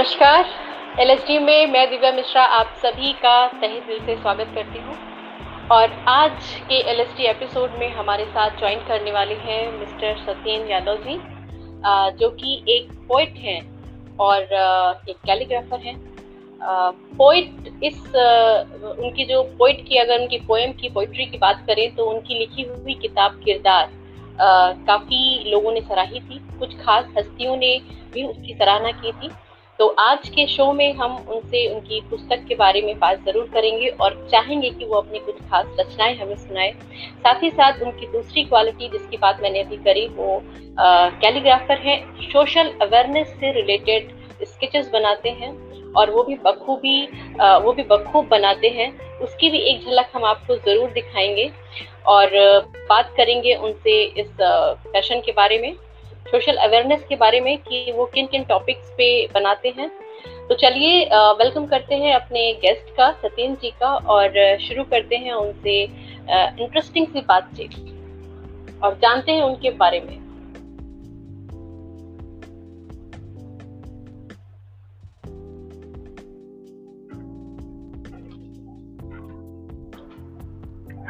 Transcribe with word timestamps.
नमस्कार। 0.00 0.44
एलएसडी 1.00 1.38
में 1.38 1.66
मैं 1.66 1.88
दिव्या 1.90 2.10
मिश्रा 2.12 2.42
आप 2.58 2.66
सभी 2.82 3.12
का 3.14 3.32
तहे 3.54 3.80
दिल 3.80 3.98
से 4.04 4.14
स्वागत 4.16 4.52
करती 4.54 4.78
हूँ। 4.78 4.94
और 5.70 5.90
आज 6.08 6.46
के 6.68 6.74
एलएसडी 6.90 7.24
एपिसोड 7.24 7.70
में 7.78 7.92
हमारे 7.94 8.24
साथ 8.26 8.56
ज्वाइन 8.58 8.78
करने 8.88 9.12
वाले 9.12 9.34
हैं 9.40 9.60
मिस्टर 9.72 10.16
सत्येन 10.18 10.66
यादव 10.70 11.02
जी 11.02 11.16
जो 12.18 12.30
कि 12.30 12.54
एक 12.68 12.92
पोइट 13.08 13.34
हैं 13.38 13.60
और 14.18 14.42
एक 15.10 15.16
कैलीग्राफर 15.26 15.80
हैं। 15.80 15.94
पोइट 17.18 17.84
इस 17.84 18.00
उनकी 18.06 19.24
जो 19.24 19.42
पोइट 19.58 19.84
की, 19.88 19.96
अगर 19.96 20.20
उनकी 20.20 20.38
पोएम 20.46 20.72
की 20.72 20.88
पोइट्री 20.88 21.26
की 21.26 21.38
बात 21.38 21.62
करें 21.66 21.94
तो 21.96 22.06
उनकी 22.06 22.38
लिखी 22.38 22.62
हुई 22.62 22.94
किताब 23.02 23.40
किरदार 23.44 23.90
काफ़ी 24.86 25.50
लोगों 25.50 25.72
ने 25.72 25.80
सराही 25.82 26.20
थी। 26.20 26.42
कुछ 26.58 26.74
खास 26.80 27.12
हस्तियों 27.18 27.56
ने 27.56 27.78
भी 28.14 28.26
उसकी 28.26 28.54
सराहना 28.54 28.90
की 28.92 29.12
थी। 29.12 29.30
तो 29.80 29.86
आज 29.98 30.28
के 30.28 30.46
शो 30.46 30.72
में 30.72 30.92
हम 30.94 31.12
उनसे, 31.16 31.66
उनकी 31.74 32.00
पुस्तक 32.08 32.44
के 32.48 32.54
बारे 32.54 32.80
में 32.82 32.98
बात 32.98 33.20
ज़रूर 33.26 33.48
करेंगे 33.52 33.86
और 33.88 34.14
चाहेंगे 34.32 34.70
कि 34.70 34.84
वो 34.84 34.96
अपनी 34.96 35.18
कुछ 35.18 35.36
खास 35.50 35.66
रचनाएँ 35.80 36.16
हमें 36.16 36.34
सुनाए। 36.36 36.72
साथ 37.20 37.42
ही 37.42 37.50
साथ 37.50 37.80
उनकी 37.82 38.06
दूसरी 38.12 38.44
क्वालिटी 38.44 38.88
जिसकी 38.88 39.16
बात 39.16 39.40
मैंने 39.42 39.60
अभी 39.60 39.76
करी, 39.78 40.06
वो 40.08 40.42
कैलीग्राफर 41.20 41.78
है। 41.78 41.96
सोशल 42.22 42.70
अवेयरनेस 42.82 43.28
से 43.40 43.52
रिलेटेड 43.52 44.12
स्केचेस 44.44 44.90
बनाते 44.92 45.30
हैं 45.30 45.52
और 45.92 46.10
वो 46.10 46.22
भी 46.22 46.34
बखूबी 46.44 47.02
वो 47.64 47.72
भी 47.72 47.82
बखूब 47.90 48.28
बनाते 48.28 48.68
हैं। 48.70 48.92
उसकी 49.18 49.50
भी 49.50 49.58
एक 49.70 49.84
झलक 49.86 50.10
हम 50.14 50.24
आपको 50.24 50.56
ज़रूर 50.56 50.90
दिखाएँगे 50.92 51.50
और 52.08 52.30
बात 52.88 53.14
करेंगे 53.16 53.54
उनसे 53.56 54.02
इस 54.02 54.28
पैशन 54.40 55.20
के 55.20 55.32
बारे 55.32 55.58
में। 55.58 55.74
सोशल 56.30 56.56
अवेयरनेस 56.58 57.04
के 57.08 57.16
बारे 57.16 57.40
में 57.40 57.56
कि 57.58 57.92
वो 57.92 58.04
किन 58.06 58.26
किन 58.26 58.44
टॉपिक्स 58.44 58.90
पे 58.98 59.08
बनाते 59.34 59.68
हैं। 59.78 59.90
तो 60.48 60.54
चलिए 60.54 61.04
वेलकम 61.38 61.66
करते 61.66 61.94
हैं 61.94 62.14
अपने 62.14 62.52
गेस्ट 62.62 62.94
का 62.96 63.10
सत्यन 63.12 63.54
जी 63.54 63.70
का 63.80 63.88
और 64.14 64.58
शुरू 64.60 64.84
करते 64.84 65.16
हैं 65.16 65.32
उनसे 65.34 65.82
इंटरेस्टिंग 65.82 67.06
सी 67.06 67.20
बातचीत। 67.28 68.82
और 68.84 68.94
जानते 68.94 69.32
हैं 69.32 69.42
उनके 69.42 69.70
बारे 69.76 70.00
में। 70.00 70.18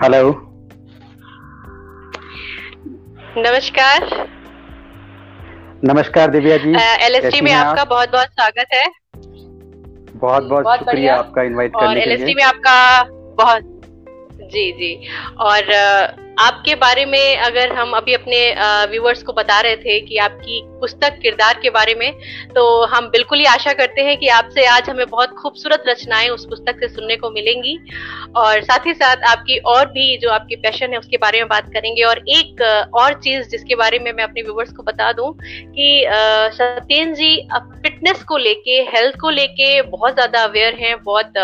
हेलो 0.03 0.31
नमस्कार। 3.39 4.40
नमस्कार 5.85 6.31
Divya 6.31 6.57
ji. 6.57 6.71
L 7.05 7.15
S 7.15 7.33
T 7.33 7.41
में 7.41 7.53
आपका 7.53 7.85
बहुत 7.85 8.09
बहुत 8.09 8.29
स्वागत 8.29 8.73
है। 8.73 8.87
बहुत 10.15 10.43
बहुत, 10.43 10.79
शुक्रिया 10.79 11.15
आपका 11.17 11.43
इनवाइट 11.43 11.73
करने 11.73 11.89
के 11.89 11.95
लिए 11.95 12.03
एल 12.03 12.11
एलएसटी 12.13 12.35
में 12.35 12.43
आपका 12.43 13.03
बहुत 13.39 13.63
जी 14.53 14.73
जी। 14.73 15.09
और 15.39 15.73
आपके 16.41 16.75
बारे 16.75 17.05
में 17.05 17.37
अगर 17.39 17.73
हम 17.73 17.91
अभी 17.93 18.15
अपने 18.15 18.39
व्यूवर्स 18.91 19.23
को 19.23 19.33
बता 19.33 19.61
रहे 19.61 19.77
थे 19.77 19.99
कि 20.01 20.17
आपकी 20.19 20.61
पुस्तक 20.81 21.19
किरदार 21.23 21.59
के 21.63 21.71
बारे 21.71 21.95
में 21.95 22.13
तो 22.55 22.63
हम 22.87 23.09
बिल्कुल 23.11 23.39
ही 23.39 23.45
आशा 23.45 23.73
करते 23.73 24.03
हैं 24.03 24.17
कि 24.19 24.29
आपसे 24.31 24.65
आज 24.67 24.89
हमें 24.91 25.07
बहुत 25.07 25.35
खूबसूरत 25.39 25.83
रचनाएँ 25.89 26.29
उस 26.29 26.47
पुस्तक 26.47 26.81
से 26.81 26.89
सुनने 26.89 27.17
को 27.17 27.31
मिलेंगी। 27.31 27.77
और 28.37 28.63
साथ 28.63 28.87
ही 28.87 28.95
साथ 28.95 29.25
आपकी 29.29 29.59
और 29.67 29.87
भी 29.89 30.17
जो 30.19 30.31
आपकी 30.31 30.57
पैशन 30.57 30.93
है 30.93 30.99
उसके 30.99 31.17
बारे 31.17 31.39
में 31.39 31.49
बात 31.49 31.71
करेंगे। 31.75 32.03
और 32.05 32.19
एक 32.31 32.63
और 32.95 33.15
चीज़ 33.21 33.49
जिसके 33.49 33.75
बारे 33.75 33.99
में 33.99 34.13
मैं 34.13 34.25
अपने 34.25 34.43
व्यूवर्स 34.43 34.73
को 34.73 34.83
बता 34.83 35.13
दूँ 35.13 35.33
कि 35.43 36.05
सत्येन 36.55 37.15
जी 37.15 37.37
फिटनेस 37.83 38.23
को 38.23 38.37
लेके 38.39 38.81
हेल्थ 38.91 39.17
को 39.21 39.31
लेके 39.31 39.81
बहुत 39.91 40.15
ज़्यादा 40.15 40.43
अवेयर 40.45 40.75
हैं, 40.75 40.97
बहुत 41.05 41.37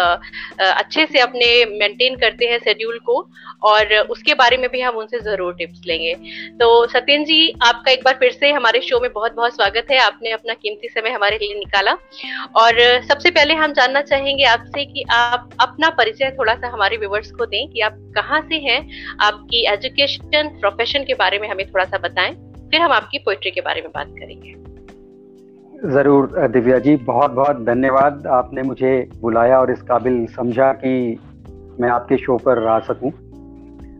अच्छे 0.60 1.06
से 1.06 1.20
अपने 1.20 1.64
मेंटेन 1.78 2.16
करते 2.16 2.46
हैं 2.46 2.58
शेड्यूल 2.60 2.98
को। 3.06 3.26
और 3.64 3.94
उसके 4.10 4.34
बारे 4.34 4.56
में 4.56 4.68
भी 4.70 4.80
हम 4.86 4.96
उनसे 4.96 5.20
ज़रूर 5.20 5.54
टिप्स 5.54 5.80
लेंगे। 5.86 6.14
तो 6.60 6.86
सत्यन 6.86 7.24
जी, 7.24 7.50
आपका 7.62 7.90
एक 7.92 8.04
बार 8.04 8.14
फिर 8.14 8.32
से 8.32 8.50
हमारे 8.52 8.80
शो 8.80 9.00
में 9.00 9.12
बहुत 9.12 9.34
बहुत 9.34 9.54
स्वागत 9.54 9.86
है। 9.90 9.98
आपने 9.98 10.30
अपना 10.30 10.54
कीमती 10.54 10.88
समय 10.88 11.10
हमारे 11.10 11.38
लिए 11.38 11.54
निकाला। 11.54 11.92
और 12.56 12.80
सबसे 13.02 13.30
पहले 13.30 13.54
हम 13.54 13.72
जानना 13.72 14.02
चाहेंगे 14.02 14.44
आपसे 14.44 14.84
कि 14.84 15.04
आप 15.12 15.50
अपना 15.60 15.90
परिचय 15.90 16.30
थोड़ा 16.38 16.54
सा 16.54 16.68
हमारे 16.68 16.96
व्यूवर्स 16.96 17.30
को 17.30 17.46
दें 17.46 17.68
कि 17.68 17.80
आप 17.80 17.98
कहाँ 18.16 18.40
से 18.40 18.54
हैं, 18.60 18.80
आपकी 19.22 19.64
एजुकेशन 19.72 20.48
प्रोफेशन 20.60 21.04
के 21.04 21.14
बारे 21.14 21.38
में 21.38 21.48
हमें 21.48 21.66
थोड़ा 21.66 21.84
सा 21.84 21.98
बताएँ। 21.98 22.34
फिर 22.70 22.80
हम 22.80 22.92
आपकी 22.92 23.18
पोइट्री 23.18 23.50
के 23.50 23.60
बारे 23.60 23.80
में 23.80 23.90
बात 23.94 24.14
करेंगे। 24.18 24.54
ज़रूर, 25.92 26.26
दिव्या 26.48 26.78
जी, 26.78 26.96
बहुत 26.96 27.30
बहुत 27.30 27.56
धन्यवाद। 27.56 28.26
आपने 28.26 28.62
मुझे 28.62 29.08
बुलाया 29.20 29.58
और 29.60 29.70
इस 29.70 29.82
काबिल 29.82 30.26
समझा 30.26 30.72
कि 30.72 31.18
मैं 31.80 31.88
आपके 31.88 32.16
शो 32.16 32.36
पर 32.38 32.66
आ 32.66 32.78
सकूँ। 32.80 33.10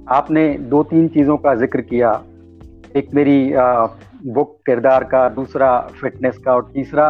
आपने 0.09 0.49
दो 0.71 0.83
तीन 0.83 1.09
चीज़ों 1.09 1.37
का 1.37 1.55
ज़िक्र 1.55 1.81
किया। 1.83 2.11
एक 2.97 3.09
मेरी 3.15 3.53
बुक 4.27 4.57
किरदार 4.67 5.05
का 5.05 5.29
दूसरा 5.29 5.79
फिटनेस 6.01 6.39
का 6.39 6.55
और 6.55 6.71
तीसरा 6.75 7.07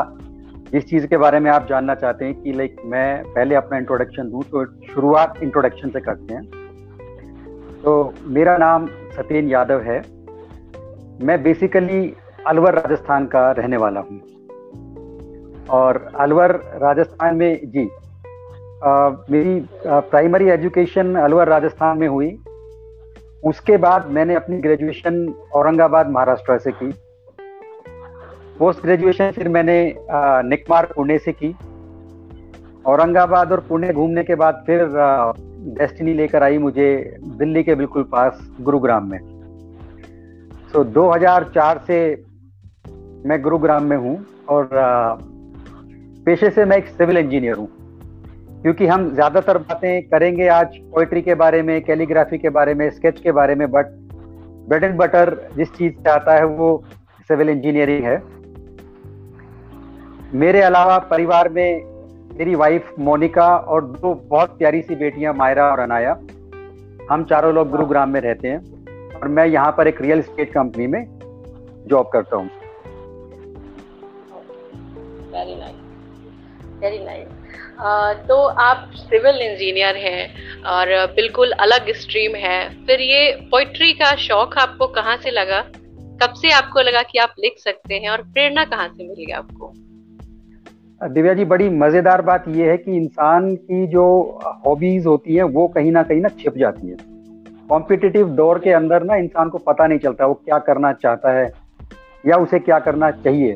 जिस 0.73 0.89
चीज़ 0.89 1.07
के 1.07 1.17
बारे 1.17 1.41
में 1.41 1.51
आप 1.51 1.67
जानना 1.69 1.95
चाहते 1.95 2.25
हैं 2.25 2.35
कि 2.43 2.53
लाइक 2.53 2.77
मैं 2.85 3.23
पहले 3.25 3.55
अपना 3.55 3.79
इंट्रोडक्शन 3.79 4.31
दूँ 4.31 4.43
तो 4.43 4.65
शुरुआत 4.87 5.43
इंट्रोडक्शन 5.43 5.91
से 5.91 6.01
करते 6.01 6.35
हैं। 6.35 6.45
तो 7.83 8.13
मेरा 8.29 8.57
नाम 8.57 8.87
सत्यन 9.17 9.49
यादव 9.49 9.81
है। 9.81 9.99
मैं 11.23 11.43
बेसिकली 11.43 12.15
अलवर 12.47 12.75
राजस्थान 12.75 13.27
का 13.27 13.51
रहने 13.51 13.77
वाला 13.77 14.01
हूँ। 14.01 14.21
और 15.71 16.05
अलवर 16.21 16.53
राजस्थान 16.83 17.37
में 17.37 17.71
जी 17.71 17.89
आ, 18.85 19.09
मेरी 19.31 19.61
प्राइमरी 19.87 20.49
एजुकेशन 20.51 21.15
अलवर 21.17 21.49
राजस्थान 21.49 21.99
में 21.99 22.09
हुई। 22.09 22.29
उसके 23.47 23.77
बाद 23.77 24.07
मैंने 24.11 24.35
अपनी 24.35 24.59
ग्रेजुएशन 24.59 25.27
औरंगाबाद 25.55 26.11
महाराष्ट्र 26.11 26.59
से 26.59 26.71
की। 26.73 26.91
पोस्ट 28.59 28.83
ग्रेजुएशन 28.83 29.31
फिर 29.31 29.49
मैंने 29.49 29.79
निकमार 30.49 30.93
पुणे 30.97 31.19
से 31.19 31.33
की। 31.33 31.55
औरंगाबाद 32.87 33.53
और 33.53 33.61
पुणे 33.69 33.93
घूमने 33.93 34.25
के 34.25 34.35
बाद 34.35 34.63
फिर 34.67 34.85
डेस्टिनी 35.79 36.15
लेकर 36.15 36.43
आई 36.43 36.59
मुझे 36.59 36.89
दिल्ली 37.39 37.63
के 37.63 37.75
बिल्कुल 37.75 38.03
पास 38.03 38.39
गुरुग्राम 38.61 39.11
में। 39.11 39.19
सो 40.73 40.79
so, 40.79 40.91
2004 40.91 41.79
से 41.87 41.99
मैं 43.29 43.41
गुरुग्राम 43.43 43.85
में 43.85 43.97
हूँ 43.97 44.19
और 44.49 44.69
पेशे 46.27 46.51
से 46.51 46.65
मैं 46.65 46.77
एक 46.77 46.87
सिविल 46.89 47.17
इंजीनियर 47.17 47.57
हूँ। 47.57 47.69
क्योंकि 48.67 48.87
हम 48.87 49.03
ज़्यादातर 49.15 49.59
बातें 49.59 50.09
करेंगे 50.09 50.47
आज 50.49 50.77
पोइट्री 50.95 51.21
के 51.23 51.35
बारे 51.35 51.61
में 51.63 51.81
कैलीग्राफी 51.85 52.39
के 52.39 52.49
बारे 52.51 52.73
में 52.75 52.89
स्केच 52.91 53.21
के 53.21 53.33
बारे 53.33 53.55
में 53.55 53.67
बट 53.71 53.91
ब्रेड 54.69 54.85
एंड 54.85 54.97
बटर 54.99 55.31
जिस 55.57 55.71
चीज़ 55.73 55.93
से 55.95 56.11
आता 56.11 56.35
है 56.35 56.47
वो 56.47 56.71
सिविल 57.29 57.49
इंजीनियरिंग 57.49 58.05
है। 58.05 58.17
मेरे 60.35 60.63
अलावा 60.63 60.99
परिवार 61.13 61.49
में 61.49 61.85
मेरी 62.39 62.55
वाइफ 62.55 62.91
मोनिका 63.01 63.47
और 63.57 63.85
दो 63.85 64.15
बहुत 64.27 64.59
प्यारी 64.59 64.83
सी 64.83 64.97
बेटियाँ, 64.97 65.35
मायरा 65.35 65.71
और 65.71 65.79
अनाया। 65.79 66.19
हम 67.11 67.25
चारों 67.31 67.55
लोग 67.55 67.71
गुरुग्राम 67.71 68.11
में 68.11 68.21
रहते 68.21 68.49
हैं 68.49 68.61
और 69.13 69.29
मैं 69.29 69.47
यहाँ 69.47 69.73
पर 69.79 69.89
एक 69.89 70.03
रियल 70.03 70.19
एस्टेट 70.19 70.53
कंपनी 70.55 70.87
में 70.87 71.03
जॉब 71.87 72.11
करता 72.13 72.37
हूँ। 72.37 72.51
वेरी 75.33 75.57
नाइस 75.57 75.77
वेरी 76.83 77.05
नाइस 77.05 77.36
तो 77.79 78.37
आप 78.43 78.91
सिविल 78.97 79.41
इंजीनियर 79.43 79.97
हैं 79.97 80.63
और 80.65 80.95
बिल्कुल 81.07 81.51
अलग 81.51 81.93
स्ट्रीम 81.93 82.35
है। 82.35 82.87
फिर 82.87 83.01
ये 83.01 83.31
पोइट्री 83.51 83.93
का 83.93 84.15
शौक 84.17 84.59
आपको 84.59 84.87
कहाँ 84.87 85.17
से 85.17 85.31
लगा? 85.31 85.61
कब 86.23 86.35
से 86.35 86.51
आपको 86.51 86.81
लगा 86.81 87.03
कि 87.03 87.19
आप 87.19 87.35
लिख 87.39 87.59
सकते 87.59 87.95
हैं 87.95 88.11
और 88.11 88.23
प्रेरणा 88.23 88.65
कहाँ 88.65 88.89
से 88.89 89.09
मिली 89.09 89.33
आपको? 89.33 89.73
दिव्या 91.09 91.35
जी, 91.35 91.45
बड़ी 91.45 91.69
मज़ेदार 91.69 92.23
बात 92.23 92.45
यह 92.49 92.71
है 92.71 92.77
कि 92.77 92.97
इंसान 92.97 93.55
की 93.57 93.87
जो 93.87 94.05
हॉबीज 94.67 95.07
होती 95.07 95.35
है, 95.35 95.43
वो 95.43 95.69
कहीं 95.69 95.93
ना 95.93 96.03
कहीं 96.03 96.21
ना 96.21 96.29
छिप 96.29 96.57
जाती 96.57 96.89
है। 96.89 96.97
कॉम्पिटिटिव 97.69 98.29
दौर 98.29 98.59
के 98.59 98.71
अंदर 98.71 99.03
ना 99.03 99.17
इंसान 99.17 99.49
को 99.49 99.59
पता 99.59 99.87
नहीं 99.87 99.99
चलता, 99.99 100.27
वो 100.27 100.35
क्या 100.35 100.59
करना 100.59 100.93
चाहता 100.93 101.33
है 101.33 101.53
या 102.27 102.37
उसे 102.37 102.59
क्या 102.59 102.79
करना 102.79 103.11
चाहिए। 103.11 103.55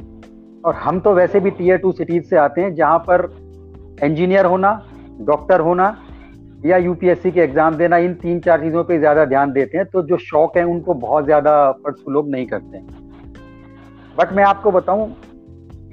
और 0.64 0.74
हम 0.74 1.00
तो 1.00 1.14
वैसे 1.14 1.40
भी 1.40 1.50
टीयर 1.50 1.76
टू 1.76 1.92
सिटीज़ 1.92 2.24
से 2.24 2.36
आते 2.36 2.60
हैं, 2.60 2.74
जहाँ 2.74 2.98
पर 2.98 3.49
इंजीनियर 4.02 4.46
होना, 4.46 4.70
डॉक्टर 5.22 5.60
होना 5.60 5.96
या 6.66 6.76
यूपीएससी 6.78 7.30
के 7.30 7.40
एग्ज़ाम 7.40 7.76
देना, 7.76 7.96
इन 7.98 8.14
तीन 8.14 8.40
चार 8.40 8.60
चीज़ों 8.60 8.84
पे 8.84 8.98
ज़्यादा 8.98 9.24
ध्यान 9.24 9.52
देते 9.52 9.78
हैं 9.78 9.86
तो 9.86 10.02
जो 10.02 10.16
शौक 10.18 10.56
है 10.56 10.64
उनको 10.66 10.94
बहुत 10.96 11.24
ज़्यादा 11.24 11.70
परसू 11.84 12.10
लोग 12.10 12.30
नहीं 12.30 12.46
करते 12.46 12.76
हैं। 12.76 12.86
बट 14.18 14.32
मैं 14.32 14.44
आपको 14.44 14.70
बताऊँ, 14.70 15.08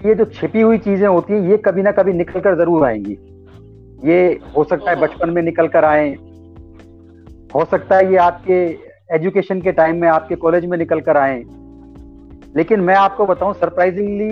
ये 0.05 0.15
जो 0.15 0.25
छिपी 0.27 0.61
हुई 0.61 0.77
चीज़ें 0.79 1.07
होती 1.07 1.33
हैं, 1.33 1.41
ये 1.41 1.57
कभी 1.57 1.81
ना 1.81 1.91
कभी 1.91 2.13
निकल 2.13 2.39
कर 2.39 2.55
ज़रूर 2.57 2.85
आएँगी। 2.85 3.17
ये 4.03 4.39
हो 4.57 4.63
सकता 4.63 4.89
है 4.91 4.99
बचपन 4.99 5.29
में 5.29 5.41
निकल 5.41 5.67
कर 5.67 5.85
आए, 5.85 6.09
हो 7.55 7.65
सकता 7.65 7.95
है 7.95 8.11
ये 8.11 8.17
आपके 8.19 8.59
एजुकेशन 9.09 9.61
के 9.61 9.71
टाइम 9.71 10.01
में, 10.01 10.07
आपके 10.09 10.35
कॉलेज 10.35 10.65
में 10.65 10.77
निकल 10.77 10.99
कर 11.01 11.17
आए। 11.17 11.43
लेकिन 12.55 12.79
मैं 12.79 12.95
आपको 12.95 13.25
बताऊँ, 13.25 13.53
सरप्राइजिंगली, 13.53 14.29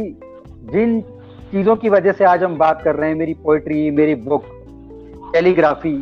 जिन 0.71 1.01
चीज़ों 1.55 1.75
की 1.75 1.89
वजह 1.89 2.11
से 2.11 2.23
आज 2.25 2.43
हम 2.43 2.57
बात 2.57 2.81
कर 2.83 2.95
रहे 2.95 3.09
हैं 3.09 3.15
मेरी 3.15 3.33
पोइट्री 3.33 3.91
मेरी 3.91 4.15
बुक 4.23 4.45
टेलीग्राफी 5.33 5.93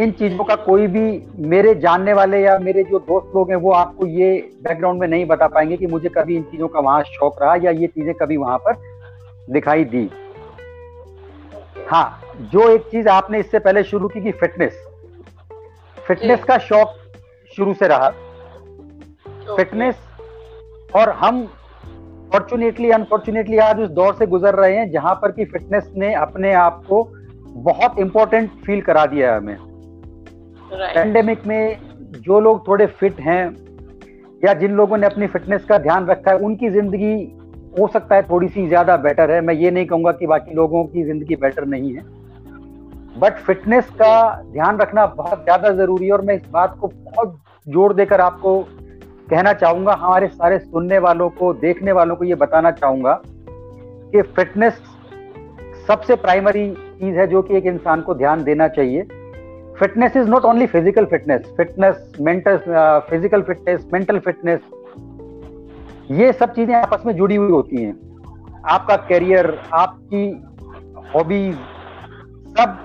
इन 0.00 0.10
चीज़ों 0.10 0.44
का 0.44 0.54
कोई 0.56 0.86
भी 0.86 1.02
मेरे 1.48 1.74
जानने 1.74 2.12
वाले 2.12 2.40
या 2.40 2.58
मेरे 2.58 2.84
जो 2.84 2.98
दोस्त 2.98 3.36
लोग 3.36 3.50
हैं 3.50 3.56
वो 3.56 3.72
आपको 3.72 4.06
ये 4.06 4.32
बैकग्राउंड 4.64 5.00
में 5.00 5.06
नहीं 5.08 5.26
बता 5.26 5.46
पाएँगे 5.46 5.76
कि 5.76 5.86
मुझे 5.86 6.08
कभी 6.08 6.36
इन 6.36 6.42
चीज़ों 6.42 6.68
का 6.68 6.80
वहाँ 6.80 7.02
शौक 7.04 7.42
रहा 7.42 7.54
या 7.54 7.70
ये 7.72 7.86
चीज़ें 7.86 8.12
कभी 8.14 8.36
वहाँ 8.36 8.58
पर 8.58 8.82
दिखाई 9.50 9.84
दी। 9.84 10.08
हाँ 11.88 12.20
जो 12.52 12.68
एक 12.70 12.90
चीज़ 12.90 13.08
आपने 13.08 13.40
इससे 13.40 13.58
पहले 13.58 13.84
शुरू 13.84 14.08
की 14.08 14.20
कि 14.20 14.32
फिटनेस 14.34 14.86
फिटनेस 15.98 16.44
का 16.44 16.58
शौक 16.68 16.96
शुरू 17.56 17.74
से 17.74 17.88
रहा। 17.88 18.10
फिटनेस 19.56 19.96
और 20.96 21.10
हम 21.18 21.46
फॉर्चुनेटली 22.34 22.90
अनफॉर्चुनेटली 22.90 23.58
आज 23.58 23.80
उस 23.80 23.90
दौर 23.90 24.14
से 24.14 24.26
गुजर 24.26 24.54
रहे 24.54 24.76
हैं 24.76 24.90
जहाँ 24.90 25.14
पर 25.14 25.32
कि 25.32 25.44
फिटनेस 25.44 25.90
ने 25.96 26.12
अपने 26.14 26.52
आप 26.52 26.80
को 26.88 27.02
बहुत 27.46 27.98
इंपॉर्टेंट 27.98 28.50
फील 28.66 28.80
करा 28.80 29.04
दिया 29.06 29.30
है 29.32 29.38
हमें। 29.38 29.56
Pandemic 30.94 31.38
right. 31.38 31.48
में 31.48 32.20
जो 32.22 32.40
लोग 32.40 32.66
थोड़े 32.68 32.86
फिट 32.86 33.20
हैं 33.20 33.44
या 34.44 34.54
जिन 34.54 34.72
लोगों 34.72 34.96
ने 34.96 35.06
अपनी 35.06 35.26
फिटनेस 35.26 35.64
का 35.64 35.78
ध्यान 35.78 36.06
रखा 36.06 36.30
है 36.30 36.38
उनकी 36.38 36.70
ज़िंदगी 36.70 37.14
हो 37.78 37.88
सकता 37.88 38.16
है 38.16 38.22
थोड़ी 38.22 38.48
सी 38.48 38.66
ज़्यादा 38.68 38.96
बेटर 38.96 39.30
है। 39.30 39.40
मैं 39.40 39.54
ये 39.54 39.70
नहीं 39.70 39.86
कहूँगा 39.86 40.12
कि 40.12 40.26
बाकी 40.26 40.54
लोगों 40.54 40.84
की 40.84 41.04
ज़िंदगी 41.04 41.36
बेटर 41.36 41.66
नहीं 41.66 41.94
है। 41.94 42.02
बट 43.20 43.38
फिटनेस 43.38 43.90
का 43.92 44.42
ध्यान 44.42 44.78
रखना 44.78 45.06
बहुत 45.14 45.44
ज़्यादा 45.44 45.70
ज़रूरी 45.74 46.06
है 46.06 46.12
और 46.12 46.22
मैं 46.22 46.34
इस 46.34 46.48
बात 46.52 46.76
को 46.80 46.88
बहुत 46.88 47.38
ज़ोर 47.66 47.94
देकर 47.94 48.20
आपको 48.20 48.60
कहना 49.30 49.52
चाहूँगा, 49.52 49.92
हमारे 49.92 50.26
सारे 50.28 50.58
सुनने 50.58 50.98
वालों 50.98 51.28
को, 51.30 51.52
देखने 51.54 51.92
वालों 51.92 52.16
को 52.16 52.24
ये 52.24 52.34
बताना 52.34 52.70
चाहूँगा 52.72 53.20
कि 53.24 54.22
फिटनेस 54.22 54.80
सबसे 55.88 56.16
प्राइमरी 56.16 56.68
चीज़ 56.70 57.16
है 57.16 57.26
जो 57.26 57.42
कि 57.42 57.56
एक 57.56 57.66
इंसान 57.66 58.00
को 58.02 58.14
ध्यान 58.14 58.44
देना 58.44 58.68
चाहिए। 58.68 59.02
Fitness 59.78 60.16
is 60.16 60.28
not 60.28 60.44
only 60.44 60.66
physical 60.66 61.04
fitness 61.04 61.52
fitness 61.56 62.12
mental 62.20 62.58
physical 63.10 63.42
fitness 63.42 63.86
mental 63.92 64.18
fitness 64.18 64.60
ये 66.10 66.32
सब 66.32 66.52
चीज़ें 66.54 66.74
आपस 66.74 67.06
में 67.06 67.14
जुड़ी 67.16 67.36
हुई 67.36 67.50
होती 67.50 67.82
हैं। 67.82 67.94
आपका 68.70 68.96
करियर 69.08 69.46
आपकी 69.74 70.26
हॉबीज 71.14 71.54
सब 72.58 72.78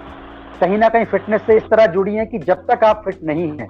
कहीं 0.62 0.78
ना 0.78 0.90
कहीं 0.90 1.06
फिटनेस 1.06 1.42
से 1.42 1.58
इस 1.58 1.64
तरह 1.64 1.86
जुड़ी 1.94 2.16
हैं 2.16 2.28
कि 2.28 2.40
जब 2.40 2.66
तक 2.68 2.84
आप 2.84 3.02
फिट 3.06 3.24
नहीं 3.24 3.48
हैं 3.60 3.68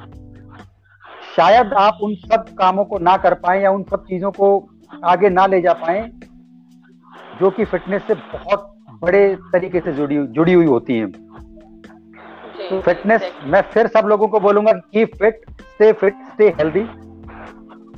शायद 1.36 1.74
आप 1.74 2.00
उन 2.04 2.16
सब 2.16 2.46
कामों 2.58 2.86
को 2.86 2.98
ना 3.00 3.16
कर 3.18 3.34
पाए 3.34 3.62
या 3.62 3.72
उन 3.72 3.84
सब 3.84 4.06
चीज़ों 4.06 4.32
को 4.32 4.70
आगे 5.04 5.30
ना 5.30 5.46
ले 5.46 5.62
जा 5.62 5.74
पाए 5.74 6.10
जो 7.40 7.50
कि 7.50 7.66
फिटनेस 7.66 8.02
से 8.08 8.14
बहुत 8.14 8.76
बड़े 9.02 9.36
तरीके 9.36 9.80
से 9.80 9.92
जुड़ी 9.94 10.18
जुड़ी 10.28 10.54
हुई 10.54 10.66
होती 10.66 10.98
हैं। 10.98 11.12
तो 12.70 12.80
फिटनेस 12.82 13.32
मैं 13.44 13.62
फिर 13.62 13.88
सब 13.88 14.08
लोगों 14.08 14.28
को 14.28 14.40
बोलूँगा 14.40 14.72
कि 14.72 15.06
fit 15.06 15.42
stay 15.62 15.92
fit 15.94 16.14
stay 16.24 16.48
healthy 16.50 16.84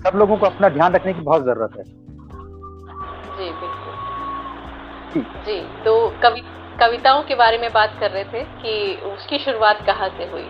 सब 0.03 0.17
लोगों 0.17 0.37
को 0.37 0.45
अपना 0.45 0.69
ध्यान 0.69 0.93
रखने 0.93 1.13
की 1.13 1.21
बहुत 1.21 1.43
ज़रूरत 1.43 1.77
है। 1.77 1.83
जी 3.37 3.51
बिल्कुल। 3.51 3.93
जी 5.45 5.59
तो 5.83 5.93
कवि 6.23 6.41
कविताओं 6.79 7.23
के 7.23 7.35
बारे 7.35 7.57
में 7.57 7.69
बात 7.73 7.97
कर 7.99 8.11
रहे 8.11 8.23
थे 8.23 8.43
कि 8.61 9.01
उसकी 9.05 9.37
शुरुआत 9.37 9.85
कहाँ 9.85 10.09
से 10.09 10.23
हुई? 10.23 10.47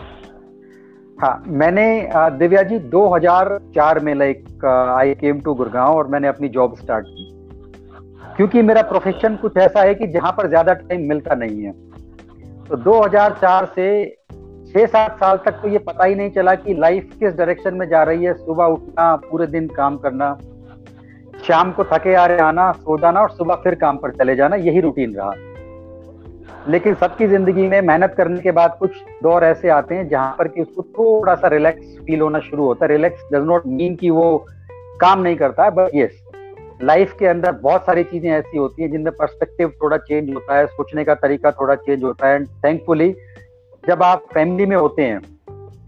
हाँ 1.21 1.43
मैंने 1.47 1.83
दिव्या 2.37 2.61
जी 2.63 2.77
2004 2.89 3.99
में 4.03 4.13
like 4.15 4.63
I 4.65 5.13
came 5.15 5.39
to 5.39 5.53
Gurgaon 5.53 5.95
और 5.95 6.07
मैंने 6.07 6.27
अपनी 6.27 6.47
जॉब 6.49 6.75
स्टार्ट 6.75 7.05
की। 7.07 7.25
क्योंकि 8.37 8.61
मेरा 8.61 8.81
प्रोफेशन 8.81 9.35
कुछ 9.35 9.57
ऐसा 9.57 9.81
है 9.81 9.93
कि 9.95 10.07
जहाँ 10.07 10.31
पर 10.31 10.47
ज़्यादा 10.47 10.73
टाइम 10.73 11.07
मिलता 11.09 11.35
नहीं 11.35 11.63
है। 11.63 11.71
तो 12.69 12.77
2004 12.77 13.65
से 13.75 13.85
छह 14.73 14.85
सात 14.87 15.19
साल 15.19 15.37
तक 15.45 15.59
तो 15.61 15.67
ये 15.67 15.77
पता 15.79 16.05
ही 16.05 16.15
नहीं 16.15 16.29
चला 16.31 16.55
कि 16.55 16.73
लाइफ 16.75 17.13
किस 17.19 17.35
डायरेक्शन 17.35 17.75
में 17.75 17.87
जा 17.89 18.03
रही 18.03 18.23
है। 18.23 18.33
सुबह 18.35 18.65
उठना, 18.65 19.15
पूरे 19.21 19.47
दिन 19.47 19.67
काम 19.69 19.97
करना, 19.97 20.37
शाम 21.47 21.71
को 21.71 21.83
थके 21.83 22.15
आ 22.15 22.25
रहे 22.25 22.39
आना, 22.39 22.71
सो 22.71 22.97
जाना 22.97 23.21
और 23.21 23.29
सुबह 23.29 23.61
फिर 23.63 23.75
काम 23.75 23.97
पर 23.97 24.11
चले 24.13 24.35
जाना, 24.35 24.55
यही 24.57 24.81
रूटीन 24.81 25.15
रहा। 25.15 25.31
लेकिन 26.67 26.95
सबकी 26.95 27.27
ज़िंदगी 27.27 27.67
में 27.67 27.81
मेहनत 27.81 28.13
करने 28.17 28.39
के 28.41 28.51
बाद 28.51 28.75
कुछ 28.79 28.97
दौर 29.23 29.43
ऐसे 29.43 29.69
आते 29.69 29.95
हैं 29.95 30.07
जहाँ 30.09 30.35
पर 30.39 30.47
कि 30.47 30.61
उसको 30.61 30.83
थोड़ा 30.97 31.35
सा 31.35 31.47
रिलैक्स 31.47 31.97
फील 32.05 32.21
होना 32.21 32.39
शुरू 32.39 32.65
होता 32.65 32.85
है। 32.85 32.91
रिलैक्स 32.91 33.23
डज 33.33 33.47
नॉट 33.47 33.63
मीन 33.67 33.95
कि 33.95 34.09
वो 34.09 34.45
काम 35.01 35.21
नहीं 35.21 35.35
करता 35.35 35.63
है 35.63 35.71
बट 35.71 35.95
यस 35.95 36.21
लाइफ 36.83 37.13
के 37.19 37.25
अंदर 37.27 37.51
बहुत 37.53 37.85
सारी 37.85 38.03
चीज़ें 38.03 38.29
ऐसी 38.31 38.57
होती 38.57 38.81
हैं 38.81 38.91
जिनमें 38.91 39.11
पर्सपेक्टिव 39.13 39.73
थोड़ा 39.83 39.97
चेंज 39.97 40.33
होता 40.33 40.57
है, 40.57 40.65
सोचने 40.67 41.03
का 41.03 41.15
तरीका 41.15 41.51
थोड़ा 41.51 41.75
चेंज 41.77 42.03
होता 42.03 42.27
है। 42.27 42.35
एंड 42.35 42.47
थैंकफुली 42.65 43.13
जब 43.83 44.03
आप 44.03 44.25
फैमिली 44.33 44.65
में 44.65 44.75
होते 44.75 45.01
हैं 45.01 45.19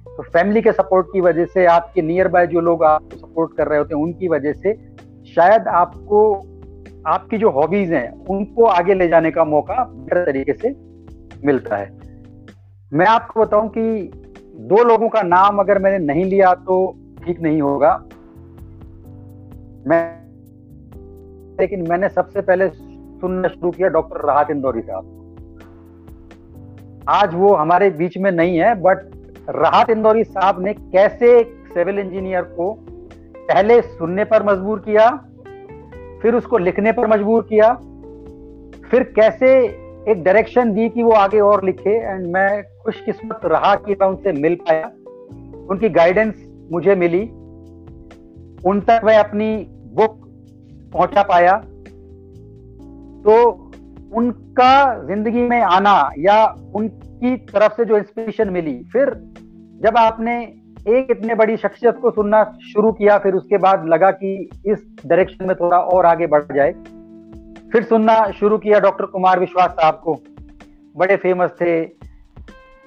तो 0.08 0.24
फैमिली 0.24 0.62
के 0.62 0.72
सपोर्ट 0.72 1.08
की 1.14 1.22
वजह 1.22 1.46
से 1.46 1.66
आपके 1.66 2.02
नियर 2.02 2.28
बाय 2.28 2.48
जो 2.48 2.60
लोग 2.62 2.84
आपको 2.84 3.18
सपोर्ट 3.18 3.56
कर 3.58 3.68
रहे 3.68 3.80
होते 3.80 3.96
हैं, 3.96 4.04
उनकी 4.04 4.28
वजह 4.28 4.54
से 4.54 4.74
शायद 5.36 5.68
आपको 5.68 6.20
आपकी 7.08 7.38
जो 7.38 7.50
हॉबीज 7.50 7.92
हैं, 7.94 8.26
उनको 8.26 8.66
आगे 8.66 8.94
ले 8.94 9.08
जाने 9.08 9.32
का 9.32 9.44
मौका 9.46 9.84
बेहतर 9.84 10.26
तरीके 10.26 10.54
से 10.54 10.70
मिलता 11.46 11.78
है। 11.78 11.90
मैं 12.92 13.06
आपको 13.06 13.40
बताऊँ 13.42 13.70
कि 13.70 14.12
दो 14.70 14.84
लोगों 14.84 15.10
का 15.10 15.22
नाम 15.22 15.60
अगर 15.60 15.80
मैंने 15.80 15.98
नहीं 16.06 16.26
लिया 16.26 16.54
तो 16.54 16.76
ठीक 17.26 17.40
नहीं 17.42 17.62
होगा। 17.62 17.96
मैं 19.88 20.02
लेकिन 21.60 21.88
मैंने 21.90 22.10
सबसे 22.10 22.42
पहले 22.42 22.70
सुनना 22.70 23.48
शुरू 23.48 23.72
किया 23.72 23.88
डॉक्टर 23.88 24.26
राहत 24.26 24.52
इंदौरी 24.52 24.82
साहब। 24.82 25.20
आज 27.10 27.34
वो 27.34 27.54
हमारे 27.56 27.90
बीच 27.90 28.18
में 28.18 28.32
नहीं 28.32 28.58
है 28.58 28.74
बट 28.82 28.98
राहत 29.50 29.90
इंदौरी 29.90 30.24
साहब 30.24 30.62
ने 30.62 30.74
कैसे 30.74 31.44
सिविल 31.74 32.00
इंजीनियर 32.00 32.42
को 32.42 32.72
पहले 33.38 33.82
सुनने 33.82 34.24
पर 34.24 34.44
मजबूर 34.44 34.80
किया 34.80 35.10
फिर 36.24 36.36
उसको 36.36 36.58
लिखने 36.58 36.92
पर 36.92 37.08
मजबूर 37.08 37.42
किया। 37.44 37.74
फिर 38.90 39.04
कैसे 39.04 39.60
एक 40.12 40.24
डायरेक्शन 40.24 40.74
दी 40.74 40.90
कि 40.90 41.04
वो 41.04 41.12
आगे 41.12 41.40
और 41.40 41.66
लिखे 41.66 41.90
एंड 41.90 42.28
मैं 42.28 42.64
खुशकिस्मत 42.64 43.42
रहा 43.46 43.76
कि 43.76 43.92
मैं 43.92 44.08
उनसे 44.08 44.32
मिल 44.32 44.56
पाया। 44.56 44.86
उनकी 45.70 45.90
गाइडेंस 45.90 46.50
मुझे 46.72 46.96
मिली। 46.96 47.22
उन 48.70 48.80
तक 48.80 49.02
मैं 49.04 49.18
अपनी 49.18 49.68
बुक 49.70 50.16
पहुँचा 50.94 51.24
पाया। 51.24 51.58
तो 53.26 53.52
उनका 54.14 55.04
ज़िंदगी 55.08 55.42
में 55.42 55.62
आना 55.62 56.12
या 56.20 56.46
उनकी 56.76 57.38
तरफ़ 57.38 57.74
से 57.74 57.86
जो 57.86 57.98
इंस्पिरेशन 57.98 58.50
मिली, 58.50 58.84
फिर 58.84 59.10
जब 59.82 59.98
आपने 59.98 60.54
एक 60.90 61.08
इतने 61.12 61.36
बड़ी 61.36 61.58
शख्सियत 61.58 61.98
को 62.02 62.12
सुनना 62.12 62.44
शुरू 62.62 62.92
किया 62.92 63.18
फिर 63.18 63.34
उसके 63.34 63.58
बाद 63.58 63.86
लगा 63.88 64.12
कि 64.12 64.50
इस 64.66 64.86
डायरेक्शन 65.06 65.46
में 65.46 65.56
थोड़ा 65.56 65.78
और 65.78 66.06
आगे 66.06 66.28
बढ़ 66.28 66.44
जाए। 66.56 66.72
फिर 67.72 67.84
सुनना 67.84 68.32
शुरू 68.32 68.58
किया 68.58 68.80
डॉक्टर 68.80 69.06
कुमार 69.06 69.40
विश्वास 69.40 69.70
साहब 69.70 70.02
को। 70.04 70.20
बड़े 70.98 71.16
फ़ेमस 71.16 71.52
थे। 71.62 71.84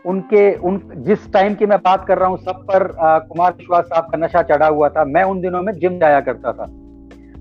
उनके 0.04 0.54
उन 0.54 0.80
जिस 0.96 1.32
टाइम 1.32 1.54
की 1.54 1.66
मैं 1.66 1.78
बात 1.78 2.04
कर 2.08 2.18
रहा 2.18 2.28
हूँ 2.28 2.38
सब 2.38 2.64
पर 2.64 2.96
आ, 2.96 3.18
कुमार 3.18 3.52
विश्वास 3.52 3.84
साहब 3.84 4.04
का 4.04 4.18
नशा 4.18 4.42
चढ़ा 4.42 4.66
हुआ 4.66 4.88
था। 4.88 5.04
मैं 5.04 5.22
उन 5.22 5.40
दिनों 5.40 5.62
में 5.62 5.72
जिम 5.72 5.98
जाया 5.98 6.20
करता 6.20 6.52
था। 6.52 6.66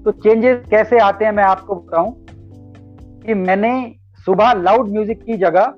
तो 0.03 0.11
चेंजेस 0.11 0.63
कैसे 0.69 0.99
आते 0.99 1.25
हैं 1.25 1.31
मैं 1.31 1.43
आपको 1.43 1.75
बताऊँ 1.75 2.13
कि 3.25 3.33
मैंने 3.33 3.95
सुबह 4.27 4.53
लाउड 4.53 4.89
म्यूज़िक 4.89 5.23
की 5.23 5.37
जगह 5.37 5.73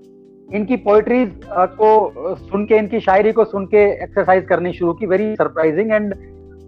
इनकी 0.54 0.76
पोइट्रीज 0.76 1.42
को 1.50 2.36
सुन 2.36 2.66
के 2.66 2.78
इनकी 2.78 3.00
शायरी 3.00 3.32
को 3.32 3.46
सुन 3.46 3.66
के 3.66 3.84
एक्सरसाइज 4.04 4.46
करनी 4.46 4.74
शुरू 4.74 4.94
की। 4.94 5.06
वेरी 5.06 5.36
सरप्राइजिंग 5.36 5.92
एंड 5.92 6.14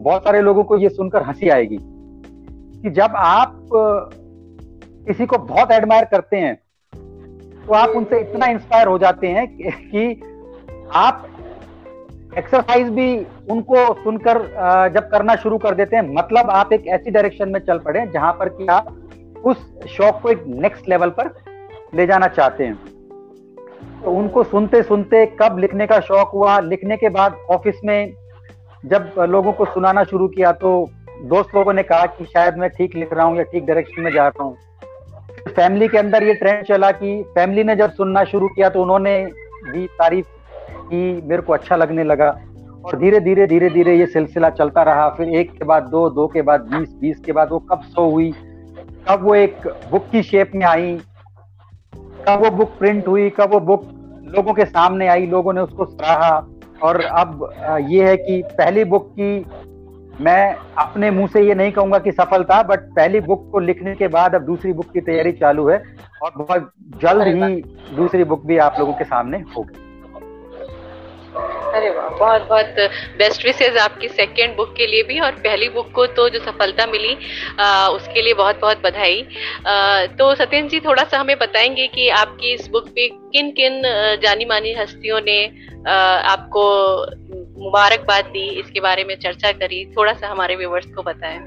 बहुत 0.01 0.23
सारे 0.23 0.41
लोगों 0.41 0.63
को 0.63 0.77
ये 0.77 0.89
सुनकर 0.89 1.23
हँसी 1.23 1.49
आएगी 1.49 1.77
कि 2.81 2.89
जब 2.89 3.13
आप 3.15 3.69
किसी 5.07 5.25
को 5.25 5.37
बहुत 5.37 5.71
एडमायर 5.71 6.05
करते 6.05 6.37
हैं 6.37 6.55
तो 7.65 7.73
आप 7.73 7.89
उनसे 7.89 8.19
इतना 8.19 8.45
इंस्पायर 8.45 8.87
हो 8.87 8.97
जाते 8.99 9.27
हैं 9.27 9.47
कि 9.57 10.21
आप 10.93 11.27
एक्सरसाइज 12.37 12.89
भी 12.89 13.25
उनको 13.51 13.93
सुनकर 13.93 14.41
जब 14.93 15.09
करना 15.09 15.35
शुरू 15.35 15.57
कर 15.57 15.75
देते 15.75 15.95
हैं 15.95 16.15
मतलब 16.15 16.49
आप 16.49 16.73
एक 16.73 16.87
ऐसी 16.87 17.11
डायरेक्शन 17.11 17.49
में 17.49 17.59
चल 17.59 17.79
पड़े 17.79 18.07
जहाँ 18.07 18.33
पर 18.33 18.49
कि 18.49 18.67
आप 18.67 18.95
उस 19.45 19.57
शौक 19.87 20.21
को 20.21 20.29
एक 20.29 20.43
नेक्स्ट 20.47 20.89
लेवल 20.89 21.09
पर 21.09 21.33
ले 21.93 22.07
जाना 22.07 22.27
चाहते 22.27 22.63
हैं। 22.63 22.79
तो 24.03 24.11
उनको 24.11 24.43
सुनते 24.43 24.81
सुनते 24.83 25.25
कब 25.41 25.57
लिखने 25.59 25.87
का 25.87 25.99
शौक 25.99 26.31
हुआ? 26.33 26.59
लिखने 26.59 26.97
के 26.97 27.09
बाद 27.09 27.35
ऑफ़िस 27.51 27.79
में 27.85 28.13
जब 28.83 29.11
लोगों 29.29 29.51
को 29.51 29.65
सुनाना 29.65 30.03
शुरू 30.03 30.27
किया 30.27 30.51
तो 30.53 30.71
दोस्त 31.25 31.55
लोगों 31.55 31.73
ने 31.73 31.83
कहा 31.83 32.05
कि 32.07 32.25
शायद 32.25 32.57
मैं 32.57 32.69
ठीक 32.69 32.95
लिख 32.95 33.13
रहा 33.13 33.25
हूँ 33.25 33.37
या 33.37 33.43
ठीक 33.43 33.65
डायरेक्शन 33.65 34.01
में 34.01 34.11
जा 34.11 34.27
रहा 34.27 34.43
हूँ। 34.43 34.55
फैमिली 35.47 35.87
के 35.87 35.97
अंदर 35.97 36.23
ये 36.23 36.33
ट्रेंड 36.33 36.63
चला 36.65 36.91
कि 36.91 37.21
फैमिली 37.35 37.63
ने 37.63 37.75
जब 37.75 37.91
सुनना 37.91 38.23
शुरू 38.25 38.47
किया 38.47 38.69
तो 38.69 38.81
उन्होंने 38.81 39.15
भी 39.65 39.85
तारीफ़ 39.99 40.25
की, 40.25 41.21
मेरे 41.21 41.41
को 41.41 41.53
अच्छा 41.53 41.75
लगने 41.75 42.03
लगा। 42.03 42.29
और 42.85 42.97
धीरे 42.97 43.19
धीरे 43.19 43.45
धीरे 43.47 43.69
धीरे 43.69 43.97
ये 43.97 44.05
सिलसिला 44.05 44.49
चलता 44.51 44.83
रहा। 44.83 45.09
फिर 45.09 45.29
एक 45.29 45.51
के 45.51 45.65
बाद 45.65 45.87
दो 45.91 46.09
दो 46.09 46.27
के 46.27 46.41
बाद 46.41 46.61
बीस 46.65 46.93
बीस 47.01 47.19
के 47.25 47.31
बाद 47.31 47.49
वो 47.51 47.59
कब 47.71 47.81
सौ 47.85 48.09
हुई? 48.09 48.31
कब 49.09 49.23
वो 49.23 49.35
एक 49.35 49.67
बुक 49.91 50.09
की 50.11 50.23
शेप 50.23 50.51
में 50.55 50.65
आई। 50.65 50.99
कब 52.29 52.43
वो 52.43 52.49
बुक 52.51 52.77
प्रिंट 52.79 53.07
हुई 53.07 53.29
कब 53.29 53.53
वो 53.53 53.59
बुक 53.59 53.87
लोगों 54.35 54.53
के 54.53 54.65
सामने 54.65 55.07
आई 55.07 55.25
लोगों 55.27 55.53
ने 55.53 55.61
उसको 55.61 55.85
सराहा। 55.85 56.47
और 56.83 57.01
अब 57.01 57.49
ये 57.89 58.09
है 58.09 58.17
कि 58.17 58.41
पहली 58.51 58.83
बुक 58.83 59.09
की 59.19 59.45
मैं 60.23 60.55
अपने 60.77 61.09
मुँह 61.11 61.27
से 61.27 61.41
ये 61.41 61.55
नहीं 61.55 61.71
कहूँगा 61.71 61.99
कि 61.99 62.11
सफलता 62.11 62.61
बट 62.63 62.79
पहली 62.95 63.19
बुक 63.19 63.49
को 63.51 63.59
लिखने 63.59 63.95
के 63.95 64.07
बाद 64.07 64.35
अब 64.35 64.41
दूसरी 64.41 64.73
बुक 64.73 64.91
की 64.93 65.01
तैयारी 65.01 65.31
चालू 65.31 65.67
है 65.69 65.81
और 66.23 66.31
बहुत 66.37 66.71
जल्द 67.01 67.27
ही 67.27 67.61
दूसरी 67.95 68.23
बुक 68.23 68.45
भी 68.45 68.57
आप 68.57 68.75
लोगों 68.79 68.93
के 68.93 69.03
सामने 69.03 69.43
होगी। 69.57 69.88
अरे 71.75 71.89
वाह 71.89 72.07
बहुत 72.09 72.47
बहुत 72.49 72.75
बेस्ट 73.17 73.45
विशेज 73.45 73.77
आपकी 73.77 74.07
सेकेंड 74.09 74.55
बुक 74.55 74.73
के 74.77 74.85
लिए 74.87 75.03
भी 75.03 75.19
और 75.19 75.31
पहली 75.39 75.69
बुक 75.69 75.91
को 75.95 76.05
तो 76.17 76.27
जो 76.29 76.39
सफलता 76.39 76.85
मिली 76.85 77.15
आ, 77.59 77.87
उसके 77.87 78.21
लिए 78.21 78.33
बहुत 78.33 78.59
बहुत 78.61 78.81
बधाई। 78.83 79.21
तो 80.19 80.33
सत्यन 80.35 80.67
जी 80.67 80.79
थोड़ा 80.79 81.03
सा 81.03 81.19
हमें 81.19 81.37
बताएँगे 81.39 81.87
कि 81.87 82.07
आपकी 82.17 82.53
इस 82.53 82.67
बुक 82.67 82.87
पे 82.95 83.07
किन 83.33 83.51
किन 83.51 83.81
जानी 84.23 84.45
मानी 84.45 84.73
हस्तियों 84.73 85.19
ने 85.21 85.39
आ, 85.87 85.93
आपको 85.93 86.63
मुबारकबाद 87.63 88.25
दी 88.25 88.47
इसके 88.59 88.79
बारे 88.79 89.03
में 89.03 89.15
चर्चा 89.17 89.51
करी। 89.53 89.85
थोड़ा 89.97 90.13
सा 90.13 90.27
हमारे 90.27 90.55
व्यूवर्स 90.55 90.93
को 90.95 91.03
बताएँ। 91.03 91.39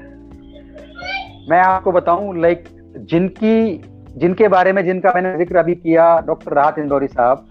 मैं 1.49 1.61
आपको 1.61 1.91
बताऊँ 1.91 2.41
लाइक 2.41 2.63
जिनकी 3.09 3.81
जिनके 4.17 4.47
बारे 4.47 4.73
में 4.73 4.85
जिनका 4.85 5.11
मैंने 5.15 5.37
ज़िक्र 5.37 5.57
अभी 5.57 5.75
किया 5.75 6.05
डॉक्टर 6.27 6.53
राहत 6.53 6.75
इंदौरी 6.79 7.07
साहब 7.07 7.47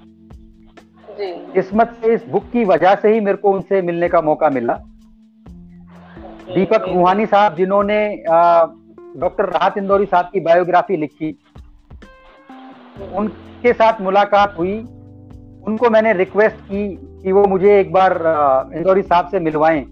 किस्मत 1.18 1.96
से 2.02 2.14
इस 2.14 2.24
बुक 2.28 2.44
की 2.52 2.64
वजह 2.64 2.94
से 2.94 3.12
ही 3.14 3.20
मेरे 3.20 3.36
को 3.36 3.50
उनसे 3.52 3.82
मिलने 3.82 4.08
का 4.08 4.20
मौका 4.20 4.48
मिला। 4.50 4.74
दीपक 6.48 6.84
रूहानी 6.88 7.26
साहब 7.26 7.54
जिन्होंने 7.54 7.98
डॉक्टर 9.16 9.44
राहत 9.44 9.78
इंदौरी 9.78 10.06
साहब 10.06 10.30
की 10.32 10.40
बायोग्राफी 10.40 10.96
लिखी 10.96 11.36
उनके 13.14 13.72
साथ 13.72 14.00
मुलाकात 14.00 14.54
हुई। 14.58 14.78
उनको 15.66 15.90
मैंने 15.90 16.12
रिक्वेस्ट 16.12 16.56
की 16.56 16.88
कि 17.22 17.32
वो 17.32 17.44
मुझे 17.44 17.78
एक 17.80 17.92
बार 17.92 18.12
इंदौरी 18.76 19.02
साहब 19.02 19.28
से 19.28 19.40
मिलवाएँ। 19.40 19.82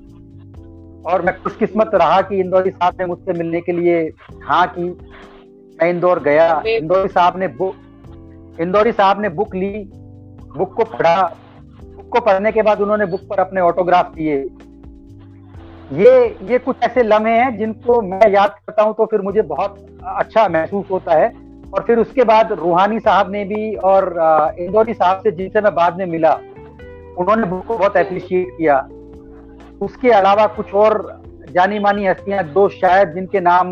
और 1.07 1.23
मैं 1.23 1.35
खुशकिस्मत 1.43 1.91
रहा 1.95 2.21
कि 2.23 2.41
इंदौरी 2.41 2.71
साहब 2.71 2.97
ने 3.01 3.07
मुझसे 3.07 3.33
मिलने 3.33 3.61
के 3.61 3.73
लिए 3.73 4.01
हाँ 4.43 4.67
की। 4.69 4.85
मैं 4.85 5.89
इंदौर 5.91 6.21
गया। 6.23 6.63
इंदौरी 6.67 7.09
साहब 7.09 7.39
ने 7.39 7.49
बुक 7.49 8.59
इंदौरी 8.61 8.93
साहब 8.93 9.21
ने 9.21 9.29
बुक 9.29 9.55
ली। 9.55 9.71
बुक 10.51 10.73
को 10.75 10.85
पढ़ा, 10.87 11.23
बुक 11.85 12.09
को 12.09 12.21
पढ़ने 12.21 12.53
के 12.53 12.63
बाद 12.63 12.81
उन्होंने 12.81 13.07
बुक 13.07 13.21
पर 13.31 13.41
अपने 13.41 13.61
ऑटोग्राफ 13.61 14.15
दिए 14.15 14.37
ये 15.95 16.11
ये 16.51 16.59
कुछ 16.59 16.83
ऐसे 16.83 17.03
लम्हे 17.03 17.33
हैं 17.35 17.57
जिनको 17.59 18.01
मैं 18.03 18.31
याद 18.31 18.51
करता 18.51 18.83
हूँ 18.83 18.95
तो 18.95 19.07
फिर 19.07 19.21
मुझे 19.21 19.43
बहुत 19.45 19.87
अच्छा 20.17 20.49
महसूस 20.49 20.91
होता 20.91 21.15
है। 21.15 21.29
और 21.71 21.83
फिर 21.87 21.99
उसके 21.99 22.25
बाद 22.25 22.53
रूहानी 22.53 22.99
साहब 23.01 23.31
ने 23.31 23.45
भी 23.45 23.75
और 23.77 24.05
इंदौरी 24.61 24.95
साहब 24.95 25.19
से 25.19 25.31
जिनसे 25.33 25.61
मैं 25.61 25.75
बाद 25.75 25.99
में 25.99 26.07
मिला, 26.07 26.33
उन्होंने 27.19 27.47
बुक 27.47 27.65
को 27.67 27.79
बहुत 27.79 27.97
अप्रिशिएट 27.97 28.49
किया। 28.59 28.79
उसके 29.83 30.11
अलावा 30.13 30.47
कुछ 30.57 30.75
और 30.75 31.23
जानी 31.51 31.79
मानी 31.79 32.07
हस्तियाँ, 32.07 32.45
दो 32.45 32.69
शायद 32.71 33.15
जिनके 33.15 33.41
नाम 33.41 33.67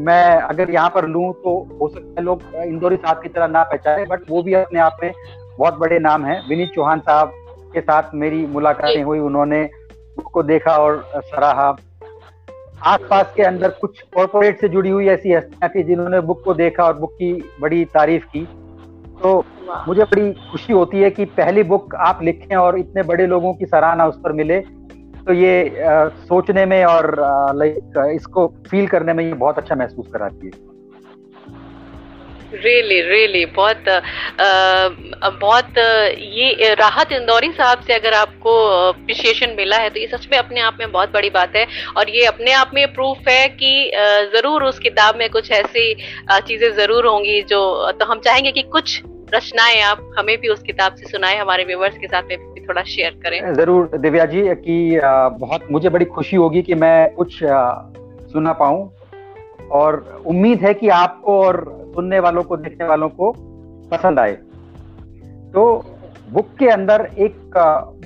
मैं 0.00 0.24
अगर 0.34 0.70
यहाँ 0.70 0.90
पर 0.90 1.06
लूँ 1.08 1.32
तो 1.34 1.58
हो 1.80 1.88
सकता 1.88 2.14
है 2.18 2.24
लोग 2.24 2.42
इंदौरी 2.56 2.96
साहब 2.96 3.20
की 3.22 3.28
तरह 3.28 3.46
ना 3.48 3.62
पहचाने, 3.64 4.04
बट 4.06 4.30
वो 4.30 4.42
भी 4.42 4.54
अपने 4.54 4.80
आप 4.80 4.96
में 5.02 5.12
बहुत 5.60 5.78
बड़े 5.78 5.98
नाम 5.98 6.24
हैं। 6.24 6.40
विनीत 6.48 6.70
चौहान 6.74 7.00
साहब 7.00 7.32
के 7.74 7.80
साथ 7.80 8.14
मेरी 8.14 8.46
मुलाकातें 8.46 9.02
हुई 9.02 9.18
उन्होंने 9.18 9.64
उसको 10.18 10.42
देखा 10.42 10.76
और 10.76 11.02
सराहा। 11.16 11.68
आसपास 12.86 13.32
के 13.36 13.42
अंदर 13.42 13.68
कुछ 13.80 14.00
कॉरपोरेट 14.14 14.60
से 14.60 14.68
जुड़ी 14.68 14.90
हुई 14.90 15.08
ऐसी 15.08 15.32
हस्तियाँ 15.32 15.68
थी 15.68 15.82
जिन्होंने 15.82 16.20
बुक 16.20 16.42
को 16.44 16.54
देखा 16.54 16.84
और 16.84 16.98
बुक 16.98 17.12
की 17.12 17.32
बड़ी 17.60 17.84
तारीफ़ 17.84 18.24
की। 18.26 18.44
तो 19.22 19.44
मुझे 19.88 20.02
बड़ी 20.04 20.32
खुशी 20.50 20.72
होती 20.72 21.02
है 21.02 21.10
कि 21.10 21.24
पहली 21.24 21.62
बुक 21.62 21.94
आप 21.94 22.22
लिखें 22.22 22.56
और 22.56 22.78
इतने 22.78 23.02
बड़े 23.02 23.26
लोगों 23.26 23.54
की 23.54 23.66
सराहना 23.66 24.06
उस 24.06 24.18
पर 24.24 24.32
मिले। 24.32 24.60
तो 25.26 25.32
ये 25.32 25.82
आ, 25.82 26.08
सोचने 26.08 26.64
में 26.66 26.84
और 26.84 27.14
लाइक 27.56 28.02
इसको 28.14 28.46
फील 28.70 28.86
करने 28.86 29.12
में 29.12 29.24
ये 29.24 29.32
बहुत 29.34 29.58
अच्छा 29.58 29.74
महसूस 29.74 30.06
कराती 30.12 30.46
है। 30.46 30.69
रियली 32.54 33.00
रियली 33.02 33.44
बहुत 33.56 33.88
आ, 33.88 35.28
बहुत 35.30 35.78
ये 35.78 36.74
राहत 36.74 37.12
इंदौरी 37.12 37.50
साहब 37.52 37.80
से 37.80 37.94
अगर 37.94 38.14
आपको 38.14 38.54
अप्रिशिएशन 38.88 39.54
मिला 39.56 39.76
है 39.76 39.90
तो 39.90 40.00
ये 40.00 40.06
सच 40.06 40.28
में 40.32 40.38
अपने 40.38 40.60
आप 40.60 40.76
में 40.80 40.90
बहुत 40.92 41.12
बड़ी 41.12 41.30
बात 41.30 41.56
है। 41.56 41.66
और 41.96 42.10
ये 42.10 42.24
अपने 42.26 42.52
आप 42.52 42.70
में 42.74 42.86
प्रूफ 42.94 43.28
है 43.28 43.48
कि 43.54 43.90
ज़रूर 44.34 44.64
उस 44.64 44.78
किताब 44.78 45.16
में 45.16 45.28
कुछ 45.30 45.50
ऐसी 45.52 45.94
चीज़ें 46.32 46.70
ज़रूर 46.76 47.06
होंगी 47.06 47.40
जो 47.44 47.60
तो 47.92 48.04
हम 48.04 48.20
चाहेंगे 48.20 48.52
कि 48.52 48.62
कुछ 48.72 49.00
रचनाएँ 49.34 49.80
आप 49.82 50.10
हमें 50.18 50.36
भी 50.40 50.48
उस 50.48 50.62
किताब 50.62 50.94
से 50.94 51.08
सुनाए 51.08 51.36
हमारे 51.38 51.64
व्यूवर्स 51.64 51.98
के 51.98 52.06
साथ 52.06 52.22
में 52.22 52.38
भी 52.38 52.60
थोड़ा 52.60 52.82
शेयर 52.84 53.20
करें। 53.24 53.54
ज़रूर 53.54 53.90
दिव्या 53.96 54.24
जी 54.26 54.42
की 54.56 54.78
बहुत 55.40 55.66
मुझे 55.70 55.88
बड़ी 55.88 56.04
खुशी 56.06 56.36
होगी 56.36 56.62
कि 56.62 56.74
मैं 56.76 57.14
कुछ 57.14 57.38
सुना 58.32 58.52
पाऊँ। 58.54 58.88
और 59.72 60.22
उम्मीद 60.26 60.64
है 60.64 60.72
कि 60.74 60.88
आपको 60.88 61.38
और 61.42 61.56
सुनने 62.00 62.20
वालों 62.20 62.42
को, 62.42 62.56
देखने 62.58 62.86
वालों 62.86 63.08
को 63.10 63.32
पसंद 63.90 64.18
आए। 64.18 64.32
तो 65.52 65.62
बुक 66.30 66.48
के 66.58 66.68
अंदर 66.68 67.08
एक 67.18 67.56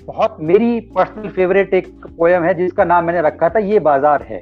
बहुत 0.06 0.36
मेरी 0.40 0.80
पर्सनल 0.96 1.28
फेवरेट 1.30 1.74
एक 1.74 1.88
पोयम 2.08 2.44
है, 2.44 2.54
जिसका 2.54 2.84
नाम 2.84 3.04
मैंने 3.04 3.20
रखा 3.22 3.48
था, 3.48 3.58
ये 3.60 3.78
बाज़ार 3.80 4.22
है। 4.22 4.40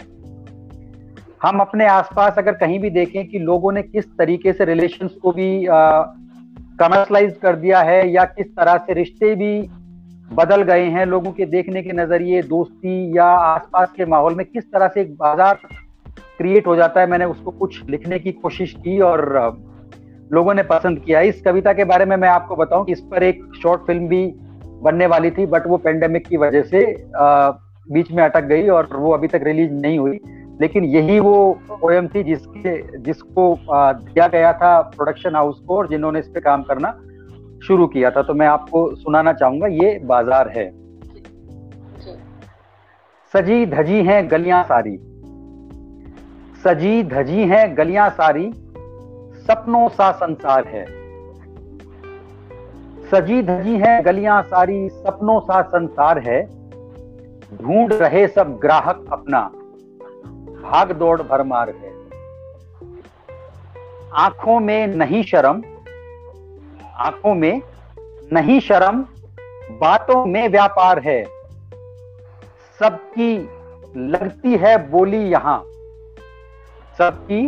हम 1.42 1.58
अपने 1.60 1.86
आसपास 1.88 2.38
अगर 2.38 2.52
कहीं 2.54 2.78
भी 2.80 2.90
देखें 2.90 3.26
कि 3.28 3.38
लोगों 3.40 3.72
ने 3.72 3.82
किस 3.82 4.04
तरीके 4.18 4.52
से 4.52 4.64
रिलेशंस 4.64 5.14
को 5.22 5.32
भी 5.32 5.66
कमर्शलाइज 5.68 7.36
कर 7.42 7.56
दिया 7.56 7.80
है, 7.82 8.08
या 8.10 8.24
किस 8.26 8.46
तरह 8.56 8.76
से 8.78 8.94
रिश्ते 8.94 9.34
भी 9.34 9.52
बदल 10.34 10.62
गए 10.62 10.84
हैं 10.90 11.06
लोगों 11.06 11.32
के 11.32 11.46
देखने 11.48 11.82
के 11.82 11.92
नज़रिए, 11.92 12.42
दोस्ती 12.44 13.16
या 13.18 13.24
आसपास 13.24 13.92
के 13.96 14.06
माहौल 14.06 14.34
में, 14.34 14.44
किस 14.46 14.64
तरह 14.64 14.88
से 14.88 15.00
एक 15.00 15.14
बाज़ार 15.16 15.58
क्रिएट 16.42 16.66
हो 16.66 16.76
जाता 16.76 17.00
है। 17.00 17.06
मैंने 17.06 17.24
उसको 17.26 17.50
कुछ 17.52 17.82
लिखने 17.90 18.18
की 18.18 18.32
कोशिश 18.32 18.72
की 18.78 18.98
और 19.02 19.20
लोगों 20.32 20.54
ने 20.54 20.62
पसंद 20.64 20.98
किया। 20.98 21.20
इस 21.22 21.40
कविता 21.42 21.72
के 21.72 21.84
बारे 21.84 22.04
में 22.04 22.16
मैं 22.16 22.28
आपको 22.28 22.56
बताऊँ 22.56 22.84
कि 22.84 22.92
इस 22.92 23.00
पर 23.10 23.22
एक 23.22 23.42
शॉर्ट 23.62 23.80
फ़िल्म 23.86 24.08
भी 24.08 24.26
बनने 24.82 25.06
वाली 25.06 25.30
थी 25.30 25.46
बट 25.46 25.66
वो 25.66 25.76
पेंडेमिक 25.78 26.26
की 26.26 26.36
वजह 26.36 26.62
से 26.64 26.80
बीच 27.88 28.10
में 28.12 28.22
अटक 28.24 28.44
गई 28.44 28.68
और 28.68 28.88
वो 28.94 29.12
अभी 29.12 29.28
तक 29.28 29.40
रिलीज़ 29.44 29.72
नहीं 29.72 29.98
हुई। 29.98 30.20
लेकिन 30.60 30.84
यही 30.84 31.18
वो 31.20 31.36
पोएम 31.70 32.08
थी 32.08 32.22
जिसके 32.22 32.98
जिसको 32.98 33.44
दिया 33.68 34.26
गया 34.28 34.52
था 34.52 34.80
प्रोडक्शन 34.96 35.36
हाउस 35.36 35.60
को 35.68 35.76
और 35.76 35.88
जिन्होंने 35.88 36.18
इस 36.18 36.28
पे 36.28 36.40
काम 36.40 36.62
करना 36.62 36.92
शुरू 37.66 37.86
किया 37.86 38.10
था। 38.10 38.22
तो 38.22 38.34
मैं 38.34 38.46
आपको 38.46 38.84
सुनाना 38.96 39.32
चाहूँगा 39.32 39.66
ये 39.66 39.98
बाज़ार 40.04 40.52
है। 40.56 40.70
सजी 43.34 43.64
धजी 43.68 44.02
हैं 44.04 44.30
गलियाँ 44.30 44.62
सारी। 44.64 44.98
सजी 46.64 47.02
धजी 47.02 47.46
हैं 47.46 47.78
गलियाँ 47.78 48.10
सारी, 48.10 48.52
सपनों 49.36 49.88
सा 49.88 50.12
संसार 50.12 50.66
है। 50.66 50.84
सजी 53.10 53.42
धजी 53.42 53.76
हैं 53.76 54.04
गलियाँ 54.04 54.42
सारी, 54.42 54.88
सपनों 54.88 55.40
सा 55.40 55.62
संसार 55.62 56.18
है। 56.18 56.42
ढूंढ 57.62 57.92
रहे 57.92 58.28
सब 58.28 58.58
ग्राहक 58.62 59.04
अपना, 59.12 59.40
भाग 60.62 60.92
दौड़ 60.92 61.22
भरमार 61.22 61.68
है। 61.70 61.92
आँखों 64.14 64.60
में 64.60 64.86
नहीं 64.86 65.22
शर्म, 65.22 65.62
आँखों 66.94 67.34
में 67.34 67.62
नहीं 68.32 68.60
शर्म, 68.60 69.04
बातों 69.70 70.26
में 70.26 70.48
व्यापार 70.48 70.98
है। 70.98 71.24
सबकी 72.78 73.48
लगती 73.96 74.56
है 74.56 74.90
बोली 74.90 75.30
यहाँ 75.30 75.71
सबकी 76.98 77.46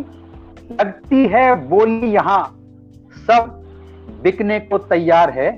लगती 0.72 1.26
है 1.28 1.54
बोली 1.68 2.10
यहाँ। 2.12 2.42
सब 3.18 3.62
बिकने 4.22 4.58
को 4.60 4.78
तैयार 4.80 5.30
है, 5.30 5.48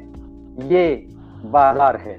ये 0.65 1.07
बाज़ार 1.47 1.97
है। 1.97 2.15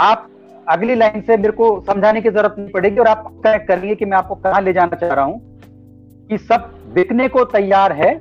आप 0.00 0.28
अगली 0.66 0.94
लाइन 0.94 1.20
से 1.20 1.36
मेरे 1.36 1.52
को 1.52 1.68
समझाने 1.82 2.20
की 2.22 2.30
ज़रूरत 2.30 2.54
नहीं 2.58 2.70
पड़ेगी 2.70 2.98
और 3.00 3.06
आप 3.06 3.24
कनेक्ट 3.36 3.66
करिए 3.68 3.94
कि 3.94 4.04
मैं 4.04 4.16
आपको 4.16 4.34
कहाँ 4.36 4.60
ले 4.62 4.72
जाना 4.72 4.96
चाह 4.96 5.12
रहा 5.12 5.24
हूँ 5.24 5.40
कि 6.30 6.38
सब 6.40 6.70
बिकने 6.94 7.28
को 7.28 7.44
तैयार 7.46 7.92
है, 7.94 8.12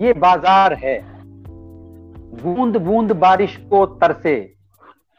ये 0.00 0.12
बाज़ार 0.14 0.74
है। 0.74 0.98
बूंद 2.36 2.76
बूंद 2.78 3.12
बारिश 3.14 3.56
को 3.70 3.84
तरसे, 3.96 4.34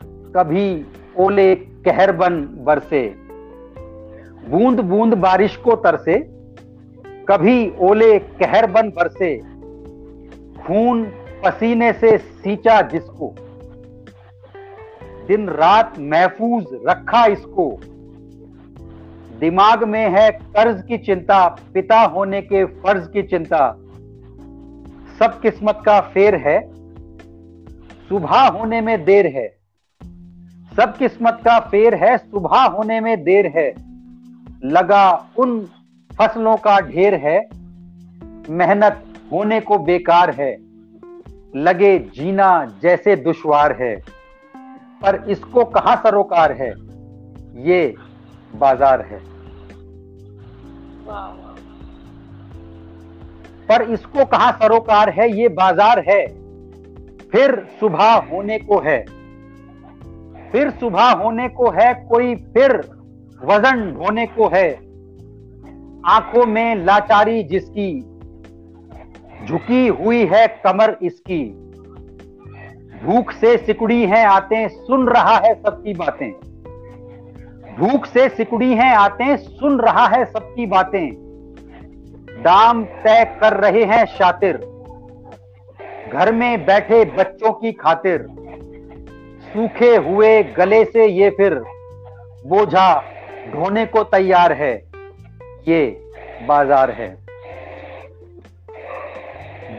कभी 0.02 0.86
ओले 1.18 1.54
कहर 1.56 2.12
बन 2.14 2.42
बरसे। 2.66 3.08
बूंद 4.50 4.80
बूंद 4.80 5.14
बारिश 5.14 5.56
को 5.56 5.76
तरसे, 5.76 6.18
कभी 7.30 7.74
ओले 7.80 8.20
कहर 8.20 8.72
बन 8.72 8.90
बरसे, 8.90 9.38
खून 10.62 11.04
पसीने 11.44 11.94
से 11.94 12.18
सींचा 12.18 12.82
जिसको, 12.82 13.36
दिन 15.28 15.50
रात 15.50 16.00
महफूज 16.00 16.66
रखा 16.88 17.26
इसको, 17.26 17.80
दिमाग 19.40 19.84
में 19.84 20.10
है 20.10 20.30
कर्ज 20.32 20.84
की 20.88 20.98
चिंता, 20.98 21.48
पिता 21.74 22.02
होने 22.02 22.42
के 22.42 22.66
फ़र्ज़ 22.66 23.10
की 23.10 23.24
चिंता, 23.24 23.68
सब 25.20 25.40
किस्मत 25.42 25.82
का 25.86 26.00
फेर 26.02 26.36
है, 26.36 26.60
सुबह 28.10 28.48
होने 28.48 28.82
में 28.82 29.04
देर 29.06 29.28
है, 29.28 29.48
सब 30.76 30.96
किस्मत 30.98 31.42
का 31.46 31.60
फेर 31.60 31.96
है, 31.96 32.18
सुबह 32.18 32.64
होने 32.64 33.00
में 33.00 33.24
देर 33.24 33.46
है। 33.46 33.88
लगा 34.66 35.30
उन 35.38 35.60
फ़सलों 36.12 36.58
का 36.58 36.80
ढेर 36.80 37.16
है। 37.16 37.38
मेहनत 38.50 39.04
होने 39.32 39.60
को 39.60 39.78
बेकार 39.78 40.30
है। 40.30 40.58
लगे 41.56 42.00
जीना 42.00 42.50
जैसे 42.82 43.16
दुश्वार 43.16 43.72
है। 43.82 43.96
पर 45.02 45.24
इसको 45.30 45.66
कहाँ 45.66 45.96
सरोकार 45.96 46.52
है? 46.52 46.70
ये 47.68 47.96
बाज़ार 48.56 49.02
है। 49.02 49.20
पर 53.70 53.82
इसको 53.82 54.26
कहाँ 54.26 54.52
सरोकार 54.52 55.10
है? 55.10 55.32
ये 55.32 55.48
बाज़ार 55.48 56.00
है। 56.00 56.26
फिर 57.30 57.68
सुबह 57.80 58.14
होने 58.14 58.60
को 58.60 58.80
है। 58.80 59.00
फिर 60.52 60.70
सुबह 60.70 61.12
होने 61.12 61.50
को 61.50 61.70
है 61.70 61.94
कोई 61.94 62.36
फिर 62.36 62.82
वज़न 63.44 63.92
ढोने 63.92 64.26
को 64.26 64.48
है। 64.48 64.74
आँखों 66.06 66.46
में 66.46 66.76
लाचारी 66.76 67.44
जिसकी, 67.44 68.02
झुकी 69.46 69.88
हुई 69.88 70.26
है 70.26 70.48
कमर 70.48 70.98
इसकी। 71.02 71.44
भूख 73.04 73.32
से 73.32 73.58
सिकुड़ी 73.58 74.06
हैं 74.06 74.26
आते, 74.26 74.68
सुन 74.68 75.08
रहा 75.08 75.38
है 75.38 75.56
सबकी 75.56 75.94
बातें। 75.94 76.32
भूख 77.80 78.06
से 78.06 78.30
सिकुड़ी 78.30 78.74
हैं 78.74 78.96
आते, 78.96 79.38
सुन 79.38 79.80
रहा 79.80 80.08
है 80.08 80.26
सबकी 80.26 80.66
बातें। 80.66 81.12
दाम 82.44 82.84
तय 82.84 83.38
कर 83.42 83.54
रहे 83.54 83.84
हैं 83.84 84.06
शातिर। 84.06 84.58
घर 86.14 86.34
में 86.34 86.66
बैठे 86.66 87.06
बच्चों 87.06 87.52
की 87.52 87.72
खातिर। 87.72 88.28
सूखे 89.42 89.96
हुए 89.96 90.44
गले 90.44 90.86
से 90.86 91.06
ये 91.06 91.30
फिर 91.30 91.54
बोझा 92.46 93.04
ढोने 93.52 93.86
को 93.86 94.04
तैयार 94.06 94.52
है। 94.54 94.74
ये 95.68 95.86
बाज़ार 96.48 96.92
है। 96.92 97.10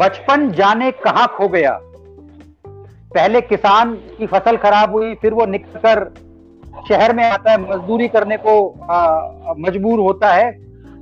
बचपन 0.00 0.50
जाने 0.52 0.90
कहाँ 0.98 1.26
खो 1.36 1.48
गया। 1.48 1.78
पहले 3.14 3.40
किसान 3.42 3.94
की 4.18 4.26
फ़सल 4.26 4.56
खराब 4.56 4.92
हुई 4.92 5.14
फिर 5.14 5.34
वो 5.34 5.46
निकलकर 5.46 6.04
शहर 6.88 7.14
में 7.16 7.24
आता 7.24 7.50
है। 7.50 7.58
मजदूरी 7.60 8.08
करने 8.08 8.36
को 8.36 8.54
आ, 8.82 9.54
मजबूर 9.58 10.00
होता 10.00 10.32
है। 10.32 10.50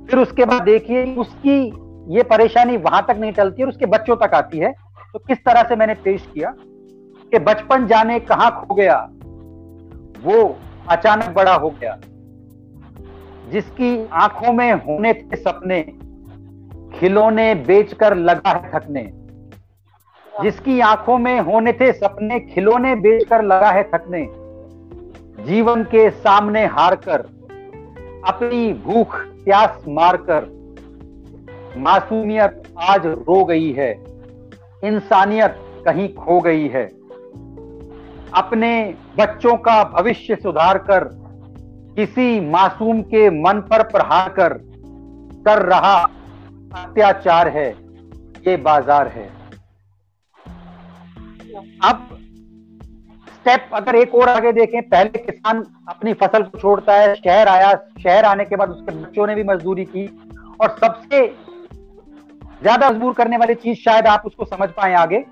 फिर 0.07 0.19
उसके 0.19 0.45
बाद 0.45 0.61
देखिए 0.63 1.03
उसकी 1.15 1.59
ये 2.15 2.23
परेशानी 2.25 2.77
वहाँ 2.79 3.05
तक 3.07 3.17
नहीं 3.19 3.31
टलती 3.31 3.63
और 3.63 3.69
उसके 3.69 3.85
बच्चों 3.87 4.15
तक 4.15 4.33
आती 4.33 4.57
है। 4.57 4.71
तो 5.13 5.19
किस 5.19 5.37
तरह 5.45 5.63
से 5.63 5.75
मैंने 5.75 5.93
पेश 6.03 6.27
किया 6.33 6.53
कि 7.31 7.39
बचपन 7.41 7.87
जाने 7.87 8.19
कहाँ 8.21 8.51
खो 8.59 8.75
गया 8.75 8.97
वो 10.23 10.57
अचानक 10.89 11.33
बड़ा 11.35 11.53
हो 11.55 11.69
गया। 11.71 11.97
जिसकी 13.51 14.07
आँखों 14.07 14.53
में 14.53 14.73
होने 14.73 15.13
थे 15.13 15.35
सपने 15.35 15.83
खिलौने 16.99 17.55
बेचकर 17.55 18.15
लगा 18.15 18.49
है 18.49 18.71
थकने। 18.71 19.11
जिसकी 20.43 20.79
आँखों 20.79 21.17
में 21.17 21.39
होने 21.39 21.73
थे 21.73 21.91
सपने, 21.93 22.39
खिलौने 22.39 22.95
बेचकर 22.95 23.43
लगा 23.43 23.71
है 23.71 23.83
थकने। 23.83 24.25
जीवन 25.43 25.83
के 25.83 26.09
सामने 26.09 26.65
हार 26.65 26.95
कर 26.95 27.19
अपनी 28.27 28.73
भूख 28.73 29.15
प्यास 29.17 29.83
मारकर, 29.87 30.45
मासूमियत 31.77 32.63
आज 32.79 33.05
रो 33.05 33.43
गई 33.45 33.71
है, 33.71 33.91
इंसानियत 34.83 35.55
कहीं 35.85 36.13
खो 36.13 36.39
गई 36.41 36.67
है। 36.67 36.85
अपने 38.33 38.93
बच्चों 39.19 39.55
का 39.57 39.83
भविष्य 39.83 40.35
सुधार 40.35 40.77
कर 40.77 41.26
किसी 41.97 42.39
मासूम 42.41 43.01
के 43.03 43.29
मन 43.33 43.59
पर 43.69 43.83
प्रहार 43.83 44.29
कर 44.29 44.53
कर 45.45 45.61
रहा 45.65 45.93
अत्याचार 46.75 47.47
है, 47.47 47.69
ये 48.47 48.55
बाज़ार 48.59 49.07
है। 49.07 49.25
अब 51.83 52.07
स्टेप 53.27 53.69
अगर 53.73 53.95
एक 53.95 54.15
और 54.15 54.29
आगे 54.29 54.51
देखें, 54.51 54.81
पहले 54.83 55.19
किसान 55.21 55.63
अपनी 55.89 56.13
फ़सल 56.13 56.43
को 56.43 56.59
छोड़ता 56.59 56.93
है, 56.93 57.13
शहर 57.15 57.47
आया, 57.47 57.73
शहर 57.99 58.25
आने 58.25 58.45
के 58.45 58.55
बाद 58.55 58.69
उसके 58.69 58.95
बच्चों 58.95 59.27
ने 59.27 59.35
भी 59.35 59.43
मजदूरी 59.43 59.85
की, 59.87 60.05
और 60.61 60.77
सबसे 60.79 61.25
ज़्यादा 62.61 62.89
मजबूर 62.89 63.13
करने 63.13 63.37
वाली 63.37 63.55
चीज़ 63.55 63.77
शायद 63.79 64.07
आप 64.07 64.23
उसको 64.25 64.45
समझ 64.45 64.69
पाए 64.71 64.93
आगे, 64.95 65.25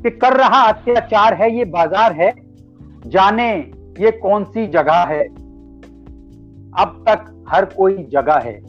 कि 0.00 0.10
कर 0.12 0.36
रहा 0.36 0.62
अत्याचार 0.64 1.34
है, 1.34 1.56
ये 1.56 1.64
बाज़ार 1.66 2.12
है, 2.12 2.32
जाने 3.06 3.52
ये 4.00 4.10
कौन 4.20 4.44
सी 4.46 4.66
जगह 4.68 5.04
है। 5.08 5.26
अब 6.78 7.04
तक 7.08 7.44
हर 7.48 7.64
कोई 7.64 8.04
जगह 8.04 8.34
है। 8.34 8.60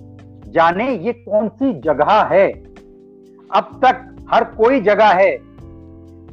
जाने 0.52 0.95
ये 0.95 1.13
कौन 1.13 1.50
सी 1.50 1.74
जगह 1.74 2.30
है? 2.32 2.52
अब 3.56 3.82
तक 3.86 4.26
हर 4.32 4.43
कोई 4.43 4.80
जगह 4.82 5.06
है। 5.06 5.38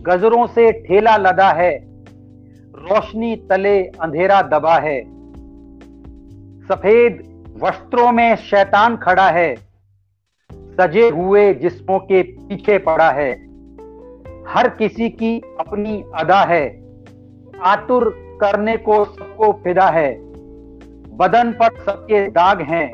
गजरों 0.02 0.46
से 0.46 0.72
ठेला 0.72 1.16
लदा 1.16 1.50
है। 1.50 2.02
रोशनी 2.74 3.36
तले 3.36 3.82
अंधेरा 3.82 4.42
दबा 4.42 4.74
है। 4.74 5.04
सफ़ेद 6.68 7.36
वस्त्रों 7.62 8.12
में 8.12 8.36
शैतान 8.36 8.96
खड़ा 8.96 9.28
है। 9.30 9.56
सजे 10.52 11.08
हुए 11.08 11.54
जिस्मों 11.54 11.98
के 11.98 12.22
पीछे 12.22 12.78
पड़ा 12.78 13.10
है। 13.10 13.32
हर 14.48 14.68
किसी 14.68 15.08
की 15.08 15.40
अपनी 15.60 16.04
अदा 16.14 16.40
है। 16.40 16.82
आतुर 17.62 18.14
करने 18.40 18.76
को 18.76 19.04
सबको 19.04 19.52
फिदा 19.52 19.88
है। 19.88 20.25
बदन 21.16 21.52
पर 21.52 21.76
सबके 21.84 22.26
दाग 22.26 22.60
हैं। 22.60 22.92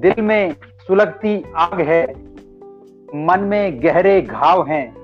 दिल 0.00 0.22
में 0.22 0.54
सुलगती 0.86 1.44
आग 1.56 1.80
है। 1.80 2.02
मन 3.26 3.40
में 3.40 3.82
गहरे 3.82 4.20
घाव 4.22 4.66
हैं। 4.68 4.96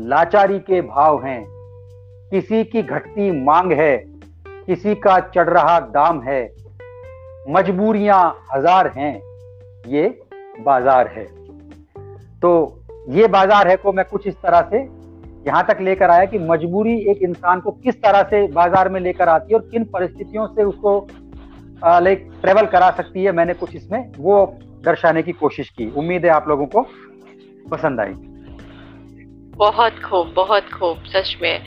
लाचारी 0.00 0.58
के 0.58 0.80
भाव 0.80 1.24
हैं। 1.24 1.44
किसी 2.30 2.64
की 2.64 2.82
घटती 2.82 3.30
मांग 3.44 3.72
है। 3.72 3.96
किसी 4.46 4.94
का 4.94 5.18
चढ़ 5.18 5.48
रहा 5.48 5.80
दाम 5.80 6.22
है। 6.22 6.42
मजबूरियाँ 7.48 8.22
हज़ार 8.54 8.92
हैं। 8.96 9.14
ये 9.86 10.08
बाज़ार 10.60 11.08
है। 11.08 11.24
तो 12.40 12.82
ये 13.08 13.26
बाज़ार 13.26 13.68
है 13.68 13.76
को 13.76 13.92
मैं 13.92 14.04
कुछ 14.04 14.26
इस 14.26 14.34
तरह 14.34 14.68
से 14.70 14.78
यहाँ 15.46 15.64
तक 15.66 15.78
लेकर 15.80 16.10
आया 16.10 16.24
कि 16.24 16.38
मजबूरी 16.38 16.96
एक 17.10 17.18
इंसान 17.22 17.60
को 17.60 17.70
किस 17.70 17.94
तरह 17.94 18.22
से 18.22 18.46
बाज़ार 18.46 18.88
में 18.88 19.00
लेकर 19.00 19.28
आती 19.28 19.54
है 19.54 19.60
और 19.60 19.68
किन 19.68 19.84
परिस्थितियों 19.84 20.46
से 20.46 20.64
उसको 20.64 21.06
लाइक 21.84 22.28
ट्रेवल 22.42 22.66
करा 22.66 22.90
सकती 22.90 23.24
है 23.24 23.32
मैंने 23.32 23.54
कुछ 23.54 23.74
इसमें 23.76 24.12
वो 24.18 24.36
दर्शाने 24.84 25.22
की 25.22 25.32
कोशिश 25.32 25.68
की। 25.70 25.90
उम्मीद 25.92 26.24
है 26.24 26.30
आप 26.30 26.48
लोगों 26.48 26.66
को 26.66 26.82
पसंद 27.70 28.00
आई। 28.00 28.12
बहुत 29.56 30.00
खूब 30.02 30.32
बहुत 30.36 30.72
खूब 30.72 31.04
सच 31.06 31.36
में। 31.42 31.60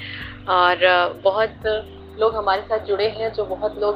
और 0.49 0.77
बहुत 1.23 1.65
लोग 2.19 2.35
हमारे 2.35 2.61
साथ 2.61 2.85
जुड़े 2.85 3.07
हैं 3.09 3.31
जो 3.33 3.45
बहुत 3.45 3.77
लोग 3.79 3.95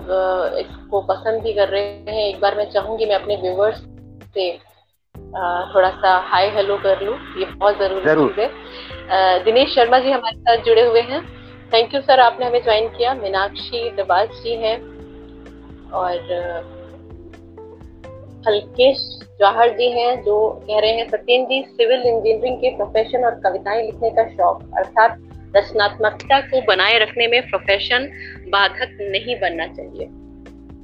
इसको 0.60 1.02
पसंद 1.02 1.42
भी 1.44 1.54
कर 1.54 1.68
रहे 1.68 1.84
हैं। 1.84 2.28
एक 2.28 2.40
बार 2.42 2.58
मैं 2.58 2.70
चाहूँगी 2.72 3.06
मैं 3.06 3.16
अपने 3.16 3.36
व्यूवर्स 3.36 3.78
से 4.34 4.52
थोड़ा 5.74 5.90
सा 5.92 6.16
हाय 6.30 6.50
हेलो 6.50 6.78
कर 6.78 7.02
लूँ। 7.02 7.16
ये 7.40 7.46
बहुत 7.46 7.78
ज़रूरी 7.78 8.16
चीज़ 8.28 8.40
है। 8.40 9.44
दिनेश 9.44 9.76
शर्मा 9.76 10.00
जी 10.00 10.12
हमारे 10.12 10.38
साथ 10.38 10.64
जुड़े 10.66 10.86
हुए 10.86 11.02
हैं। 11.02 11.22
थैंक 11.74 11.94
यू 11.96 12.02
सर 12.02 12.20
आपने 12.20 12.46
हमें 12.46 12.64
ज्वाइन 12.64 12.88
किया। 12.88 13.14
मीनाक्षी 13.14 13.90
दबाज 13.98 14.30
जी 14.44 14.56
हैं। 14.58 14.80
और 15.94 16.16
हल्केश 18.48 18.98
जवाहर 19.40 19.70
जी 19.70 19.90
हैं 19.92 20.22
जो 20.24 20.38
कह 20.68 20.80
रहे 20.80 20.92
हैं 20.92 21.10
सत्यन 21.10 21.46
जी 21.46 21.62
सिविल 21.64 22.02
इंजीनियरिंग 22.02 22.58
के 22.58 22.76
प्रोफेशन 22.76 23.26
और 23.26 23.36
कविताएँ 23.36 23.86
लिखने 23.86 24.10
का 24.10 24.28
शौक। 24.28 24.64
अर्थात 24.78 25.18
रचनात्मकता 25.56 26.40
को 26.42 26.62
बनाए 26.62 26.98
रखने 27.00 27.28
में 27.28 27.42
प्रोफेशन 27.50 28.10
बाधक 28.50 28.98
नहीं 29.02 29.40
बनना 29.40 29.68
चाहिए। 29.68 30.08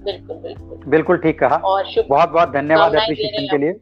बिल्कुल 0.06 0.38
बिल्कुल। 0.38 0.80
बिल्कुल 0.88 1.18
ठीक 1.18 1.40
कहा। 1.40 1.56
और 1.56 1.86
बहुत 2.10 2.30
बहुत 2.30 2.50
धन्यवाद 2.50 2.96
के 2.96 3.58
लिए। 3.58 3.74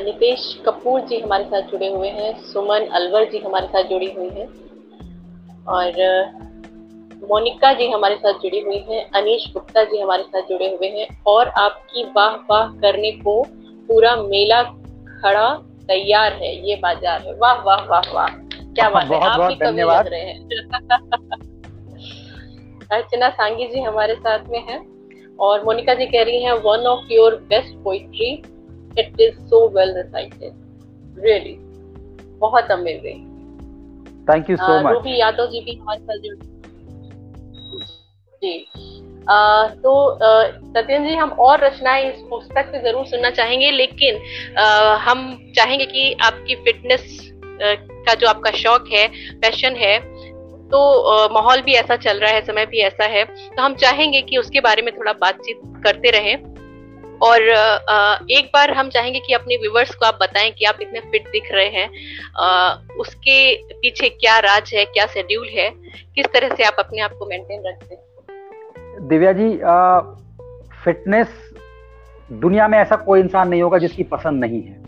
नितेश 0.00 0.42
कपूर 0.66 1.00
जी 1.00 1.18
हमारे 1.20 1.44
साथ 1.44 1.62
जुड़े 1.62 1.88
हुए 1.88 2.08
हैं 2.08 2.38
सुमन 2.42 2.86
अलवर 2.92 3.24
जी 3.24 3.38
हमारे 3.38 3.66
साथ 3.66 3.82
जुड़ी 3.82 4.10
हुई 4.10 4.28
हैं। 4.28 4.48
और 5.68 5.90
मोनिका 7.22 7.72
जी 7.72 7.90
हमारे 7.90 8.16
साथ 8.16 8.32
जुड़ी 8.32 8.60
हुई 8.60 8.84
हैं 8.90 9.10
अनीश 9.10 9.52
गुप्ता 9.52 9.84
जी 9.84 10.00
हमारे 10.00 10.22
साथ 10.22 10.42
जुड़े 10.42 10.74
हुए 10.74 10.88
हैं 10.88 11.22
और 11.26 11.48
आपकी 11.48 12.12
वाह 12.16 12.36
वाह 12.50 12.80
करने 12.80 13.12
को 13.12 13.46
पूरा 13.88 14.16
मेला 14.16 14.62
खड़ा 15.22 15.62
तैयार 15.88 16.32
है 16.32 16.68
ये 16.68 16.76
बाज़ार 16.76 17.22
है। 17.22 17.34
वाह 17.34 17.62
वाह 17.62 17.84
वाह 17.84 18.14
वाह। 18.14 18.28
क्या 18.28 18.90
बात 18.90 19.06
है 19.06 19.20
आप 19.20 19.40
भी 19.40 19.54
कवि 19.54 19.82
लग 19.82 20.06
रहे 20.06 20.20
हैं। 20.20 20.48
अर्चना 22.92 23.30
सांगी 23.30 23.66
जी 23.66 23.80
हमारे 23.80 24.14
साथ 24.14 24.38
में 24.48 24.58
हैं 24.58 24.86
और 25.38 25.64
मोनिका 25.64 25.94
जी 25.94 26.06
कह 26.06 26.22
रही 26.22 26.42
हैं 26.42 26.52
one 26.52 26.86
of 26.86 27.12
your 27.12 27.44
best 27.48 27.84
poetry 27.84 28.42
it 28.98 29.20
is 29.20 29.40
so 29.40 29.68
well 29.68 29.96
recited 29.96 30.52
really 31.24 31.56
बहुत 32.38 32.70
amazing 32.70 33.26
thank 34.30 34.50
you 34.50 34.56
so 34.56 34.80
much 34.80 34.92
Ruby 34.92 35.20
Yadav 35.20 35.46
ji 35.46 35.60
भी 35.60 35.76
हमारे 35.76 36.00
साथ 36.00 36.18
जुड़ 36.18 36.55
जी। 38.42 38.56
आ, 39.26 39.66
तो 39.66 39.92
सत्यन 40.18 41.06
जी 41.06 41.14
हम 41.14 41.30
और 41.40 41.64
रचनाएँ 41.64 42.10
इस 42.10 42.20
पुस्तक 42.30 42.70
से 42.72 42.82
ज़रूर 42.82 43.06
सुनना 43.06 43.30
चाहेंगे 43.30 43.70
लेकिन 43.70 44.20
आ, 44.58 44.94
हम 44.96 45.52
चाहेंगे 45.56 45.86
कि 45.86 46.12
आपकी 46.22 46.54
फिटनेस 46.64 47.32
का 47.60 48.14
जो 48.14 48.28
आपका 48.28 48.50
शौक 48.52 48.88
है 48.92 49.06
पैशन 49.40 49.76
है 49.76 49.98
तो 50.70 51.28
माहौल 51.34 51.60
भी 51.62 51.74
ऐसा 51.74 51.96
चल 51.96 52.18
रहा 52.18 52.30
है 52.30 52.44
समय 52.46 52.66
भी 52.66 52.80
ऐसा 52.80 53.04
है 53.04 53.24
तो 53.24 53.62
हम 53.62 53.74
चाहेंगे 53.76 54.20
कि 54.22 54.36
उसके 54.38 54.60
बारे 54.60 54.82
में 54.82 54.94
थोड़ा 54.96 55.12
बातचीत 55.12 55.60
करते 55.84 56.10
रहें। 56.10 56.54
और 57.20 57.42
एक 58.30 58.50
बार 58.54 58.70
हम 58.70 58.88
चाहेंगे 58.90 59.20
कि 59.20 59.32
अपने 59.32 59.56
व्यूवर्स 59.56 59.94
को 59.94 60.06
आप 60.06 60.18
बताएँ 60.22 60.50
कि 60.50 60.64
आप 60.64 60.78
इतने 60.82 61.00
फिट 61.02 61.28
दिख 61.28 61.52
रहे 61.52 61.68
हैं 61.68 61.88
उसके 62.96 63.38
पीछे 63.72 64.08
क्या 64.08 64.38
राज 64.38 64.70
है 64.74 64.84
क्या 64.86 65.06
शेड्यूल 65.06 65.48
है 65.48 65.70
किस 66.16 66.26
तरह 66.34 66.54
से 66.56 66.64
आप 66.64 66.76
अपने 66.78 67.00
आप 67.00 67.12
को 67.18 67.26
मेंटेन 67.26 67.62
रखते 67.66 67.94
हैं। 67.94 68.02
दिव्या 69.00 69.32
जी 69.32 69.48
फिटनेस 70.84 71.28
दुनिया 72.30 72.68
में 72.68 72.78
ऐसा 72.78 72.96
कोई 72.96 73.20
इंसान 73.20 73.48
नहीं 73.48 73.62
होगा 73.62 73.78
जिसकी 73.78 74.02
पसंद 74.02 74.40
नहीं 74.40 74.62
है। 74.62 74.84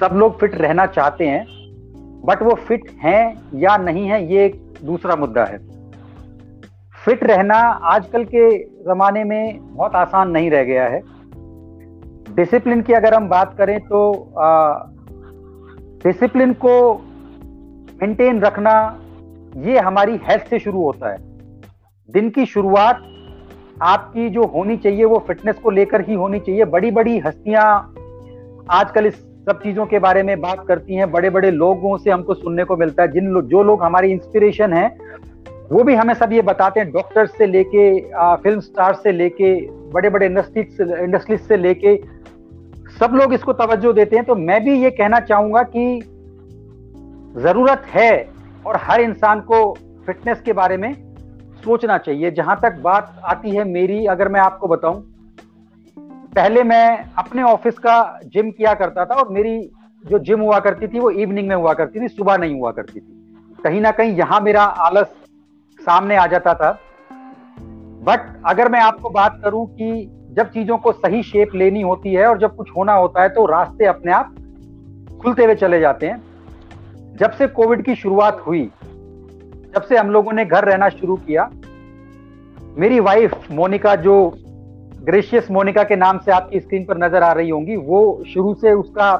सब 0.00 0.14
लोग 0.14 0.38
फिट 0.40 0.54
रहना 0.54 0.86
चाहते 0.86 1.26
हैं 1.26 1.44
बट 2.26 2.42
वो 2.42 2.54
फिट 2.68 2.90
हैं 3.02 3.50
या 3.54 3.76
नहीं 3.76 4.06
है, 4.06 4.24
ये 4.32 4.44
एक 4.46 4.60
दूसरा 4.84 5.16
मुद्दा 5.16 5.44
है। 5.44 5.58
फिट 7.04 7.24
रहना 7.24 7.58
आजकल 7.90 8.24
के 8.24 8.48
ज़माने 8.84 9.24
में 9.24 9.58
बहुत 9.66 9.94
आसान 9.94 10.30
नहीं 10.30 10.50
रह 10.50 10.64
गया 10.64 10.86
है। 10.88 11.00
डिसिप्लिन 12.36 12.82
की 12.82 12.92
अगर 12.92 13.14
हम 13.14 13.28
बात 13.28 13.54
करें 13.58 13.78
तो 13.80 14.32
डिसिप्लिन 16.04 16.52
को 16.54 16.94
मेंटेन 18.02 18.40
रखना, 18.40 18.74
ये 19.56 19.78
हमारी 19.78 20.20
हेल्थ 20.22 20.50
से 20.50 20.58
शुरू 20.58 20.82
होता 20.82 21.12
है। 21.12 21.27
दिन 22.08 22.28
की 22.30 22.44
शुरुआत 22.46 23.02
आपकी 23.82 24.28
जो 24.30 24.42
होनी 24.42 24.76
चाहिए 24.76 25.04
वो 25.04 25.18
फिटनेस 25.26 25.56
को 25.56 25.70
लेकर 25.70 26.00
ही 26.00 26.14
होनी 26.14 26.38
चाहिए। 26.40 26.64
बड़ी 26.64 26.90
बड़ी 26.90 27.18
हस्तियाँ 27.18 27.64
आजकल 28.70 29.06
इस 29.06 29.14
सब 29.46 29.60
चीज़ों 29.62 29.86
के 29.86 29.98
बारे 29.98 30.22
में 30.22 30.40
बात 30.40 30.64
करती 30.68 30.94
हैं। 30.94 31.10
बड़े 31.10 31.30
बड़े 31.30 31.50
लोगों 31.50 31.96
से 31.98 32.10
हमको 32.10 32.34
सुनने 32.34 32.64
को 32.64 32.76
मिलता 32.76 33.02
है। 33.02 33.12
जिन 33.12 33.26
लो, 33.26 33.42
जो 33.42 33.62
लोग 33.62 33.82
हमारी 33.82 34.12
इंस्पिरेशन 34.12 34.72
हैं 34.72 34.98
वो 35.72 35.82
भी 35.84 35.94
हमें 35.94 36.14
सब 36.14 36.32
ये 36.32 36.42
बताते 36.42 36.80
हैं। 36.80 36.90
डॉक्टर्स 36.92 37.36
से 37.38 37.46
लेके 37.46 38.00
फ़िल्म 38.42 38.60
स्टार 38.60 38.94
से 38.94 39.12
लेके 39.12 39.54
बड़े 39.92 40.10
बड़े 40.10 40.26
इंडस्ट्री 40.26 40.62
इंडस्ट्रीज़ 41.04 41.40
से 41.40 41.56
लेके 41.56 41.96
सब 43.00 43.14
लोग 43.14 43.34
इसको 43.34 43.52
तवज्जो 43.52 43.92
देते 43.92 44.16
हैं। 44.16 44.24
तो 44.24 44.34
मैं 44.34 44.62
भी 44.64 44.82
ये 44.82 44.90
कहना 44.90 45.20
चाहूँगा 45.20 45.62
कि 45.76 46.00
ज़रूरत 47.36 47.82
है 47.86 48.28
और 48.66 48.76
हर 48.76 49.00
इंसान 49.00 49.40
को 49.40 49.60
फिटनेस 50.06 50.40
के 50.40 50.52
बारे 50.52 50.76
में 50.76 50.92
सोचना 51.68 51.98
चाहिए। 51.98 52.30
जहाँ 52.30 52.58
तक 52.62 52.78
बात 52.82 53.20
आती 53.24 53.50
है 53.50 53.64
मेरी, 53.64 54.04
अगर 54.06 54.28
मैं 54.28 54.40
आपको 54.40 54.68
बताऊँ, 54.68 55.02
पहले 56.34 56.62
मैं 56.62 57.04
अपने 57.18 57.42
ऑफ़िस 57.42 57.78
का 57.78 58.20
जिम 58.26 58.50
किया 58.50 58.74
करता 58.74 59.04
था 59.04 59.14
और 59.14 59.28
मेरी 59.28 59.58
जो 60.04 60.18
जिम 60.18 60.40
हुआ 60.40 60.58
करती 60.58 60.86
थी, 60.86 60.98
वो 60.98 61.10
इवनिंग 61.10 61.48
में 61.48 61.54
हुआ 61.56 61.72
करती 61.74 62.00
थी, 62.00 62.08
सुबह 62.08 62.36
नहीं 62.36 62.58
हुआ 62.60 62.70
करती 62.70 63.00
थी। 63.00 63.56
कहीं 63.64 63.80
ना 63.80 63.90
कहीं 63.90 64.12
यहाँ 64.16 64.40
मेरा 64.40 64.62
आलस 64.62 65.06
सामने 65.80 66.16
आ 66.16 66.26
जाता 66.26 66.54
था। 66.54 66.70
बट 68.04 68.20
अगर 68.46 68.68
मैं 68.68 68.80
आपको 68.80 69.10
बात 69.10 69.40
करूँ 69.44 69.66
कि 69.72 69.90
जब 70.32 70.50
चीज़ों 70.50 70.78
को 70.78 70.92
सही 70.92 71.22
शेप 71.22 71.54
लेनी 71.54 71.82
होती 71.82 72.14
है 72.14 72.26
और 72.26 72.38
जब 72.38 72.56
कुछ 72.56 72.70
होना 72.76 72.92
होता 72.92 73.22
है 73.22 73.28
तो 73.28 73.46
रास्ते 73.46 73.86
अपने 73.86 74.12
आप 74.12 74.34
खुलते 75.22 75.44
हुए 75.44 75.54
चले 75.54 75.80
जाते 75.80 76.06
हैं। 76.06 77.16
जब 77.16 77.30
से 77.30 77.46
कोविड 77.46 77.84
की 77.84 77.94
शुरुआत 77.94 78.42
हुई, 78.46 78.64
जब 79.74 79.82
से 79.82 79.96
हम 79.96 80.10
लोगों 80.10 80.32
ने 80.32 80.44
घर 80.44 80.64
रहना 80.64 80.88
शुरू 80.88 81.16
किया 81.16 81.50
मेरी 82.78 82.98
वाइफ 83.00 83.50
मोनिका 83.50 83.94
जो 83.96 84.14
ग्रेशियस 85.04 85.50
मोनिका 85.50 85.82
के 85.84 85.96
नाम 85.96 86.18
से 86.18 86.32
आपकी 86.32 86.60
स्क्रीन 86.60 86.84
पर 86.84 86.98
नज़र 86.98 87.22
आ 87.22 87.30
रही 87.32 87.48
होंगी 87.50 87.76
वो 87.76 88.00
शुरू 88.24 88.52
से 88.54 88.72
उसका 88.72 89.10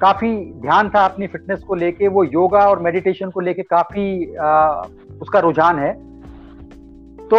काफ़ी 0.00 0.30
ध्यान 0.62 0.90
था 0.90 1.04
अपनी 1.04 1.26
फिटनेस 1.26 1.62
को 1.62 1.74
लेके 1.74 2.08
वो 2.08 2.24
योगा 2.24 2.66
और 2.70 2.82
मेडिटेशन 2.82 3.30
को 3.30 3.40
लेके 3.40 3.62
काफ़ी 3.62 4.34
आ, 4.34 4.82
उसका 5.22 5.38
रुझान 5.38 5.78
है। 5.78 5.92
तो 7.28 7.38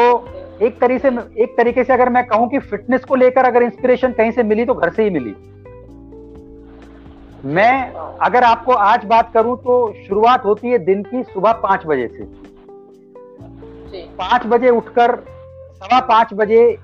एक 0.65 0.79
तरीके 0.81 0.99
से 0.99 1.43
एक 1.43 1.55
तरीके 1.57 1.83
से 1.83 1.93
अगर 1.93 2.09
मैं 2.09 2.25
कहूँ 2.27 2.49
कि 2.49 2.59
फिटनेस 2.61 3.03
को 3.03 3.15
लेकर 3.15 3.45
अगर 3.45 3.63
इंस्पिरेशन 3.63 4.11
कहीं 4.11 4.31
से 4.31 4.43
मिली 4.43 4.65
तो 4.65 4.73
घर 4.73 4.89
से 4.89 5.03
ही 5.03 5.09
मिली। 5.09 5.33
मैं 7.45 7.93
अगर 8.21 8.43
आपको 8.43 8.71
आज 8.71 9.05
बात 9.05 9.31
करूँ 9.33 9.55
तो 9.59 9.79
शुरुआत 10.07 10.45
होती 10.45 10.67
है 10.67 10.79
दिन 10.85 11.03
की 11.03 11.23
सुबह 11.23 11.51
पाँच 11.63 11.85
बजे 11.85 12.07
से। 12.07 12.23
पाँच 14.17 14.45
बजे 14.45 14.69
उठकर 14.69 15.15
सवा 15.81 15.99
पाँच 15.99 16.29
बजे 16.33 16.77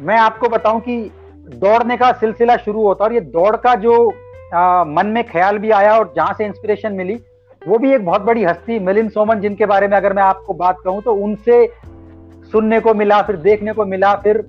मैं 0.00 0.18
आपको 0.18 0.48
बताऊँ 0.48 0.80
कि 0.80 1.10
दौड़ने 1.54 1.96
का 1.96 2.12
सिलसिला 2.12 2.56
शुरू 2.56 2.82
होता 2.82 3.04
और 3.04 3.12
ये 3.12 3.20
दौड़ 3.20 3.56
का 3.56 3.74
जो 3.74 4.12
आ, 4.54 4.84
मन 4.84 5.06
में 5.06 5.24
ख्याल 5.24 5.58
भी 5.58 5.70
आया 5.70 5.98
और 5.98 6.12
जहाँ 6.16 6.34
से 6.38 6.44
इंस्पिरेशन 6.44 6.92
मिली 6.92 7.14
वो 7.68 7.78
भी 7.78 7.94
एक 7.94 8.04
बहुत 8.04 8.22
बड़ी 8.22 8.44
हस्ती 8.44 8.78
मिलिंद 8.78 9.10
सोमन 9.10 9.40
जिनके 9.40 9.66
बारे 9.66 9.88
में 9.88 9.96
अगर 9.96 10.12
मैं 10.12 10.22
आपको 10.22 10.54
बात 10.54 10.76
कहूँ 10.84 11.02
तो 11.02 11.14
उनसे 11.14 11.66
सुनने 12.52 12.80
को 12.80 12.94
मिला 12.94 13.22
फिर 13.22 13.36
देखने 13.36 13.72
को 13.72 13.84
मिला 13.84 14.14
फिर 14.14 14.44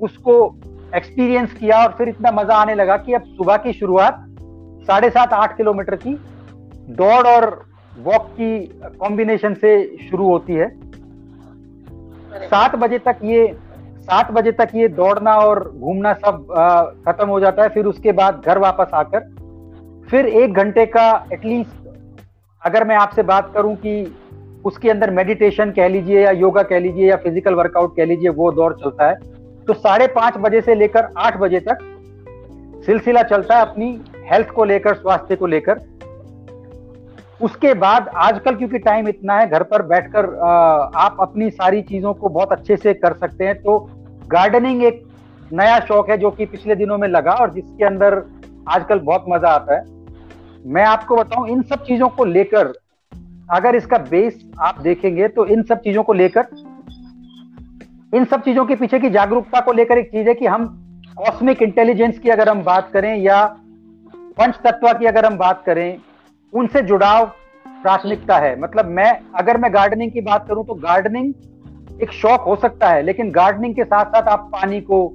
उसको 0.00 0.56
एक्सपीरियंस 0.94 1.52
किया 1.52 1.82
और 1.82 1.94
फिर 1.98 2.08
इतना 2.08 2.30
मज़ा 2.30 2.54
आने 2.54 2.74
लगा 2.74 2.96
कि 2.96 3.14
अब 3.14 3.22
सुबह 3.22 3.56
की 3.56 3.72
शुरुआत 3.72 4.24
साढ़े 4.86 5.10
सात 5.10 5.32
आठ 5.32 5.56
किलोमीटर 5.56 5.94
की 5.96 6.14
दौड़ 6.90 7.26
और 7.26 7.66
वॉक 7.98 8.26
की 8.26 8.80
कॉम्बिनेशन 9.00 9.54
से 9.54 9.96
शुरू 10.10 10.28
होती 10.28 10.52
है। 10.52 10.87
सात 12.30 12.76
बजे 12.76 12.98
तक 12.98 13.18
ये, 13.24 13.46
सात 14.00 14.30
बजे 14.32 14.52
तक 14.52 14.68
ये 14.74 14.88
दौड़ना 14.90 15.34
और 15.38 15.62
घूमना 15.70 16.12
सब 16.16 16.46
खत्म 17.08 17.28
हो 17.28 17.40
जाता 17.40 17.62
है। 17.62 17.68
फिर 17.68 17.86
उसके 17.86 18.12
बाद 18.12 18.42
घर 18.46 18.58
वापस 18.58 18.94
आकर, 18.94 19.20
फिर 20.08 20.26
एक 20.26 20.54
घंटे 20.54 20.86
का 20.86 21.10
एटलीस्ट 21.32 21.86
अगर 22.62 22.84
मैं 22.84 22.96
आपसे 22.96 23.22
बात 23.24 23.50
करूँ 23.54 23.74
कि 23.76 24.14
उसके 24.64 24.90
अंदर 24.90 25.10
मेडिटेशन 25.10 25.70
कह 25.70 25.88
लीजिए 25.88 26.20
या 26.20 26.30
योगा 26.32 26.62
कह 26.64 26.78
लीजिए 26.78 27.08
या 27.08 27.16
फ़िज़िकल 27.16 27.54
वर्कआउट 27.54 27.96
कह 27.96 28.04
लीजिए, 28.04 28.28
वो 28.30 28.50
दौर 28.52 28.72
चलता 28.80 29.08
है। 29.08 29.14
तो 29.66 29.74
साढ़े 29.74 30.06
पाँच 30.06 30.36
बजे 30.38 30.60
से 30.60 30.74
लेकर 30.74 31.08
आठ 31.18 31.36
बजे 31.36 31.60
तक 31.60 31.78
सिलसिला 32.86 33.22
चलता 33.24 33.56
है 33.56 33.62
अपनी 33.62 33.88
हेल्थ 34.26 34.50
को 34.50 34.64
लेकर, 34.64 34.94
स्वास्थ्य 34.94 35.36
को 35.36 35.46
लेकर। 35.46 35.78
उसके 37.40 37.72
बाद 37.76 38.08
आजकल, 38.16 38.54
क्योंकि 38.54 38.78
टाइम 38.78 39.08
इतना 39.08 39.34
है, 39.34 39.48
घर 39.48 39.62
पर 39.62 39.82
बैठकर 39.84 40.26
आप 40.96 41.16
अपनी 41.20 41.50
सारी 41.50 41.82
चीज़ों 41.82 42.14
को 42.14 42.28
बहुत 42.28 42.52
अच्छे 42.52 42.76
से 42.76 42.94
कर 42.94 43.16
सकते 43.16 43.46
हैं। 43.46 43.54
तो 43.56 43.78
गार्डनिंग 44.28 44.82
एक 44.84 45.02
नया 45.52 45.78
शौक 45.80 46.10
है 46.10 46.16
जो 46.18 46.30
कि 46.30 46.46
पिछले 46.46 46.74
दिनों 46.74 46.98
में 46.98 47.08
लगा 47.08 47.32
और 47.32 47.52
जिसके 47.52 47.84
अंदर 47.84 48.22
आजकल 48.68 48.98
बहुत 49.00 49.24
मज़ा 49.28 49.50
आता 49.50 49.74
है। 49.74 49.84
मैं 50.66 50.84
आपको 50.84 51.16
बताऊँ, 51.16 51.48
इन 51.48 51.62
सब 51.62 51.84
चीज़ों 51.84 52.08
को 52.08 52.24
लेकर, 52.26 52.72
अगर 53.50 53.76
इसका 53.76 53.98
बेस 54.00 54.40
आप 54.60 54.80
देखेंगे 54.80 55.28
तो 55.28 55.46
इन 55.46 55.62
सब 55.62 55.80
चीज़ों 55.80 56.02
को 56.02 56.12
लेकर, 56.14 56.46
इन 58.14 58.24
सब 58.24 58.42
चीज़ों 58.42 58.64
के 58.66 58.74
पीछे 58.76 58.98
की 58.98 59.10
जागरूकता 59.10 59.60
को 59.60 59.72
लेकर 59.72 59.98
एक 59.98 60.10
चीज़ 60.10 60.28
है 60.28 60.34
कि 60.34 60.46
हम 60.46 60.66
कॉस्मिक 61.18 61.62
इंटेलिजेंस 61.62 62.18
की 62.18 62.28
अगर 62.30 62.48
हम 62.48 62.62
बात 62.64 62.90
करें 62.92 63.14
या 63.16 63.44
पंच 64.38 64.58
तत्व 64.64 64.92
की 64.92 65.06
अगर 65.06 65.26
हम 65.26 65.36
बात 65.38 65.62
करें 65.66 65.98
उनसे 66.52 66.82
जुड़ाव 66.82 67.26
प्राथमिकता 67.82 68.36
है। 68.38 68.58
मतलब 68.60 68.86
मैं 68.86 69.10
अगर 69.34 69.56
मैं 69.56 69.72
गार्डनिंग 69.74 70.12
की 70.12 70.20
बात 70.22 70.46
करूँ 70.48 70.64
तो 70.66 70.74
गार्डनिंग 70.76 71.32
एक 72.02 72.12
शौक 72.12 72.40
हो 72.40 72.56
सकता 72.56 72.88
है 72.88 73.02
लेकिन 73.02 73.30
गार्डनिंग 73.32 73.74
के 73.74 73.84
साथ 73.84 74.04
साथ 74.06 74.28
आप 74.28 74.48
पानी 74.52 74.80
को 74.80 75.08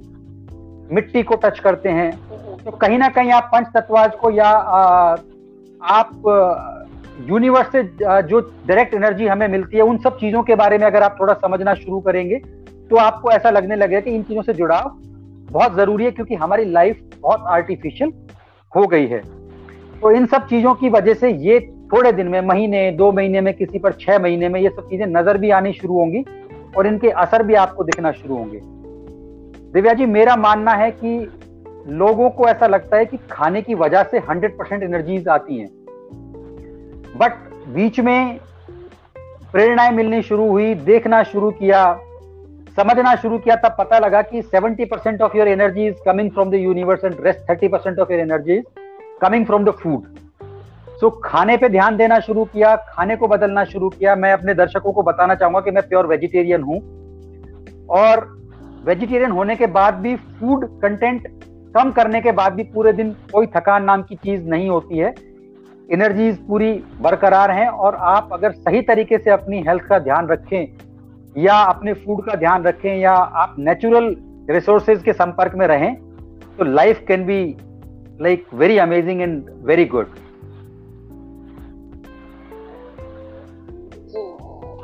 मिट्टी 0.90 1.22
को 1.22 1.36
टच 1.36 1.58
करते 1.58 1.88
हैं। 1.90 2.10
तो 2.64 2.70
कहीं 2.72 2.98
ना 2.98 3.08
कहीं 3.08 3.32
आप 3.32 3.50
पंच 3.52 3.66
तत्वाज 3.74 4.14
को 4.14 4.30
या 4.30 4.48
आप 5.80 6.10
यूनिवर्स 7.28 7.72
से 7.72 7.82
जो 8.22 8.40
डायरेक्ट 8.40 8.94
एनर्जी 8.94 9.26
हमें 9.26 9.46
मिलती 9.48 9.76
है 9.76 9.82
उन 9.82 9.98
सब 9.98 10.18
चीज़ों 10.18 10.42
के 10.42 10.54
बारे 10.54 10.78
में 10.78 10.86
अगर 10.86 11.02
आप 11.02 11.16
थोड़ा 11.20 11.34
समझना 11.34 11.74
शुरू 11.74 12.00
करेंगे 12.00 12.38
तो 12.90 12.96
आपको 12.96 13.30
ऐसा 13.30 13.50
लगने 13.50 13.76
लगेगा 13.76 14.00
कि 14.00 14.10
इन 14.10 14.22
चीज़ों 14.22 14.42
से 14.42 14.54
जुड़ाव 14.54 14.90
बहुत 15.50 15.74
ज़रूरी 15.74 16.04
है 16.04 16.10
क्योंकि 16.10 16.34
हमारी 16.34 16.64
लाइफ 16.64 17.00
बहुत 17.20 17.44
आर्टिफिशियल 17.48 18.12
हो 18.72 18.86
गई 18.86 19.06
है। 19.06 19.22
तो 20.04 20.10
इन 20.10 20.26
सब 20.26 20.46
चीज़ों 20.46 20.74
की 20.74 20.88
वजह 20.88 21.14
से 21.14 21.30
ये 21.30 21.60
थोड़े 21.92 22.12
दिन 22.12 22.28
में, 22.28 22.40
महीने, 22.40 22.90
दो 22.90 23.12
महीने 23.12 23.40
में, 23.40 23.54
किसी 23.54 23.78
पर 23.78 23.92
छह 23.92 24.18
महीने 24.18 24.48
में 24.48 24.60
ये 24.60 24.68
सब 24.68 24.88
चीज़ें 24.90 25.06
नज़र 25.06 25.38
भी 25.38 25.50
आनी 25.50 25.72
शुरू 25.72 25.94
होंगी 25.94 26.24
और 26.76 26.86
इनके 26.86 27.10
असर 27.10 27.42
भी 27.42 27.54
आपको 27.54 27.84
दिखना 27.84 28.12
शुरू 28.12 28.36
होंगे। 28.36 28.60
दिव्या 29.72 29.92
जी, 29.92 30.06
मेरा 30.06 30.36
मानना 30.36 30.72
है 30.72 30.90
कि 30.90 31.16
लोगों 31.88 32.30
को 32.30 32.48
ऐसा 32.48 32.66
लगता 32.66 32.96
है 32.96 33.06
कि 33.06 33.16
खाने 33.30 33.62
की 33.62 33.74
वजह 33.74 34.02
से 34.02 34.20
100 34.20 34.52
परसेंट 34.58 34.82
एनर्जीज 34.82 35.28
आती 35.28 35.58
हैं। 35.58 35.68
बट 37.16 37.32
बीच 37.68 38.00
में 38.00 38.38
प्रेरणाएँ 39.52 39.92
मिलनी 39.92 40.22
शुरू 40.22 40.50
हुई, 40.50 40.74
देखना 40.74 41.22
शुरू 41.22 41.50
किया, 41.50 41.92
समझना 42.78 43.16
शुरू 43.16 43.38
किया, 43.38 43.56
तब 43.56 43.76
पता 43.78 43.98
लगा 43.98 44.22
कि 44.22 44.42
70 44.42 44.84
percent 44.84 45.22
of 45.22 45.36
your 45.36 45.48
energy 45.48 45.86
is 45.86 45.96
coming 46.06 46.30
from 46.30 46.50
the 46.50 46.54
universe 46.54 47.04
and 47.04 47.16
rest 47.20 47.52
30 47.52 47.68
percent 47.68 47.98
of 47.98 48.12
your 48.12 48.20
energy 48.20 48.52
is 48.52 48.83
coming 49.22 49.46
from 49.46 49.64
the 49.64 49.70
food 49.72 50.12
so 51.00 51.10
खाने 51.24 51.56
पे 51.56 51.68
ध्यान 51.68 51.96
देना 51.96 52.18
शुरू 52.20 52.44
किया, 52.44 52.74
खाने 52.76 53.16
को 53.16 53.28
बदलना 53.28 53.64
शुरू 53.64 53.88
किया। 53.88 54.14
मैं 54.16 54.32
अपने 54.32 54.54
दर्शकों 54.54 54.92
को 54.92 55.02
बताना 55.02 55.34
चाहूँगा 55.34 55.60
कि 55.60 55.70
मैं 55.70 55.82
प्योर 55.88 56.06
वेजिटेरियन 56.06 56.62
हूँ। 56.62 56.78
और 57.92 58.20
वेजिटेरियन 58.84 59.30
होने 59.30 59.56
के 59.56 59.66
बाद 59.68 59.94
भी 59.94 60.14
फ़ूड 60.16 60.64
कंटेंट 60.82 61.28
कम 61.74 61.90
करने 61.90 62.20
के 62.20 62.32
बाद 62.32 62.52
भी 62.52 62.62
पूरे 62.64 62.92
दिन 62.92 63.10
कोई 63.32 63.46
थकान 63.46 63.84
नाम 63.84 64.02
की 64.02 64.16
चीज़ 64.16 64.48
नहीं 64.48 64.68
होती 64.68 64.98
है। 64.98 65.14
एनर्जीज 65.88 66.36
पूरी 66.46 66.72
बरकरार 67.00 67.50
हैं 67.50 67.68
और 67.68 67.94
आप 68.10 68.28
अगर 68.32 68.52
सही 68.52 68.82
तरीके 68.82 69.18
से 69.18 69.30
अपनी 69.30 69.62
हेल्थ 69.68 69.82
का 69.82 69.98
ध्यान 69.98 70.28
रखें 70.28 71.42
या 71.42 71.54
अपने 71.64 71.92
फ़ूड 71.94 72.24
का 72.26 72.34
ध्यान 72.36 72.64
रखें 72.64 72.96
या 72.96 73.12
आप 73.12 73.56
नेचुरल 73.58 74.14
रिसोर्सेज 74.50 75.02
के 75.02 75.12
संपर्क 75.12 75.54
में 75.54 75.66
रहें 75.66 75.94
तो 76.58 76.64
life 76.64 77.04
can 77.08 77.24
be 77.26 77.44
like 78.22 78.46
very 78.54 78.78
amazing 78.78 79.22
and 79.22 79.44
very 79.66 79.84
good 79.84 80.14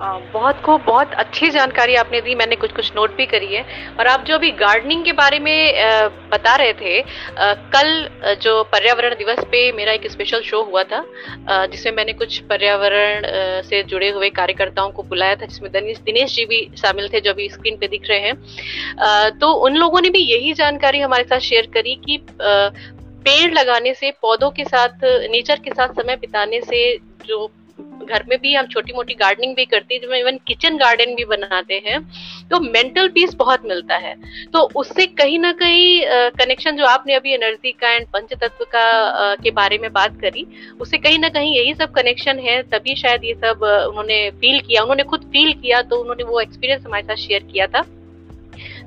हाँ, 0.00 0.20
बहुत 0.32 0.60
खूब 0.60 0.82
बहुत 0.86 1.12
अच्छी 1.12 1.48
जानकारी 1.50 1.94
आपने 1.94 2.20
दी 2.20 2.34
मैंने 2.34 2.56
कुछ 2.56 2.72
कुछ 2.72 2.90
नोट 2.96 3.16
भी 3.16 3.24
करी 3.26 3.46
है। 3.46 3.62
और 3.98 4.06
आप 4.06 4.24
जो 4.24 4.34
अभी 4.34 4.50
गार्डनिंग 4.50 5.04
के 5.04 5.12
बारे 5.12 5.38
में 5.38 5.74
बता 6.32 6.54
रहे 6.56 6.72
थे 6.72 7.00
कल 7.74 8.08
जो 8.42 8.62
पर्यावरण 8.64 9.14
दिवस 9.14 9.44
पे 9.44 9.60
मेरा 9.72 9.92
एक 9.92 10.06
स्पेशल 10.10 10.40
शो 10.40 10.62
हुआ 10.62 10.82
था 10.82 11.04
जिसमें 11.66 11.92
मैंने 11.92 12.12
कुछ 12.12 12.38
पर्यावरण 12.42 13.22
से 13.62 13.82
जुड़े 13.82 14.08
हुए 14.08 14.30
कार्यकर्ताओं 14.30 14.90
को 14.90 15.02
बुलाया 15.02 15.34
था 15.36 15.46
जिसमें 15.46 15.70
दिनेश 15.72 15.98
दिनेश 15.98 16.34
जी 16.36 16.44
भी 16.44 16.66
शामिल 16.76 17.08
थे 17.08 17.20
जो 17.20 17.30
अभी 17.30 17.48
स्क्रीन 17.48 17.76
पे 17.76 17.88
दिख 17.88 18.08
रहे 18.08 18.20
हैं। 18.20 19.38
तो 19.38 19.52
उन 19.66 19.76
लोगों 19.76 20.00
ने 20.00 20.10
भी 20.10 20.24
यही 20.24 20.52
जानकारी 20.54 21.00
हमारे 21.00 21.24
साथ 21.24 21.48
शेयर 21.48 21.66
करी 21.74 21.94
कि 22.06 22.18
पेड़ 23.20 23.52
लगाने 23.52 23.94
से, 23.94 24.10
पौधों 24.12 24.50
के 24.50 24.64
साथ, 24.64 25.04
नेचर 25.30 25.58
के 25.58 25.70
साथ 25.72 25.94
समय 25.94 26.16
बिताने 26.18 26.60
से 26.62 26.98
जो 27.26 27.50
घर 28.02 28.24
में 28.28 28.38
भी 28.40 28.54
हम 28.54 28.66
छोटी 28.66 28.92
मोटी 28.92 29.14
गार्डनिंग 29.14 29.54
भी 29.56 29.64
करते 29.66 29.94
हैं, 29.94 30.00
जो 30.02 30.14
इवन 30.14 30.38
किचन 30.46 30.76
गार्डन 30.76 31.14
भी 31.14 31.24
बनाते 31.26 31.74
हैं 31.84 32.00
तो 32.50 32.60
मेंटल 32.60 33.08
पीस 33.08 33.34
बहुत 33.34 33.64
मिलता 33.64 33.96
है। 33.96 34.14
तो 34.52 34.60
उससे 34.76 35.06
कहीं 35.08 35.38
ना 35.38 35.52
कहीं 35.54 36.30
कनेक्शन 36.38 36.76
जो 36.76 36.84
आपने 36.86 37.14
अभी 37.14 37.34
एनर्जी 37.34 37.72
का 37.72 37.90
एंड 37.90 38.06
पंच 38.08 38.32
तत्व 38.34 38.64
का 38.66 39.34
के 39.36 39.50
बारे 39.52 39.78
में 39.78 39.92
बात 39.92 40.18
करी, 40.20 40.46
उससे 40.80 40.98
कहीं 40.98 41.18
ना 41.18 41.28
कहीं 41.28 41.56
यही 41.56 41.74
सब 41.74 41.92
कनेक्शन 41.92 42.38
है, 42.40 42.62
तभी 42.64 42.96
शायद 42.96 43.24
ये 43.24 43.34
सब 43.36 43.62
उन्होंने 43.88 44.18
फील 44.32 44.60
किया, 44.60 44.82
उन्होंने 44.82 45.04
खुद 45.04 45.30
फील 45.32 45.52
किया 45.54 45.82
तो 45.82 45.96
उन्होंने 45.96 46.24
वो 46.24 46.40
एक्सपीरियंस 46.40 46.84
हमारे 46.86 47.02
साथ 47.04 47.26
शेयर 47.26 47.42
किया 47.52 47.66
था। 47.66 47.84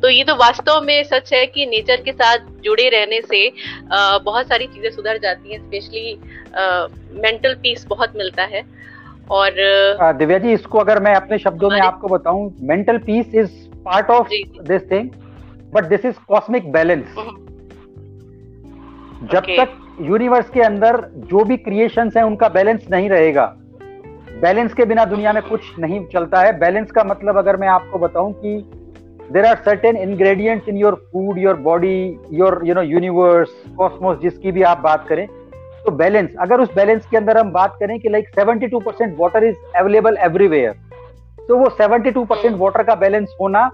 तो 0.04 0.10
ये 0.10 0.24
तो 0.24 0.34
वास्तव 0.36 0.80
में 0.86 1.04
सच 1.04 1.32
है 1.34 1.46
कि 1.46 1.66
नेचर 1.66 2.02
के 2.02 2.12
साथ 2.12 2.38
जुड़े 2.63 2.88
रहने 2.89 3.20
से 3.22 3.39
बहुत 3.92 4.48
सारी 4.48 4.66
चीज़ें 4.68 4.89
सुधर 4.92 5.18
जाती 5.18 5.54
हैं 5.54 5.60
स्पेशली 5.60 6.20
मेंटल 7.22 7.54
पीस 7.63 7.86
बहुत 7.89 8.16
मिलता 8.16 8.44
है। 8.46 8.63
और 9.32 9.52
दिव्या 10.18 10.38
जी 10.38 10.54
इसको 10.54 10.80
अगर 10.80 11.00
मैं 11.04 11.13
अपने 11.16 11.38
शब्दों 11.38 11.70
में 11.70 11.80
आपको 11.82 12.08
बताऊँ 12.08 12.52
mental 12.63 12.98
peace 13.06 13.36
is 13.36 13.52
part 13.86 14.10
of 14.10 14.28
this 14.68 14.89
thing 14.92 15.10
but 15.74 15.86
this 15.86 16.06
is 16.06 16.16
cosmic 16.28 16.72
balance 16.72 17.16
जब 19.24 19.42
okay. 19.42 19.58
तक 19.60 19.98
यूनिवर्स 20.02 20.50
के 20.50 20.62
अंदर 20.62 21.02
जो 21.32 21.44
भी 21.46 21.58
क्रिएशन 21.60 22.12
है 22.18 22.24
उनका 22.26 22.50
बैलेंस 22.52 22.88
नहीं 22.92 23.10
रहेगा। 23.10 23.46
बैलेंस 24.42 24.74
के 24.74 24.86
बिना 24.86 25.06
दुनिया 25.06 25.34
में 25.34 25.44
कुछ 25.44 25.62
नहीं 25.80 26.06
चलता 26.13 26.42
है। 26.42 26.58
बैलेंस 26.60 26.92
का 26.92 27.04
मतलब 27.04 27.38
अगर 27.38 27.58
मैं 27.58 27.68
आपको 27.70 28.00
बताऊँ 28.00 28.34
कि 28.36 28.58
there 29.32 29.46
are 29.46 29.56
certain 29.66 29.98
ingredients 29.98 30.68
in 30.70 30.78
your 30.78 30.96
food 31.14 31.38
your 31.40 31.56
body 31.62 31.98
your 32.32 32.62
you 32.66 32.74
know 32.74 32.82
universe 32.82 33.50
cosmos 33.78 34.18
जिसकी 34.20 34.52
भी 34.52 34.64
आप 34.64 34.80
बात 34.80 35.06
करें 35.08 35.26
तो 35.86 35.92
बैलेंस 35.92 36.36
अगर 36.40 36.62
उस 36.62 36.74
बैलेंस 36.76 37.06
के 37.06 37.18
अंदर 37.18 37.38
हम 37.38 37.52
बात 37.52 37.78
करें 37.80 38.00
कि 38.00 38.10
like 38.10 38.30
72 38.32 38.84
percent 38.84 39.16
water 39.20 39.44
is 39.44 39.56
available 39.78 40.18
everywhere 40.22 40.74
तो 41.48 41.58
वो 41.58 41.70
72 41.80 42.26
परसेंट 42.28 42.58
वाटर 42.58 42.84
का 42.84 42.96
बैलेंस 42.96 43.36
होना 43.42 43.70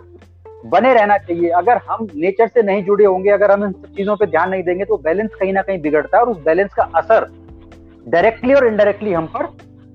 बने 0.66 0.94
रहना 0.94 1.18
चाहिए। 1.18 1.50
अगर 1.50 1.80
हम 1.90 2.08
नेचर 2.16 2.48
से 2.48 2.62
नहीं 2.62 2.84
जुड़े 2.84 3.06
होंगे, 3.06 3.30
अगर 3.30 3.52
हम 3.52 3.64
इन 3.64 3.72
सब 3.72 3.94
चीज़ों 3.96 4.16
पर 4.16 4.30
ध्यान 4.30 4.50
नहीं 4.50 4.64
देंगे 4.64 4.86
तो 4.86 4.98
बैलेंस 4.98 5.30
कहीं 5.40 5.54
ना 5.54 5.62
कहीं 5.62 5.82
बिगड़ता 5.82 6.18
है 6.18 6.24
और 6.24 6.30
उस 6.30 6.38
बैलेंस 6.46 6.74
का 6.74 6.84
असर 6.96 7.28
डायरेक्टली 8.08 8.54
और 8.54 8.68
इनडायरेक्टली 8.68 9.14
हम 9.14 9.26
पर 9.28 9.48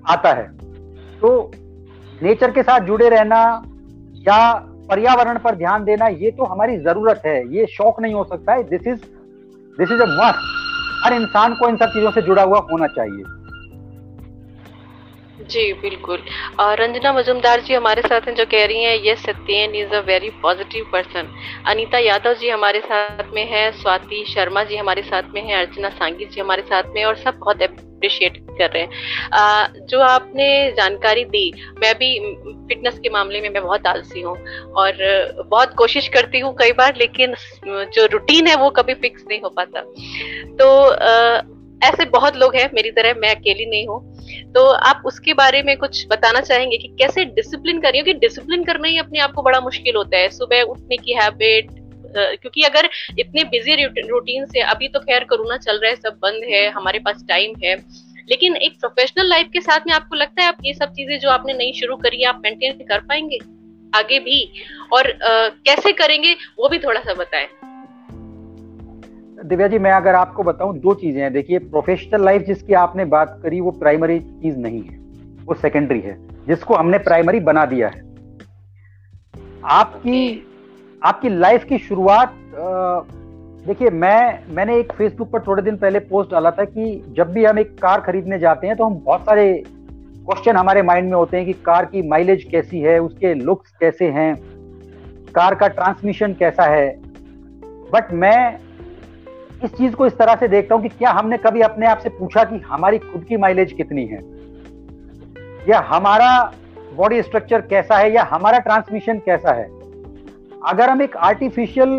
आता 0.05 0.31
है। 0.33 0.47
तो 1.21 1.51
नेचर 2.23 2.51
के 2.51 2.63
साथ 2.63 2.85
जुड़े 2.87 3.09
रहना 3.09 3.41
या 4.27 4.39
पर्यावरण 4.89 5.37
पर 5.37 5.55
ध्यान 5.55 5.83
देना, 5.83 6.07
ये 6.07 6.31
तो 6.31 6.43
हमारी 6.43 6.77
ज़रूरत 6.77 7.21
है। 7.25 7.55
ये 7.55 7.65
शौक 7.65 8.01
नहीं 8.01 8.13
हो 8.13 8.23
सकता 8.23 8.53
है। 8.53 8.63
This 8.63 8.87
is 8.87 8.99
this 9.77 9.91
is 9.91 10.01
a 10.01 10.05
must 10.05 11.05
हर 11.05 11.13
इंसान 11.13 11.53
को 11.53 11.69
इन 11.69 11.77
सब 11.77 11.85
चीज़ों 11.85 12.11
से 12.11 12.21
जुड़ा 12.21 12.43
हुआ 12.43 12.59
होना 12.71 12.87
चाहिए। 12.87 13.23
जी 15.49 15.71
बिल्कुल। 15.73 16.21
रंजना 16.79 17.11
मजुमदार 17.13 17.61
जी 17.61 17.73
हमारे 17.73 18.01
साथ 18.01 18.27
हैं 18.27 18.33
जो 18.35 18.45
कह 18.45 18.65
रही 18.65 18.83
हैं 18.83 18.95
yes 19.05 19.19
Satyan 19.19 19.75
is 19.75 19.93
a 19.95 19.99
very 19.99 20.29
positive 20.41 20.85
person 20.91 21.27
Anita 21.67 21.99
Yadav 21.99 22.33
ji 22.33 22.49
हमारे 22.49 22.79
साथ 22.79 23.33
में 23.33 23.45
है 23.51 23.71
स्वाति 23.71 24.23
शर्मा 24.27 24.63
जी 24.63 24.77
हमारे 24.77 25.01
साथ 25.01 25.33
में 25.33 25.41
है 25.41 25.65
अर्चना 25.65 25.89
सांगी 25.89 26.25
जी 26.25 26.41
हमारे 26.41 26.61
साथ 26.61 26.83
में 26.95 27.03
और 27.03 27.15
सब 27.15 27.37
बहुत 27.39 27.61
अप्रिशिएट 27.61 28.37
कर 28.57 28.71
रहे 28.71 28.81
हैं। 28.83 28.89
आ, 29.33 29.67
जो 29.67 29.99
आपने 29.99 30.71
जानकारी 30.71 31.25
दी 31.25 31.51
मैं 31.81 31.93
भी 31.95 32.09
फिटनेस 32.69 32.99
के 32.99 33.09
मामले 33.09 33.41
में 33.41 33.49
मैं 33.49 33.63
बहुत 33.63 33.87
आलसी 33.87 34.21
हूँ 34.21 34.35
और 34.73 34.97
बहुत 35.49 35.73
कोशिश 35.73 36.07
करती 36.07 36.39
हूँ 36.39 36.53
कई 36.59 36.71
बार 36.71 36.95
लेकिन 36.97 37.35
जो 37.67 38.05
रूटीन 38.05 38.47
है 38.47 38.55
वो 38.55 38.69
कभी 38.69 38.93
फिक्स 38.93 39.25
नहीं 39.29 39.41
हो 39.41 39.49
पाता। 39.49 39.81
तो 40.59 40.69
आ, 40.83 41.41
ऐसे 41.83 42.05
बहुत 42.09 42.35
लोग 42.35 42.55
हैं 42.55 42.69
मेरी 42.73 42.91
तरह 42.91 43.13
मैं 43.13 43.35
अकेली 43.35 43.65
नहीं 43.65 43.87
हूँ। 43.87 44.14
तो 44.55 44.65
आप 44.65 45.01
उसके 45.05 45.33
बारे 45.33 45.61
में 45.63 45.75
कुछ 45.77 46.05
बताना 46.07 46.41
चाहेंगे 46.41 46.77
कि 46.77 46.87
कैसे 46.99 47.25
डिसिप्लिन 47.25 47.79
करिए? 47.81 48.01
क्योंकि 48.03 48.19
डिसिप्लिन 48.19 48.63
करना 48.63 48.87
ही 48.87 48.97
अपने 48.97 49.19
आप 49.19 49.31
को 49.31 49.41
बड़ा 49.41 49.59
मुश्किल 49.59 49.95
होता 49.95 50.17
है। 50.17 50.29
सुबह 50.29 50.61
उठने 50.63 50.97
की 50.97 51.13
हैबिट 51.13 51.67
क्योंकि 52.17 52.61
अगर 52.61 52.89
इतने 53.19 53.43
बिज़ी 53.43 53.85
रूटीन 53.85 54.45
से 54.45 54.61
अभी 54.61 54.87
तो 54.87 54.99
खैर 54.99 55.23
कोरोना 55.23 55.57
चल 55.57 55.79
रहा 55.79 55.89
है 55.89 55.95
सब 55.95 56.19
बंद 56.21 56.43
है 56.43 56.67
हमारे 56.69 56.99
पास 56.99 57.23
टाइम 57.29 57.53
है। 57.63 57.75
लेकिन 58.29 58.55
एक 58.57 58.79
प्रोफेशनल 58.79 59.29
लाइफ 59.29 59.49
के 59.53 59.61
साथ 59.61 59.87
में 59.87 59.93
आपको 59.93 60.15
लगता 60.15 60.41
है 60.41 60.47
आप 60.47 60.57
ये 60.65 60.73
सब 60.73 60.93
चीज़ें 60.93 61.19
जो 61.19 61.29
आपने 61.29 61.53
नई 61.53 61.73
शुरू 61.73 61.95
करी 61.95 62.23
आप 62.23 62.41
मेंटेन 62.43 62.85
कर 62.85 62.99
पाएँगे? 62.99 63.39
आगे 63.93 64.19
भी। 64.19 64.41
और 64.93 65.11
आ, 65.11 65.47
कैसे 65.65 65.91
करेंगे 65.93 66.33
वो 66.59 66.69
भी 66.69 66.79
थोड़ा 66.79 67.01
सा 67.01 67.13
बताएँ। 67.13 67.47
दिव्या 69.45 69.67
जी, 69.67 69.79
मैं 69.79 69.91
अगर 69.91 70.15
आपको 70.15 70.43
बताऊँ 70.43 70.77
दो 70.79 70.93
चीज़ें 70.93 71.21
हैं। 71.21 71.31
देखिए 71.33 71.59
प्रोफेशनल 71.59 72.23
लाइफ 72.25 72.41
जिसकी 72.41 72.73
आपने 72.75 73.05
बात 73.05 73.39
करी, 73.43 73.59
वो 73.59 73.71
प्राइमरी 73.73 74.19
चीज़ 74.19 74.57
नहीं 74.57 74.81
है। 74.81 74.97
वो 75.45 75.53
सेकेंडरी 75.53 75.99
है, 75.99 76.17
जिसको 76.47 76.75
हमने 76.75 76.97
प्राइमरी 76.99 77.39
बना 77.41 77.65
दिया 77.65 77.87
है। 77.87 78.01
आपकी 79.71 80.47
आपकी 81.01 81.29
लाइफ 81.29 81.63
की 81.63 81.77
शुरुआत 81.77 82.33
देखिए, 83.65 83.89
मैं, 83.89 84.39
मैंने 84.49 84.77
एक 84.77 84.91
फेसबुक 84.91 85.29
पर 85.31 85.39
थोड़े 85.41 85.61
दिन 85.63 85.77
पहले 85.77 85.99
पोस्ट 86.01 86.31
डाला 86.31 86.49
था 86.51 86.63
कि 86.65 87.13
जब 87.17 87.31
भी 87.33 87.45
हम 87.45 87.59
एक 87.59 87.73
कार 87.81 88.01
खरीदने 88.01 88.39
जाते 88.39 88.67
हैं 88.67 88.75
तो 88.75 88.83
हम 88.83 88.95
बहुत 88.95 89.21
सारे 89.21 89.63
क्वेश्चन 89.67 90.55
हमारे 90.55 90.81
माइंड 90.81 91.09
में 91.09 91.15
होते 91.17 91.37
हैं 91.37 91.45
कि 91.45 91.53
कार 91.65 91.85
की 91.85 92.01
माइलेज 92.09 92.43
कैसी 92.43 92.79
है, 92.79 92.99
उसके 92.99 93.33
लुक्स 93.33 93.71
कैसे 93.79 94.09
हैं, 94.09 94.35
कार 95.35 95.55
का 95.55 95.67
ट्रांसमिशन 95.69 96.33
कैसा 96.33 96.63
है। 96.65 96.87
बट 97.93 98.13
मैं 98.13 98.57
इस 99.63 99.73
चीज़ 99.73 99.93
को 99.95 100.05
इस 100.07 100.17
तरह 100.17 100.35
से 100.35 100.47
देखता 100.47 100.75
हूँ 100.75 100.83
कि 100.83 100.89
क्या 100.89 101.11
हमने 101.11 101.37
कभी 101.37 101.61
अपने 101.61 101.85
आप 101.87 101.97
से 101.97 102.09
पूछा 102.09 102.43
कि 102.43 102.59
हमारी 102.67 102.97
खुद 102.97 103.23
की 103.23 103.37
माइलेज 103.37 103.71
कितनी 103.71 104.05
है? 104.05 104.19
या 105.69 105.79
हमारा 105.87 106.29
बॉडी 106.95 107.21
स्ट्रक्चर 107.21 107.61
कैसा 107.61 107.97
है 107.97 108.13
या 108.13 108.23
हमारा 108.23 108.59
ट्रांसमिशन 108.59 109.19
कैसा 109.19 109.53
है? 109.53 109.67
अगर 110.65 110.89
हम 110.89 111.01
एक 111.01 111.15
आर्टिफिशियल 111.17 111.89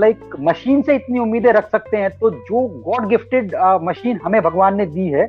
लाइक 0.00 0.36
मशीन 0.40 0.82
से 0.82 0.94
इतनी 0.94 1.18
उम्मीदें 1.18 1.52
रख 1.52 1.70
सकते 1.70 1.96
हैं 1.96 2.10
तो 2.10 2.30
जो 2.30 2.60
गॉड 2.86 3.08
गिफ्टेड 3.08 3.54
मशीन 3.82 4.20
हमें 4.24 4.40
भगवान 4.42 4.76
ने 4.76 4.86
दी 4.86 5.06
है, 5.08 5.28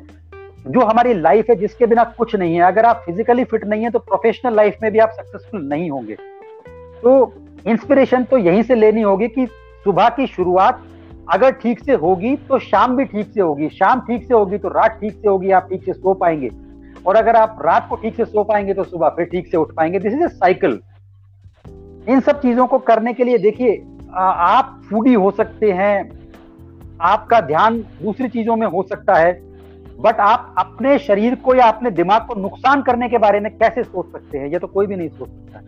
जो 0.66 0.80
हमारी 0.80 1.14
लाइफ 1.14 1.50
है, 1.50 1.56
जिसके 1.56 1.86
बिना 1.86 2.04
कुछ 2.18 2.34
नहीं 2.36 2.54
है। 2.54 2.62
अगर 2.62 2.84
आप 2.84 3.02
फिजिकली 3.06 3.44
फिट 3.44 3.64
नहीं 3.66 3.82
है 3.82 3.90
तो 3.90 3.98
प्रोफेशनल 3.98 4.54
लाइफ 4.56 4.76
में 4.82 4.90
भी 4.92 4.98
आप 4.98 5.10
सक्सेसफुल 5.10 5.62
नहीं 5.64 5.90
होंगे। 5.90 6.16
तो 7.02 7.32
इंस्पिरेशन 7.66 8.24
तो 8.24 8.38
यहीं 8.38 8.62
से 8.62 8.74
लेनी 8.74 9.02
होगी 9.02 9.28
कि 9.28 9.46
सुबह 9.84 10.08
की 10.08 10.26
शुरुआत 10.26 10.82
अगर 11.26 11.50
ठीक 11.52 11.80
से 11.80 11.94
होगी 11.94 12.34
तो 12.48 12.58
शाम 12.60 12.96
भी 12.96 13.04
ठीक 13.04 13.26
से 13.26 13.40
होगी। 13.40 13.68
शाम 13.70 14.00
ठीक 14.00 14.26
से 14.26 14.34
होगी 14.34 14.58
तो 14.58 14.68
रात 14.70 14.98
ठीक 15.00 15.14
से 15.14 15.28
होगी, 15.28 15.50
आप 15.50 15.68
ठीक 15.70 15.84
से 15.84 15.92
सो 15.92 16.14
पाएँगे। 16.14 16.50
और 17.06 17.16
अगर 17.16 17.36
आप 17.36 17.58
रात 17.62 17.86
को 17.88 17.96
ठीक 17.96 18.16
से 18.16 18.24
सो 18.24 18.42
पाएँगे 18.44 18.74
तो 18.74 18.84
सुबह 18.84 19.08
फिर 19.08 19.26
ठीक 19.26 19.46
से 19.46 19.56
उठ 19.56 19.74
पाएँगे। 19.74 19.98
दिस 19.98 20.12
इज़ 20.12 20.22
ए 20.22 20.28
साइकिल 20.28 20.80
इन 22.08 22.20
सब 22.20 22.40
चीज़ों 22.42 22.66
को 22.66 22.78
करने 22.80 23.12
के 23.12 23.24
लिए 23.24 23.38
देखिए 23.38 23.76
आप 24.16 24.80
फूडी 24.90 25.14
हो 25.14 25.30
सकते 25.32 25.72
हैं, 25.72 26.10
आपका 27.02 27.40
ध्यान 27.42 27.78
दूसरी 28.02 28.28
चीज़ों 28.28 28.56
में 28.56 28.66
हो 28.66 28.82
सकता 28.82 29.14
है 29.14 29.32
बट 29.98 30.20
आप 30.20 30.54
अपने 30.58 30.98
शरीर 30.98 31.34
को 31.34 31.54
या 31.54 31.66
अपने 31.66 31.90
दिमाग 31.92 32.26
को 32.26 32.34
नुकसान 32.34 32.82
करने 32.82 33.08
के 33.08 33.18
बारे 33.18 33.40
में 33.40 33.50
कैसे 33.52 33.82
सोच 33.82 34.12
सकते 34.12 34.38
हैं? 34.38 34.48
ये 34.48 34.58
तो 34.58 34.66
कोई 34.66 34.86
भी 34.86 34.96
नहीं 34.96 35.08
सोच 35.08 35.28
सकता। 35.28 35.60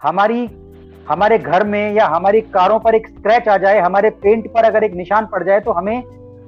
हमारी 0.00 0.46
हमारे 1.08 1.38
घर 1.38 1.64
में 1.66 1.94
या 1.94 2.06
हमारी 2.06 2.40
कारों 2.50 2.78
पर 2.78 2.94
एक 2.94 3.06
स्क्रैच 3.08 3.48
आ 3.48 3.56
जाए, 3.56 3.78
हमारे 3.80 4.10
पेंट 4.12 4.46
पर 4.46 4.64
अगर 4.64 4.84
एक 4.84 4.94
निशान 4.94 5.26
पड़ 5.26 5.42
जाए 5.44 5.60
तो 5.60 5.72
हमें 5.72 6.02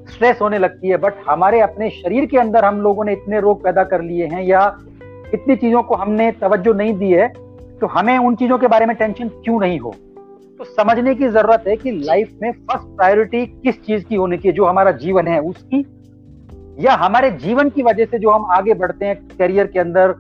स्ट्रेस 0.09 0.39
होने 0.43 0.59
लगती 0.59 0.89
है। 0.89 0.97
बट 0.97 1.15
हमारे 1.29 1.61
अपने 1.61 1.89
शरीर 1.93 2.27
के 2.27 2.39
अंदर 2.39 2.65
हम 2.65 2.81
लोगों 2.81 3.05
ने 3.05 3.13
इतने 3.13 3.41
रोग 3.41 3.63
पैदा 3.65 3.85
कर 3.85 4.03
लिए 4.03 4.27
हैं 4.27 4.43
या 4.43 4.65
इतनी 5.35 5.57
चीज़ों 5.57 5.83
को 5.83 5.95
हमने 5.95 6.31
तवज्जो 6.33 6.73
नहीं 6.73 6.95
दी 6.99 7.11
है 7.13 7.29
तो 7.81 7.87
हमें 7.87 8.17
उन 8.19 8.35
चीज़ों 8.37 8.59
के 8.59 8.67
बारे 8.67 8.87
में 8.87 8.95
टेंशन 8.97 9.29
क्यों 9.29 9.59
नहीं 9.61 9.79
हो? 9.79 9.95
तो 10.59 10.65
समझने 10.67 11.15
की 11.15 11.29
ज़रूरत 11.29 11.65
है 11.69 11.77
कि 11.77 11.91
लाइफ 11.91 12.39
में 12.43 12.51
फ़र्स्ट 12.53 12.97
प्रायोरिटी 12.97 13.45
किस 13.47 13.83
चीज़ 13.85 14.05
की 14.05 14.15
होने 14.15 14.39
की 14.39 14.53
जो 14.53 14.65
हमारा 14.65 14.91
जीवन 14.99 15.29
है, 15.29 15.39
उसकी 15.41 15.85
या 16.79 16.95
हमारे 16.95 17.31
जीवन 17.39 17.69
की 17.69 17.83
वजह 17.83 18.05
से 18.05 18.19
जो 18.19 18.31
हम 18.31 18.45
आगे 18.51 18.75
बढ़ते 18.75 19.07
हैं 19.07 19.17
करियर 19.39 19.67
के 19.67 19.79
अंदर 19.79 20.15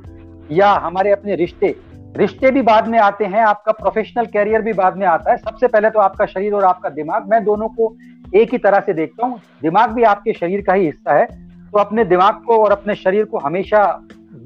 या 0.52 0.72
हमारे 0.82 1.10
अपने 1.10 1.34
रिश्ते। 1.36 1.74
रिश्ते 2.16 2.50
भी 2.50 2.62
बाद 2.62 2.88
में 2.88 2.98
आते 2.98 3.24
हैं, 3.24 3.42
आपका 3.42 3.72
प्रोफेशनल 3.72 4.26
कैरियर 4.26 4.62
भी 4.62 4.72
बाद 4.72 4.96
में 4.96 5.06
आता 5.06 5.30
है। 5.30 5.36
सबसे 5.36 5.66
पहले 5.66 5.90
तो 5.90 6.00
आपका 6.00 6.26
शरीर 6.26 6.52
और 6.52 6.64
आपका 6.64 6.88
दिमाग। 6.88 7.28
मैं 7.30 7.44
दोनों 7.44 7.68
को 7.68 7.94
एक 8.36 8.52
ही 8.52 8.58
तरह 8.58 8.80
से 8.80 8.94
देखता 8.94 9.26
हूँ। 9.26 9.38
दिमाग 9.62 9.90
भी 9.90 10.02
आपके 10.02 10.32
शरीर 10.32 10.60
का 10.60 10.72
ही 10.72 10.86
हिस्सा 10.86 11.14
है। 11.14 11.26
तो 11.72 11.78
अपने 11.78 12.04
दिमाग 12.04 12.42
को 12.46 12.56
और 12.56 12.72
अपने 12.72 12.94
शरीर 12.94 13.24
को 13.24 13.38
हमेशा 13.38 13.84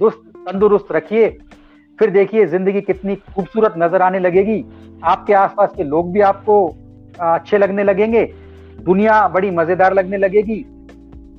दुस्त 0.01 0.23
तंदुरुस्त 0.39 0.93
रखिए। 0.93 1.29
फिर 1.99 2.11
देखिए, 2.11 2.47
ज़िंदगी 2.47 2.81
कितनी 2.81 3.15
खूबसूरत 3.17 3.75
नज़र 3.79 4.03
आने 4.03 4.19
लगेगी। 4.19 4.65
आपके 5.05 5.33
आसपास 5.35 5.73
के 5.77 5.85
लोग 5.85 6.13
भी 6.13 6.21
आपको 6.21 6.67
अच्छे 7.21 7.59
लगने 7.59 7.85
लगेंगे। 7.85 8.25
दुनिया 8.81 9.27
बड़ी 9.29 9.51
मज़ेदार 9.51 9.95
लगने 9.95 10.17
लगेगी। 10.17 10.61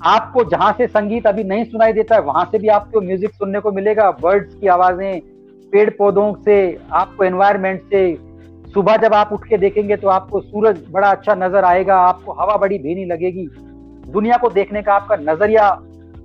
आपको 0.06 0.44
जहाँ 0.44 0.72
से 0.74 0.88
संगीत 0.88 1.28
अभी 1.28 1.44
नहीं 1.44 1.66
सुनाई 1.66 1.94
देता 1.94 2.16
है, 2.16 2.22
वहाँ 2.22 2.46
से 2.46 2.60
भी 2.60 2.68
आपको 2.70 3.02
म्यूज़िक 3.02 3.34
सुनने 3.34 3.60
को 3.60 3.72
मिलेगा। 3.72 4.12
बर्ड्स 4.12 4.56
की 4.56 4.68
आवाज़ें 4.68 5.22
पेड़ 5.74 5.90
पौधों 5.90 6.34
से, 6.36 6.78
आपको 6.92 7.24
एनवायरमेंट 7.24 7.82
से, 7.84 8.18
सुबह 8.74 8.98
जब 8.98 9.14
आप 9.14 9.30
उठ 9.34 9.48
के 9.48 9.58
देखेंगे 9.58 9.96
तो 9.96 10.08
आपको 10.08 10.40
सूरज 10.42 10.84
बड़ा 10.92 11.10
अच्छा 11.10 11.36
नज़र 11.36 11.66
आएगा, 11.66 11.98
आपको 11.98 12.34
हवा 12.34 12.58
बड़ी 12.58 12.78
भीनी 12.78 13.06
लगेगी। 13.06 13.48
दुनिया 14.12 14.38
को 14.38 14.50
देखने 14.50 14.82
का 14.82 14.94
आपका 14.94 15.16
नज़रिया 15.22 15.70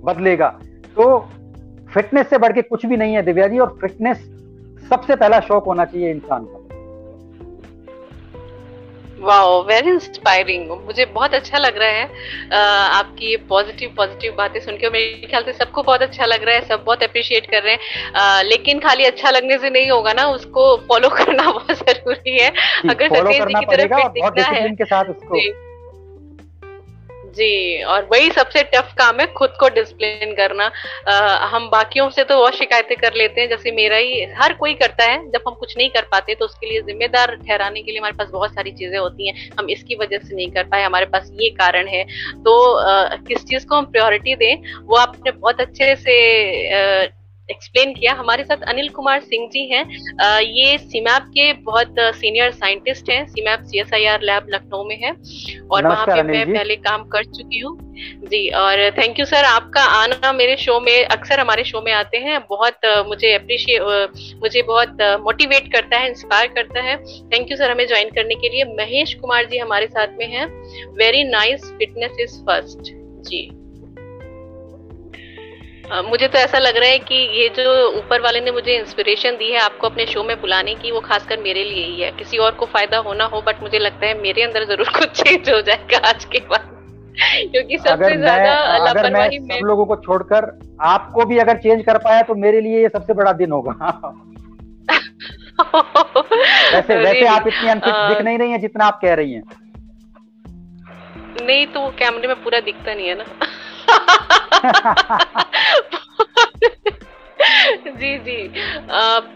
बदलेगा। 0.03 0.47
तो 0.95 1.17
फिटनेस 1.93 2.29
से 2.29 2.37
बढ़ 2.37 2.53
के 2.53 2.61
कुछ 2.61 2.85
भी 2.85 2.97
नहीं 2.97 3.13
है, 3.13 3.21
दिव्या 3.21 3.47
जी, 3.47 3.59
और 3.59 3.77
फिटनेस 3.81 4.17
सबसे 4.89 5.15
पहला 5.15 5.39
शौक 5.39 5.65
होना 5.65 5.85
चाहिए 5.85 6.11
इंसान 6.11 6.45
का। 6.45 6.60
वाओ 9.21 9.63
वेरी 9.63 9.89
इंस्पायरिंग 9.89 10.69
मुझे 10.71 11.05
बहुत 11.05 11.33
अच्छा 11.33 11.57
लग 11.57 11.77
रहा 11.77 11.89
है 11.89 12.03
आपकी 12.91 13.29
ये 13.29 13.37
पॉजिटिव 13.37 13.93
पॉजिटिव 13.97 14.33
बातें 14.37 14.59
सुनकर 14.59 14.89
मेरे 14.89 15.27
ख्याल 15.27 15.43
से 15.43 15.53
सबको 15.53 15.83
बहुत 15.83 16.01
अच्छा 16.01 16.25
लग 16.25 16.43
रहा 16.43 16.55
है 16.55 16.61
सब 16.61 16.83
बहुत 16.83 17.03
अप्रिशिएट 17.03 17.45
कर 17.45 17.63
रहे 17.63 17.73
हैं। 17.73 18.43
लेकिन 18.43 18.79
खाली 18.79 19.03
अच्छा 19.03 19.29
लगने 19.29 19.57
से 19.57 19.69
नहीं 19.69 19.91
होगा 19.91 20.13
ना 20.13 20.25
उसको 20.27 20.75
फॉलो 20.77 21.09
करना 21.17 21.51
बहुत 21.51 21.71
ज़रूरी 21.71 22.37
है। 22.39 22.49
अगर 22.89 23.07
सतीश 23.07 23.41
जी 23.41 23.53
की 23.53 23.65
तरफ़ 23.65 24.07
दिखना 24.11 24.47
है। 24.47 24.69
के 24.69 24.85
साथ 24.85 25.05
उसको। 25.05 25.70
जी 27.31 27.83
और 27.83 28.07
वही 28.11 28.29
सबसे 28.31 28.61
टफ 28.73 28.93
काम 28.97 29.19
है 29.19 29.25
खुद 29.33 29.53
को 29.59 29.67
डिसिप्लिन 29.69 30.33
करना। 30.35 30.69
आ, 31.07 31.47
हम 31.47 31.69
बाकियों 31.69 32.09
से 32.09 32.23
तो 32.23 32.37
बहुत 32.37 32.55
शिकायतें 32.55 32.95
कर 32.97 33.13
लेते 33.13 33.41
हैं 33.41 33.49
जैसे 33.49 33.71
मेरा 33.71 33.97
ही 33.97 34.23
हर 34.39 34.53
कोई 34.53 34.73
करता 34.73 35.05
है 35.05 35.17
जब 35.31 35.43
हम 35.47 35.53
कुछ 35.55 35.77
नहीं 35.77 35.89
कर 35.89 36.07
पाते 36.11 36.35
तो 36.35 36.45
उसके 36.45 36.69
लिए 36.69 36.81
जिम्मेदार 36.81 37.35
ठहराने 37.37 37.81
के 37.81 37.91
लिए 37.91 37.99
हमारे 37.99 38.15
पास 38.17 38.29
बहुत 38.31 38.53
सारी 38.53 38.71
चीज़ें 38.71 38.97
होती 38.99 39.27
हैं। 39.27 39.49
हम 39.59 39.69
इसकी 39.69 39.95
वजह 39.95 40.19
से 40.19 40.35
नहीं 40.35 40.51
कर 40.51 40.63
पाए 40.63 40.83
हमारे 40.83 41.05
पास 41.05 41.29
ये 41.41 41.49
कारण 41.55 41.87
है। 41.87 42.03
तो 42.43 42.59
आ, 42.73 43.15
किस 43.27 43.45
चीज़ 43.45 43.65
को 43.67 43.75
हम 43.75 43.85
प्रायोरिटी 43.87 44.35
दें 44.35 44.83
वो 44.83 44.95
आपने 44.97 45.31
बहुत 45.31 45.61
अच्छे 45.61 45.95
से 45.95 46.19
आ, 46.69 47.07
एक्सप्लेन 47.51 47.93
किया। 47.93 48.13
हमारे 48.13 48.43
साथ 48.43 48.63
अनिल 48.69 48.89
कुमार 48.89 49.19
सिंह 49.21 49.47
जी 49.47 49.67
हैं। 49.67 49.83
ये 50.41 50.77
सीमैप 50.79 51.29
के 51.29 51.51
बहुत 51.63 51.95
सीनियर 51.99 52.51
साइंटिस्ट 52.53 53.09
हैं। 53.09 53.25
CIMAP 53.27 53.63
C 53.63 53.79
S 53.79 53.93
I 53.93 54.05
R 54.05 54.21
lab 54.21 54.47
Lucknow 54.49 54.83
में 54.83 54.97
है। 54.97 55.11
और 55.67 55.87
वहाँ 55.87 56.05
पे 56.05 56.21
मैं 56.23 56.45
पहले 56.53 56.75
काम 56.77 57.03
कर 57.09 57.23
चुकी 57.25 57.59
हूँ। 57.59 57.77
जी 58.23 58.47
और 58.49 58.89
थैंक 58.91 59.19
यू 59.19 59.25
सर 59.25 59.43
आपका 59.45 59.81
आना 59.83 60.31
मेरे 60.33 60.55
शो 60.57 60.79
में 60.79 61.05
अक्सर 61.05 61.39
हमारे 61.39 61.63
शो 61.63 61.81
में 61.81 61.91
आते 61.93 62.17
हैं। 62.17 62.39
बहुत 62.49 62.85
मुझे 63.07 63.33
अप्रिशिएट 63.33 64.39
मुझे 64.41 64.61
बहुत 64.63 65.01
मोटिवेट 65.21 65.71
करता 65.73 65.97
है 65.97 66.09
इंस्पायर 66.09 66.47
करता 66.47 66.81
है। 66.81 66.95
थैंक 67.27 67.51
यू 67.51 67.57
सर 67.57 67.71
हमें 67.71 67.87
ज्वाइन 67.87 68.09
करने 68.09 68.35
के 68.35 68.49
लिए। 68.49 68.63
महेश 68.75 69.13
कुमार 69.13 69.45
जी 69.45 69.57
हमारे 69.57 69.87
साथ 69.87 70.17
में 70.19 70.27
हैं। 70.27 70.45
Very 70.97 71.23
nice 71.23 71.71
fitness 71.79 72.17
is 72.19 72.39
first 72.41 72.93
जी। 73.29 73.49
मुझे 75.91 76.27
तो 76.27 76.37
ऐसा 76.37 76.57
लग 76.57 76.77
रहा 76.77 76.89
है 76.89 76.99
कि 76.99 77.15
ये 77.37 77.47
जो 77.55 77.71
ऊपर 77.97 78.21
वाले 78.21 78.39
ने 78.41 78.51
मुझे 78.51 78.75
इंस्पिरेशन 78.75 79.37
दी 79.37 79.51
है 79.51 79.59
आपको 79.59 79.87
अपने 79.87 80.05
शो 80.05 80.23
में 80.23 80.39
बुलाने 80.41 80.75
की 80.75 80.91
वो 80.91 80.99
खासकर 80.99 81.39
मेरे 81.39 81.63
लिए 81.63 81.85
ही 81.85 82.01
है। 82.01 82.11
किसी 82.11 82.37
और 82.37 82.51
को 82.51 82.65
फ़ायदा 82.65 82.97
होना 83.07 83.25
हो 83.25 83.41
बट 83.41 83.61
मुझे 83.63 83.79
लगता 83.79 84.05
है 84.05 84.13
मेरे 84.21 84.43
अंदर 84.43 84.65
ज़रूर 84.65 84.89
कुछ 84.89 85.21
चेंज 85.21 85.49
हो 85.49 85.61
जाएगा 85.61 85.97
आज 86.09 86.25
के 86.25 86.39
बाद। 86.49 86.69
क्योंकि 87.51 87.77
सबसे 87.77 88.15
ज़्यादा 88.17 88.77
लापरवाही 88.77 89.39
मैं 89.39 89.59
सब 89.59 89.65
लोगों 89.65 89.85
को 89.85 89.95
छोड़कर 89.95 90.45
आपको 90.81 91.25
भी 91.25 91.37
अगर 91.37 91.57
चेंज 91.57 91.83
कर 91.85 91.97
पाया 91.97 92.21
तो 92.21 92.35
मेरे 92.35 92.61
लिए 92.61 92.81
ये 92.81 92.89
सबसे 92.89 93.13
बड़ा 93.13 93.31
दिन 93.33 93.51
होगा। 93.51 93.73
वैसे 96.73 96.95
वैसे 96.95 97.25
आप 97.27 97.47
इतनी 97.47 97.69
अनफिट 97.69 97.93
दिख 97.93 98.21
नहीं 98.21 98.37
रही 98.37 98.51
हैं 98.51 98.59
जितना 98.61 98.85
आप 98.85 98.99
कह 99.01 99.13
रही 99.13 99.33
हैं। 99.33 99.43
नहीं 101.41 101.65
तो 101.67 101.87
कैमरे 101.99 102.27
में 102.27 102.43
पूरा 102.43 102.59
दिखता 102.59 102.93
नहीं 102.93 103.07
है 103.07 103.15
ना। 103.17 103.25
जी 107.87 108.17
जी. 108.17 108.53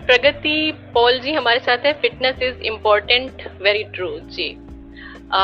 प्रगति 0.06 0.72
पॉल 0.94 1.20
जी 1.20 1.34
हमारे 1.34 1.60
साथ 1.60 1.78
है. 1.78 1.94
Fitness 1.94 2.42
is 2.42 2.62
important 2.62 3.52
very 3.62 3.84
true 3.84 4.20
जी. 4.20 4.58
आ, 5.34 5.40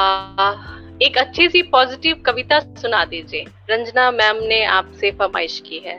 एक 1.02 1.18
अच्छी 1.18 1.50
सी 1.50 1.62
पॉजिटिव 1.62 2.24
कविता 2.26 2.60
सुना 2.60 3.06
दीजिए. 3.06 3.46
रंजना 3.70 4.12
मैम 4.12 4.36
ने 4.36 4.64
आपसे 4.66 5.12
फरमाइश 5.12 5.64
की 5.66 5.80
है. 5.80 5.98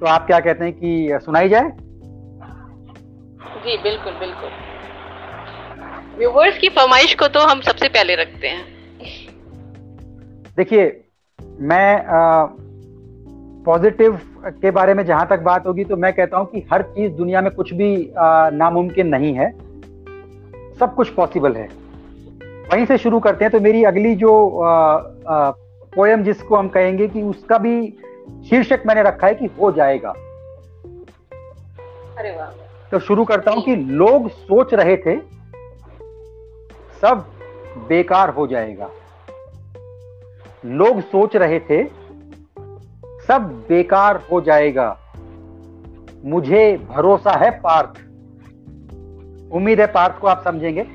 तो 0.00 0.06
आप 0.06 0.26
क्या 0.26 0.40
कहते 0.40 0.64
हैं 0.64 0.72
कि 0.72 1.08
सुनाई 1.12 1.48
जाए? 1.48 1.70
जी 3.60 3.76
बिल्कुल 3.76 4.12
बिल्कुल. 4.12 4.50
व्यूवर्स 6.18 6.58
की 6.58 6.68
फरमाइश 6.68 7.14
को 7.14 7.28
तो 7.28 7.40
हम 7.40 7.60
सबसे 7.60 7.88
पहले 7.88 8.14
रखते 8.14 8.48
हैं. 8.48 8.64
देखिए 10.56 11.04
मैं 11.60 12.04
पॉजिटिव 13.64 14.18
के 14.62 14.70
बारे 14.70 14.94
में 14.94 15.04
जहाँ 15.06 15.26
तक 15.28 15.40
बात 15.40 15.66
होगी 15.66 15.84
तो 15.84 15.96
मैं 15.96 16.12
कहता 16.12 16.38
हूँ 16.38 16.46
कि 16.46 16.64
हर 16.72 16.82
चीज़ 16.82 17.12
दुनिया 17.12 17.40
में 17.40 17.50
कुछ 17.54 17.72
भी 17.74 18.12
नामुमकिन 18.52 19.06
नहीं 19.06 19.32
है। 19.34 19.50
सब 20.78 20.94
कुछ 20.94 21.08
पॉसिबल 21.08 21.56
है। 21.56 21.68
वहीं 22.72 22.86
से 22.86 22.98
शुरू 22.98 23.20
करते 23.20 23.44
हैं 23.44 23.52
तो 23.52 23.60
मेरी 23.60 23.82
अगली 23.84 24.14
जो 24.14 24.30
पोएम 25.92 26.22
जिसको 26.22 26.56
हम 26.56 26.68
कहेंगे 26.68 27.08
कि 27.08 27.22
उसका 27.22 27.58
भी 27.58 27.74
शीर्षक 28.50 28.82
मैंने 28.86 29.02
रखा 29.02 29.26
है 29.26 29.34
कि 29.34 29.46
हो 29.60 29.70
जाएगा। 29.72 30.10
अरे 32.18 32.30
वाह। 32.36 32.50
तो 32.90 32.98
शुरू 32.98 33.24
करता 33.24 33.50
हूँ 33.50 33.62
कि 33.62 33.76
लोग 33.76 34.28
सोच 34.28 34.74
रहे 34.74 34.96
थे 34.96 35.16
सब 37.00 37.24
बेकार 37.88 38.30
हो 38.30 38.46
जाएगा। 38.46 38.90
लोग 40.64 41.00
सोच 41.00 41.36
रहे 41.36 41.60
थे, 41.60 41.84
सब 43.28 43.64
बेकार 43.68 44.22
हो 44.32 44.40
जाएगा। 44.40 44.98
मुझे 46.24 46.86
भरोसा 46.90 47.30
है 47.30 47.50
पार्थ। 47.50 47.90
उम्मीद 49.52 49.80
है 49.80 49.86
पार्थ 49.86 50.18
को 50.18 50.26
आप 50.26 50.44
समझेंगे 50.44 50.86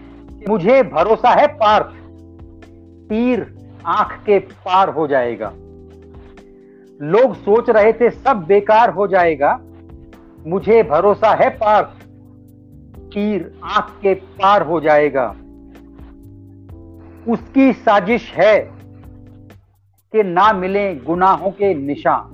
मुझे 0.50 0.84
भरोसा 0.84 1.30
है 1.30 1.48
पार्थ। 1.48 1.86
तीर 3.10 3.56
आँख 3.86 4.26
के 4.26 4.40
पार 4.40 4.90
हो 4.90 5.08
जाएगा। 5.08 5.54
लोग 7.02 7.36
सोच 7.36 7.70
रहे 7.70 7.94
थे, 7.94 8.10
सब 8.10 8.46
बेकार 8.46 8.90
हो 8.90 9.08
जाएगा। 9.08 9.60
मुझे 10.48 10.84
भरोसा 10.84 11.34
है 11.34 11.50
पार्थ। 11.50 12.06
तीर 12.98 13.60
आँख 13.64 14.02
के 14.02 14.14
पार 14.14 14.62
हो 14.62 14.80
जाएगा। 14.80 15.36
उसकी 17.28 17.74
साजिश 17.74 18.34
है। 18.34 18.75
कि 20.16 20.24
ना 20.24 20.54
मिले 20.54 20.96
गुनाहों 20.96 21.52
के 21.52 21.74
निशान। 21.74 22.32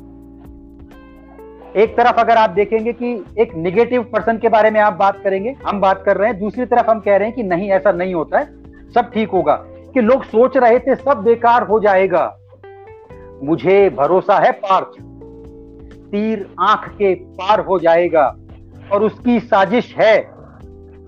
एक 1.75 1.97
तरफ़ 1.97 2.15
अगर 2.15 2.37
आप 2.37 2.49
देखेंगे 2.49 2.93
कि 2.93 3.25
एक 3.39 3.55
निगेटिव 3.55 4.03
पर्सन 4.03 4.37
के 4.37 4.49
बारे 4.49 4.71
में 4.71 4.79
आप 4.79 4.93
बात 4.93 5.21
करेंगे, 5.23 5.55
हम 5.65 5.81
बात 5.81 6.03
कर 6.05 6.17
रहे 6.17 6.29
हैं, 6.29 6.39
दूसरी 6.39 6.65
तरफ़ 6.65 6.87
हम 6.87 6.99
कह 6.99 7.15
रहे 7.15 7.27
हैं 7.27 7.35
कि 7.35 7.43
नहीं, 7.43 7.69
ऐसा 7.69 7.91
नहीं 7.91 8.13
होता 8.13 8.39
है, 8.39 8.45
सब 8.93 9.11
ठीक 9.13 9.29
होगा। 9.29 9.55
कि 9.65 10.01
लोग 10.01 10.23
सोच 10.23 10.57
रहे 10.57 10.79
थे, 10.79 10.95
सब 10.95 11.17
बेकार 11.17 11.63
हो 11.63 11.79
जाएगा। 11.79 12.37
मुझे 13.43 13.89
भरोसा 13.89 14.39
है 14.39 14.51
पार्थ 14.51 14.87
तीर 16.11 16.49
आँख 16.59 16.89
के 16.89 17.15
पार 17.15 17.59
हो 17.59 17.79
जाएगा। 17.79 18.35
और 18.91 19.03
उसकी 19.03 19.39
साजिश 19.39 19.95
है 19.97 20.29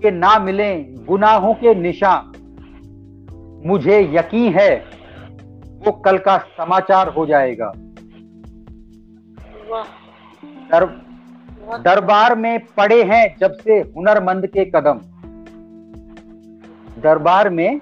कि 0.02 0.10
ना 0.10 0.38
मिले 0.38 0.74
गुनाहों 0.80 1.54
के 1.54 1.74
निशान। 1.74 2.32
मुझे 3.66 4.10
यकीन 4.12 4.52
है 4.52 4.93
वो 5.86 5.92
कल 6.04 6.18
का 6.18 6.36
समाचार 6.56 7.08
हो 7.08 7.24
जाएगा। 7.26 7.72
दर, 10.70 10.84
दरबार 11.80 12.34
में 12.34 12.58
पड़े 12.76 13.02
हैं 13.04 13.24
जब 13.40 13.52
से 13.54 13.78
हुनरमंद 13.88 14.46
के 14.46 14.64
कदम। 14.66 15.00
दरबार 17.02 17.50
में 17.50 17.78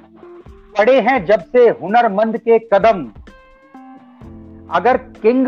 पड़े 0.79 1.01
हैं 1.01 1.25
जब 1.27 1.41
से 1.47 1.69
हुनरमंद 1.83 2.37
के 2.39 2.59
कदम। 2.73 3.05
अगर 4.71 4.97
किंग 5.23 5.47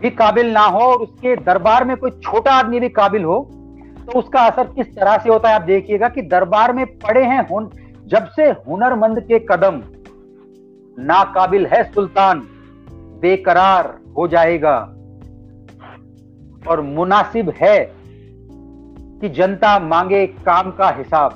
भी 0.00 0.10
काबिल 0.12 0.52
ना 0.52 0.64
हो 0.66 0.80
और 0.80 0.98
उसके 0.98 1.36
दरबार 1.36 1.84
में 1.84 1.96
कोई 1.96 2.10
छोटा 2.10 2.52
आदमी 2.52 2.80
भी 2.80 2.88
काबिल 2.90 3.24
हो 3.24 3.38
तो 4.06 4.18
उसका 4.18 4.40
असर 4.42 4.66
किस 4.74 4.94
तरह 4.96 5.16
से 5.16 5.28
होता 5.30 5.48
है 5.48 5.54
आप 5.54 5.62
देखिएगा 5.62 6.08
कि 6.08 6.22
दरबार 6.28 6.72
में 6.72 6.84
पड़े 6.98 7.24
हैं 7.24 7.40
हुन 7.48 7.70
जब 8.06 8.26
से 8.26 8.42
हुनरमंद 8.42 9.20
के 9.20 9.38
कदम। 9.48 9.80
नाकाबिल 11.00 11.66
है 11.66 11.84
सुल्तान, 11.92 12.40
बेकरार 13.20 13.98
हो 14.16 14.28
जाएगा। 14.28 14.94
और 16.68 16.80
मुनासिब 16.80 17.50
है 17.50 17.92
कि 19.20 19.28
जनता 19.28 19.78
मांगे 19.78 20.26
काम 20.26 20.70
का 20.70 20.90
हिसाब। 20.90 21.30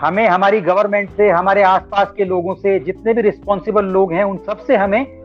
हमें 0.00 0.28
हमारी 0.28 0.60
गवर्नमेंट 0.60 1.10
से, 1.10 1.30
हमारे 1.30 1.62
आसपास 1.62 2.12
के 2.16 2.24
लोगों 2.24 2.54
से, 2.54 2.78
जितने 2.78 3.14
भी 3.14 3.22
रिस्पॉन्सिबल 3.22 3.84
लोग 3.84 4.12
हैं, 4.12 4.24
उन 4.24 4.38
सबसे 4.38 4.76
हमें 4.76 5.24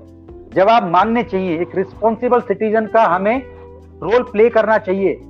जवाब 0.53 0.83
मांगने 0.83 1.23
चाहिए। 1.23 1.61
एक 1.61 1.75
रिस्पॉन्सिबल 1.75 2.41
सिटीजन 2.41 2.85
का 2.85 3.03
हमें 3.03 3.41
रोल 4.03 4.23
प्ले 4.23 4.49
करना 4.49 4.77
चाहिए 4.77 5.21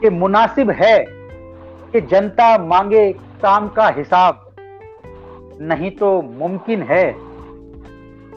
कि 0.00 0.10
मुनासिब 0.10 0.70
है 0.70 1.06
कि 1.92 2.00
जनता 2.00 2.58
मांगे 2.58 3.12
काम 3.12 3.68
का 3.68 3.88
हिसाब। 3.88 4.49
नहीं 5.62 5.90
तो 5.90 6.22
मुमकिन 6.22 6.82
है। 6.82 7.12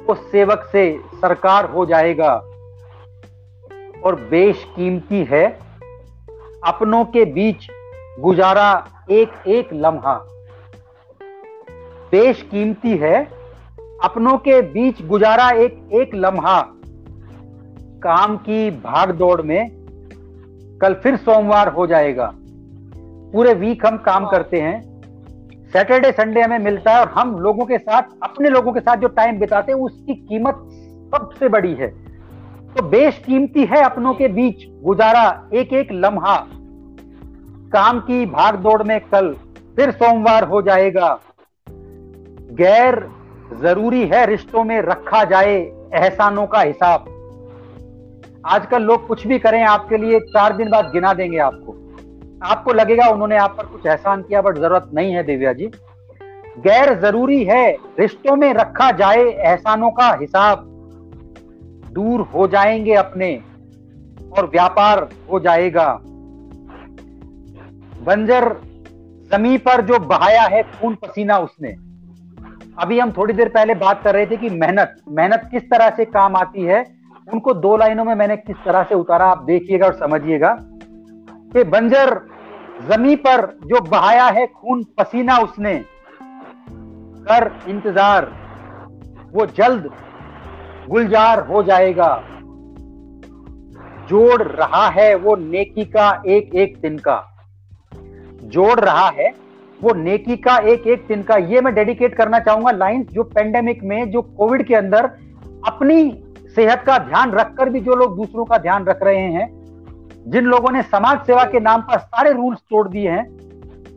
उस 0.10 0.32
सेवक 0.32 0.70
से 0.72 1.00
सरकार 1.16 1.66
हो 1.66 1.86
जाएगा। 1.86 2.34
और 4.06 4.28
बेश 4.30 4.64
कीमती 4.76 5.24
है, 5.24 5.60
अपनों 6.68 7.06
के 7.06 7.26
बीच 7.26 7.68
गुजारा 8.20 8.88
एक 9.12 9.30
एक 9.48 9.70
लम्हा। 9.74 10.14
बेश 12.12 12.42
कीमती 12.42 12.98
है, 12.98 13.26
अपनों 14.04 14.38
के 14.38 14.62
बीच 14.62 15.06
गुजारा 15.06 15.50
एक 15.50 15.90
एक 15.94 16.16
लम्हा। 16.16 16.62
काम 18.04 18.38
की 18.38 18.72
भाग 18.72 19.12
दौड़ 19.12 19.42
में 19.42 19.70
कल 20.82 20.94
फिर 20.94 21.16
सोमवार 21.16 21.68
हो 21.68 21.88
जाएगा। 21.88 22.34
पूरे 23.34 23.54
वीक 23.54 23.86
हम 23.86 23.98
काम 23.98 24.30
करते 24.30 24.62
हैं। 24.62 24.93
सैटरडे, 25.74 26.12
संडे 26.12 26.42
हमें 26.42 26.60
मिलता 26.60 26.92
है 26.92 27.00
और 27.02 27.08
हम 27.08 27.40
लोगों 27.40 27.66
के 27.66 27.78
साथ, 27.78 28.02
अपने 28.24 28.50
लोगों 28.50 28.74
के 28.74 28.80
साथ 28.80 28.98
जो 28.98 29.08
टाइम 29.08 29.40
बिताते 29.40 29.72
हैं, 29.72 29.80
उसकी 29.80 30.14
कीमत 30.14 30.56
सबसे 31.16 31.50
बड़ी 31.50 31.74
है। 31.74 31.88
तो 32.74 32.84
बेशकीमती 32.84 33.66
है 33.66 33.84
अपनों 33.84 34.14
के 34.14 34.28
बीच 34.28 34.56
गुजारा 34.84 35.50
एक 35.54 35.74
एक 35.74 35.88
लम्हा। 35.92 36.48
काम 37.74 38.00
की 38.00 38.26
भाग 38.26 38.56
दौड़ 38.56 38.84
में 38.84 39.00
कल 39.00 39.36
फिर 39.76 39.92
सोमवार 39.92 40.44
हो 40.44 40.62
जाएगा। 40.62 41.20
गैर 42.52 43.10
ज़रूरी 43.62 44.08
है 44.08 44.26
रिश्तों 44.26 44.64
में 44.64 44.82
रखा 44.82 45.24
जाए 45.24 45.56
एहसानों 45.94 46.48
का 46.48 46.62
हिसाब। 46.62 47.06
आजकल 48.46 48.82
लोग 48.82 49.08
कुछ 49.08 49.28
भी 49.28 49.40
करें, 49.40 49.64
आपके 49.64 49.98
लिए 49.98 50.20
चार 50.20 50.58
दिन 50.58 50.70
बाद 50.70 50.92
गिना 50.94 51.14
देंगे 51.14 51.38
आपको। 51.38 51.83
आपको 52.44 52.74
लगेगा 52.74 53.08
उन्होंने 53.08 53.38
आप 53.38 53.56
पर 53.58 53.66
कुछ 53.66 53.86
एहसान 53.86 54.22
किया, 54.22 54.42
बट 54.42 54.58
ज़रूरत 54.58 54.92
नहीं 54.94 55.14
है 55.14 55.24
दिव्या 55.24 55.54
जी। 55.54 55.66
गैर 56.60 57.00
ज़रूरी 57.00 57.44
है 57.44 57.78
रिश्तों 58.00 58.36
में 58.36 58.54
रखा 58.54 58.92
जाए 58.92 59.24
एहसानों 59.24 59.92
का 59.92 60.18
हिसाब। 60.22 60.70
दूर 61.94 62.22
हो 62.22 62.48
जाएँगे 62.48 62.94
अपने 62.94 63.42
और 64.38 64.46
व्यापार 64.46 65.10
हो 65.32 65.40
जाएगा। 65.40 66.00
बंजर 68.04 68.56
जमी 69.32 69.58
पर 69.58 69.82
जो 69.82 70.00
बहाया 70.00 70.42
है, 70.42 70.64
खून 70.64 70.96
पसीना 70.96 71.38
उसने। 71.38 71.70
अभी 72.80 73.00
हम 73.00 73.12
थोड़ी 73.12 73.34
देर 73.34 73.50
पहले 73.50 73.76
बात 73.76 74.04
कर 74.04 74.14
रहे 74.14 74.26
थे 74.26 74.38
कि 74.38 74.50
मेहनत 74.50 74.96
मेहनत 75.10 75.48
किस 75.52 75.64
तरह 75.64 75.90
से 75.90 76.06
काम 76.06 76.36
आती 76.36 76.62
है, 76.62 76.86
उनको 77.34 77.54
दो 77.54 77.78
लाइनों 77.78 78.06
में 78.06 78.16
मैंने 78.16 78.38
किस 78.38 78.56
तरह 78.66 78.84
से 78.84 78.96
उतारा, 78.96 79.26
आप 79.26 79.44
देखिएगा 79.44 79.86
और 79.86 79.94
समझिएगा। 79.94 80.58
कि 81.54 81.64
बंजर 81.64 82.10
जमी 82.90 83.16
पर 83.16 83.46
जो 83.66 83.82
बहाया 83.82 84.26
है 84.28 84.46
खून 84.48 84.84
पसीना 84.98 85.38
उसने, 85.38 85.76
कर 87.28 87.52
इंतज़ार, 87.70 88.32
वो 89.34 89.46
जल्द 89.46 89.90
गुलजार 90.90 91.40
हो 91.40 91.64
जाएगा। 91.64 92.24
जोड़ 94.10 94.42
रहा 94.42 94.88
है 94.90 95.14
वो 95.16 95.36
नेकी 95.36 95.86
का 95.86 96.10
एक 96.28 96.56
एक 96.56 96.78
दिन 96.82 96.98
का। 96.98 97.22
जोड़ 98.46 98.80
रहा 98.80 99.08
है 99.10 99.32
वो 99.82 99.94
नेकी 99.94 100.38
का 100.38 100.58
एक 100.58 100.88
एक 100.88 101.06
दिन 101.08 101.24
का। 101.24 101.36
ये 101.36 101.62
मैं 101.62 101.74
डेडिकेट 101.76 102.16
करना 102.16 102.40
चाहूँगा 102.40 102.72
लाइंस, 102.72 103.08
जो 103.08 103.24
पेंडेमिक 103.24 103.84
में, 103.84 104.12
जो 104.12 104.22
कोविड 104.22 104.68
के 104.68 104.76
अंदर 104.76 105.06
अपनी 105.68 106.12
सेहत 106.56 106.84
का 106.88 106.98
ध्यान 106.98 107.32
रखकर 107.32 107.70
भी 107.70 107.80
जो 107.80 107.96
लोग 107.96 108.16
दूसरों 108.18 108.46
का 108.46 108.58
ध्यान 108.58 108.86
रख 108.86 109.04
रहे 109.04 109.32
हैं 109.32 109.63
जिन 110.28 110.46
लोगों 110.46 110.72
ने 110.72 110.82
समाज 110.82 111.26
सेवा 111.26 111.44
के 111.44 111.60
नाम 111.60 111.82
पर 111.82 111.98
सारे 111.98 112.32
रूल्स 112.32 112.60
तोड़ 112.60 112.88
दिए 112.88 113.10
हैं, 113.10 113.26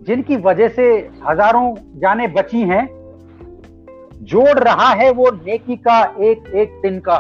जिनकी 0.07 0.37
वजह 0.37 0.69
से 0.69 1.11
हज़ारों 1.29 1.75
जाने 2.01 2.29
बची 2.29 2.61
हैं, 2.63 2.87
जोड़ 4.23 4.59
रहा 4.59 4.89
है 4.89 5.11
वो 5.11 5.31
नेकी 5.31 5.77
का 5.77 6.01
एक 6.21 6.49
एक 6.55 6.81
दिन 6.83 7.01
का। 7.09 7.19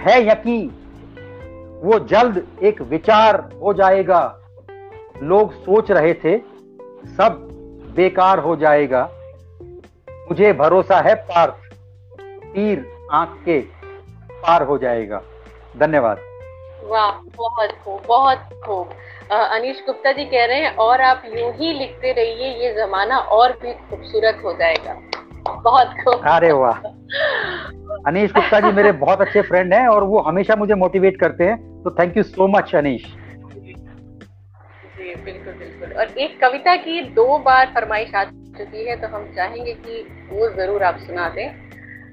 है 0.00 0.28
यकीन, 0.28 0.68
वो 1.82 1.98
जल्द 1.98 2.46
एक 2.62 2.82
विचार 2.82 3.50
हो 3.62 3.74
जाएगा। 3.74 4.22
लोग 5.22 5.52
सोच 5.52 5.90
रहे 5.90 6.14
थे, 6.14 6.38
सब 7.16 7.48
बेकार 7.96 8.38
हो 8.38 8.56
जाएगा। 8.56 9.10
मुझे 10.10 10.52
भरोसा 10.52 11.00
है 11.00 11.14
पार्थ 11.14 11.74
तीर 12.54 12.86
आँख 13.12 13.36
के 13.44 13.60
पार 14.32 14.62
हो 14.62 14.78
जाएगा। 14.78 15.22
धन्यवाद। 15.78 16.18
वाह 16.86 17.10
बहुत 17.36 17.70
खूब 17.84 18.02
बहुत 18.08 18.48
खूब। 18.64 18.90
अनिश 19.32 19.82
गुप्ता 19.86 20.12
जी 20.12 20.24
कह 20.24 20.44
रहे 20.44 20.60
हैं 20.60 20.74
और 20.76 21.00
आप 21.00 21.22
यूँ 21.26 21.52
ही 21.52 21.72
लिखते 21.72 22.12
रहिए 22.12 22.52
ये 22.62 22.72
जमाना 22.74 23.18
और 23.36 23.52
भी 23.62 23.72
खूबसूरत 23.72 24.40
हो 24.44 24.52
जाएगा। 24.52 24.94
बहुत 25.62 25.94
खूब। 26.04 26.26
अरे 26.28 26.52
वाह। 26.52 26.78
अनिश 28.06 28.32
गुप्ता 28.32 28.60
जी 28.60 28.72
मेरे 28.72 28.92
बहुत 28.92 29.20
अच्छे 29.20 29.42
फ्रेंड 29.42 29.74
हैं 29.74 29.86
और 29.88 30.04
वो 30.04 30.20
हमेशा 30.20 30.56
मुझे 30.56 30.74
मोटिवेट 30.74 31.20
करते 31.20 31.44
हैं। 31.44 31.82
तो 31.82 31.90
thank 31.90 32.16
you 32.16 32.22
so 32.22 32.46
much 32.48 32.74
Anish. 32.74 33.02
जी 34.98 35.14
बिल्कुल 35.14 35.52
बिल्कुल। 35.52 35.92
और 35.98 36.18
एक 36.18 36.40
कविता 36.40 36.76
की 36.76 37.00
दो 37.14 37.38
बार 37.38 37.66
फरमाइश 37.74 38.14
आ 38.14 38.24
चुकी 38.24 38.84
है 38.88 38.96
तो 38.96 39.08
हम 39.08 39.24
चाहेंगे 39.36 39.72
कि 39.74 40.02
वो 40.30 40.48
ज़रूर 40.50 40.82
आप 40.82 40.98
सुना 40.98 41.28
दें। 41.28 41.48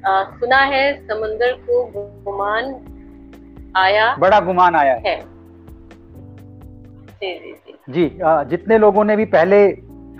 आ, 0.05 0.23
सुना 0.23 0.57
है 0.57 0.93
समंदर 1.07 1.51
को 1.59 1.83
गुमान 2.25 2.73
आया 3.75 4.15
बड़ा 4.19 4.39
गुमान 4.39 4.75
आया 4.75 4.93
है। 5.05 5.19
जी 7.21 7.33
जी 7.39 7.53
जी। 7.89 8.09
जितने 8.49 8.77
लोगों 8.77 9.03
ने 9.03 9.15
भी 9.15 9.25
पहले 9.25 9.59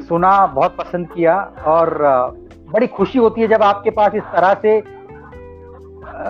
सुना 0.04 0.46
बहुत 0.46 0.76
पसंद 0.78 1.08
किया 1.08 1.36
और 1.68 1.94
बड़ी 2.70 2.88
खुशी 2.90 3.20
होती 3.20 3.42
है 3.42 3.48
जब 3.48 3.64
आपके 3.64 3.90
पास 3.92 4.16
इस 4.16 4.24
तरह 4.34 4.54
से 4.62 4.78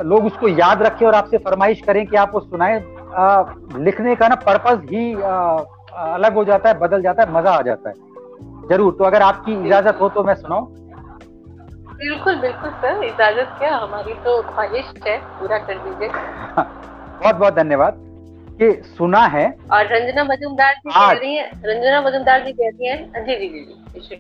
लोग 0.04 0.26
उसको 0.26 0.48
याद 0.50 0.82
रखें 0.82 1.06
और 1.08 1.16
आपसे 1.16 1.38
फरमाइश 1.38 1.82
करें 1.82 2.06
कि 2.08 2.16
आप 2.16 2.32
वो 2.34 2.40
सुनाएँ। 2.40 2.80
लिखने 3.80 4.16
का 4.16 4.28
ना 4.28 4.36
पर्पज 4.46 4.90
ही 4.90 5.14
आ, 5.14 5.58
अलग 5.94 6.34
हो 6.34 6.44
जाता 6.44 6.70
है 6.70 6.78
बदल 6.80 7.02
जाता 7.02 7.24
है 7.24 7.34
मज़ा 7.34 7.52
आ 7.52 7.62
जाता 7.62 7.90
है। 7.90 7.96
ज़रूर 8.70 8.96
तो 9.00 9.04
अगर 9.04 9.22
आपकी 9.22 9.54
इजाज़त 9.66 9.98
हो 10.02 10.10
तो 10.10 10.24
मैं 10.24 10.36
सुनाऊं? 10.36 10.66
बिल्कुल 11.96 12.36
बिल्कुल 12.36 12.70
सर। 12.72 13.04
इजाज़त 13.04 13.56
क्या? 13.60 13.76
हमारी 13.78 14.14
तो 14.24 14.42
ख्वाहिश 14.44 14.94
है 15.08 15.18
पूरा 15.40 15.58
कर 15.60 15.78
दीजिए। 15.80 16.10
बहुत 17.20 17.36
बहुत 17.36 17.54
धन्यवाद। 17.54 18.00
कि 18.62 18.72
सुना 18.98 19.26
है। 19.26 19.46
और 19.72 19.86
रंजना 19.86 20.24
मजुमदार 20.24 20.74
जी 20.74 20.90
कह 20.90 21.12
रही 21.12 21.36
है 21.36 21.46
रंजना 21.66 22.02
मजुमदार 22.02 22.44
जी 22.44 22.52
कहती 22.52 22.88
हैं 22.88 23.26
जी 23.26 23.36
जी 23.36 23.48
जी 23.48 24.00
जी 24.00 24.16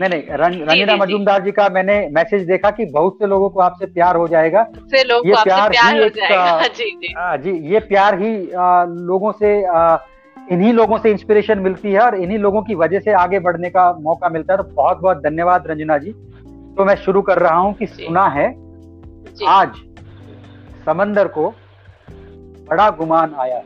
नहीं 0.00 0.10
नहीं 0.10 0.22
रंजना 0.30 0.96
मजुमदार 0.96 1.42
जी 1.42 1.52
का 1.52 1.68
मैंने 1.68 2.08
मैसेज 2.12 2.46
देखा 2.46 2.70
कि 2.70 2.84
बहुत 2.84 3.18
से 3.18 3.26
लोगों 3.26 3.50
को 3.50 3.60
आपसे 3.60 3.86
प्यार 3.86 4.16
हो 4.16 4.28
जाएगा। 4.28 4.66
से 4.74 5.04
लोग 5.04 5.26
ये 5.26 5.34
प्यार, 5.44 5.70
प्यार 5.70 5.94
ही 5.94 6.02
एक 6.02 6.12
जी, 6.76 6.90
जी. 6.90 7.14
आ, 7.14 7.36
जी 7.36 7.50
ये 7.50 7.78
प्यार 7.78 8.14
ही 8.14 8.50
आ, 8.50 8.84
लोगों 8.84 9.32
से 9.32 9.64
आ, 9.64 9.96
इन्हीं 10.50 10.72
लोगों 10.72 10.98
से 10.98 11.10
इंस्पिरेशन 11.10 11.58
मिलती 11.58 11.92
है 11.92 12.00
और 12.00 12.14
इन्हीं 12.14 12.38
लोगों 12.38 12.62
की 12.62 12.74
वजह 12.74 13.00
से 13.00 13.12
आगे 13.12 13.38
बढ़ने 13.38 13.70
का 13.70 13.92
मौका 14.00 14.28
मिलता 14.28 14.54
है। 14.54 14.56
तो 14.56 14.64
बहुत 14.64 14.98
बहुत 14.98 15.16
धन्यवाद 15.16 15.64
रंजना 15.66 15.98
जी। 15.98 16.12
तो 16.76 16.84
मैं 16.84 16.94
शुरू 16.96 17.22
कर 17.22 17.38
रहा 17.38 17.56
हूँ 17.56 17.74
कि 17.74 17.86
सुना 17.86 18.26
है। 18.28 18.48
आज 19.48 19.70
समंदर 20.84 21.28
को 21.28 21.54
बड़ा 22.70 22.90
गुमान 22.90 23.34
आया। 23.34 23.62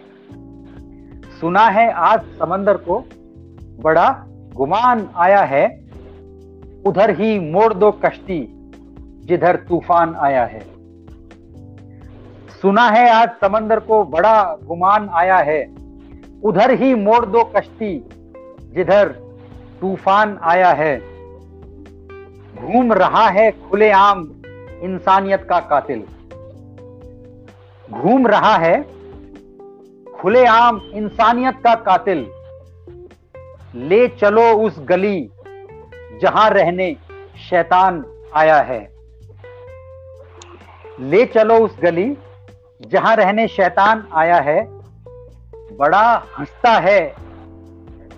सुना 1.41 1.69
है 1.69 1.93
आज 1.93 2.21
समंदर 2.21 2.77
को 2.77 3.05
बड़ा 3.81 4.25
गुमान 4.55 5.09
आया 5.16 5.41
है। 5.41 5.66
उधर 6.87 7.11
ही 7.11 7.39
मोड़ 7.39 7.75
दो 7.75 7.91
कश्ती, 7.91 8.71
जिधर 9.25 9.57
तूफ़ान 9.57 10.14
आया 10.14 10.45
है। 10.45 10.61
सुना 12.62 12.89
है 12.89 13.11
आज 13.11 13.29
समंदर 13.29 13.81
को 13.81 14.05
बड़ा 14.05 14.57
गुमान 14.64 15.09
आया 15.12 15.37
है। 15.37 15.75
उधर 16.45 16.71
ही 16.71 16.95
मोड़ 16.95 17.27
दो 17.27 17.45
कश्ती, 17.45 18.09
जिधर 18.75 19.09
तूफ़ान 19.81 20.39
आया 20.43 20.71
है। 20.71 20.99
घूम 22.57 22.93
रहा 22.93 23.29
है 23.29 23.51
खुलेआम 23.51 24.29
इंसानियत 24.83 25.43
का 25.43 25.61
कातिल। 25.61 26.05
घूम 27.91 28.26
रहा 28.26 28.55
है, 28.57 28.82
खुलेआम 30.16 30.80
इंसानियत 30.95 31.61
का 31.64 31.74
कातिल। 31.74 32.26
ले 33.74 34.07
चलो 34.09 34.43
उस 34.59 34.78
गली 34.80 35.30
जहाँ 36.22 36.49
रहने 36.51 36.97
शैतान 37.51 38.05
आया 38.34 38.57
है। 38.61 38.80
ले 41.01 41.24
चलो 41.26 41.59
उस 41.59 41.76
गली 41.82 42.16
जहाँ 42.86 43.14
रहने 43.16 43.47
शैतान 43.49 44.07
आया 44.14 44.41
है। 44.41 44.61
बड़ा 45.76 46.07
हंसता 46.39 46.72
है, 46.78 47.01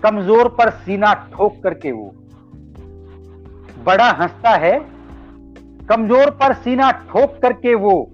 कमज़ोर 0.03 0.47
पर 0.49 0.69
सीना 0.69 1.13
ठोक 1.33 1.61
करके 1.63 1.91
वो। 1.91 2.11
बड़ा 3.83 4.09
हंसता 4.11 4.49
है, 4.49 4.79
कमज़ोर 5.89 6.29
पर 6.31 6.53
सीना 6.53 6.91
ठोक 6.91 7.39
करके 7.41 7.75
वो। 7.75 8.11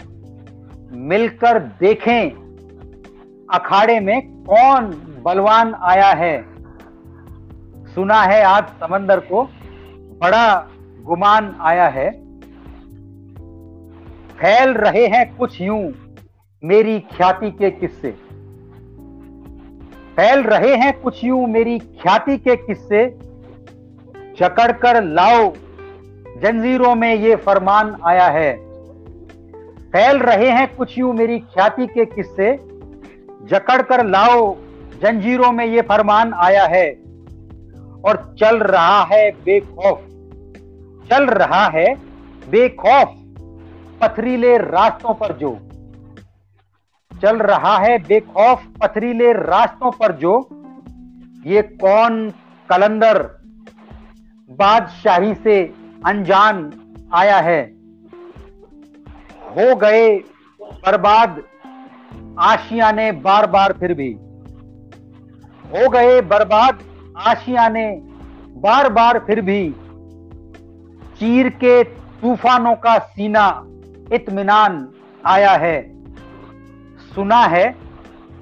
मिलकर 0.91 1.59
देखें, 1.59 2.29
अखाड़े 3.53 3.99
में 3.99 4.43
कौन 4.43 4.85
बलवान 5.25 5.73
आया 5.73 6.07
है। 6.07 6.45
सुना 7.95 8.21
है 8.21 8.43
आज 8.43 8.63
समंदर 8.63 9.19
को 9.19 9.43
बड़ा 10.21 10.67
गुमान 11.01 11.55
आया 11.59 11.87
है। 11.87 12.11
फैल 14.27 14.69
रहे 14.69 15.07
हैं 15.07 15.35
कुछ 15.35 15.61
यूँ, 15.61 15.93
मेरी 16.63 16.99
ख्याति 16.99 17.51
के 17.51 17.71
किस्से। 17.71 18.11
फैल 20.15 20.39
रहे 20.39 20.75
हैं 20.75 21.01
कुछ 21.01 21.23
यूँ, 21.23 21.47
मेरी 21.47 21.79
ख्याति 21.79 22.37
के 22.37 22.55
किस्से। 22.55 23.19
जकड़ 24.39 24.71
कर 24.71 25.03
लाओ, 25.03 25.53
जंजीरों 26.37 26.95
में 26.95 27.15
ये 27.15 27.35
फरमान 27.35 27.97
आया 28.05 28.27
है। 28.27 28.66
फैल 29.87 30.17
रहे 30.17 30.49
हैं 30.49 30.75
कुछ 30.75 30.97
यूँ 30.97 31.13
मेरी 31.13 31.39
ख्याति 31.39 31.87
के 31.87 32.05
किस्से। 32.05 32.55
जकड़ 33.43 33.81
कर 33.81 34.05
लाओ, 34.05 34.57
जंजीरों 35.01 35.51
में 35.51 35.65
ये 35.65 35.81
फरमान 35.81 36.33
आया 36.33 36.65
है। 36.65 36.91
और 38.05 38.35
चल 38.39 38.59
रहा 38.59 39.03
है 39.03 39.31
बेखौफ। 39.31 39.99
चल 41.09 41.25
रहा 41.25 41.67
है 41.67 41.95
बेखौफ। 42.49 43.13
पथरीले 44.01 44.57
रास्तों 44.57 45.13
पर 45.13 45.33
जो। 45.33 45.57
चल 47.21 47.37
रहा 47.37 47.77
है 47.77 47.97
बेखौफ, 47.97 48.63
पथरीले 48.83 49.33
रास्तों 49.33 49.91
पर 49.91 50.11
जो। 50.11 50.49
ये 51.45 51.61
कौन 51.61 52.33
कलंदर? 52.69 53.23
बादशाही 54.49 55.35
से 55.35 55.73
अनजान 56.05 56.73
आया 57.13 57.37
है। 57.37 57.76
हो 59.49 59.75
गए 59.75 60.17
बर्बाद। 60.61 61.41
आशियाने 62.39 63.11
बार 63.11 63.47
बार 63.47 63.73
फिर 63.73 63.93
भी। 63.93 64.13
हो 65.67 65.89
गए 65.89 66.21
बर्बाद। 66.21 66.79
आशियाने 67.17 68.01
बार 68.55 68.93
बार 68.93 69.19
फिर 69.19 69.41
भी। 69.41 69.75
चीर 71.19 71.49
के 71.49 71.83
तूफानों 71.83 72.75
का 72.75 72.99
सीना, 72.99 73.63
इत्मीनान 74.13 74.87
आया 75.25 75.51
है। 75.51 76.03
सुना 77.15 77.41
है, 77.41 77.75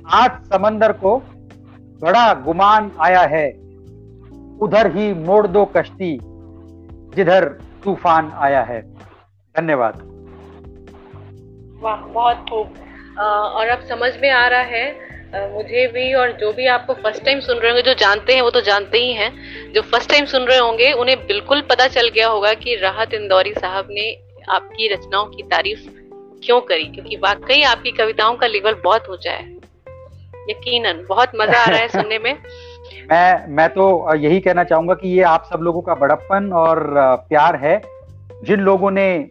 आज 0.08 0.32
समंदर 0.32 0.92
को 0.92 1.18
बड़ा 2.02 2.34
गुमान 2.34 2.92
आया 3.00 3.22
है। 3.22 3.52
उधर 4.60 4.96
ही 4.96 5.14
मोड़ 5.14 5.48
दो 5.48 5.66
कश्ती, 5.66 6.20
जिधर 7.16 7.46
तूफ़ान 7.84 8.32
आया 8.32 8.64
है। 8.64 8.82
धन्यवाद। 9.58 10.15
वाह, 11.86 11.96
बहुत 11.96 12.46
खूब। 12.50 12.68
और 13.20 13.68
अब 13.68 13.82
समझ 13.90 14.12
में 14.22 14.30
आ 14.30 14.48
रहा 14.48 14.62
है 14.62 14.86
मुझे 15.54 15.86
भी 15.88 16.14
और 16.14 16.32
जो 16.32 16.52
भी 16.54 16.66
आपको 16.68 16.94
फ़र्स्ट 16.94 17.24
टाइम 17.26 17.40
सुन 17.40 17.58
रहे 17.58 17.72
होंगे, 17.72 17.82
जो 17.82 17.94
जानते 17.94 18.34
हैं, 18.34 18.42
वो 18.42 18.50
तो 18.50 18.62
जानते 18.62 18.98
ही 18.98 19.14
हैं। 19.14 19.32
जो 19.74 19.82
फ़र्स्ट 19.82 20.10
टाइम 20.10 20.26
सुन 20.26 20.44
रहे 20.44 20.58
होंगे, 20.58 20.92
उन्हें 20.92 21.18
बिल्कुल 21.28 21.62
पता 21.62 21.88
चल 21.88 22.08
गया 22.08 22.28
होगा 22.28 22.54
कि 22.54 22.76
राहत 22.76 23.14
इंदौरी 23.14 23.54
साहब 23.54 23.88
ने 23.92 24.06
आपकी 24.50 24.88
रचनाओं 24.94 25.26
की 25.26 25.44
तारीफ़ 25.44 25.84
क्यों 26.46 26.60
करी, 26.62 26.84
क्योंकि 26.86 27.16
वाकई 27.16 27.62
आपकी 27.64 27.92
कविताओं 27.92 28.36
का 28.36 28.48
लेवल 28.48 28.76
बहुत 28.84 29.10
ऊँचा 29.10 29.32
है। 29.32 29.46
यकीनन, 30.50 31.06
बहुत 31.10 31.32
मज़ा 31.36 31.60
आ 31.60 31.66
रहा 31.66 31.80
है 31.80 31.88
सुनने 31.88 32.20
में। 32.20 32.34
मैं 33.12 33.48
मैं 33.48 33.70
तो 33.70 34.16
यही 34.16 34.40
कहना 34.40 34.64
चाहूँगा 34.64 34.94
कि 34.94 35.10
ये 35.10 35.24
आप 35.24 35.50
सब 35.54 35.60
लोगों 35.60 35.82
का 35.82 35.96
बड़प्पन 35.96 36.52
और 36.54 36.94
प्यार 37.30 37.56
है। 37.56 37.82
जिन 38.44 38.60
लोगों 38.60 38.92
ने 38.92 39.28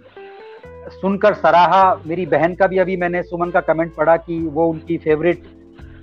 सुनकर 0.91 1.35
सराहा, 1.35 2.01
मेरी 2.07 2.27
बहन 2.27 2.55
का 2.55 2.67
भी 2.67 2.79
अभी 2.79 2.97
मैंने 2.97 3.23
सुमन 3.23 3.51
का 3.51 3.61
कमेंट 3.61 3.95
पढ़ा 3.95 4.17
कि 4.17 4.39
वो 4.49 4.67
उनकी 4.67 4.97
फेवरेट 4.99 5.43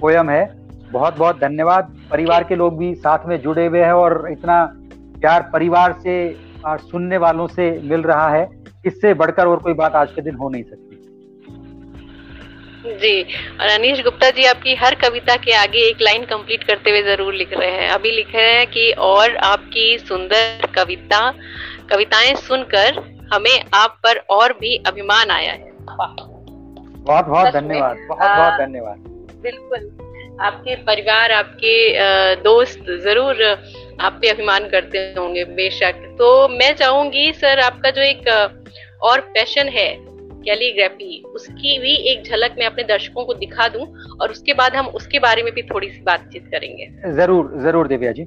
पोयम 0.01 0.29
है। 0.29 0.43
बहुत 0.91 1.17
बहुत 1.17 1.39
धन्यवाद। 1.39 1.95
परिवार 2.11 2.43
के 2.43 2.55
लोग 2.55 2.77
भी 2.77 2.93
साथ 2.95 3.27
में 3.27 3.39
जुड़े 3.41 3.65
हुए 3.65 3.82
हैं 3.82 3.91
और 3.93 4.27
इतना 4.32 4.63
प्यार 5.19 5.49
परिवार 5.53 5.93
से 6.03 6.15
और 6.65 6.79
सुनने 6.79 7.17
वालों 7.17 7.47
से 7.47 7.71
मिल 7.84 8.01
रहा 8.01 8.29
है। 8.29 8.47
इससे 8.86 9.13
बढ़कर 9.13 9.47
और 9.47 9.59
कोई 9.59 9.73
बात 9.73 9.95
आज 9.95 10.11
के 10.11 10.21
दिन 10.21 10.36
हो 10.36 10.49
नहीं 10.49 10.63
सकती। 10.63 10.89
जी, 12.84 13.21
और 13.61 13.67
अनीश 13.69 14.01
गुप्ता 14.03 14.29
जी, 14.29 14.45
आपकी 14.45 14.75
हर 14.75 14.95
कविता 14.95 15.36
के 15.36 15.53
आगे 15.53 15.79
एक 15.79 16.01
लाइन 16.01 16.23
कंप्लीट 16.25 16.63
करते 16.63 16.89
हुए 16.89 17.01
ज़रूर 17.03 17.34
लिख 17.34 17.53
रहे 17.53 17.71
हैं। 17.71 17.89
अभी 17.89 18.11
लिख 18.11 18.36
रहे 18.36 18.53
हैं 18.53 18.67
कि 18.67 18.91
और 18.99 19.36
आपकी 19.45 19.97
सुंदर 19.99 20.67
कविता, 20.75 21.19
कविताएँ 21.89 22.34
सुनकर 22.38 22.99
हमें 23.34 23.63
आप 23.73 23.97
पर 24.03 24.17
और 24.32 24.53
भी 24.53 24.75
अभिमान 24.88 25.32
आया 25.32 25.51
है। 25.51 25.71
बहुत 27.01 27.25
बहुत 27.25 27.53
धन्यवाद 27.53 27.97
बहुत 28.09 28.29
बहुत 28.29 28.59
धन्यवाद। 28.59 28.97
बिल्कुल। 29.43 29.89
आपके 30.41 30.75
परिवार 30.84 31.32
आपके 31.32 32.36
दोस्त 32.36 32.86
ज़रूर 33.03 33.41
आप 34.01 34.17
पे 34.21 34.29
अभिमान 34.29 34.67
करते 34.69 34.99
होंगे 35.17 35.43
बेशक। 35.55 35.95
तो 36.19 36.47
मैं 36.49 36.73
चाहूँगी 36.75 37.32
सर 37.34 37.59
आपका 37.59 37.89
जो 37.89 38.01
एक 38.01 38.29
और 39.03 39.19
पैशन 39.34 39.69
है 39.69 39.89
कैलीग्राफी 40.45 41.21
उसकी 41.25 41.77
भी 41.79 41.93
एक 42.11 42.23
झलक 42.23 42.55
मैं 42.59 42.65
अपने 42.65 42.84
दर्शकों 42.84 43.25
को 43.25 43.34
दिखा 43.34 43.67
दूँ 43.67 43.86
और 44.21 44.32
उसके 44.32 44.53
बाद 44.53 44.75
हम 44.75 44.88
उसके 44.95 45.19
बारे 45.19 45.43
में 45.43 45.53
भी 45.53 45.61
थोड़ी 45.63 45.89
सी 45.89 46.01
बातचीत 46.01 46.47
करेंगे। 46.51 46.88
ज़रूर 47.13 47.51
ज़रूर 47.63 47.88
दिव्या 47.88 48.11
जी। 48.11 48.23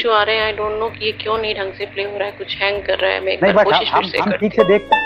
इश्यू 0.00 0.12
आ 0.12 0.22
रहे 0.22 0.36
हैं 0.36 0.44
आई 0.44 0.52
डोंट 0.54 0.78
नो 0.80 0.88
कि 0.90 1.04
ये 1.04 1.12
क्यों 1.20 1.36
नहीं 1.38 1.54
ढंग 1.54 1.72
से 1.74 1.86
प्ले 1.86 2.04
हो 2.04 2.16
रहा 2.18 2.26
है 2.26 2.34
कुछ 2.38 2.56
हैंग 2.62 2.82
कर 2.82 2.98
रहा 2.98 3.12
है 3.12 3.20
मैं 3.20 3.32
एक 3.32 3.42
बार 3.44 3.64
कोशिश 3.64 3.92
फिर 3.92 4.04
से 4.06 4.18
करती 4.20 4.48
ठीक 4.48 4.54
से 4.54 4.64
देख 4.66 4.99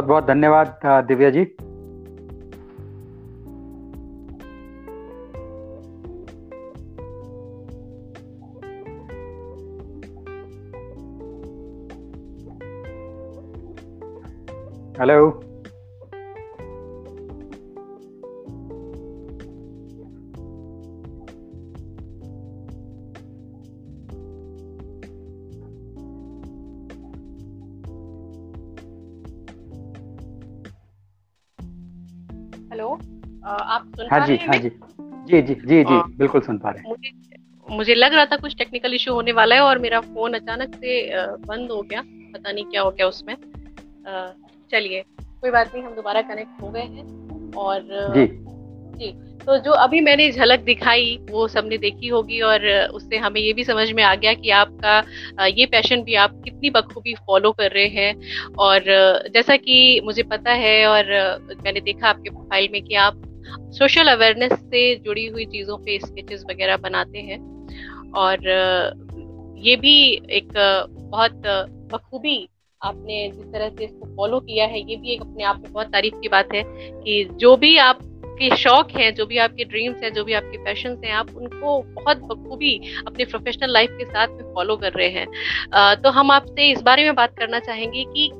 बहुत 0.00 0.08
बहुत 0.08 0.26
धन्यवाद 0.26 0.80
दिव्या 0.86 1.30
जी। 1.30 1.44
हेलो 15.00 15.49
हाँ 34.10 34.26
जी 34.26 34.36
हाँ 34.36 34.58
जी। 34.58 34.70
जी 35.26 35.40
जी 35.42 35.54
जी 35.54 35.64
जी 35.66 35.82
हाँ। 35.84 36.02
बिल्कुल 36.18 36.40
सुन 36.40 36.58
पा 36.58 36.70
रहे 36.70 36.80
हैं। 36.80 36.88
मुझे 36.88 37.76
मुझे 37.76 37.94
लग 37.94 38.14
रहा 38.14 38.24
था 38.24 38.36
कुछ 38.36 38.56
टेक्निकल 38.56 38.94
इशू 38.94 39.12
होने 39.14 39.32
वाला 39.32 39.54
है 39.54 39.60
और 39.60 39.78
मेरा 39.78 40.00
फ़ोन 40.00 40.32
अचानक 40.34 40.74
से 40.74 41.10
बंद 41.46 41.70
हो 41.70 41.82
गया। 41.82 42.02
पता 42.34 42.52
नहीं 42.52 42.64
क्या 42.64 42.82
हो 42.82 42.90
गया 42.90 43.06
उसमें। 43.06 43.34
चलिए 44.72 45.04
कोई 45.20 45.50
बात 45.50 45.74
नहीं 45.74 45.84
हम 45.84 45.94
दोबारा 45.94 46.22
कनेक्ट 46.22 46.62
हो 46.62 46.70
गए 46.70 46.80
हैं 46.80 47.52
और 47.56 47.86
जी। 48.14 48.26
जी 48.98 49.12
तो 49.46 49.56
जो 49.58 49.70
अभी 49.72 50.00
मैंने 50.00 50.30
झलक 50.32 50.60
दिखाई 50.60 51.18
वो 51.30 51.46
सबने 51.48 51.78
देखी 51.78 52.08
होगी 52.08 52.40
और 52.40 52.66
उससे 52.94 53.16
हमें 53.16 53.40
ये 53.40 53.52
भी 53.52 53.64
समझ 53.64 53.90
में 53.92 54.02
आ 54.02 54.14
गया 54.14 54.34
कि 54.34 54.50
आपका 54.50 55.46
ये 55.46 55.66
पैशन 55.66 56.02
भी 56.02 56.14
आप 56.14 56.40
कितनी 56.44 56.70
बखूबी 56.70 57.14
फॉलो 57.26 57.52
कर 57.52 57.70
रहे 57.70 57.86
हैं। 57.86 58.52
और 58.58 58.84
जैसा 59.34 59.56
कि 59.56 60.00
मुझे 60.04 60.22
पता 60.22 60.52
है 60.52 60.86
और 60.86 61.04
मैंने 61.64 61.80
देखा 61.80 62.08
आपके 62.08 62.30
प्रोफ़ाइल 62.30 62.68
में 62.72 62.82
कि 62.82 62.94
आप 62.94 63.22
सोशल 63.72 64.08
अवेयरनेस 64.08 64.52
से 64.52 64.94
जुड़ी 64.96 65.26
हुई 65.26 65.44
चीज़ों 65.46 65.76
पे 65.78 65.98
स्केचेस 65.98 66.44
वगैरह 66.50 66.76
बनाते 66.78 67.18
हैं। 67.20 67.38
और 68.16 68.48
ये 69.58 69.76
भी 69.76 69.96
एक 70.30 70.52
बहुत 70.56 71.42
बखूबी 71.92 72.48
आपने 72.80 73.28
जिस 73.30 73.44
तरह 73.44 73.68
से 73.68 73.84
इसको 73.84 74.06
फॉलो 74.16 74.38
किया 74.40 74.66
है, 74.66 74.80
ये 74.80 74.96
भी 74.96 75.12
एक 75.12 75.20
अपने 75.20 75.44
आप 75.44 75.56
में 75.56 75.72
बहुत 75.72 75.86
तारीफ़ 75.86 76.14
की 76.14 76.28
बात 76.28 76.54
है 76.54 76.62
कि 76.66 77.24
जो 77.34 77.56
भी 77.56 77.76
आपके 77.78 78.56
शौक 78.56 78.90
हैं, 78.90 79.12
जो 79.14 79.26
भी 79.26 79.38
आपके 79.38 79.64
ड्रीम्स 79.64 80.02
हैं, 80.02 80.12
जो 80.12 80.24
भी 80.24 80.32
आपके 80.32 80.58
पैशन 80.64 80.96
हैं, 81.04 81.12
आप 81.12 81.30
उनको 81.36 81.80
बहुत 81.94 82.18
बखूबी 82.22 82.74
अपने 83.06 83.24
प्रोफेशनल 83.24 83.72
लाइफ 83.72 83.90
के 83.90 84.04
साथ 84.04 84.28
में 84.28 84.52
फॉलो 84.54 84.76
कर 84.76 84.92
रहे 84.92 85.08
हैं। 85.08 85.96
तो 86.02 86.10
हम 86.10 86.30
आपसे 86.30 86.70
इस 86.70 86.82
बारे 86.82 87.04
में 87.04 87.14
बात 87.14 87.36
करना 87.38 87.58
चाहेंगे 87.60 88.04
कि 88.06 88.30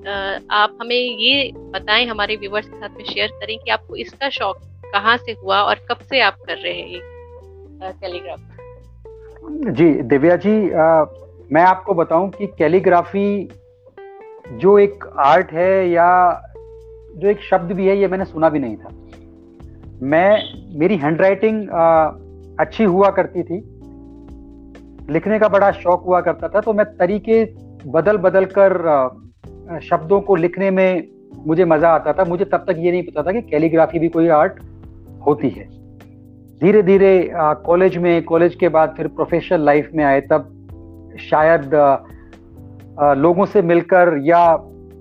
आप 0.53 0.79
हमें 0.81 0.97
ये 0.97 1.51
बताएँ, 1.55 2.07
हमारे 2.07 2.37
व्यूवर्स 2.37 2.69
के 2.69 2.77
साथ 2.77 2.97
में 2.97 3.05
शेयर 3.05 3.29
करें 3.31 3.59
कि 3.59 3.71
आपको 3.71 3.97
इसका 3.97 4.29
शौक 4.31 4.63
कहाँ 4.93 5.17
से 5.17 5.33
हुआ 5.33 5.61
और 5.63 5.87
कब 5.91 6.05
से 6.11 6.21
आप 6.21 6.37
कर 6.47 6.57
रहे 6.57 6.81
हैं 6.81 7.93
कैलीग्राफ 8.01 8.41
जी 9.73 9.91
दिव्या 10.05 10.37
जी 10.37 10.55
अ, 10.71 10.85
मैं 11.53 11.63
आपको 11.63 11.95
बताऊँ 11.95 12.29
कि 12.31 12.47
कैलीग्राफी 12.59 13.49
जो 14.61 14.79
एक 14.79 15.05
आर्ट 15.21 15.53
है 15.53 15.89
या 15.91 16.09
जो 17.17 17.29
एक 17.29 17.41
शब्द 17.41 17.73
भी 17.73 17.87
है 17.87 17.97
ये 17.99 18.09
मैंने 18.09 18.25
सुना 18.25 18.49
भी 18.49 18.59
नहीं 18.59 18.77
था। 18.77 18.91
मैं 20.03 20.79
मेरी 20.79 20.97
हैंडराइटिंग 20.97 21.69
अच्छी 22.61 22.85
हुआ 22.85 23.11
करती 23.11 23.43
थी 23.43 23.59
लिखने 25.13 25.39
का 25.39 25.49
बड़ा 25.49 25.71
शौक 25.73 26.05
हुआ 26.07 26.21
करता 26.21 26.49
था 26.49 26.61
तो 26.61 26.73
मैं 26.73 26.87
तरीके 26.97 27.45
बदल 27.91 28.17
बदल 28.19 28.45
कर 28.59 28.79
शब्दों 29.83 30.21
को 30.21 30.37
लिखने 30.37 30.71
में 30.71 31.09
मुझे 31.47 31.65
मज़ा 31.65 31.91
आता 31.91 32.13
था। 32.13 32.25
मुझे 32.25 32.45
तब 32.45 32.65
तक 32.69 32.77
ये 32.79 32.91
नहीं 32.93 33.03
पता 33.03 33.23
था 33.23 33.33
कि 33.33 33.41
कैलीग्राफी 33.51 33.99
भी 33.99 34.09
कोई 34.09 34.29
आर्ट 34.37 34.63
होती 35.27 35.49
है। 35.49 35.69
धीरे 36.61 36.83
धीरे 36.83 37.31
कॉलेज 37.37 37.97
में 37.97 38.25
कॉलेज 38.25 38.55
के 38.55 38.69
बाद 38.69 38.95
फिर 38.97 39.07
प्रोफेशनल 39.07 39.61
लाइफ 39.61 39.91
में 39.95 40.05
आए 40.05 40.21
तब 40.21 40.57
शायद 41.31 41.75
अ, 41.75 41.97
अ, 42.99 43.15
लोगों 43.15 43.47
से 43.47 43.63
मिलकर 43.63 44.19
या 44.23 44.55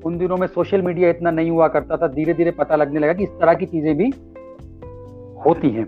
उन 0.06 0.18
दिनों 0.18 0.38
में 0.38 0.48
सोशल 0.48 0.82
मीडिया 0.82 1.10
इतना 1.10 1.32
नहीं 1.32 1.52
हुआ 1.52 1.68
करता 1.68 1.98
था 1.98 2.08
धीरे 2.08 2.34
धीरे 2.34 2.52
पता 2.52 2.76
लगने 2.76 3.00
लगा 3.00 3.14
कि 3.14 3.24
इस 3.24 3.30
तरह 3.30 3.54
की 3.54 3.66
चीज़ें 3.66 3.98
भी 3.98 4.12
होती 5.46 5.70
हैं। 5.70 5.86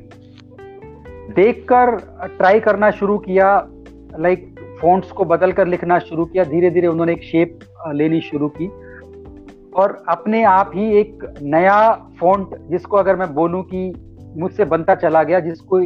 देखकर 1.35 1.95
ट्राई 2.37 2.59
करना 2.59 2.91
शुरू 2.91 3.17
किया 3.17 3.67
लाइक 4.19 4.55
फ़ॉन्ट्स 4.81 5.11
को 5.11 5.25
बदल 5.25 5.51
कर 5.51 5.67
लिखना 5.67 5.99
शुरू 5.99 6.25
किया 6.25 6.43
धीरे 6.43 6.69
धीरे 6.69 6.87
उन्होंने 6.87 7.11
एक 7.11 7.23
शेप 7.23 7.59
लेनी 7.91 8.21
शुरू 8.21 8.47
की। 8.47 8.71
और 9.75 10.03
अपने 10.09 10.43
आप 10.43 10.71
ही 10.75 10.97
एक 10.99 11.33
नया 11.41 11.91
फॉन्ट 12.19 12.47
जिसको 12.69 12.97
अगर 12.97 13.15
मैं 13.15 13.33
बोलूँ 13.33 13.63
कि 13.63 13.93
मुझसे 14.37 14.65
बनता 14.65 14.95
चला 14.95 15.23
गया 15.23 15.39
जिसको 15.39 15.79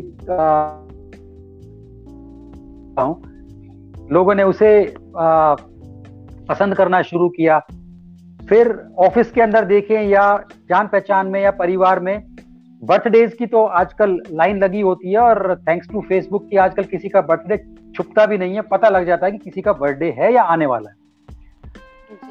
लोगों 4.12 4.36
ने 4.36 4.43
उसे 4.43 4.70
आ, 5.18 5.56
पसंद 6.50 6.76
करना 6.76 7.02
शुरू 7.02 7.30
किया। 7.30 7.60
फिर 8.50 8.70
ऑफ़िस 8.98 9.32
के 9.32 9.41
अंदर 9.41 9.66
देखें 9.66 10.02
या 10.04 10.38
जान 10.70 10.88
पहचान 10.88 11.28
में 11.28 11.41
या 11.41 11.52
परिवार 11.52 12.00
में 12.00 12.24
बर्थडेज 12.84 13.34
की 13.34 13.46
तो 13.46 13.64
आजकल 13.66 14.20
लाइन 14.32 14.64
लगी 14.64 14.82
होती 14.82 15.12
है 15.12 15.18
और 15.18 15.56
थैंक्स 15.70 15.88
टू 15.89 16.02
फेसबुक 16.02 16.48
की 16.50 16.58
आजकल 16.58 16.84
किसी 16.84 17.10
का 17.10 17.22
बर्थडे 17.22 17.58
छुपता 17.96 18.26
भी 18.26 18.38
नहीं 18.38 18.56
है। 18.56 18.62
पता 18.62 18.89
लग 18.89 19.06
जाता 19.06 19.26
है 19.26 19.32
कि 19.32 19.38
किसी 19.38 19.62
का 19.62 19.74
बर्थडे 19.74 20.12
है 20.12 20.34
या 20.34 20.43
आने 20.43 20.66
वाला 20.66 20.89
है। 20.89 20.96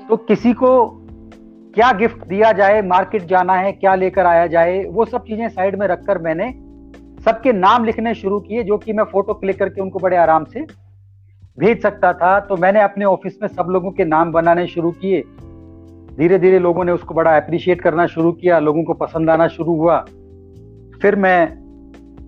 तो 0.09 0.17
किसी 0.17 0.53
को 0.53 0.71
क्या 1.75 1.91
गिफ्ट 1.93 2.27
दिया 2.27 2.51
जाए 2.53 2.83
मार्केट 2.83 3.23
जाना 3.27 3.55
है, 3.55 3.73
क्या 3.73 3.95
लेकर 3.95 4.27
आया 4.27 4.47
जाए, 4.47 4.83
वो 4.85 5.05
सब 5.05 5.25
चीज़ें 5.25 5.49
साइड 5.49 5.79
में 5.79 5.87
रखकर 5.89 6.19
मैंने 6.19 6.51
सबके 7.25 7.53
नाम 7.53 7.85
लिखने 7.85 8.15
शुरू 8.15 8.39
किए, 8.41 8.63
जो 8.63 8.79
कि 8.79 8.93
मैं 8.93 9.05
फ़ोटो 9.05 9.35
क्लिक 9.35 9.59
करके 9.59 9.81
उनको 9.81 9.99
बड़े 9.99 10.17
आराम 10.17 10.45
से 10.45 10.61
भेज 11.59 11.83
सकता 11.83 12.13
था। 12.13 12.39
तो 12.41 12.57
मैंने 12.57 12.81
अपने 12.81 13.05
ऑफ़िस 13.05 13.39
में 13.43 13.49
सब 13.49 13.67
लोगों 13.71 13.91
के 13.91 14.05
नाम 14.05 14.33
बनाने 14.33 14.67
शुरू 14.67 14.91
किए। 14.93 15.23
धीरे 16.19 16.39
धीरे 16.39 16.59
लोगों 16.59 16.85
ने 16.85 16.93
उसको 16.93 17.15
बड़ा 17.15 17.37
अप्रिशिएट 17.37 17.81
करना 17.81 18.07
शुरू 18.07 18.33
किया, 18.33 18.59
लोगों 18.61 18.85
को 18.85 18.95
पसंद 18.95 19.31
आना 19.31 19.49
शुरू 19.49 19.75
हुआ। 19.75 19.99
फिर 21.03 21.17
मैं, 21.17 21.49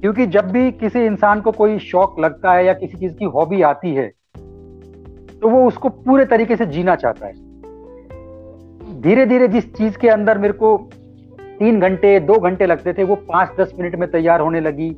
क्योंकि 0.00 0.26
जब 0.26 0.50
भी 0.50 0.70
किसी 0.74 1.04
इंसान 1.04 1.40
को 1.40 1.52
कोई 1.52 1.78
शौक 1.80 2.20
लगता 2.20 2.52
है 2.52 2.64
या 2.64 2.72
किसी 2.74 2.98
चीज़ 2.98 3.14
की 3.14 3.24
हॉबी 3.26 3.62
आती 3.64 3.94
है 3.94 4.12
तो 4.34 5.48
वो 5.48 5.66
उसको 5.68 5.88
पूरे 5.88 6.24
तरीके 6.24 6.56
से 6.56 6.66
जीना 6.66 6.94
चाहता 6.96 7.26
है। 7.26 7.45
धीरे 8.96 9.26
धीरे 9.26 9.48
जिस 9.48 9.74
चीज़ 9.74 9.98
के 9.98 10.08
अंदर 10.08 10.38
मेरे 10.38 10.52
को 10.52 10.90
तीन 11.40 11.80
घंटे 11.80 12.20
दो 12.20 12.38
घंटे 12.38 12.66
लगते 12.66 12.92
थे 12.92 13.04
वो 13.04 13.14
पाँच 13.14 13.48
दस 13.60 13.72
मिनट 13.78 13.94
में 13.94 14.10
तैयार 14.10 14.40
होने 14.40 14.60
लगी। 14.60 14.90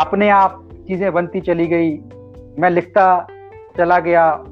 अपने 0.00 0.28
आप 0.28 0.68
चीज़ें 0.88 1.12
बनती 1.12 1.40
चली 1.40 1.66
गई। 1.66 1.92
मैं 2.58 2.70
लिखता 2.70 3.26
चला 3.76 3.98
गया। 3.98 4.44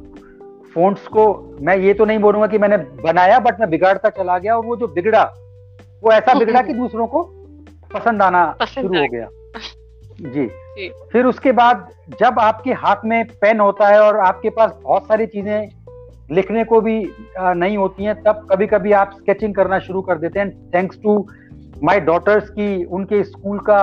फोन्ट्स 0.74 1.06
को 1.06 1.56
मैं 1.60 1.76
ये 1.78 1.94
तो 1.94 2.04
नहीं 2.04 2.18
बोलूँगा 2.18 2.46
कि 2.46 2.58
मैंने 2.58 2.76
बनाया 2.76 3.38
बट 3.38 3.60
मैं 3.60 3.70
बिगाड़ता 3.70 4.08
चला 4.08 4.38
गया 4.38 4.56
और 4.56 4.64
वो 4.66 4.76
जो 4.76 4.88
बिगड़ा 4.88 5.22
वो 6.04 6.12
ऐसा 6.12 6.38
बिगड़ा 6.38 6.62
कि 6.62 6.72
दूसरों 6.72 7.06
को 7.06 7.22
पसंद 7.94 8.22
आना 8.22 8.56
शुरू 8.68 8.98
हो 8.98 9.06
गया। 9.12 9.28
जी। 10.20 10.46
फिर 11.12 11.24
उसके 11.24 11.52
बाद 11.52 11.88
जब 12.20 12.38
आपके 12.38 12.72
हाथ 12.72 12.96
में 13.04 13.24
पेन 13.24 13.60
होता 13.60 13.88
है 13.88 14.00
और 14.00 14.16
आपके 14.16 14.50
पास 14.50 14.80
बहुत 14.82 15.06
सारी 15.06 15.26
चीज़ें 15.26 15.83
लिखने 16.28 16.64
को 16.64 16.80
भी 16.80 16.96
नहीं 17.38 17.76
होती 17.76 18.04
हैं, 18.04 18.14
तब 18.22 18.46
कभी 18.50 18.66
कभी 18.66 18.92
आप 18.94 19.10
स्केचिंग 19.12 19.54
करना 19.54 19.78
शुरू 19.80 20.02
कर 20.02 20.18
देते 20.18 20.40
हैं। 20.40 20.50
थैंक्स 20.70 20.98
टू 21.02 21.26
माय 21.82 22.00
डॉटर्स 22.02 22.48
की, 22.50 22.84
उनके 22.86 23.22
स्कूल 23.24 23.58
का 23.60 23.80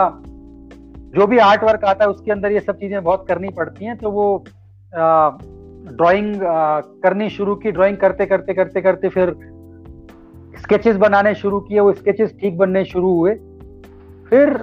जो 1.15 1.27
भी 1.27 1.37
आर्ट 1.39 1.63
वर्क 1.63 1.83
आता 1.85 2.03
है, 2.05 2.09
उसके 2.09 2.31
अंदर 2.31 2.51
ये 2.51 2.59
सब 2.59 2.77
चीज़ें 2.79 3.03
बहुत 3.03 3.25
करनी 3.27 3.49
पड़ती 3.51 3.85
हैं 3.85 3.97
तो 3.97 4.11
वो 4.11 4.43
ड्राइंग 5.91 6.35
करनी 7.03 7.29
शुरू 7.29 7.55
की 7.55 7.71
ड्राइंग 7.71 7.97
करते 7.97 8.25
करते 8.25 8.53
करते 8.53 8.81
करते 8.81 9.09
फिर 9.09 9.35
स्केचेस 10.57 10.95
बनाने 10.97 11.33
शुरू 11.35 11.59
किए, 11.59 11.79
वो 11.79 11.93
स्केचेस 11.93 12.35
ठीक 12.41 12.57
बनने 12.57 12.83
शुरू 12.85 13.13
हुए। 13.13 13.33
फिर 14.29 14.57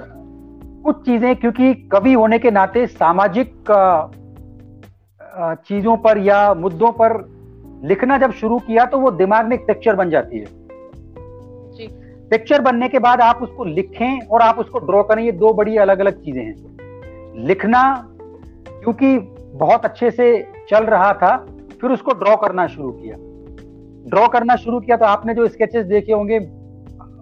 कुछ 0.84 1.04
चीज़ें, 1.06 1.34
क्योंकि 1.36 1.72
कवि 1.92 2.12
होने 2.12 2.38
के 2.38 2.50
नाते 2.50 2.86
सामाजिक 2.88 3.72
चीज़ों 5.66 5.96
पर 5.96 6.18
या 6.18 6.54
मुद्दों 6.56 6.90
पर 6.92 7.16
लिखना 7.82 8.18
जब 8.18 8.32
शुरू 8.32 8.58
किया 8.58 8.84
तो 8.84 8.98
वो 8.98 9.10
दिमाग 9.12 9.46
में 9.46 9.56
एक 9.56 9.66
पिक्चर 9.66 9.96
बन 9.96 10.10
जाती 10.10 10.38
है। 10.38 10.46
पिक्चर 12.30 12.60
बनने 12.60 12.88
के 12.88 12.98
बाद 12.98 13.20
आप 13.20 13.42
उसको 13.42 13.64
लिखें 13.64 14.20
और 14.22 14.42
आप 14.42 14.58
उसको 14.58 14.78
ड्रॉ 14.80 15.02
करें 15.02 15.22
ये 15.24 15.32
दो 15.34 15.52
बड़ी 15.52 15.76
अलग 15.78 15.98
अलग 15.98 16.22
चीज़ें 16.24 16.42
हैं। 16.42 17.46
लिखना 17.46 17.82
क्योंकि 18.68 19.18
बहुत 19.54 19.84
अच्छे 19.84 20.10
से 20.10 20.26
चल 20.70 20.84
रहा 20.86 21.12
था 21.14 21.36
फिर 21.80 21.90
उसको 21.90 22.12
ड्रॉ 22.14 22.36
करना 22.36 22.66
शुरू 22.66 22.90
किया। 22.92 23.16
ड्रॉ 24.10 24.26
करना 24.28 24.56
शुरू 24.56 24.80
किया 24.80 24.96
तो 24.96 25.04
आपने 25.04 25.34
जो 25.34 25.48
स्केचेस 25.48 25.86
देखे 25.86 26.12
होंगे 26.12 26.38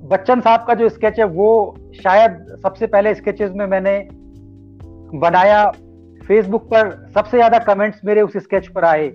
बच्चन 0.08 0.40
साहब 0.40 0.64
का 0.66 0.74
जो 0.74 0.88
स्केच 0.88 1.18
है 1.18 1.24
वो 1.26 1.50
शायद 1.94 2.44
सबसे 2.62 2.86
पहले 2.86 3.14
स्केचेस 3.14 3.50
में 3.54 3.66
मैंने 3.66 3.98
बनाया। 5.20 5.64
फेसबुक 6.20 6.62
पर 6.64 6.90
सबसे 7.14 7.36
ज़्यादा 7.36 7.58
कमेंट्स 7.64 8.00
मेरे 8.04 8.22
उस 8.22 8.36
स्केच 8.38 8.68
पर 8.68 8.84
आए। 8.84 9.08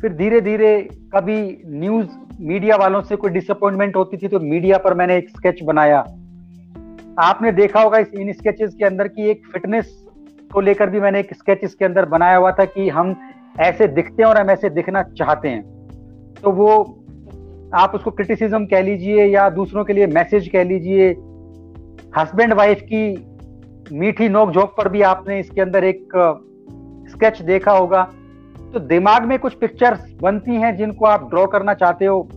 फिर 0.00 0.12
धीरे 0.12 0.40
धीरे 0.40 0.88
कभी 1.14 1.40
न्यूज़ 1.66 2.08
मीडिया 2.40 2.76
वालों 2.76 3.00
से 3.02 3.16
कोई 3.16 3.30
डिसअपॉइंटमेंट 3.30 3.96
होती 3.96 4.16
थी 4.16 4.28
तो 4.28 4.40
मीडिया 4.40 4.78
पर 4.78 4.94
मैंने 4.94 5.16
एक 5.16 5.28
स्केच 5.28 5.62
बनाया। 5.62 5.98
आपने 7.18 7.52
देखा 7.52 7.80
होगा 7.80 7.98
इस 7.98 8.12
इन 8.14 8.32
स्केचेस 8.32 8.74
के 8.74 8.84
अंदर 8.84 9.08
की 9.08 9.28
एक 9.30 9.46
फिटनेस 9.52 10.06
को 10.52 10.60
लेकर 10.60 10.90
भी 10.90 11.00
मैंने 11.00 11.20
एक 11.20 11.34
स्केच 11.34 11.60
इसके 11.62 11.84
अंदर 11.84 12.04
बनाया 12.04 12.36
हुआ 12.36 12.50
था 12.50 12.64
कि 12.64 12.88
हम 12.88 13.14
ऐसे 13.60 13.86
दिखते 13.88 14.22
हैं 14.22 14.28
और 14.30 14.38
हम 14.38 14.50
ऐसे 14.50 14.70
दिखना 14.70 15.02
चाहते 15.02 15.48
हैं। 15.48 15.62
तो 16.42 16.50
वो 16.50 16.68
आप 17.74 17.94
उसको 17.94 18.10
क्रिटिसिज्म 18.10 18.66
कह 18.66 18.82
लीजिए 18.82 19.24
या 19.24 19.48
दूसरों 19.50 19.84
के 19.84 19.92
लिए 19.92 20.06
मैसेज 20.06 20.48
कह 20.48 20.64
लीजिए। 20.64 21.10
हस्बैंड 22.18 22.52
वाइफ 22.52 22.80
की 22.92 23.02
मीठी 23.92 24.28
नोक 24.28 24.50
झोंक 24.50 24.74
पर 24.78 24.88
भी 24.88 25.02
आपने 25.02 25.40
इसके 25.40 25.60
अंदर 25.60 25.84
एक 25.84 26.08
स्केच 27.10 27.42
देखा 27.42 27.72
होगा। 27.72 28.10
तो 28.76 28.80
दिमाग 28.80 29.24
में 29.24 29.38
कुछ 29.38 29.54
पिक्चर्स 29.54 30.00
बनती 30.22 30.54
हैं 30.54 30.76
जिनको 30.76 31.04
आप 31.06 31.28
ड्रॉ 31.30 31.46
करना 31.46 31.74
चाहते 31.74 32.06
हो। 32.06 32.28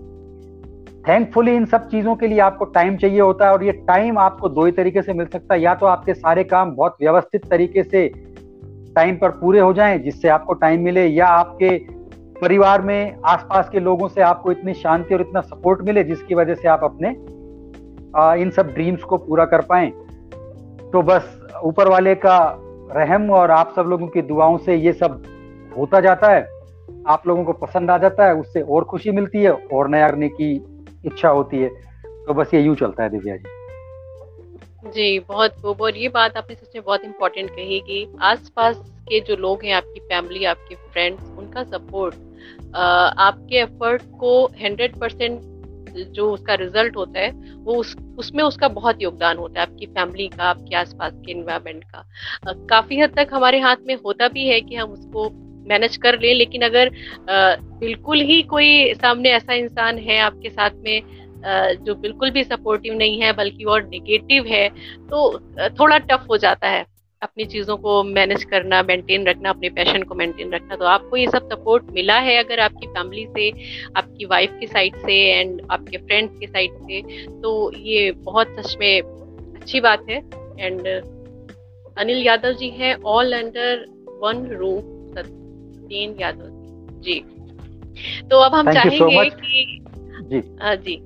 थैंकफुली 1.07 1.55
इन 1.55 1.65
सब 1.65 1.87
चीज़ों 1.87 2.15
के 2.15 2.27
लिए 2.27 2.39
आपको 2.39 2.65
टाइम 2.65 2.97
चाहिए 2.97 3.19
होता 3.21 3.45
है 3.45 3.53
और 3.53 3.63
ये 3.63 3.71
टाइम 3.71 4.17
आपको 4.17 4.49
दो 4.49 4.65
ही 4.65 4.71
तरीके 4.71 5.01
से 5.01 5.13
मिल 5.13 5.25
सकता 5.25 5.53
है। 5.53 5.61
या 5.61 5.73
तो 5.75 5.85
आपके 5.85 6.13
सारे 6.13 6.43
काम 6.43 6.71
बहुत 6.71 6.95
व्यवस्थित 7.01 7.45
तरीके 7.45 7.83
से 7.83 8.07
टाइम 8.95 9.15
पर 9.15 9.29
पूरे 9.29 9.59
हो 9.59 9.73
जाएँ 9.73 9.97
जिससे 9.99 10.27
आपको 10.27 10.53
टाइम 10.53 10.81
मिले 10.81 11.05
या 11.05 11.27
आपके 11.27 11.77
परिवार 12.39 12.81
में 12.81 13.17
आसपास 13.25 13.69
के 13.69 13.79
लोगों 13.79 14.07
से 14.07 14.21
आपको 14.21 14.51
इतनी 14.51 14.73
शांति 14.73 15.15
और 15.15 15.21
इतना 15.21 15.41
सपोर्ट 15.41 15.81
मिले 15.81 16.03
जिसकी 16.03 16.35
वजह 16.35 16.55
से 16.55 16.67
आप 16.67 16.83
अपने 16.83 17.09
आ, 18.15 18.33
इन 18.35 18.49
सब 18.49 18.67
ड्रीम्स 18.67 19.03
को 19.03 19.17
पूरा 19.17 19.45
कर 19.45 19.61
पाए। 19.61 19.89
तो 20.91 21.01
बस 21.01 21.41
ऊपर 21.63 21.87
वाले 21.87 22.15
का 22.15 22.37
रहम 22.95 23.29
और 23.31 23.51
आप 23.51 23.73
सब 23.75 23.81
लोगों 23.81 24.07
की 24.07 24.21
दुआओं 24.21 24.57
से 24.57 24.75
ये 24.75 24.93
सब 24.93 25.21
होता 25.77 25.99
जाता 25.99 26.31
है, 26.31 26.41
आप 27.07 27.27
लोगों 27.27 27.43
को 27.43 27.53
पसंद 27.55 27.91
आ 27.91 27.97
जाता 27.97 28.25
है, 28.25 28.33
उससे 28.35 28.61
और 28.61 28.83
खुशी 28.83 29.11
मिलती 29.11 29.43
है, 29.43 29.51
और 29.51 29.89
नया 29.89 30.09
करने 30.09 30.29
की 30.29 30.53
इच्छा 31.05 31.29
होती 31.29 31.57
है। 31.57 31.69
तो 32.25 32.33
बस 32.33 32.53
ये 32.53 32.61
यूँ 32.61 32.75
चलता 32.75 33.03
है 33.03 33.09
दिव्या 33.09 33.35
जी। 33.37 33.57
जी, 34.85 35.19
बहुत 35.19 35.61
खूब। 35.61 35.81
और 35.81 35.97
ये 35.97 36.09
बात 36.09 36.37
आपने 36.37 36.55
सच 36.55 36.75
में 36.75 36.83
बहुत 36.83 37.03
इम्पोर्टेंट 37.03 37.49
कही 37.49 37.79
कि 37.79 38.07
आसपास 38.21 38.77
के 39.09 39.19
जो 39.19 39.35
लोग 39.35 39.63
हैं, 39.63 39.73
आपकी 39.73 39.99
फैमिली 39.99 40.45
आपके 40.45 40.75
फ्रेंड्स 40.75 41.23
उनका 41.37 41.63
सपोर्ट 41.63 42.15
आपके 42.75 43.57
एफर्ट 43.57 44.03
को 44.19 44.45
हंड्रेड 44.61 44.99
परसेंट 44.99 45.39
जो 46.09 46.29
उसका 46.31 46.53
रिज़ल्ट 46.53 46.95
होता 46.97 47.19
है, 47.19 47.31
वो 47.57 47.75
उस, 47.75 47.95
उसमें 48.17 48.43
उसका 48.43 48.67
बहुत 48.67 49.01
योगदान 49.01 49.37
होता 49.37 49.61
है, 49.61 49.67
आपकी 49.67 49.85
फैमिली 49.85 50.27
का, 50.27 50.43
आपके 50.43 50.75
आसपास 50.75 51.13
के 51.25 51.31
इन्वायरमेंट 51.31 51.83
का। 51.83 52.03
काफ़ी 52.69 52.99
हद 52.99 53.15
तक 53.15 53.29
हमारे 53.33 53.59
हाथ 53.59 53.75
में 53.87 53.95
होता 53.95 54.27
भी 54.27 54.47
है 54.47 54.59
कि 54.61 54.75
हम 54.75 54.91
उसको 54.91 55.29
मैनेज 55.69 55.97
कर 55.97 56.19
लें, 56.19 56.33
लेकिन 56.35 56.61
अगर 56.61 56.91
बिल्कुल 57.79 58.21
ही 58.21 58.41
कोई 58.45 58.93
सामने 58.95 59.29
ऐसा 59.31 59.53
इंसान 59.55 59.97
है 59.99 60.19
आपके 60.21 60.49
साथ 60.49 60.71
में 60.77 61.17
जो 61.85 61.95
बिल्कुल 61.97 62.31
भी 62.31 62.43
सपोर्टिव 62.43 62.93
नहीं 62.95 63.21
है, 63.21 63.33
बल्कि 63.33 63.63
और 63.65 63.83
निगेटिव 63.85 64.45
है 64.47 64.67
तो 65.09 65.39
थोड़ा 65.79 65.97
टफ 65.99 66.25
हो 66.29 66.37
जाता 66.37 66.69
है 66.69 66.85
अपनी 67.21 67.45
चीज़ों 67.45 67.75
को 67.77 68.03
मैनेज 68.05 68.43
करना 68.43 68.81
मेंटेन 68.83 69.25
रखना, 69.27 69.49
अपने 69.49 69.69
पैशन 69.69 70.03
को 70.03 70.15
मेंटेन 70.15 70.51
रखना। 70.53 70.75
तो 70.75 70.85
आपको 70.85 71.17
ये 71.17 71.27
सब 71.27 71.49
सपोर्ट 71.49 71.89
मिला 71.93 72.17
है 72.19 72.37
अगर 72.43 72.59
आपकी 72.59 72.87
फैमिली 72.87 73.25
से, 73.27 73.49
आपकी 73.97 74.25
वाइफ 74.25 74.57
की 74.59 74.67
साइड 74.67 74.95
से 74.97 75.17
एंड 75.31 75.61
आपके 75.71 75.97
फ्रेंड्स 75.97 76.39
की 76.39 76.47
साइड 76.47 76.77
से 76.81 77.01
तो 77.41 77.71
ये 77.77 78.11
बहुत 78.23 78.55
सच 78.59 78.75
में 78.79 79.01
अच्छी 79.01 79.79
बात 79.79 80.05
है। 80.09 80.17
एंड 80.59 80.87
अनिल 81.97 82.25
यादव 82.25 82.53
जी 82.53 82.69
हैं 82.71 82.95
all 83.05 83.33
under 83.33 83.85
one 84.21 84.45
room 84.53 84.97
Satyen 85.89 86.15
Yadav 86.19 86.49
ji. 87.01 87.19
तो 88.29 88.39
अब 88.39 88.55
हम 88.55 88.73
चाहेंगे 88.73 88.97
so 88.97 89.33
कि 89.35 89.85
जी। 90.23 90.41
आ, 90.61 90.75
जी। 90.75 90.97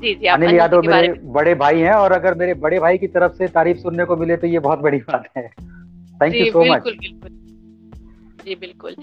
जी 0.00 0.14
जी 0.14 0.26
अनिल 0.26 0.54
यादव 0.54 0.82
मेरे 0.82 1.12
बड़े 1.32 1.54
भाई 1.54 1.80
हैं 1.80 1.92
और 1.92 2.12
अगर 2.12 2.34
मेरे 2.34 2.54
बड़े 2.54 2.78
भाई 2.78 2.98
की 2.98 3.06
तरफ़ 3.06 3.32
से 3.32 3.48
तारीफ़ 3.48 3.78
सुनने 3.78 4.04
को 4.04 4.16
मिले 4.16 4.36
तो 4.36 4.46
ये 4.46 4.58
बहुत 4.58 4.78
बड़ी 4.78 4.98
बात 4.98 5.28
है। 5.36 5.48
थैंक 6.22 6.34
यू 6.34 6.44
सो 6.52 6.64
मच 6.64 6.82
जी 8.44 8.54
बिल्कुल। 8.54 8.94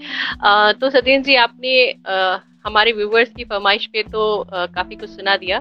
आ, 0.44 0.72
तो 0.72 0.90
सतीन 0.90 1.22
जी 1.22 1.34
आपने 1.34 1.74
आ, 2.06 2.38
हमारे 2.66 2.92
व्यूवर्स 2.92 3.30
की 3.30 3.44
फरमाइश 3.44 3.86
पे 3.86 4.02
तो 4.02 4.40
आ, 4.42 4.66
काफ़ी 4.66 4.96
कुछ 4.96 5.10
सुना 5.10 5.36
दिया। 5.36 5.58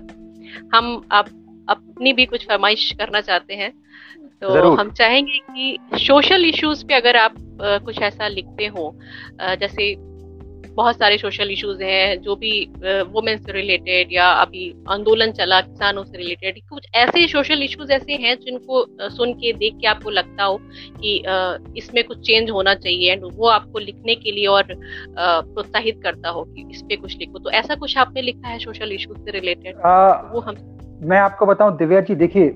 हम 0.76 1.02
आप 1.12 1.30
अपनी 1.70 2.14
भी 2.14 2.26
कुछ 2.26 2.46
फरमाइश 2.48 2.92
करना 2.92 3.22
चाहते 3.22 3.54
हैं। 3.54 3.72
तो 4.42 4.72
हम 4.76 4.92
चाहेंगे 4.92 5.38
कि 5.38 5.98
सोशल 5.98 6.46
इश्यूज़ 6.46 6.86
पे 6.86 6.94
अगर 6.94 7.16
आप 7.16 7.34
कुछ 7.62 8.02
ऐसा 8.02 8.28
लिखते 8.28 8.66
हो 8.68 8.96
जैसे 9.42 9.96
बहुत 10.76 10.96
सारे 10.96 11.18
सोशल 11.18 11.50
इश्यूज़ 11.52 11.82
हैं 11.84 12.22
जो 12.22 12.36
भी 12.36 12.52
वुमेन 12.84 13.38
से 13.38 13.52
रिलेटेड 13.52 14.08
या 14.12 14.30
अभी 14.32 14.74
आंदोलन 14.90 15.32
चला 15.32 15.60
किसानों 15.62 16.04
से 16.04 16.18
रिलेटेड 16.18 16.60
कुछ 16.70 16.88
ऐसे 16.96 17.28
सोशल 17.28 17.64
इश्यूज़ 17.64 17.92
ऐसे 17.92 18.14
हैं 18.14 18.36
जिनको 18.36 18.86
सुन 19.10 19.34
के 19.34 19.54
देख 19.54 19.74
के 19.74 19.88
आपको 19.88 20.10
लगता 20.10 20.44
हो 20.44 20.60
कि 20.98 21.16
इसमें 21.78 22.04
कुछ 22.04 22.20
चेंज 22.20 22.50
होना 22.50 22.74
चाहिए 22.76 23.12
एंड 23.12 23.24
वो 23.34 23.48
आपको 23.48 23.80
लिखने 23.80 24.16
के 24.16 24.32
लिए 24.32 24.48
और 24.48 24.64
प्रोत्साहित 25.20 26.00
करता 26.04 26.30
हो 26.30 26.44
कि 26.44 26.68
इस 26.72 26.82
पे 26.82 26.96
कुछ 26.96 27.18
लिखो। 27.18 27.40
तो 27.40 27.52
ऐसा 27.52 27.76
कुछ 27.76 27.98
आपने 27.98 28.22
लिखा 28.22 28.48
है 28.48 28.60
सोशल 28.60 28.92
इश्यूज़ 28.92 29.20
से 29.20 29.32
रिलेटेड 29.32 29.76
वो 30.34 30.40
हम 30.40 30.56
मैं 31.04 31.20
आपको 31.20 31.46
बताऊँ 31.46 31.78
दिव्या 31.78 32.02
जी 32.02 32.16
देखिए 32.16 32.50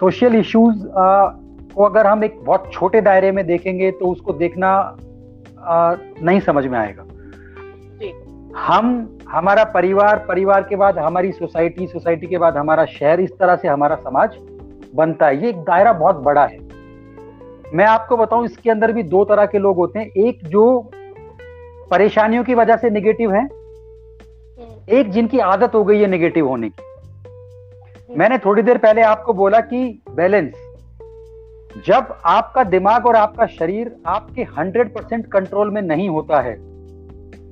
सोशल 0.00 0.34
इश्यूज़ 0.34 0.84
को 1.74 1.84
अगर 1.84 2.06
हम 2.06 2.24
एक 2.24 2.38
बहुत 2.44 2.70
छोटे 2.72 3.00
दायरे 3.00 3.32
में 3.32 3.46
देखेंगे 3.46 3.90
तो 3.90 4.06
उसको 4.06 4.32
देखना 4.32 4.68
आ, 5.60 5.94
नहीं 6.22 6.40
समझ 6.40 6.66
में 6.66 6.78
आएगा। 6.78 7.04
हम 8.58 9.18
हमारा 9.28 9.64
परिवार 9.64 10.24
परिवार 10.28 10.62
के 10.62 10.76
बाद 10.76 10.98
हमारी 10.98 11.32
सोसाइटी 11.32 11.86
सोसाइटी 11.86 12.26
के 12.26 12.38
बाद 12.38 12.56
हमारा 12.56 12.84
शहर 12.84 13.20
इस 13.20 13.30
तरह 13.38 13.56
से 13.56 13.68
हमारा 13.68 13.96
समाज 13.96 14.36
बनता 14.94 15.26
है। 15.26 15.42
ये 15.42 15.48
एक 15.48 15.58
दायरा 15.62 15.92
बहुत 15.92 16.16
बड़ा 16.16 16.46
है। 16.46 16.58
मैं 17.74 17.84
आपको 17.84 18.16
बताऊँ 18.16 18.44
इसके 18.44 18.70
अंदर 18.70 18.92
भी 18.92 19.02
दो 19.02 19.24
तरह 19.24 19.46
के 19.46 19.58
लोग 19.58 19.76
होते 19.76 19.98
हैं। 19.98 20.06
एक 20.18 20.44
जो 20.44 20.90
परेशानियों 21.90 22.44
की 22.44 22.54
वजह 22.54 22.76
से 22.76 22.90
निगेटिव 22.90 23.32
है 23.32 23.42
हम्म। 23.42 24.96
एक 24.96 25.10
जिनकी 25.10 25.38
आदत 25.38 25.74
हो 25.74 25.84
गई 25.84 26.00
है 26.00 26.06
निगेटिव 26.06 26.48
होने 26.48 26.68
की। 26.68 26.89
मैंने 28.16 28.38
थोड़ी 28.38 28.62
देर 28.62 28.78
पहले 28.78 29.02
आपको 29.02 29.32
बोला 29.32 29.60
कि 29.60 30.02
बैलेंस 30.10 30.52
जब 31.86 32.18
आपका 32.26 32.64
दिमाग 32.64 33.06
और 33.06 33.16
आपका 33.16 33.46
शरीर 33.46 33.96
आपके 34.06 34.44
100 34.44 34.88
परसेंट 34.94 35.26
कंट्रोल 35.26 35.70
में 35.70 35.82
नहीं 35.82 36.08
होता 36.08 36.40
है, 36.40 36.54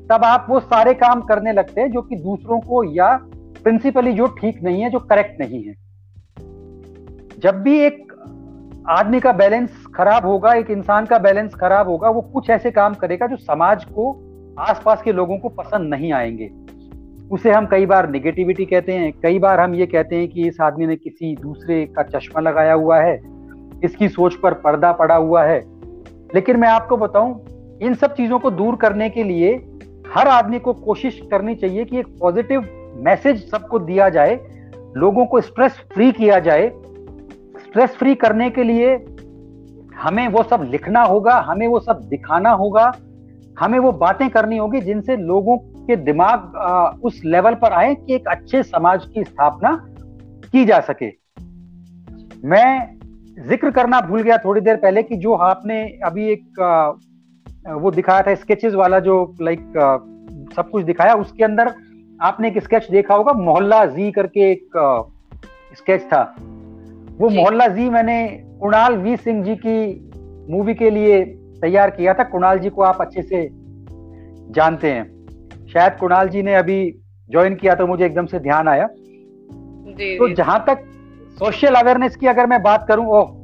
तब 0.08 0.24
आप 0.24 0.46
वो 0.50 0.60
सारे 0.60 0.94
काम 0.94 1.20
करने 1.20 1.52
लगते 1.52 1.80
हैं 1.80 1.92
जो 1.92 2.02
कि 2.02 2.16
दूसरों 2.16 2.60
को 2.60 2.82
या 2.84 3.16
प्रिंसिपली 3.62 4.12
जो 4.12 4.26
ठीक 4.26 4.62
नहीं 4.62 4.82
है, 4.82 4.90
जो 4.90 4.98
करेक्ट 4.98 5.40
नहीं 5.40 5.62
है। 5.64 5.74
जब 7.38 7.62
भी 7.62 7.78
एक 7.80 8.06
आदमी 8.88 9.20
का 9.20 9.32
बैलेंस 9.32 9.86
खराब 9.94 10.26
होगा, 10.26 10.54
एक 10.54 10.70
इंसान 10.70 11.06
का 11.06 11.18
बैलेंस 11.18 11.54
खराब 11.54 11.88
होगा, 11.88 12.10
वो 12.10 12.20
कुछ 12.20 12.50
ऐसे 12.50 12.70
काम 12.70 12.94
करेगा 12.94 13.26
जो 13.26 13.36
समाज 13.36 13.84
को, 13.84 14.12
आसपास 14.58 15.02
के 15.02 15.12
लोगों 15.12 15.38
को 15.38 15.48
पसंद 15.48 15.94
नहीं 15.94 16.12
आएँगे। 16.12 16.67
उसे 17.30 17.50
हम 17.52 17.66
कई 17.66 17.86
बार 17.86 18.08
निगेटिविटी 18.10 18.64
कहते 18.64 18.92
हैं, 18.92 19.12
कई 19.22 19.38
बार 19.38 19.60
हम 19.60 19.74
ये 19.74 19.86
कहते 19.86 20.16
हैं 20.16 20.28
कि 20.28 20.46
इस 20.48 20.60
आदमी 20.60 20.86
ने 20.86 20.96
किसी 20.96 21.34
दूसरे 21.36 21.84
का 21.86 22.02
चश्मा 22.02 22.40
लगाया 22.40 22.72
हुआ 22.72 23.00
है, 23.00 23.16
इसकी 23.84 24.08
सोच 24.08 24.34
पर 24.34 24.54
पर्दा 24.54 24.92
पड़ा 24.92 25.14
हुआ 25.14 25.44
है। 25.44 25.58
लेकिन 26.34 26.56
मैं 26.56 26.68
आपको 26.68 26.96
बताऊँ, 26.96 27.78
इन 27.82 27.94
सब 27.94 28.14
चीज़ों 28.14 28.38
को 28.38 28.50
दूर 28.50 28.76
करने 28.76 29.08
के 29.10 29.24
लिए 29.24 29.54
हर 30.14 30.28
आदमी 30.28 30.58
को 30.58 30.72
कोशिश 30.72 31.20
करनी 31.30 31.54
चाहिए 31.54 31.84
कि 31.84 31.98
एक 31.98 32.06
पॉजिटिव 32.20 32.68
मैसेज 32.96 33.50
सबको 33.50 33.78
दिया 33.78 34.08
जाए, 34.08 34.34
लोगों 34.96 35.26
को 35.26 35.40
स्ट्रेस 35.40 35.72
फ्री 35.94 36.12
किया 36.12 36.38
जाए। 36.38 36.68
स्ट्रेस 37.58 37.90
फ्री 37.90 38.14
करने 38.14 38.50
के 38.50 38.62
लिए 38.62 38.94
हमें 39.96 40.26
वो 40.28 40.42
सब 40.42 40.68
लिखना 40.70 41.02
होगा, 41.02 41.34
हमें 41.40 41.66
वो 41.68 41.80
सब 41.80 42.00
दिखाना 42.08 42.50
होगा, 42.50 42.92
हमें 43.58 43.78
वो 43.78 43.92
बातें 43.92 44.28
करनी 44.30 44.56
होगी 44.56 44.80
जिनसे 44.80 45.16
लोगों 45.16 45.56
के 45.88 45.96
दिमाग 45.96 46.52
आ, 46.56 46.88
उस 46.88 47.20
लेवल 47.24 47.54
पर 47.54 47.72
आए 47.72 47.94
कि 47.94 48.14
एक 48.14 48.28
अच्छे 48.28 48.62
समाज 48.62 49.04
की 49.14 49.24
स्थापना 49.24 49.72
की 50.52 50.64
जा 50.64 50.80
सके। 50.80 51.10
मैं 52.48 52.98
ज़िक्र 53.48 53.70
करना 53.70 54.00
भूल 54.00 54.22
गया 54.22 54.36
थोड़ी 54.38 54.60
देर 54.60 54.76
पहले 54.76 55.02
कि 55.02 55.16
जो 55.16 55.34
आपने 55.34 55.82
अभी 56.04 56.28
एक 56.28 56.60
वो 57.74 57.90
दिखाया 57.90 58.22
था 58.22 58.34
स्केचेस 58.34 58.74
वाला 58.74 58.98
जो 59.00 59.14
लाइक 59.42 59.60
सब 60.56 60.70
कुछ 60.70 60.84
दिखाया 60.84 61.14
उसके 61.14 61.44
अंदर 61.44 61.72
आपने 62.20 62.48
एक 62.48 62.58
स्केच 62.62 62.90
देखा 62.90 63.14
होगा 63.14 63.32
मोहल्ला 63.32 63.84
जी 63.86 64.10
करके 64.12 64.50
एक 64.52 64.78
स्केच 65.76 66.02
था। 66.02 66.22
वो 67.18 67.28
मोहल्ला 67.30 67.66
जी 67.68 67.88
मैंने 67.90 68.18
कुणाल 68.60 68.96
वी 68.96 69.16
सिंह 69.16 69.42
जी 69.44 69.56
की 69.56 69.78
मूवी 70.50 70.74
के 70.74 70.90
लिए 70.90 71.24
तैयार 71.60 71.90
किया 71.90 72.14
था। 72.14 72.24
कुणाल 72.24 72.58
जी 72.58 72.70
को 72.70 72.82
आप 72.82 73.00
अच्छे 73.00 73.22
से 73.22 73.48
जानते 74.52 74.92
हैं। 74.92 75.17
शायद 75.68 75.96
कुणाल 76.00 76.28
जी 76.28 76.42
ने 76.42 76.54
अभी 76.54 76.78
ज्वाइन 77.30 77.54
किया 77.54 77.74
तो 77.74 77.86
मुझे 77.86 78.04
एकदम 78.06 78.26
से 78.26 78.38
ध्यान 78.40 78.68
आया। 78.68 78.86
तो 78.86 80.28
जहाँ 80.34 80.64
तक 80.66 80.84
सोशल 81.38 81.74
अवेयरनेस 81.74 82.16
की 82.16 82.26
अगर 82.26 82.46
मैं 82.46 82.62
बात 82.62 82.86
करूँ 82.88 83.06
ओह 83.08 83.36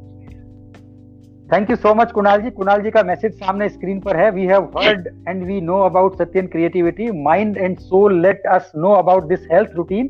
thank 1.49 1.71
you 1.71 1.77
so 1.77 1.95
much 1.95 2.13
Kunal 2.13 2.43
ji. 2.43 2.51
Kunal 2.51 2.83
ji 2.83 2.91
का 2.91 3.03
मैसेज 3.05 3.33
सामने 3.35 3.69
स्क्रीन 3.69 3.99
पर 4.01 4.17
है। 4.17 4.31
We 4.31 4.47
have 4.47 4.71
heard 4.77 5.09
and 5.29 5.43
we 5.47 5.61
know 5.61 5.81
about 5.83 6.17
Satyan 6.19 6.47
creativity 6.47 7.11
mind 7.23 7.57
and 7.57 7.79
soul 7.81 8.21
let 8.23 8.47
us 8.51 8.73
know 8.77 8.93
about 8.93 9.25
this 9.29 9.47
health 9.53 9.75
routine 9.77 10.09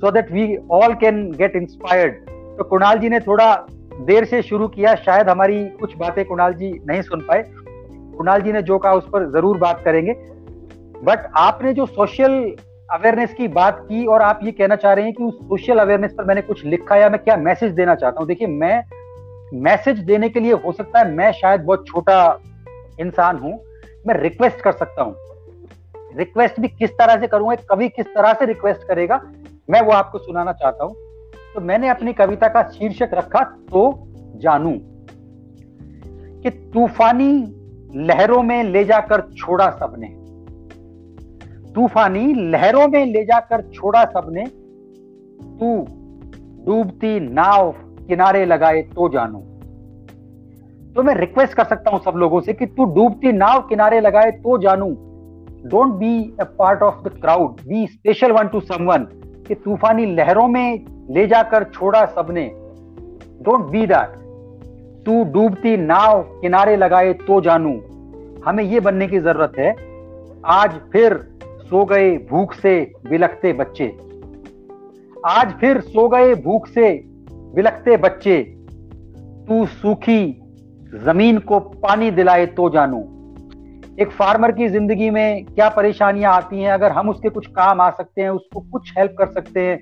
so 0.00 0.10
that 0.10 0.30
we 0.32 0.56
all 0.72 0.94
can 0.94 1.20
get 1.32 1.56
inspired 1.56 2.14
तो 2.58 2.64
कुणाल 2.64 2.98
जी 2.98 3.08
ने 3.08 3.20
थोड़ा 3.20 3.54
देर 4.06 4.24
से 4.24 4.42
शुरू 4.42 4.68
किया 4.68 4.94
शायद 4.96 5.28
हमारी 5.28 5.64
कुछ 5.80 5.96
बातें 5.96 6.24
कुणाल 6.24 6.52
जी 6.54 6.70
नहीं 6.88 7.02
सुन 7.02 7.20
पाए। 7.20 7.44
कुणाल 8.18 8.42
जी 8.42 8.52
ने 8.52 8.62
जो 8.62 8.78
कहा 8.78 8.92
उस 8.94 9.08
पर 9.12 9.30
ज़रूर 9.32 9.58
बात 9.58 9.82
करेंगे। 9.84 10.12
बट 11.04 11.30
आपने 11.36 11.72
जो 11.72 11.86
सोशल 11.86 12.32
अवेयरनेस 12.90 13.34
की 13.34 13.48
बात 13.48 13.78
की 13.88 14.04
और 14.06 14.22
आप 14.22 14.40
ये 14.42 14.52
कहना 14.52 14.76
चाह 14.76 14.92
रहे 14.92 15.04
हैं 15.04 15.14
कि 15.14 15.22
उस 15.24 15.34
सोशल 15.38 15.78
अवेयरनेस 15.78 16.12
पर 16.12 16.24
मैंने 16.24 16.42
कुछ 16.42 16.64
लिखा 16.64 16.96
या 16.96 17.08
मैं 17.10 17.18
क्या 17.24 17.36
मैसेज 17.36 17.72
देना 17.72 17.94
चाहता 17.94 18.20
हूँ? 18.20 18.26
देखिए, 18.28 18.48
मैं 18.48 18.82
मैसेज 19.54 19.98
देने 19.98 20.28
के 20.28 20.40
लिए 20.40 20.52
हो 20.54 20.72
सकता 20.72 20.98
है 20.98 21.10
मैं 21.12 21.30
शायद 21.32 21.60
बहुत 21.60 21.86
छोटा 21.86 22.38
इंसान 23.00 23.38
हूँ। 23.38 23.52
मैं 24.06 24.14
रिक्वेस्ट 24.14 24.60
कर 24.60 24.72
सकता 24.72 25.02
हूँ। 25.02 25.14
रिक्वेस्ट 26.16 26.60
भी 26.60 26.68
किस 26.68 26.90
तरह 26.90 27.20
से 27.20 27.26
करूँगा 27.26 27.54
कभी 27.70 27.88
किस 27.88 28.06
तरह 28.06 28.32
से 28.32 28.46
रिक्वेस्ट 28.46 28.86
करेगा, 28.88 29.20
मैं 29.70 29.80
वो 29.80 29.92
आपको 29.92 30.18
सुनाना 30.18 30.52
चाहता 30.52 30.84
हूँ। 30.84 30.94
तो 31.54 31.60
मैंने 31.60 31.88
अपनी 31.88 32.12
कविता 32.12 32.48
का 32.48 32.62
शीर्षक 32.68 33.10
रखा 33.14 33.42
तो 33.70 33.92
जानू 34.36 34.72
कि 36.42 36.50
तूफानी 36.50 37.32
लहरों 37.96 38.42
में 38.42 38.62
ले 38.64 38.84
जाकर 38.84 39.20
छोड़ा 39.36 39.70
सबने। 39.70 40.06
तूफानी 41.78 42.50
लहरों 42.50 42.86
में 42.88 43.04
ले 43.06 43.24
जाकर 43.24 43.60
छोड़ा 43.74 44.04
सबने। 44.04 44.44
तू 45.58 45.68
डूबती 46.66 47.20
नाव 47.20 47.70
किनारे 48.08 48.44
लगाए 48.44 48.82
तो 48.82 49.08
जानू। 49.08 49.38
तो 50.94 51.02
मैं 51.02 51.14
रिक्वेस्ट 51.14 51.54
कर 51.54 51.64
सकता 51.64 51.90
हूँ 51.90 52.00
सब 52.00 52.16
लोगों 52.16 52.40
से 52.40 52.52
कि 52.52 52.66
तू 52.66 52.84
डूबती 52.84 53.32
नाव 53.32 53.60
किनारे 53.60 54.00
लगाए 54.00 54.30
तो 54.30 54.58
जानू। 54.58 54.88
Don't 55.66 55.92
be 55.94 56.36
a 56.40 56.44
part 56.44 56.82
of 56.82 57.08
the 57.08 57.12
crowd 57.20 57.60
be 57.68 57.86
special 57.86 58.32
one 58.32 58.48
to 58.48 58.60
someone 58.60 59.06
कि 59.48 59.54
तूफानी 59.54 60.06
लहरों 60.06 60.48
में 60.48 60.84
ले 61.10 61.26
जाकर 61.26 61.64
छोड़ा 61.64 62.04
सबने। 62.06 62.50
डोंट 63.42 63.70
बी 63.70 63.86
दैट 63.86 64.18
तू 65.06 65.24
डूबती 65.24 65.76
नाव 65.76 66.22
किनारे 66.22 66.76
लगाए 66.76 67.12
तो 67.12 67.40
जानू। 67.40 67.80
हमें 68.46 68.64
यह 68.64 68.80
बनने 68.80 69.06
की 69.06 69.18
ज़रूरत 69.18 69.52
है। 69.58 69.74
आज 70.44 70.80
फिर 70.92 71.37
सो 71.70 71.84
गए 71.84 72.16
भूख 72.30 72.52
से 72.54 72.70
बिलखते 73.08 73.52
बच्चे। 73.52 73.86
आज 75.26 75.52
फिर 75.52 75.80
सो 75.80 76.08
गए 76.08 76.34
भूख 76.34 76.68
से 76.68 76.92
बिलखते 77.54 77.96
बच्चे। 77.96 78.36
तू 79.48 79.64
सूखी 79.66 80.22
ज़मीन 80.94 81.38
को 81.38 81.58
पानी 81.60 82.10
दिलाए 82.10 82.46
तो 82.46 82.68
जानू। 82.70 83.00
एक 84.00 84.10
फार्मर 84.10 84.52
की 84.52 84.68
ज़िंदगी 84.68 85.10
में 85.10 85.44
क्या 85.44 85.68
परेशानियाँ 85.68 86.32
आती 86.34 86.62
हैं? 86.62 86.70
अगर 86.72 86.92
हम 86.92 87.08
उसके 87.08 87.28
कुछ 87.28 87.46
काम 87.48 87.80
आ 87.80 87.90
सकते 87.90 88.22
हैं, 88.22 88.30
उसको 88.30 88.60
कुछ 88.62 88.92
हेल्प 88.98 89.14
कर 89.18 89.26
सकते 89.26 89.60
हैं 89.60 89.76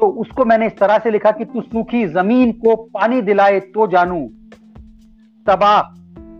तो 0.00 0.06
उसको 0.20 0.44
मैंने 0.44 0.66
इस 0.66 0.78
तरह 0.78 0.98
से 0.98 1.10
लिखा 1.10 1.30
कि 1.30 1.44
तू 1.44 1.60
सूखी 1.62 2.06
ज़मीन 2.08 2.52
को 2.56 2.76
पानी 2.94 3.20
दिलाए 3.22 3.60
तो 3.60 3.86
जानू। 3.86 4.20
तबाह 5.46 5.78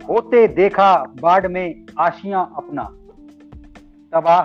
होते 0.07 0.47
देखा 0.55 0.93
बाढ़ 1.21 1.47
में 1.47 1.85
आशियाँ 1.99 2.51
अपना। 2.57 2.83
तबाह 4.13 4.41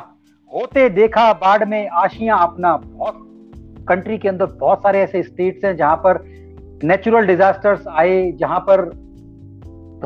होते 0.53 0.89
देखा, 0.89 1.33
बाढ़ 1.33 1.65
में 1.65 1.89
आशिया 1.89 2.37
अपना 2.37 2.77
बहुत 2.77 3.85
कंट्री 3.89 4.19
के 4.19 4.29
अंदर 4.29 4.47
बहुत 4.61 4.79
सारे 4.79 5.01
ऐसे 5.01 5.23
स्टेट्स 5.23 5.65
हैं 5.65 5.77
जहाँ 5.77 5.97
पर 5.97 6.23
नेचुरल 6.85 7.27
डिजास्टर्स 7.27 7.87
आए, 7.89 8.33
जहाँ 8.33 8.61
पर 8.61 8.81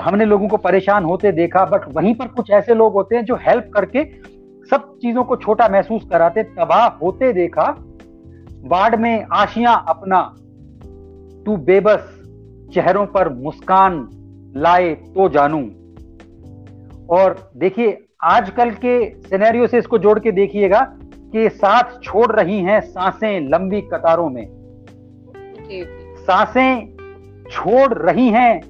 हमने 0.00 0.24
लोगों 0.24 0.48
को 0.48 0.56
परेशान 0.56 1.04
होते 1.04 1.32
देखा 1.32 1.64
बट 1.64 1.88
वहीं 1.94 2.14
पर 2.14 2.26
कुछ 2.26 2.50
ऐसे 2.50 2.74
लोग 2.74 2.92
होते 2.92 3.16
हैं 3.16 3.24
जो 3.24 3.36
हेल्प 3.36 3.70
करके 3.74 4.04
सब 4.70 4.96
चीज़ों 5.02 5.24
को 5.24 5.36
छोटा 5.36 5.68
महसूस 5.68 6.02
कराते, 6.10 6.42
तबाह 6.42 6.86
होते 6.96 7.32
देखा, 7.32 7.74
बाढ़ 8.64 8.96
में 8.96 9.26
आशिया 9.32 9.72
अपना 9.72 10.22
तू 11.46 11.56
बेबस 11.56 12.08
चेहरों 12.74 13.06
पर 13.06 13.28
मुस्कान 13.28 14.08
लाए 14.56 14.94
तो 14.94 15.28
जानू। 15.28 15.60
और 17.10 17.52
देखिए 17.56 17.92
आजकल 18.22 18.70
के 18.70 18.94
सिनेरियो 19.20 19.66
से 19.66 19.78
इसको 19.78 19.98
जोड़ 19.98 20.18
के 20.18 20.32
देखिएगा 20.32 20.80
कि 21.32 21.48
साथ 21.48 22.00
छोड़ 22.02 22.32
रही 22.32 22.58
हैं 22.58 22.80
साँसें 22.80 23.48
लंबी 23.48 23.80
कतारों 23.80 24.28
में। 24.30 24.44
साँसें 26.26 26.96
छोड़ 27.50 27.94
रही 27.94 28.28
हैं 28.28 28.60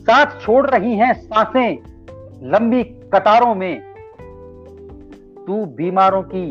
साथ 0.00 0.40
छोड़ 0.40 0.66
रही 0.70 0.96
हैं 0.96 1.12
साँसें 1.12 1.78
लंबी 2.52 2.82
कतारों 3.14 3.54
में। 3.54 3.80
तू 5.46 5.64
बीमारों 5.76 6.22
की 6.22 6.46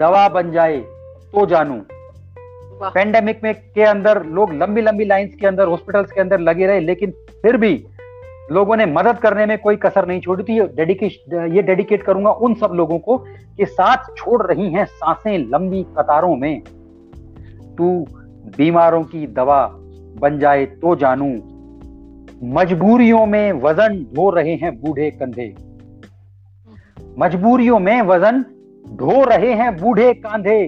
दवा 0.00 0.28
बन 0.28 0.50
जाए 0.52 0.76
तो 1.32 1.46
जानू। 1.46 1.80
पेंडेमिक 2.84 3.40
में 3.44 3.54
के 3.54 3.82
अंदर 3.82 4.24
लोग 4.26 4.52
लंबी 4.52 4.80
लंबी 4.80 5.04
लाइंस 5.04 5.34
के 5.34 5.46
अंदर 5.46 5.68
हॉस्पिटल्स 5.68 6.12
के 6.12 6.20
अंदर 6.20 6.40
लगे 6.40 6.66
रहे 6.66 6.80
लेकिन 6.80 7.10
फिर 7.42 7.56
भी 7.56 7.74
लोगों 8.52 8.76
ने 8.76 8.86
मदद 8.86 9.18
करने 9.18 9.46
में 9.46 9.58
कोई 9.58 9.76
कसर 9.76 10.06
नहीं 10.06 10.20
छोड़ी 10.20 10.44
थी। 10.44 10.60
डेडिकेट 10.60 11.34
ये 11.54 11.62
डेडिकेट 11.62 12.02
करूँगा 12.02 12.30
उन 12.30 12.54
सब 12.54 12.72
लोगों 12.74 12.98
को 12.98 13.16
कि 13.56 13.66
साथ 13.66 14.14
छोड़ 14.16 14.42
रही 14.42 14.72
हैं 14.72 14.84
साँसें 14.84 15.38
लंबी 15.38 15.82
कतारों 15.98 16.34
में। 16.36 16.60
तू 17.78 18.06
बीमारों 18.56 19.02
की 19.02 19.26
दवा 19.26 19.66
बन 20.20 20.38
जाए 20.38 20.64
तो 20.66 20.94
जानू। 20.96 21.30
मजबूरियों 22.54 23.24
में 23.26 23.52
वज़न 23.52 24.04
ढो 24.14 24.28
रहे 24.30 24.54
हैं 24.54 24.74
बूढ़े 24.80 25.10
कंधे। 25.10 25.54
मजबूरियों 27.18 27.78
में 27.78 28.00
वज़न 28.02 28.44
ढो 28.96 29.24
रहे 29.24 29.52
हैं 29.52 29.76
बूढ़े 29.76 30.12
कांधे। 30.14 30.64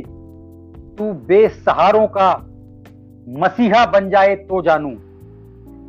तू 0.98 1.12
बेसहारों 1.28 2.06
का 2.06 2.32
मसीहा 3.38 3.84
बन 3.86 4.10
जाए 4.10 4.34
तो 4.36 4.62
जानू। 4.62 4.90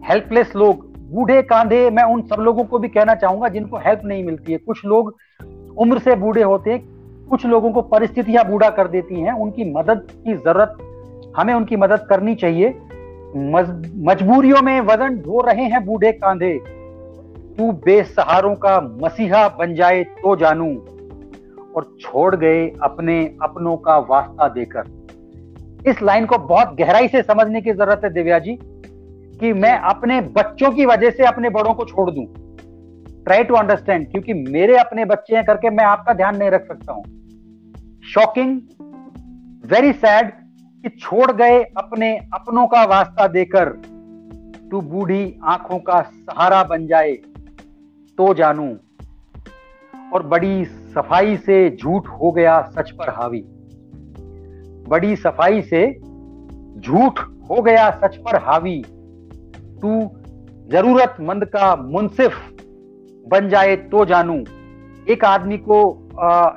हेल्पलेस 0.10 0.56
लोग 0.56 0.91
बूढ़े 1.12 1.42
कांधे, 1.44 1.90
मैं 1.90 2.04
उन 2.06 2.22
सब 2.24 2.40
लोगों 2.40 2.64
को 2.64 2.80
भी 2.80 2.88
कहना 2.90 3.16
चाहूँगा 3.16 3.48
जिनको 3.50 3.78
हेल्प 3.78 4.02
नहीं 4.06 4.24
मिलती 4.24 4.52
है। 4.52 4.58
कुछ 4.60 4.86
लोग 4.86 5.16
उम्र 5.78 6.00
से 6.00 6.16
बूढ़े 6.16 6.44
होते 6.44 6.72
हैं, 6.72 6.80
कुछ 7.30 7.46
लोगों 7.46 7.72
को 7.72 7.82
परिस्थितियाँ 7.82 8.46
बूढ़ा 8.46 8.70
कर 8.70 8.88
देती 8.88 9.22
हैं। 9.22 9.34
उनकी 9.36 9.72
मदद 9.74 10.08
की 10.14 10.34
ज़रूरत, 10.36 10.78
हमें 11.38 11.54
उनकी 11.54 11.76
मदद 11.78 12.06
करनी 12.10 12.36
चाहिए। 12.36 12.70
मजबूरियों 14.04 14.62
में 14.62 14.80
वज़न 14.84 15.18
ढो 15.18 15.42
रहे 15.42 15.66
हैं 15.66 15.84
बूढ़े 15.86 16.12
कांधे। 16.14 16.58
तू 17.58 17.72
बेसहारों 17.86 18.56
का 18.56 18.80
मसीहा 19.04 19.48
बन 19.50 19.76
जाए 19.76 20.04
तो 20.04 20.36
जानू, 20.36 20.74
और 21.76 21.96
छोड़ 22.02 22.36
गए 22.36 22.68
अपने 22.84 23.22
अपनों 23.44 23.76
का 23.78 23.98
वास्ता 24.10 24.48
देकर। 24.50 25.90
इस 25.90 26.02
लाइन 26.02 26.26
को 26.26 26.38
बहुत 26.40 26.76
गहराई 26.78 27.08
से 27.08 27.22
समझने 27.24 27.62
की 27.62 27.72
ज़रूरत 27.72 28.02
है 28.04 28.14
दिव्या 28.14 28.40
जी। 28.40 28.58
कि 29.42 29.54
मैं 29.54 29.78
अपने 29.80 30.22
बच्चों 30.22 30.72
की 30.72 30.86
वजह 30.86 31.10
से 31.10 31.26
अपने 31.26 31.50
बड़ों 31.50 31.74
को 31.74 31.86
छोड़ 31.86 32.12
दूँ। 32.12 32.26
ट्राई 33.24 33.44
टू 33.44 33.54
अंडरस्टैंड 33.54 34.12
क्योंकि 34.12 34.34
मेरे 34.34 34.78
अपने 34.78 35.06
बच्चे 35.06 35.36
हैं 35.36 35.46
करके 35.46 35.70
मैं 35.70 35.86
आपका 35.86 36.14
ध्यान 36.14 36.38
नहीं 36.38 36.50
रख 36.50 36.68
सकता 36.68 36.94
हूँ। 36.94 37.04
शॉकिंग 38.04 38.60
वेरी 39.66 39.94
सैड 39.94 40.32
कि 40.84 40.90
छोड़ 40.90 41.32
गए 41.32 41.64
अपने 41.78 42.18
अपनों 42.34 42.68
का 42.68 42.84
वास्ता 42.86 43.28
देकर 43.28 43.70
तू 44.72 44.82
बूढ़ी 44.82 45.40
आँखों 45.44 45.80
का 45.80 46.02
सहारा 46.02 46.64
बन 46.64 46.88
जाए 46.88 47.12
तो 48.18 48.34
जानू। 48.34 48.70
और 50.14 50.28
बड़ी 50.28 50.66
सफ़ाई 50.66 51.38
से 51.38 51.78
झूठ 51.78 52.08
हो 52.08 52.32
गया 52.32 52.62
सच 52.62 52.92
पर 52.92 53.10
हावी। 53.10 53.44
बड़ी 54.90 55.16
सफ़ाई 55.16 55.62
से 55.62 55.86
झूठ 56.80 57.20
हो 57.50 57.62
गया 57.62 57.90
सच 57.92 58.18
पर 58.18 58.36
हावी। 58.38 58.84
तू 59.82 60.00
जरूरतमंद 60.72 61.46
का 61.46 61.76
मुनसिफ 61.78 62.36
बन 63.28 63.50
जाए 63.50 63.76
तो 63.92 64.06
जानू। 64.06 64.44
एक 65.08 65.26
आदमी 65.26 65.58
को 65.60 65.82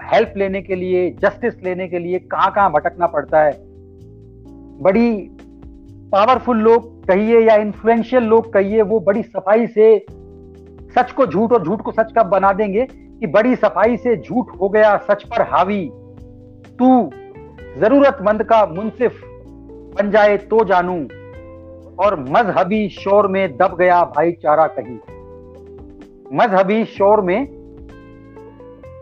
हेल्प 0.05 0.35
लेने 0.37 0.61
के 0.62 0.75
लिए 0.75 1.11
जस्टिस 1.22 1.55
लेने 1.64 1.89
के 1.89 1.99
लिए 1.99 2.18
कहाँ 2.18 2.51
कहाँ 2.53 2.70
भटकना 2.72 3.07
पड़ता 3.07 3.41
है? 3.41 3.53
बड़ी 4.83 5.11
पावरफुल 6.12 6.59
लोग 6.59 6.93
कहिए 7.07 7.41
या 7.41 7.55
इन्फ्लुएंशियल 7.57 8.22
लोग 8.25 8.53
कहिए, 8.53 8.83
वो 8.83 9.01
बड़ी 9.01 9.22
सफ़ाई 9.22 9.66
से 9.66 9.99
सच 10.95 11.12
को 11.12 11.27
झूठ 11.27 11.53
और 11.53 11.64
झूठ 11.64 11.81
को 11.81 11.93
सच 11.93 12.12
का 12.12 12.22
बना 12.25 12.53
देंगे 12.53 12.87
कि 12.91 13.27
बड़ी 13.27 13.57
सफ़ाई 13.57 13.97
से 13.97 14.16
झूठ 14.16 14.51
हो 14.61 14.68
गया, 14.68 14.97
सच 15.11 15.22
पर 15.25 15.43
हावी। 15.49 15.85
तू 16.79 17.11
जरूरतमंद 17.81 18.43
का 18.43 18.64
मुनसिफ 18.66 19.20
बन 19.97 20.11
जाए 20.11 20.37
तो 20.37 20.64
जानू। 20.64 20.97
और 21.99 22.20
मजहबी 22.20 22.88
शोर 22.88 23.28
में 23.28 23.57
दब 23.57 23.76
गया 23.76 24.05
भाईचारा 24.05 24.66
कहीं। 24.66 24.99
मजहबी 26.32 26.84
शोर 26.84 27.20
में, 27.20 27.42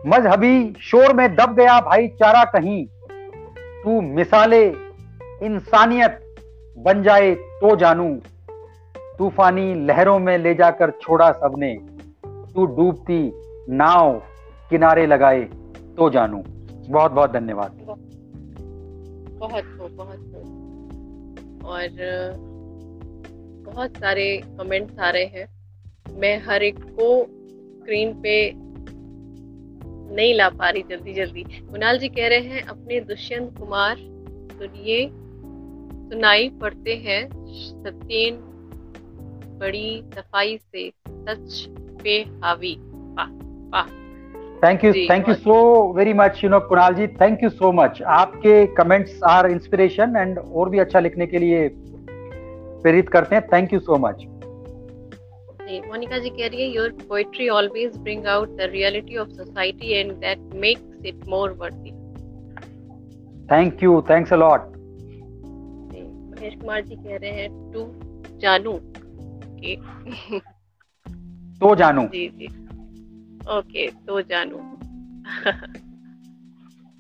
मजहबी 0.06 0.74
शोर 0.80 1.14
में 1.14 1.34
दब 1.34 1.54
गया 1.54 1.80
भाईचारा 1.80 2.44
कहीं। 2.44 2.86
तू 3.84 4.00
मिसाले 4.00 4.66
इंसानियत 5.42 6.34
बन 6.78 7.02
जाए 7.02 7.34
तो 7.34 7.76
जानू। 7.76 8.20
तूफानी 9.18 9.74
लहरों 9.74 10.18
में 10.18 10.38
ले 10.38 10.54
जाकर 10.54 10.90
छोड़ा 10.90 11.32
सबने। 11.32 11.78
तू 12.54 12.66
डूबती 12.66 13.32
नाव 13.70 14.22
किनारे 14.70 15.06
लगाए 15.06 15.40
तो 15.96 16.10
जानू। 16.10 16.42
बहुत 16.88 17.12
बहुत 17.12 17.32
धन्यवाद। 17.32 17.70
बहुत 17.72 19.64
बहुत 19.64 19.92
बहुत 19.92 20.18
बहुत। 20.18 20.42
और 21.64 22.51
बहुत 23.62 23.96
सारे 23.96 24.26
कमेंट्स 24.58 24.98
आ 24.98 25.10
रहे 25.10 25.24
हैं। 25.24 25.46
मैं 26.20 26.36
हर 26.46 26.62
एक 26.62 26.78
को 26.78 27.08
स्क्रीन 27.24 28.12
पे 28.22 28.52
नहीं 30.16 30.34
ला 30.34 30.48
पा 30.48 30.68
रही 30.70 30.82
जल्दी 30.90 31.12
जल्दी। 31.14 31.42
कुणाल 31.42 31.98
जी 31.98 32.08
कह 32.08 32.28
रहे 32.28 32.38
हैं 32.38 32.62
अपने 32.62 33.00
दुष्यंत 33.00 33.58
कुमार 33.58 33.96
सुनिए। 34.52 35.08
सुनाई 36.10 36.48
पड़ते 36.60 36.94
हैं 36.96 37.20
सत्येन 37.82 38.36
बड़ी 39.60 40.02
सफ़ाई 40.14 40.56
से 40.56 40.88
सच 41.08 41.66
पे 42.02 42.18
हावी। 42.44 42.74
Thank 44.64 44.84
you 44.84 44.92
thank 45.10 45.28
you 45.28 45.34
so 45.34 45.54
very 45.92 46.12
much 46.12 46.40
you 46.44 46.50
know 46.50 46.58
Kunal 46.60 46.94
ji 46.94 47.06
thank 47.20 47.42
you 47.42 47.48
so 47.50 47.70
much 47.72 48.02
आपके 48.16 48.66
कमेंट्स 48.74 49.22
आर 49.22 49.50
इंस्पिरेशन 49.50 50.14
एंड 50.16 50.38
और 50.38 50.68
भी 50.68 50.78
अच्छा 50.78 51.00
लिखने 51.00 51.26
के 51.26 51.38
लिए 51.38 51.68
प्रेरित 52.82 53.08
करते 53.08 53.36
हैं। 53.36 53.46
Thank 53.46 53.72
you 53.72 53.80
so 53.80 53.98
much 53.98 54.24
Monica 55.88 56.18
ji 56.18 56.30
कह 56.30 56.46
रही 56.46 56.62
है 56.62 56.68
your 56.68 56.90
poetry 57.08 57.48
always 57.48 57.96
bring 57.96 58.26
out 58.26 58.48
the 58.48 58.60
reality 58.60 59.16
of 59.16 59.28
society 59.28 59.92
and 59.92 60.12
that 60.12 60.38
makes 60.54 61.06
it 61.06 61.26
more 61.28 61.50
worthy 61.52 61.90
thank 63.46 63.82
you 63.82 64.00
thanks 64.10 64.32
a 64.32 64.36
lot 64.36 64.70
Mahesh 66.32 66.54
Kumar 66.54 66.80
ji 66.82 66.96
कह 66.96 67.16
रहे 67.16 67.30
हैं 67.30 67.48
टू 67.72 67.84
जानू। 68.38 68.78
के 69.62 69.76
तो 71.60 71.74
जानू। 71.74 72.02
जी 72.06 72.28
जी। 72.28 72.46
ओके 73.58 73.86
तो 74.06 74.20
जानू। 74.22 74.58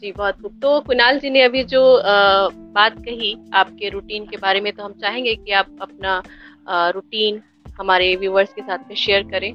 जी 0.02 0.10
बहुत 0.12 0.40
खूब। 0.42 0.52
तो 0.62 0.80
कुणाल 0.80 1.18
जी 1.18 1.30
ने 1.30 1.42
अभी 1.42 1.62
जो 1.64 1.80
आ, 1.96 2.48
बात 2.74 2.94
कही 2.98 3.34
आपके 3.54 3.88
रूटीन 3.88 4.24
के 4.26 4.36
बारे 4.36 4.60
में 4.60 4.72
तो 4.72 4.84
हम 4.84 4.92
चाहेंगे 5.02 5.34
कि 5.34 5.52
आप 5.52 5.66
अपना 5.82 6.22
रूटीन 6.90 7.40
हमारे 7.78 8.14
व्यूवर्स 8.16 8.52
के 8.52 8.62
साथ 8.62 8.78
में 8.78 8.94
शेयर 8.96 9.22
करें। 9.30 9.52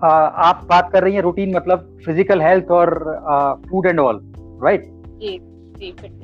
आ, 0.00 0.08
आप 0.08 0.66
बात 0.70 0.90
कर 0.92 1.02
रही 1.04 1.14
हैं 1.14 1.22
रूटीन 1.22 1.56
मतलब 1.56 1.98
फ़िज़िकल 2.06 2.42
हेल्थ 2.42 2.70
और 2.72 2.94
फ़ूड 3.70 3.86
एंड 3.86 4.00
ऑल 4.00 4.20
राइट 4.64 4.84
जी 5.20 5.38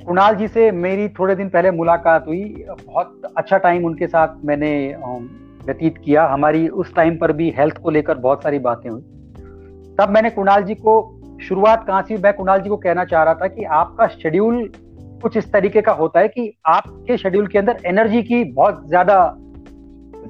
कुणाल 0.04 0.34
जी 0.36 0.48
से 0.48 0.70
मेरी 0.84 1.08
थोड़े 1.10 1.34
दिन 1.34 1.48
पहले 1.48 1.70
मुलाकात 1.72 2.26
हुई। 2.28 2.44
बहुत 2.70 3.32
अच्छा 3.36 3.58
टाइम 3.58 3.84
उनके 3.86 4.06
साथ 4.08 4.44
मैंने 4.44 4.72
व्यतीत 5.64 5.98
किया। 6.04 6.26
हमारी 6.28 6.68
उस 6.70 6.94
टाइम 6.94 7.16
पर 7.18 7.32
भी 7.32 7.50
हेल्थ 7.58 7.78
को 7.82 7.90
लेकर 7.90 8.18
बहुत 8.18 8.42
सारी 8.42 8.58
बातें 8.60 8.90
हुई। 8.90 9.02
तब 9.98 10.10
मैंने 10.10 10.30
कुणाल 10.30 10.62
जी 10.64 10.74
को 10.76 10.94
शुरुआत 11.42 11.84
कहाँ 11.86 12.02
से 12.02 12.16
मैं 12.16 12.32
कुणाल 12.32 12.60
जी 12.60 12.68
को 12.68 12.76
कहना 12.76 13.04
चाह 13.04 13.22
रहा 13.22 13.34
था 13.34 13.46
कि 13.46 13.64
आपका 13.74 14.06
शेड्यूल 14.06 14.70
कुछ 15.22 15.36
इस 15.36 15.52
तरीके 15.52 15.80
का 15.82 15.92
होता 15.92 16.20
है 16.20 16.28
कि 16.28 16.52
आपके 16.66 17.16
शेड्यूल 17.16 17.46
के 17.46 17.58
अंदर 17.58 17.76
एनर्जी 17.86 18.22
की 18.22 18.42
बहुत 18.44 18.88
ज़्यादा 18.88 19.18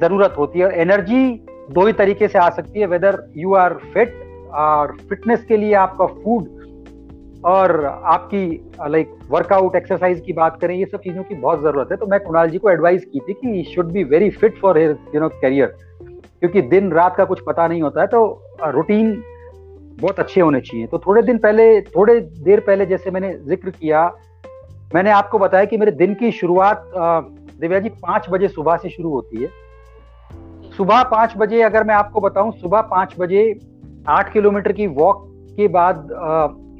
ज़रूरत 0.00 0.34
होती 0.38 0.58
है 0.58 0.64
और 0.66 0.72
एनर्जी 0.74 1.28
दो 1.70 1.86
ही 1.86 1.92
तरीके 1.92 2.28
से 2.28 2.38
आ 2.38 2.48
सकती 2.50 2.80
है 2.80 2.86
वेदर 2.86 3.18
यू 3.36 3.54
आर 3.54 3.74
फिट 3.94 4.14
और 4.54 4.96
फिटनेस 5.08 5.44
के 5.44 5.56
लिए 5.56 5.74
आपका 5.74 6.06
फ़ूड 6.06 6.54
और 7.44 7.84
आपकी 7.84 8.46
लाइक 8.88 9.18
वर्कआउट 9.30 9.76
एक्सरसाइज 9.76 10.20
की 10.26 10.32
बात 10.32 10.58
करें, 10.60 10.74
ये 10.74 10.84
सब 10.84 11.00
चीज़ों 11.00 11.22
की 11.22 11.34
बहुत 11.34 11.62
ज़रूरत 11.62 11.88
है। 11.92 11.96
तो 11.96 12.06
मैं 12.06 12.20
कुणाल 12.20 12.50
जी 12.50 12.58
को 12.58 12.70
एडवाइस 12.70 13.04
की 13.04 13.20
थी 13.20 13.32
कि 13.32 13.62
should 13.74 13.92
be 13.92 14.04
very 14.04 14.30
fit 14.30 14.58
for 14.58 14.78
his 14.78 14.96
you 15.14 15.20
know 15.20 15.28
career 15.42 15.74
क्योंकि 16.40 16.62
दिन 16.62 16.90
रात 16.92 17.16
का 17.16 17.24
कुछ 17.24 17.40
पता 17.46 17.66
नहीं 17.68 17.82
होता 17.82 18.00
है 18.00 18.06
तो 18.06 18.22
रूटीन 18.64 19.12
बहुत 19.96 20.18
अच्छे 20.20 20.40
होने 20.40 20.60
चाहिए। 20.60 20.86
तो 20.86 20.98
थोड़े 20.98 21.22
दिन 21.22 21.38
पहले, 21.38 21.80
थोड़े 21.82 22.20
देर 22.20 22.60
पहले 22.60 22.86
जैसे 22.86 23.10
मैंने 23.10 23.32
ज़िक्र 23.38 23.70
किया, 23.70 24.06
मैंने 24.94 25.10
आपको 25.10 25.38
बताया 25.38 25.64
कि 25.64 25.76
मेरे 25.76 25.92
दिन 25.92 26.14
की 26.14 26.30
शुरुआत 26.32 26.90
दिव्या 27.60 27.78
जी 27.78 27.88
पाँच 28.02 28.26
बजे 28.30 28.48
सुबह 28.48 28.76
से 28.76 28.90
शुरू 28.90 29.10
होती 29.10 29.42
है। 29.42 29.48
सुबह 30.76 31.02
पाँच 31.04 31.34
बजे 31.36 31.62
अगर 31.62 31.84
मैं 31.84 31.94
आपको 31.94 32.20
बताऊँ, 32.20 32.52
सुबह 32.52 32.80
पाँच 32.82 33.14
बजे 33.18 33.52
आठ 34.08 34.32
किलोमीटर 34.32 34.72
की 34.72 34.86
वॉक 34.88 35.24
के 35.56 35.68
बाद 35.68 36.08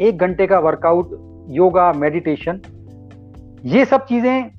एक 0.00 0.18
घंटे 0.18 0.46
का 0.46 0.58
वर्कआउट 0.58 1.10
योगा 1.50 1.92
मेडिटेशन 1.94 2.60
ये 3.64 3.84
सब 3.84 4.04
चीज़ें 4.06 4.50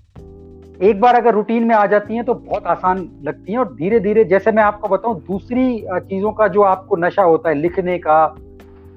एक 0.79 0.99
बार 1.01 1.15
अगर 1.15 1.33
रूटीन 1.33 1.63
में 1.63 1.75
आ 1.75 1.85
जाती 1.85 2.15
हैं 2.15 2.23
तो 2.25 2.33
बहुत 2.33 2.65
आसान 2.67 2.97
लगती 3.23 3.51
हैं 3.51 3.59
और 3.59 3.73
धीरे 3.73 3.99
धीरे 3.99 4.23
जैसे 4.25 4.51
मैं 4.51 4.63
आपको 4.63 4.87
बताऊँ, 4.87 5.19
दूसरी 5.21 5.85
चीज़ों 6.09 6.31
का 6.31 6.47
जो 6.47 6.61
आपको 6.63 6.95
नशा 6.95 7.23
होता 7.23 7.49
है 7.49 7.55
लिखने 7.55 7.97
का 7.97 8.25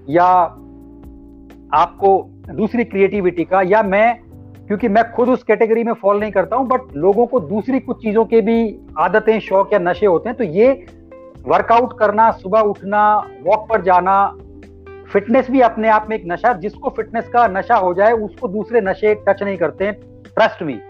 या 0.09 0.27
आपको 1.75 2.31
दूसरी 2.55 2.85
क्रिएटिविटी 2.85 3.45
का 3.45 3.63
या 3.63 3.83
मैं 3.83 4.21
क्योंकि 4.67 4.89
मैं 4.89 5.13
खुद 5.13 5.29
उस 5.29 5.43
कैटेगरी 5.43 5.85
में 5.85 5.93
फॉल 5.93 6.21
नहीं 6.21 6.33
करता 6.33 6.57
हूँ 6.57 6.67
बट 6.67 6.81
लोगों 6.97 7.27
को 7.27 7.41
दूसरी 7.41 7.81
कुछ 7.81 8.03
चीज़ों 8.03 8.25
के 8.25 8.41
भी 8.41 8.81
आदतें 8.99 9.41
शौक 9.41 9.73
या 9.73 9.79
नशे 9.79 10.07
होते 10.07 10.29
हैं 10.29 10.39
तो 10.39 10.45
ये 10.45 10.87
वर्कआउट 11.49 11.99
करना 11.99 12.31
सुबह 12.31 12.61
उठना 12.61 13.19
वॉक 13.19 13.67
पर 13.71 13.83
जाना 13.83 14.37
फिटनेस 15.13 15.51
भी 15.51 15.61
अपने 15.61 15.89
आप 15.89 16.07
में 16.11 16.17
एक 16.17 16.23
नशा 16.27 16.53
जिसको 16.53 16.89
फिटनेस 16.89 17.29
का 17.29 17.49
नशा 17.49 17.77
हो 17.77 17.95
जाए 17.95 18.13
उसको 18.13 18.49
दूसरे 18.49 18.81
नशे 18.81 19.15
टच 19.15 19.43
नहीं 19.43 19.57
करते 19.57 19.85
हैं 19.85 19.95
ट्रस्ट 20.35 20.63
मी 20.63 20.81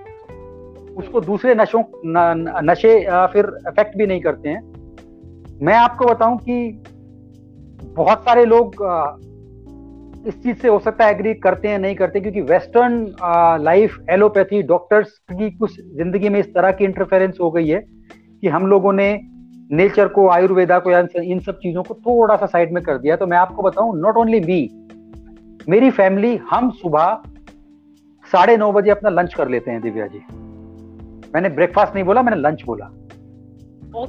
उसको 0.97 1.21
दूसरे 1.21 1.55
नशों 1.55 1.83
न, 2.05 2.45
नशे 2.65 3.01
फिर 3.11 3.47
अफेक्ट 3.67 3.97
भी 3.97 4.07
नहीं 4.07 4.21
करते 4.21 4.49
हैं। 4.49 4.61
मैं 5.63 5.75
आपको 5.75 6.05
बताऊँ 6.05 6.39
कि 6.39 6.83
बहुत 7.97 8.21
सारे 8.21 8.45
लोग 8.45 8.75
इस 10.27 10.43
चीज़ 10.43 10.57
से 10.57 10.69
हो 10.69 10.79
सकता 10.79 11.05
है 11.07 11.13
एग्री 11.13 11.33
करते 11.35 11.69
हैं 11.69 11.79
नहीं 11.79 11.95
करते 11.95 12.21
क्योंकि 12.21 12.41
वेस्टर्न 12.41 12.95
लाइफ 13.63 13.97
एलोपैथी 14.11 14.63
डॉक्टर्स 14.63 15.11
की 15.33 15.51
कुछ 15.51 15.81
ज़िंदगी 15.97 16.29
में 16.29 16.39
इस 16.41 16.53
तरह 16.55 16.73
की 16.73 16.85
इंटरफेरेंस 16.85 17.39
हो 17.41 17.51
गई 17.51 17.69
है 17.69 17.81
कि 17.81 18.49
हम 18.49 18.67
लोगों 18.67 18.93
ने 18.93 19.09
नेचर 19.73 20.09
को 20.09 20.29
आयुर्वेदा 20.29 20.79
को 20.79 20.91
या 20.91 21.05
इन 21.17 21.41
सब 21.41 21.59
चीज़ों 21.59 21.83
को 21.83 21.95
थोड़ा 21.97 22.37
सा 22.37 22.47
साइड 22.47 22.73
में 22.73 22.83
कर 22.85 22.99
दिया। 22.99 23.17
तो 23.17 23.27
मैं 23.27 23.39
आपको 23.39 23.63
बताऊँ 23.63 23.99
नॉट 24.01 24.17
ओनली 24.17 24.41
मी 24.41 24.61
मेरी 25.69 25.91
फैमिली 25.91 26.37
हम 26.51 26.71
सुबह 26.73 27.23
साढ़े 28.27 28.57
नौ 28.57 28.73
बजे 28.73 28.91
अपना 28.91 29.11
लंच 29.11 29.35
कर 29.35 29.49
लेते 29.49 29.71
हैं 29.71 29.81
दिव्या 29.81 30.07
जी। 30.07 30.19
मैंने 31.35 31.49
ब्रेकफास्ट 31.49 31.95
नहीं 31.95 32.05
बोला 32.05 32.23
मैंने 32.23 32.41
लंच 32.41 32.63
बोला। 32.67 32.91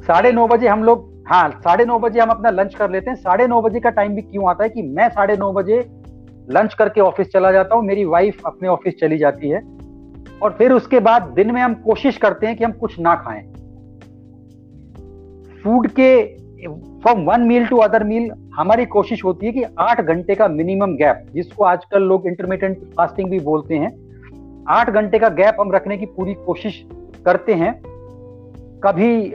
साढ़े 0.08 0.32
नौ 0.32 0.48
बजे 0.48 0.68
हम 0.68 0.84
लोग 0.84 1.10
हाँ 1.26 1.50
साढ़े 1.56 1.86
नौ 1.86 1.98
बजे 2.00 2.20
हम 2.20 2.30
अपना 2.30 2.50
लंच 2.50 2.76
कर 2.76 2.90
लेते 2.90 3.10
हैं। 3.10 3.18
साढ़े 3.18 3.48
नौ 3.48 3.62
बजे 3.62 3.80
का 3.80 3.90
टाइम 3.90 4.16
भी 4.16 4.22
क्यों 4.22 4.50
आता 4.50 4.64
है 4.64 4.70
कि 4.70 4.82
मैं 4.82 5.10
साढ़े 5.10 5.38
नौ 5.38 5.52
बजे 5.54 5.80
लंच 6.50 6.74
करके 6.74 7.02
ऑफ़िस 7.02 7.28
चला 7.28 7.52
जाता 7.52 7.76
हूँ, 7.76 7.84
मेरी 7.84 8.06
वाइफ 8.06 8.42
अपने 8.46 8.68
ऑफ़िस 8.68 9.00
चली 9.00 9.18
जाती 9.18 9.50
है। 9.50 9.62
और 10.42 10.56
फिर 10.58 10.72
उसके 10.72 11.00
बाद 11.00 11.24
दिन 11.36 11.52
में 11.52 11.62
हम 11.62 11.74
कोशिश 11.74 12.18
करते 12.18 12.48
हैं 12.48 12.56
कि 12.58 12.64
हम 12.64 12.72
कुछ 12.72 13.00
ना 13.00 13.16
खाएँ। 13.16 13.42
फ़ूड 15.64 15.88
के 15.88 16.42
from 16.62 17.24
one 17.24 17.42
meal 17.42 17.66
to 17.66 17.78
other 17.78 18.04
meal 18.04 18.30
हमारी 18.56 18.86
कोशिश 18.86 19.24
होती 19.24 19.46
है 19.46 19.52
कि 19.52 19.64
आठ 19.80 20.02
घंटे 20.02 20.36
का 20.36 20.48
मिनिमम 20.48 20.96
गैप 20.96 21.26
जिसको 21.34 21.64
आजकल 21.64 22.02
लोग 22.02 22.28
इंटरमीडियंट 22.28 22.78
फास्टिंग 22.98 23.30
भी 23.30 23.40
बोलते 23.40 23.76
हैं, 23.76 23.90
आठ 24.70 24.90
घंटे 24.90 25.20
का 25.20 25.30
गैप 25.30 25.58
हम 25.60 25.72
रखने 25.72 25.98
की 25.98 26.06
पूरी 26.08 26.34
कोशिश 26.34 26.84
करते 27.26 27.54
हैं। 27.54 27.72
कभी 28.84 29.34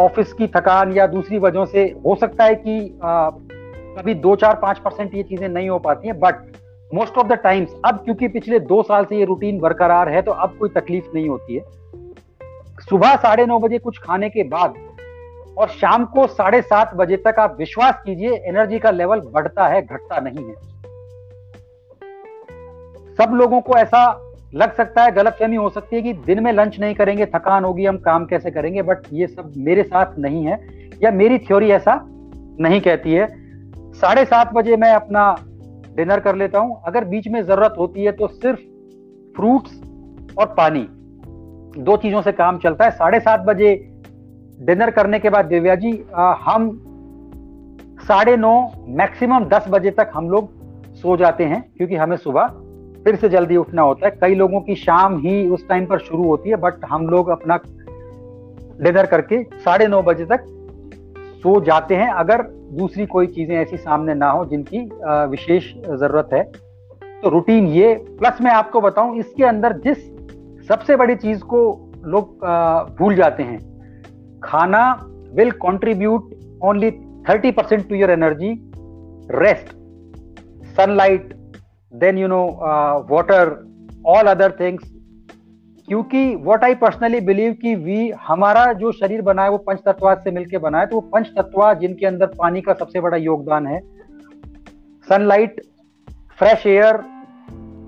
ऑफ़िस 0.00 0.32
की 0.32 0.46
थकान 0.46 0.92
या 0.92 1.06
दूसरी 1.06 1.38
वजहों 1.38 1.64
से 1.66 1.84
हो 2.06 2.14
सकता 2.14 2.44
है 2.44 2.54
कि 2.54 2.98
आ, 3.04 3.30
कभी 3.96 4.14
दो 4.14 4.34
चार 4.36 4.58
पाँच 4.62 4.78
परसेंट 4.78 5.14
ये 5.14 5.22
चीज़ें 5.22 5.48
नहीं 5.48 5.68
हो 5.68 5.78
पाती 5.78 6.08
हैं 6.08 6.18
but 6.20 6.42
most 6.90 7.18
of 7.18 7.26
the 7.26 7.32
times 7.32 7.74
अब 7.84 8.02
क्योंकि 8.04 8.28
पिछले 8.28 8.58
दो 8.62 8.82
साल 8.82 9.04
से 9.04 9.16
ये 9.16 9.24
रूटीन 9.24 9.58
बरकरार 9.58 10.08
है 10.08 10.22
तो 10.22 10.32
अब 10.32 10.56
कोई 10.58 10.68
तकलीफ़ 10.68 11.06
नहीं 11.14 11.28
होती 11.28 11.54
है। 11.54 11.62
सुबह 12.80 13.14
साढ़े 13.16 13.46
नौ 13.46 13.58
बजे 13.58 13.78
कुछ 13.78 13.98
खाने 13.98 14.28
के 14.30 14.42
बाद 14.48 14.74
और 15.58 15.68
शाम 15.70 16.04
को 16.04 16.26
साढ़े 16.26 16.60
सात 16.62 16.94
बजे 16.94 17.16
तक 17.16 17.38
आप 17.38 17.56
विश्वास 17.58 18.02
कीजिए 18.06 18.36
एनर्जी 18.48 18.78
का 18.78 18.90
लेवल 18.90 19.20
बढ़ता 19.34 19.66
है 19.68 19.82
घटता 19.82 20.20
नहीं 20.20 20.44
है। 20.44 20.54
सब 23.14 23.34
लोगों 23.34 23.60
को 23.60 23.76
ऐसा 23.78 24.04
लग 24.54 24.74
सकता 24.74 25.02
है 25.02 25.12
गलत 25.12 25.36
फहमी 25.40 25.56
हो 25.56 25.68
सकती 25.70 25.96
है 25.96 26.02
कि 26.02 26.12
दिन 26.26 26.42
में 26.44 26.52
लंच 26.52 26.78
नहीं 26.80 26.94
करेंगे 26.94 27.26
थकान 27.26 27.64
होगी 27.64 27.84
हम 27.84 27.96
काम 27.98 28.24
कैसे 28.26 28.50
करेंगे 28.50 28.82
बट 28.82 28.98
ये 29.12 29.26
सब 29.26 29.52
मेरे 29.56 29.82
साथ 29.82 30.18
नहीं 30.18 30.44
है 30.44 30.58
या 31.02 31.10
मेरी 31.10 31.38
थ्योरी 31.38 31.70
ऐसा 31.70 32.00
नहीं 32.60 32.80
कहती 32.80 33.12
है। 33.12 33.26
साढ़े 33.94 34.24
सात 34.24 34.52
बजे 34.54 34.76
मैं 34.76 34.92
अपना 34.92 35.24
डिनर 35.96 36.20
कर 36.20 36.36
लेता 36.36 36.58
हूँ। 36.58 36.80
अगर 36.86 37.04
बीच 37.04 37.28
में 37.28 37.42
ज़रूरत 37.42 37.74
होती 37.78 38.04
है 38.04 38.12
तो 38.12 38.26
सिर्फ़ 38.26 38.60
फ्रूट्स 39.36 39.80
और 40.38 40.54
पानी 40.58 40.86
दो 41.82 41.96
चीज़ों 41.96 42.22
से 42.22 42.32
काम 42.32 42.58
चलता 42.58 42.84
है। 42.84 42.90
साढ़े 42.90 43.20
सात 43.20 43.40
बजे 43.40 43.74
डिनर 44.60 44.90
करने 44.90 45.18
के 45.18 45.30
बाद 45.30 45.44
दिव्या 45.44 45.74
जी 45.74 46.04
आ, 46.14 46.34
हम 46.40 46.70
साढ़े 48.00 48.36
नौ 48.36 48.70
मैक्सिमम 48.88 49.44
दस 49.44 49.64
बजे 49.68 49.90
तक 49.90 50.10
हम 50.14 50.28
लोग 50.30 50.50
सो 50.94 51.16
जाते 51.16 51.44
हैं 51.44 51.62
क्योंकि 51.76 51.96
हमें 51.96 52.16
सुबह 52.16 52.60
फिर 53.04 53.16
से 53.16 53.28
जल्दी 53.28 53.56
उठना 53.56 53.82
होता 53.82 54.06
है। 54.06 54.16
कई 54.20 54.34
लोगों 54.34 54.60
की 54.60 54.74
शाम 54.76 55.18
ही 55.20 55.46
उस 55.48 55.68
टाइम 55.68 55.86
पर 55.86 55.98
शुरू 56.00 56.24
होती 56.24 56.50
है 56.50 56.56
बट 56.58 56.84
हम 56.84 57.08
लोग 57.08 57.28
अपना 57.30 57.56
डिनर 58.78 59.06
करके 59.06 59.42
साढ़े 59.60 59.86
नौ 59.86 60.02
बजे 60.02 60.24
तक 60.26 60.44
सो 61.42 61.60
जाते 61.64 61.94
हैं। 61.96 62.08
अगर 62.10 62.42
दूसरी 62.74 63.06
कोई 63.06 63.26
चीज़ें 63.28 63.56
ऐसी 63.56 63.76
सामने 63.76 64.14
ना 64.14 64.30
हो 64.30 64.44
जिनकी 64.46 64.78
विशेष 65.30 65.72
ज़रूरत 65.74 66.28
है 66.32 66.42
तो 67.22 67.28
रूटीन 67.30 67.66
ये। 67.68 67.94
प्लस 68.18 68.38
मैं 68.42 68.52
आपको 68.52 68.80
बताऊँ, 68.80 69.16
इसके 69.18 69.44
अंदर 69.44 69.78
जिस 69.78 69.98
सबसे 70.68 70.96
बड़ी 70.96 71.14
चीज़ 71.16 71.40
को 71.44 71.60
लोग 72.06 72.44
भूल 72.98 73.14
जाते 73.16 73.42
हैं, 73.42 73.58
खाना 74.44 74.82
will 75.34 75.50
contribute 75.60 76.30
only 76.64 76.90
thirty 77.28 77.50
percent 77.52 77.88
to 77.88 77.94
your 77.94 78.10
energy 78.10 78.50
rest 79.32 79.72
sunlight 80.76 81.32
then 81.94 82.18
you 82.18 82.28
know 82.28 82.44
water 83.10 83.56
all 84.06 84.26
other 84.26 84.56
things 84.60 84.90
क्योंकि 85.88 86.34
वट 86.44 86.64
आई 86.64 86.74
पर्सनली 86.74 87.20
बिलीव 87.20 87.52
कि 87.52 87.74
वी 87.76 88.10
हमारा 88.20 88.72
जो 88.74 88.92
शरीर 88.92 89.22
बना 89.22 89.42
है, 89.42 89.50
वो 89.50 89.58
पंच 89.58 89.80
तत्वा 89.86 90.14
से 90.14 90.30
मिलकर 90.30 90.58
बना 90.58 90.78
है 90.80 90.86
तो 90.86 90.96
वो 90.96 91.00
पंच 91.08 91.26
तत्वा 91.36 91.72
जिनके 91.74 92.06
अंदर 92.06 92.26
पानी 92.38 92.60
का 92.60 92.72
सबसे 92.74 93.00
बड़ा 93.00 93.16
योगदान 93.18 93.66
है। 93.66 93.80
सनलाइट 95.08 95.60
फ्रेश 96.38 96.66
एयर 96.66 96.94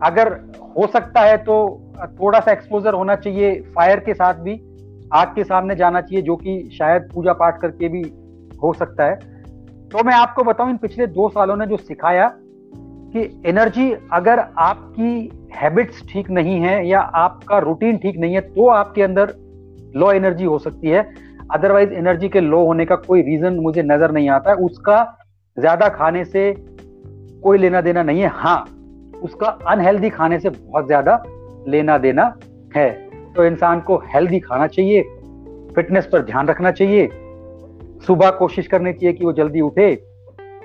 अगर 0.02 0.32
हो 0.76 0.86
सकता 0.86 1.20
है 1.20 1.36
तो 1.38 1.56
थोड़ा 2.20 2.40
सा 2.40 2.52
एक्सपोजर 2.52 2.94
होना 2.94 3.14
चाहिए 3.16 3.60
फायर 3.76 4.00
के 4.00 4.14
साथ 4.14 4.34
भी, 4.40 4.60
आग 5.12 5.28
के 5.28 5.44
सामने 5.44 5.76
जाना 5.76 6.00
चाहिए, 6.00 6.22
जो 6.22 6.36
कि 6.36 6.70
शायद 6.72 7.08
पूजा 7.14 7.32
पाठ 7.34 7.60
करके 7.60 7.88
भी 7.88 8.02
हो 8.62 8.72
सकता 8.72 9.04
है। 9.04 9.14
तो 9.88 10.04
मैं 10.04 10.14
आपको 10.14 10.42
बताऊँ, 10.44 10.70
इन 10.70 10.76
पिछले 10.76 11.06
दो 11.08 11.28
सालों 11.28 11.56
ने 11.56 11.66
जो 11.66 11.76
सिखाया 11.78 12.28
कि 13.12 13.42
एनर्जी 13.46 13.90
अगर 14.12 14.38
आपकी 14.58 15.30
हैबिट्स 15.54 16.02
ठीक 16.08 16.30
नहीं 16.30 16.60
है 16.60 16.86
या 16.88 17.00
आपका 17.16 17.58
रूटीन 17.58 17.98
ठीक 17.98 18.16
नहीं 18.18 18.34
है 18.34 18.40
तो 18.40 18.66
आपके 18.70 19.02
अंदर 19.02 19.34
लो 19.96 20.10
एनर्जी 20.12 20.44
हो 20.44 20.58
सकती 20.58 20.88
है। 20.88 21.06
अदरवाइज़ 21.52 21.92
एनर्जी 21.92 22.28
के 22.28 22.40
लो 22.40 22.64
होने 22.64 22.84
का 22.84 22.96
कोई 22.96 23.22
रीजन 23.22 23.58
मुझे 23.60 23.82
नज़र 23.82 24.12
नहीं 24.12 24.28
आता। 24.30 24.50
है 24.50 24.56
उसका 24.56 25.02
ज़्यादा 25.56 25.88
खाने 25.88 26.24
से 26.24 26.54
कोई 27.42 27.58
लेना 27.58 27.80
देना 27.80 28.02
नहीं 28.02 28.20
है। 28.20 28.28
हाँ 28.34 28.64
उसका 29.22 29.46
अनहेल्दी 29.68 30.10
खाने 30.10 30.38
से 30.40 30.50
बहुत 30.50 30.86
ज़्यादा 30.86 31.22
लेना 31.68 31.98
देना 31.98 32.32
है। 32.76 32.90
तो 33.36 33.44
इंसान 33.44 33.80
को 33.80 33.96
हेल्दी 34.06 34.40
खाना 34.40 34.66
चाहिए 34.66 35.02
फिटनेस 35.76 36.08
पर 36.12 36.22
ध्यान 36.22 36.48
रखना 36.48 36.70
चाहिए। 36.72 37.08
सुबह 38.06 38.30
कोशिश 38.30 38.66
करनी 38.66 38.92
चाहिए 38.92 39.12
कि 39.12 39.24
वो 39.24 39.32
जल्दी 39.32 39.60
उठे, 39.60 39.94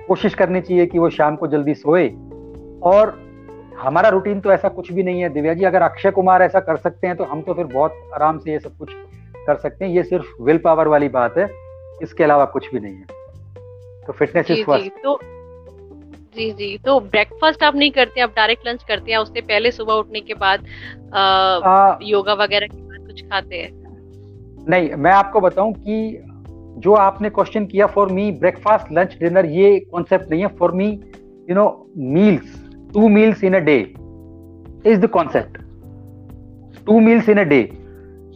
कोशिश 0.08 0.34
करनी 0.34 0.62
चाहिए 0.62 0.86
कि 0.86 1.00
वो 1.00 1.10
शाम 1.10 1.36
को 1.36 1.48
जल्दी 1.48 1.74
सोए। 1.76 2.08
और 2.84 3.20
हमारा 3.80 4.10
रूटीन 4.10 4.40
तो 4.40 4.52
ऐसा 4.52 4.70
कुछ 4.70 4.92
भी 4.94 5.04
नहीं 5.04 5.22
है। 5.22 5.30
दिव्या 5.30 5.54
जी 5.54 5.66
अगर 5.66 5.82
अक्षय 5.82 6.12
कुमार 6.12 6.42
ऐसा 6.42 6.60
कर 6.60 6.78
सकते 6.78 7.08
हैं 7.08 7.16
तो 7.16 7.24
हम 7.24 7.42
तो 7.42 7.54
फिर 7.54 7.66
बहुत 7.66 7.94
आराम 8.14 8.38
से 8.38 8.52
ये 8.52 8.60
सब 8.60 8.78
कुछ 8.78 8.94
कर 9.48 9.56
सकते 9.56 9.86
हैं। 9.86 9.92
ये 9.92 10.04
सिर्फ़ 10.04 10.42
विल 10.44 10.58
पावर 10.58 10.88
वाली 10.88 11.08
बात 11.10 11.38
है। 11.38 11.50
इसके 12.04 12.24
अलावा 12.24 12.46
कुछ 12.46 12.72
भी 12.74 12.80
नहीं 12.80 12.96
है। 12.96 13.20
तो 14.08 14.14
फिटनेस 14.14 14.52
इज़ 14.52 14.64
फ़र्स्ट 14.64 15.04
तो 15.04 15.20
जी 16.36 16.50
जी 16.52 16.78
तो 16.78 17.00
ब्रेकफास्ट 17.00 17.64
आप 17.64 17.76
नहीं 17.76 17.92
करते 17.92 18.22
आप 18.22 18.34
डायरेक्ट 18.36 18.68
लंच 18.68 18.84
करते 18.84 19.12
हैं 19.12 19.18
उससे 19.18 19.42
पहले 19.42 19.72
सुबह 19.72 19.94
उठने 19.94 20.20
के 20.22 20.34
बाद 20.34 20.66
आ, 21.14 21.20
आ, 21.20 21.98
योगा 22.02 22.34
वगैरह 22.34 22.68
के 22.68 22.78
बाद 22.78 23.08
कुछ 23.08 23.22
खाते 23.22 23.56
हैं? 23.56 23.70
नहीं 24.70 24.94
मैं 24.96 25.12
आपको 25.12 25.40
बताऊँ 25.40 25.74
कि 25.74 26.24
जो 26.78 26.94
आपने 26.94 27.30
क्वेश्चन 27.30 27.66
किया 27.66 27.86
for 27.88 28.12
me 28.12 28.32
breakfast 28.32 28.92
lunch 28.94 29.18
dinner 29.20 29.46
ये 29.46 29.80
कॉन्सेप्ट 29.80 30.32
नहीं 30.32 30.42
है। 30.42 30.48
For 30.48 30.72
me 30.72 30.88
you 31.50 31.56
know 31.56 31.66
meals 31.98 32.61
two 32.94 33.08
meals 33.10 33.44
in 33.44 33.54
a 33.54 33.60
day 33.60 33.78
is 34.86 35.00
the 35.00 35.10
concept 35.10 35.62
two 36.86 37.00
meals 37.00 37.30
in 37.30 37.38
a 37.38 37.44
day 37.44 37.62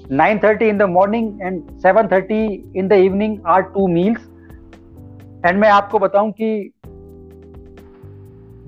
9:30 0.08 0.68
in 0.72 0.80
the 0.80 0.86
morning 0.88 1.30
and 1.42 1.70
7:30 1.84 2.36
in 2.76 2.90
the 2.90 2.98
evening 3.06 3.32
are 3.54 3.62
two 3.76 3.86
meals. 3.94 4.20
And 5.46 5.60
मैं 5.60 5.70
आपको 5.70 6.00
बताऊँ 6.00 6.32
कि 6.32 6.50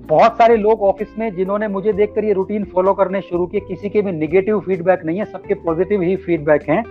बहुत 0.08 0.38
सारे 0.38 0.56
लोग 0.56 0.82
ऑफ़िस 0.82 1.08
में 1.18 1.34
जिन्होंने 1.36 1.68
मुझे 1.68 1.92
देखकर 1.92 2.24
ये 2.24 2.32
रूटीन 2.32 2.64
फॉलो 2.64 2.94
करने 2.94 3.20
शुरू 3.20 3.46
किए, 3.46 3.60
किसी 3.60 3.88
के 3.88 4.02
भी 4.02 4.12
निगेटिव 4.12 4.60
फीडबैक 4.60 5.04
नहीं 5.04 5.18
है, 5.18 5.24
सबके 5.24 5.54
पॉजिटिव 5.54 6.02
ही 6.02 6.16
फीडबैक 6.16 6.68
हैं। 6.70 6.82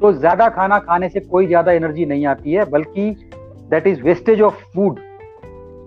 तो 0.00 0.12
ज़्यादा 0.12 0.48
खाना 0.48 0.78
खाने 0.78 1.08
से 1.08 1.20
कोई 1.20 1.46
ज़्यादा 1.46 1.72
एनर्जी 1.72 2.06
नहीं 2.06 2.26
आती 2.26 2.52
है, 2.52 2.64
बल्कि 2.70 3.10
that 3.70 3.86
is 3.86 4.02
wastage 4.02 4.40
of 4.40 4.62
food 4.74 5.00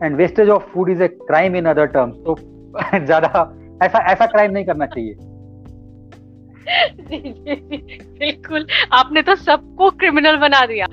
and 0.03 0.15
wastage 0.15 0.49
of 0.49 0.63
food 0.73 0.89
is 0.89 1.03
a 1.03 1.07
crime 1.07 1.55
in 1.55 1.65
other 1.65 1.85
terms 1.95 2.15
तो 2.25 2.35
ज़्यादा 3.05 3.29
ऐसा 3.83 3.99
ऐसा 4.11 4.25
क्राइम 4.25 4.51
नहीं 4.51 4.65
करना 4.65 4.85
चाहिए। 4.85 5.15
जी 7.01 7.17
जी 7.19 7.55
जी 7.55 7.97
बिल्कुल। 8.19 8.65
आपने 8.93 9.21
तो 9.21 9.35
सबको 9.35 9.89
क्रिमिनल 9.99 10.37
बना 10.37 10.65
दिया। 10.65 10.87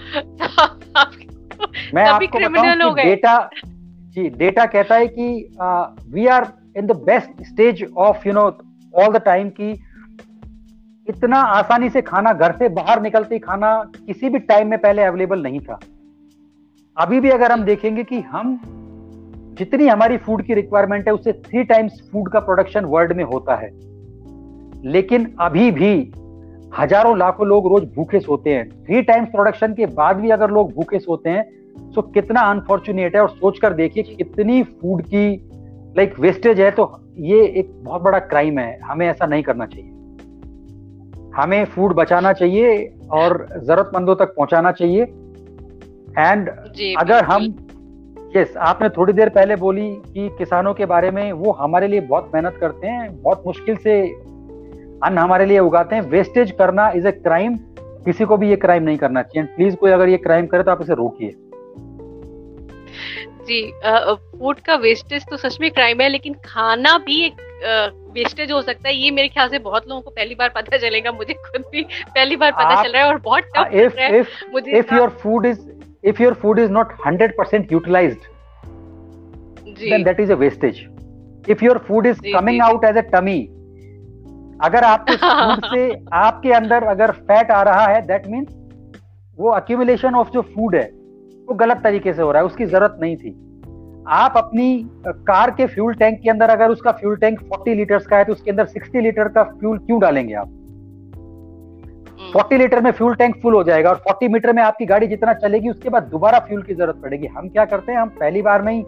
मैं 1.94 2.04
आपको 2.04 2.38
क्रिमिनल 2.38 2.82
हो 2.82 2.92
गए। 2.94 3.04
डेटा 3.04 3.38
जी 4.14 4.28
डेटा 4.38 4.66
कहता 4.66 4.94
है 4.94 5.06
कि 5.08 5.26
we 6.14 6.26
are 6.26 6.46
in 6.78 6.86
the 6.86 6.96
best 7.06 7.42
stage 7.46 7.84
of 7.98 8.28
you 8.28 8.34
know 8.34 8.44
all 8.94 9.12
the 9.12 9.22
time 9.24 9.48
की 9.50 9.70
इतना 11.06 11.38
आसानी 11.54 11.88
से 11.90 12.02
खाना 12.02 12.32
घर 12.32 12.52
से 12.58 12.68
बाहर 12.76 13.00
निकलते 13.02 13.38
खाना 13.38 13.72
किसी 13.96 14.28
भी 14.28 14.38
टाइम 14.50 14.68
में 14.68 14.78
पहले 14.78 15.02
अवेलेबल 15.02 15.42
नहीं 15.42 15.60
था। 15.60 15.78
अभी 16.96 17.20
भी 17.20 17.30
अगर 17.30 17.52
हम 17.52 17.64
देखेंगे 17.64 18.04
कि 18.04 18.20
हम 18.22 18.56
जितनी 19.54 19.86
हमारी 19.86 20.16
फ़ूड 20.18 20.42
की 20.42 20.54
रिक्वायरमेंट 20.54 21.08
है 21.08 21.14
उससे 21.14 21.32
थ्री 21.40 21.64
टाइम्स 21.64 22.00
फ़ूड 22.12 22.30
का 22.32 22.40
प्रोडक्शन 22.40 22.84
वर्ल्ड 22.86 23.12
में 23.12 23.24
होता 23.24 23.56
है। 23.56 23.70
लेकिन 24.86 25.34
अभी 25.40 25.70
भी 25.72 26.12
हज़ारों 26.78 27.16
लाखों 27.18 27.46
लोग 27.46 27.66
रोज 27.68 27.84
भूखे 27.94 28.20
सोते 28.20 28.50
हैं। 28.50 28.68
थ्री 28.84 29.02
टाइम्स 29.02 29.28
प्रोडक्शन 29.28 29.74
के 29.74 29.86
बाद 29.94 30.16
भी 30.16 30.30
अगर 30.30 30.50
लोग 30.50 30.72
भूखे 30.74 30.98
सोते 30.98 31.30
हैं 31.30 31.44
तो 31.92 32.02
कितना 32.02 32.40
अनफॉर्चुनेट 32.50 33.14
है। 33.16 33.22
और 33.22 33.28
सोचकर 33.30 33.72
देखिए 33.72 34.02
कितनी 34.14 34.62
फ़ूड 34.62 35.02
की 35.04 35.26
लाइक 35.96 36.18
वेस्टेज 36.20 36.60
है 36.60 36.70
तो 36.70 36.90
ये 37.20 37.44
एक 37.48 37.70
बहुत 37.84 38.02
बड़ा 38.02 38.18
क्राइम 38.20 38.58
है। 38.58 38.78
हमें 38.80 39.06
ऐसा 39.06 39.26
नहीं 39.26 39.42
करना 39.42 39.66
चाहिए। 39.66 39.90
हमें 41.36 41.64
फ़ूड 41.64 41.94
बचाना 41.94 42.32
चाहिए 42.32 42.84
और 43.12 43.46
जरूरतमंदों 43.52 44.14
तक 44.16 44.34
पहुंचाना 44.36 44.72
चाहिए। 44.72 45.02
एंड 46.18 46.48
अगर 46.98 47.24
हम 47.24 47.46
यस 48.36 48.56
आपने 48.58 48.88
थोड़ी 48.88 49.12
देर 49.12 49.28
पहले 49.28 49.56
बोली 49.56 49.90
कि 50.06 50.28
किसानों 50.38 50.72
के 50.74 50.86
बारे 50.86 51.10
में 51.10 51.32
वो 51.34 51.52
हमारे 51.52 51.88
लिए 51.88 52.00
बहुत 52.02 52.30
मेहनत 52.34 52.56
करते 52.60 52.86
हैं 52.86 53.22
बहुत 53.22 53.42
मुश्किल 53.46 53.76
से 53.76 54.00
अन्न 55.02 55.18
हमारे 55.18 55.46
लिए 55.46 55.58
उगाते 55.60 55.96
हैं। 55.96 56.02
वेस्टेज 56.10 56.50
करना 56.58 56.88
इज़ 56.96 57.06
ए 57.08 57.12
क्राइम 57.12 57.56
किसी 58.06 58.24
को 58.24 58.36
भी 58.36 58.48
ये 58.50 58.56
क्राइम 58.56 58.82
नहीं 58.82 58.98
करना 58.98 59.22
चाहिए। 59.22 59.46
प्लीज़ 59.56 59.76
कोई 59.76 59.90
अगर 59.90 60.08
ये 60.08 60.16
क्राइम 60.18 60.46
करे 60.46 60.62
तो 60.62 60.70
आप 60.70 60.82
इसे 60.82 60.94
रोकिए। 60.94 61.30
जी 63.46 63.62
फ़ूड 63.82 64.60
का 64.66 64.74
वेस्टेज 64.82 65.24
तो 65.30 65.36
सच 65.36 65.58
में 65.60 65.70
क्राइम 65.70 66.00
है 66.00 66.08
लेकिन 66.08 66.34
खाना 66.44 66.96
भी 66.98 67.24
एक 67.24 67.40
वेस्टेज 68.14 68.52
हो 68.52 68.60
सकता 68.62 68.88
है। 68.88 68.94
ये 68.94 69.10
मेरे 69.10 69.28
ख्याल 69.28 69.48
से 69.48 69.58
बहुत 69.60 69.88
लोगों 69.88 70.00
को 70.02 70.10
पहली 70.10 70.34
बार 70.34 70.48
पता 70.54 70.76
चलेगा 70.78 71.12
मुझे 71.12 71.34
खुद 71.34 71.62
भी 71.72 71.82
पहली 71.82 72.36
बार 72.36 72.52
पता 72.52 72.82
चल 72.82 72.92
रहा 72.92 73.02
है 73.02 73.08
और 73.08 73.18
बहुत 73.20 73.44
टफ 73.56 73.74
इफ़ 73.74 74.52
मुझे 74.52 74.78
if 74.78 74.94
your 74.94 75.08
food 75.22 75.46
is 75.46 75.60
if 76.04 76.20
your 76.20 76.34
food 76.34 76.58
is 76.58 76.70
not 76.70 76.88
100% 77.06 77.70
utilized 77.70 78.18
जी. 79.76 79.90
then 79.90 80.02
that 80.04 80.20
is 80.20 80.30
a 80.30 80.36
wastage. 80.36 80.88
If 81.48 81.62
your 81.62 81.78
food 81.78 82.06
is 82.06 82.18
जी, 82.18 82.32
coming 82.32 82.54
जी, 82.54 82.60
out 82.60 82.84
as 82.84 82.96
a 82.96 83.02
tummy 83.02 83.40
अगर 84.62 84.84
आपके 84.84 85.16
फ़ूड 85.22 85.64
से 85.64 86.04
आपके 86.12 86.52
अंदर 86.52 86.84
अगर 86.84 87.10
फैट 87.10 87.50
आ 87.50 87.62
रहा 87.62 87.86
है 87.86 88.06
दैट 88.06 88.26
मीन्स 88.26 88.48
वो 89.38 89.48
अक्यूमुलेशन 89.48 90.14
ऑफ़ 90.14 90.30
जो 90.30 90.42
फ़ूड 90.42 90.74
है 90.74 90.90
वो 91.48 91.54
गलत 91.54 91.80
तरीके 91.84 92.12
से 92.12 92.22
हो 92.22 92.32
रहा 92.32 92.42
है 92.42 92.46
उसकी 92.46 92.66
ज़रूरत 92.66 92.98
नहीं 93.00 93.16
थी। 93.16 93.30
आप 94.08 94.34
अपनी 94.36 94.90
कार 95.06 95.50
के 95.50 95.66
फ्यूल 95.66 95.94
टैंक 95.94 96.20
के 96.22 96.30
अंदर 96.30 96.50
अगर 96.50 96.68
उसका 96.68 96.92
फ्यूल 96.92 97.16
टैंक 97.16 97.40
40 97.40 97.74
लीटर्स 97.76 98.06
का 98.06 98.16
है 98.16 98.24
तो 98.24 98.32
उसके 98.32 98.50
अंदर 98.50 98.66
60 98.66 99.02
लीटर 99.02 99.28
का 99.28 99.42
फ्यूल 99.42 99.78
क्यों 99.78 100.00
डालेंगे 100.00 100.34
आप? 100.34 100.63
40 102.34 102.58
लीटर 102.58 102.80
में 102.80 102.90
फ्यूल 102.90 103.14
टैंक 103.14 103.36
फुल 103.42 103.54
हो 103.54 103.62
जाएगा 103.64 103.90
और 103.90 104.02
40 104.08 104.28
मीटर 104.28 104.52
में 104.52 104.62
आपकी 104.62 104.86
गाड़ी 104.86 105.06
जितना 105.06 105.32
चलेगी, 105.34 105.68
उसके 105.68 105.88
बाद 105.88 106.02
दोबारा 106.02 106.38
फ्यूल 106.38 106.62
की 106.62 106.74
ज़रूरत 106.74 106.96
पड़ेगी। 107.02 107.26
हम 107.26 107.48
क्या 107.48 107.64
करते 107.64 107.92
हैं, 107.92 107.98
हम 107.98 108.08
पहली 108.20 108.42
बार 108.42 108.62
में 108.62 108.72
ही 108.72 108.82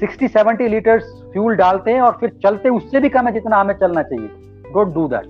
60 0.00 0.28
70 0.28 0.68
लीटर 0.68 1.00
फ्यूल 1.32 1.56
डालते 1.56 1.92
हैं 1.92 2.00
और 2.00 2.16
फिर 2.20 2.30
चलते, 2.42 2.68
उससे 2.68 3.00
भी 3.00 3.08
कम 3.08 3.26
है 3.26 3.32
जितना 3.32 3.56
हमें 3.56 3.74
चलना 3.74 4.02
चाहिए। 4.02 4.28
डोंट 4.72 4.94
डू 4.94 5.06
दैट 5.08 5.26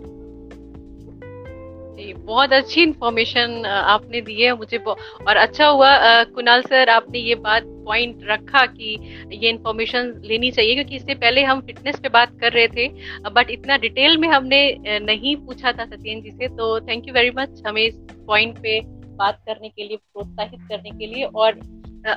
बहुत 2.05 2.52
अच्छी 2.52 2.82
इन्फॉर्मेशन 2.82 3.66
आपने 3.66 4.20
दी 4.20 4.43
है 4.43 4.56
मुझे 4.56 4.78
और 4.78 5.36
अच्छा 5.36 5.66
हुआ 5.66 6.24
कुणाल 6.24 6.62
सर 6.62 6.89
आपने 6.89 7.18
ये 7.18 7.35
बात 7.35 7.62
पॉइंट 7.66 8.20
रखा 8.23 8.66
कि 8.66 8.98
ये 9.32 9.51
इन्फॉर्मेशन 9.51 10.23
लेनी 10.24 10.51
चाहिए 10.51 10.74
क्योंकि 10.74 10.97
इससे 10.97 11.14
पहले 11.14 11.43
हम 11.43 11.60
फिटनेस 11.60 12.01
पे 12.01 12.09
बात 12.09 12.39
कर 12.40 12.52
रहे 12.52 12.68
थे 12.68 12.89
बट 13.31 13.51
इतना 13.51 13.77
डिटेल 13.77 14.18
में 14.18 14.28
हमने 14.28 14.78
नहीं 14.86 15.36
पूछा 15.36 15.73
था 15.73 15.85
सत्यन 15.85 16.23
जी 16.23 16.31
से 16.31 16.48
तो 16.48 16.81
थैंक 16.81 17.09
यू 17.09 17.14
वेरी 17.14 17.31
मच 17.31 17.62
हमें 17.66 17.82
इस 17.82 17.94
पॉइंट 18.27 18.59
पे 18.59 18.81
बात 19.16 19.43
करने 19.47 19.68
के 19.68 19.89
लिए, 19.89 19.97
प्रोत्साहित 19.97 20.60
करने 20.60 20.90
के 20.90 21.06
लिए 21.06 21.24
और 21.24 21.52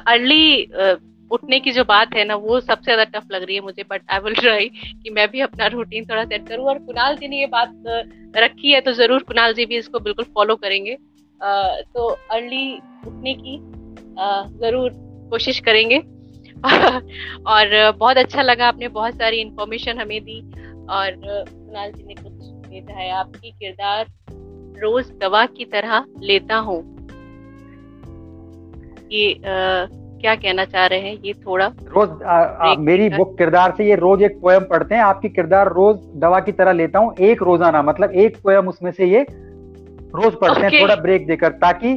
अर्ली 0.08 0.64
उठने 1.32 1.60
की 1.60 1.72
जो 1.72 1.84
बात 1.86 2.14
है 2.16 2.24
ना, 2.26 2.36
वो 2.36 2.60
सबसे 2.60 2.94
ज़्यादा 2.94 3.04
टफ 3.12 3.32
लग 3.32 3.44
रही 3.44 3.56
है 3.56 3.62
मुझे 3.62 3.84
बट 3.90 4.02
आई 4.12 4.20
विल 4.20 4.36
ट्राई 4.36 4.70
कि 4.70 5.10
मैं 5.10 5.28
भी 5.32 5.42
अपना 5.42 5.68
रूटीन 5.68 6.06
थोड़ा 6.06 6.24
सेट 6.26 6.48
करूँ। 6.48 6.66
और 6.66 6.78
कुणाल 6.80 7.16
जी 7.16 7.28
ने 7.28 7.40
ये 7.40 7.48
बात 7.48 8.34
रखी 8.38 8.72
है 8.72 8.82
तो 8.82 8.92
ज़रूर 8.94 9.24
कुणाल 9.24 9.54
जी 9.54 9.66
भी 9.66 9.78
इसको 9.78 10.00
बिल्कुल 10.00 10.26
फॉलो 10.36 10.56
करेंगे। 10.56 10.98
तो 11.42 12.08
अर्ली 12.32 12.74
उठने 13.08 13.34
की 13.36 13.58
ज़रूर 14.60 14.92
कोशिश 15.32 15.60
करेंगे। 15.60 15.98
और 17.48 17.92
बहुत 17.92 18.18
अच्छा 18.18 18.42
लगा, 18.42 18.68
आपने 18.68 18.88
बहुत 18.90 19.14
सारी 19.14 19.38
इंफॉर्मेशन 19.38 20.00
हमें 20.00 20.22
दी। 20.24 20.40
और 20.90 21.16
कुणाल 21.22 21.92
जी 21.92 22.04
ने 22.04 22.14
कुछ 22.14 22.32
भेजा 22.70 22.94
है 22.94 23.10
आपकी, 23.12 23.52
किरदार 23.52 24.06
रोज 24.82 25.12
दवा 25.22 25.46
की 25.48 25.66
तरह 25.68 26.06
लेता 26.22 26.56
हूँ। 26.58 26.82
ये 29.12 29.34
क्या 30.22 30.36
कहना 30.38 30.66
चाह 30.66 30.86
रहे 30.86 31.00
हैं? 31.00 31.18
ये 31.26 31.34
थोड़ा 31.36 31.66
रोज 31.68 32.10
आ, 32.24 32.34
आ, 32.34 32.76
मेरी 32.78 33.10
बुक 33.10 33.38
किरदार 33.38 33.74
से 33.78 33.88
ये 33.90 33.96
रोज 33.98 34.22
एक 34.24 34.40
पोयम 34.42 34.64
पढ़ते 34.66 34.96
हैं। 34.96 35.02
आपकी 35.04 35.30
किरदार 35.32 35.72
रोज 35.74 35.98
दवा 36.22 36.40
की 36.40 36.52
तरह 36.54 36.72
लेता 36.74 37.00
हूँ 37.00 37.16
एक 37.22 37.44
रोज़ाना 37.44 37.82
मतलब 37.84 38.12
एक 38.18 38.38
पोयम 38.44 38.68
उसमें 38.70 38.92
से 38.92 39.06
ये 39.08 39.22
रोज 39.22 40.34
पढ़ते 40.34 40.60
okay. 40.60 40.74
हैं 40.74 40.82
थोड़ा 40.82 40.96
ब्रेक 40.98 41.28
देकर 41.28 41.52
ताकि 41.60 41.94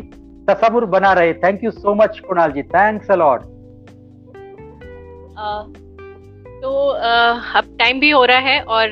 तस्वुर 0.49 0.85
बना 0.89 1.13
रहे। 1.13 1.33
Thank 1.35 1.65
you 1.65 1.71
so 1.71 1.95
much 1.95 2.19
Kunal 2.19 2.53
ji. 2.53 2.63
Thanks 2.65 3.11
a lot 3.11 3.41
तो 6.63 6.71
अब 6.89 7.77
टाइम 7.79 8.01
भी 8.01 8.11
हो 8.11 8.25
रहा 8.25 8.39
है 8.41 8.61
और 8.65 8.89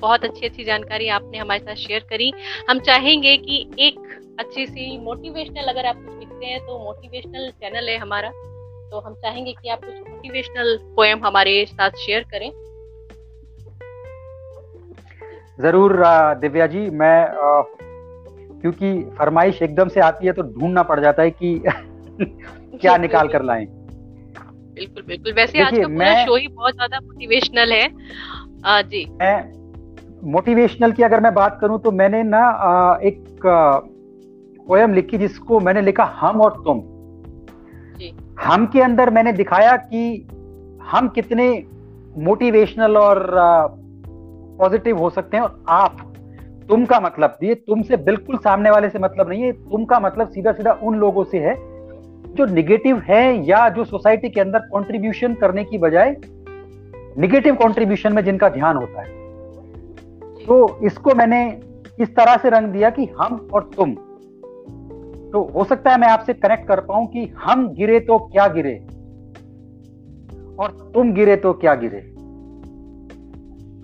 बहुत 0.00 0.24
अच्छी 0.24 0.46
अच्छी 0.46 0.64
जानकारी 0.64 1.08
आपने 1.10 1.38
हमारे 1.38 1.60
साथ 1.60 1.74
शेयर 1.76 2.04
करी। 2.10 2.32
हम 2.70 2.78
चाहेंगे 2.80 3.36
कि 3.38 3.58
एक 3.78 3.98
अच्छी 4.40 4.66
सी 4.66 4.98
मोटिवेशनल 4.98 5.72
अगर 5.72 5.86
आप 5.86 5.96
कुछ 5.96 6.18
लिखते 6.18 6.46
हैं 6.46 6.60
तो 6.66 6.78
मोटिवेशनल 6.84 7.50
चैनल 7.52 7.88
है 7.88 7.96
हमारा। 7.98 8.30
तो 8.90 9.00
हम 9.00 9.14
चाहेंगे 9.14 9.52
कि 9.52 9.68
आप 9.68 9.80
कुछ 9.84 10.08
मोटिवेशनल 10.08 10.76
पोएम 10.96 11.24
हमारे 11.24 11.64
साथ 11.66 11.98
शेयर 11.98 12.24
करें। 12.30 12.50
ज़रूर 15.60 15.92
दिव्या 16.40 16.66
जी 16.66 16.88
मैं 16.90 17.26
क्योंकि 18.60 18.92
फरमाइश 19.18 19.62
एकदम 19.62 19.88
से 19.88 20.00
आती 20.00 20.26
है 20.26 20.32
तो 20.32 20.42
ढूंढना 20.42 20.82
पड़ 20.82 21.00
जाता 21.00 21.22
है 21.22 21.30
कि 21.32 21.62
क्या 22.80 22.96
निकाल 22.96 23.28
कर 23.28 23.42
लाएँ। 23.42 23.66
बिल्कुल 23.66 25.02
बिल्कुल। 25.02 25.32
वैसे 25.32 25.62
आज 25.62 25.78
का 25.78 25.86
पूरा 25.88 26.24
शो 26.26 26.36
ही 26.36 26.48
बहुत 26.48 26.74
ज़्यादा 26.74 27.00
मोटिवेशनल 27.00 27.72
है। 27.72 27.88
आ, 28.64 28.82
जी। 28.82 29.04
मैं 29.12 30.30
मोटिवेशनल 30.32 30.92
की 30.92 31.02
अगर 31.02 31.20
मैं 31.20 31.32
बात 31.34 31.58
करूँ 31.60 31.80
तो 31.80 31.90
मैंने 31.92 32.22
ना 32.24 32.42
एक 33.04 33.40
पोयम 34.66 34.94
लिखी 34.94 35.18
जिसको 35.18 35.60
मैंने 35.60 35.82
लिखा 35.82 36.04
हम 36.16 36.40
और 36.40 36.62
तुम। 36.64 36.80
हम 38.44 38.66
के 38.66 38.80
अंदर 38.80 39.10
मैंने 39.10 39.32
दिखाया 39.32 39.76
कि 39.76 40.28
हम 40.82 41.08
कितने 41.08 41.64
मोटिवेशनल 42.18 42.96
और 42.96 43.26
पॉजिटिव 44.58 44.98
हो 44.98 45.10
सकते 45.10 45.36
हैं 45.36 45.44
और 45.44 45.64
आप, 45.68 45.96
तुम 46.68 46.84
का 46.84 47.00
मतलब 47.00 47.36
ये 47.42 47.54
तुमसे 47.54 47.96
बिल्कुल 47.96 48.36
सामने 48.36 48.70
वाले 48.70 48.88
से 48.88 48.98
मतलब 48.98 49.28
नहीं 49.28 49.42
है 49.42 49.52
तुम 49.52 49.84
का 49.84 50.00
मतलब 50.00 50.28
सीधा 50.28 50.52
सीधा 50.52 50.72
उन 50.82 50.94
लोगों 50.94 51.24
से 51.24 51.38
है 51.38 51.54
जो 52.34 52.46
निगेटिव 52.46 52.98
है 52.98 53.46
या 53.48 53.68
जो 53.68 53.84
सोसाइटी 53.84 54.28
के 54.28 54.40
अंदर 54.40 54.58
कंट्रीब्यूशन 54.58 55.34
करने 55.34 55.64
की 55.64 55.78
बजाय 55.78 56.16
निगेटिव 57.18 57.54
कंट्रीब्यूशन 57.54 58.12
में 58.12 58.24
जिनका 58.24 58.48
ध्यान 58.48 58.76
होता 58.76 59.00
है। 59.00 59.08
तो 60.46 60.78
इसको 60.82 61.14
मैंने 61.14 61.60
इस 62.00 62.16
तरह 62.16 62.36
से 62.36 62.50
रंग 62.50 62.68
दिया 62.68 62.90
कि 62.90 63.08
हम 63.20 63.48
और 63.52 63.70
तुम 63.76 63.96
तो 65.32 65.52
हो 65.54 65.64
सकता 65.64 65.90
है 65.90 66.00
मैं 66.00 66.08
आपसे 66.08 66.34
कनेक्ट 66.34 66.68
कर 66.68 66.80
पाऊँ 66.80 67.06
कि 67.06 67.26
हम 67.26 67.68
गिरे 67.68 68.00
तो 68.00 68.18
क्या 68.18 68.48
गिरे? 68.48 68.74
और 70.60 70.90
तुम 70.94 71.12
गिरे 71.12 71.36
तो 71.36 71.52
क्या 71.52 71.74
गिरे? 71.74 72.00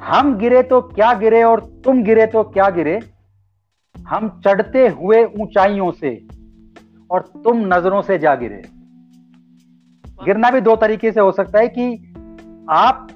हम 0.05 0.37
गिरे 0.39 0.63
तो 0.63 0.81
क्या 0.81 1.15
गिरे 1.15 1.43
और 1.43 1.61
तुम 1.85 2.03
गिरे 2.03 2.27
तो 2.27 2.43
क्या 2.43 2.69
गिरे? 2.71 3.01
हम 3.97 4.41
चढ़ते 4.45 4.89
हुए 4.89 5.25
ऊंचाइयों 5.25 5.93
से 5.93 6.27
और 7.11 7.21
तुम 7.45 7.59
नज़रों 7.75 8.03
से 8.03 8.19
जा 8.19 8.35
गिरे। 8.35 8.63
गिरना 10.25 10.51
भी 10.51 10.61
दो 10.61 10.77
तरीके 10.77 11.13
से 11.13 11.21
हो 11.21 11.33
सकता 11.33 11.59
है 11.59 11.69
कि 11.69 12.15
आप 12.71 13.09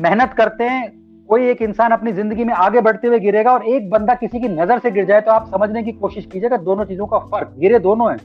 मेहनत 0.00 0.32
करते 0.32 0.64
हैं 0.64 0.97
कोई 1.28 1.48
एक 1.48 1.62
इंसान 1.62 1.90
अपनी 1.90 2.12
ज़िंदगी 2.12 2.44
में 2.44 2.52
आगे 2.54 2.80
बढ़ते 2.80 3.08
हुए 3.08 3.18
गिरेगा 3.18 3.52
और 3.52 3.64
एक 3.66 3.90
बंदा 3.90 4.14
किसी 4.14 4.40
की 4.40 4.48
नज़र 4.48 4.78
से 4.78 4.90
गिर 4.90 5.04
जाए 5.04 5.20
तो 5.20 5.30
आप 5.30 5.50
समझने 5.50 5.82
की 5.82 5.92
कोशिश 5.92 6.26
कीजिएगा, 6.26 6.56
दोनों 6.56 6.84
चीज़ों 6.84 7.06
का 7.06 7.18
फ़र्क। 7.18 7.54
गिरे 7.58 7.78
दोनों 7.78 8.10
हैं। 8.10 8.18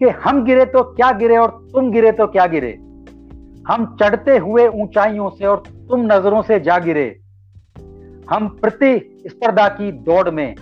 कि 0.00 0.08
हम 0.08 0.44
गिरे 0.44 0.64
तो 0.64 0.82
क्या 0.82 1.10
गिरे 1.12 1.36
और 1.36 1.50
तुम 1.72 1.90
गिरे 1.90 2.12
तो 2.12 2.26
क्या 2.26 2.46
गिरे? 2.46 2.72
हम 3.68 3.96
चढ़ते 4.00 4.36
हुए 4.38 4.66
ऊंचाइयों 4.68 5.30
से 5.30 5.46
और 5.46 5.62
तुम 5.88 6.00
नज़रों 6.04 6.42
से 6.42 6.60
जा 6.60 6.78
गिरे। 6.78 7.04
हम 8.30 8.48
प्रतिस्पर्धा 8.60 9.68
की 9.68 9.92
दौड़ 9.92 10.30
में 10.30 10.54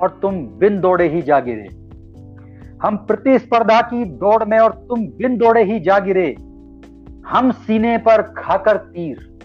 और 0.00 0.18
तुम 0.22 0.34
बिन 0.58 0.80
दौड़े 0.80 1.08
ही 1.08 1.22
जा 1.22 1.40
गिरे। 1.40 1.66
हम 2.82 2.96
प्रतिस्पर्धा 2.96 3.80
की 3.80 4.04
दौड़ 4.04 4.44
में 4.44 4.58
और 4.58 4.72
तुम 4.88 5.06
बिन 5.18 5.36
दौड़े 5.36 5.64
ही 5.64 5.80
जा 5.80 5.98
गिरे। 5.98 6.34
हम 7.26 7.50
सीने 7.50 7.98
पर 7.98 8.22
खाकर 8.22 8.76
तीर। 8.76 9.38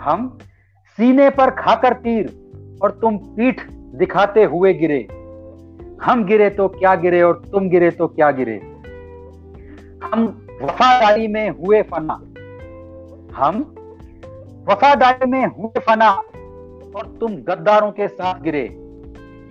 हम 0.00 0.38
सीने 1.00 1.30
पर 1.30 1.50
खाकर 1.50 1.92
तीर 1.92 2.26
और 2.82 2.90
तुम 2.90 3.16
पीठ 3.18 3.60
दिखाते 3.70 4.44
हुए 4.44 4.72
गिरे। 4.74 4.98
हम 6.02 6.24
गिरे 6.24 6.50
तो 6.50 6.68
क्या 6.68 6.94
गिरे 6.94 7.22
और 7.22 7.42
तुम 7.52 7.68
गिरे 7.68 7.90
तो 7.90 8.06
क्या 8.06 8.30
गिरे? 8.30 8.56
हम 10.04 10.46
वफादारी 10.62 11.28
में 11.28 11.50
हुए 11.50 11.82
फना। 11.82 12.14
हम 13.36 13.56
वफादारी 14.68 15.30
में 15.30 15.46
हुए 15.46 15.80
फना 15.80 16.10
और 16.10 17.16
तुम 17.20 17.32
गद्दारों 17.34 17.90
के 17.90 18.08
साथ 18.08 18.42
गिरे। 18.42 18.62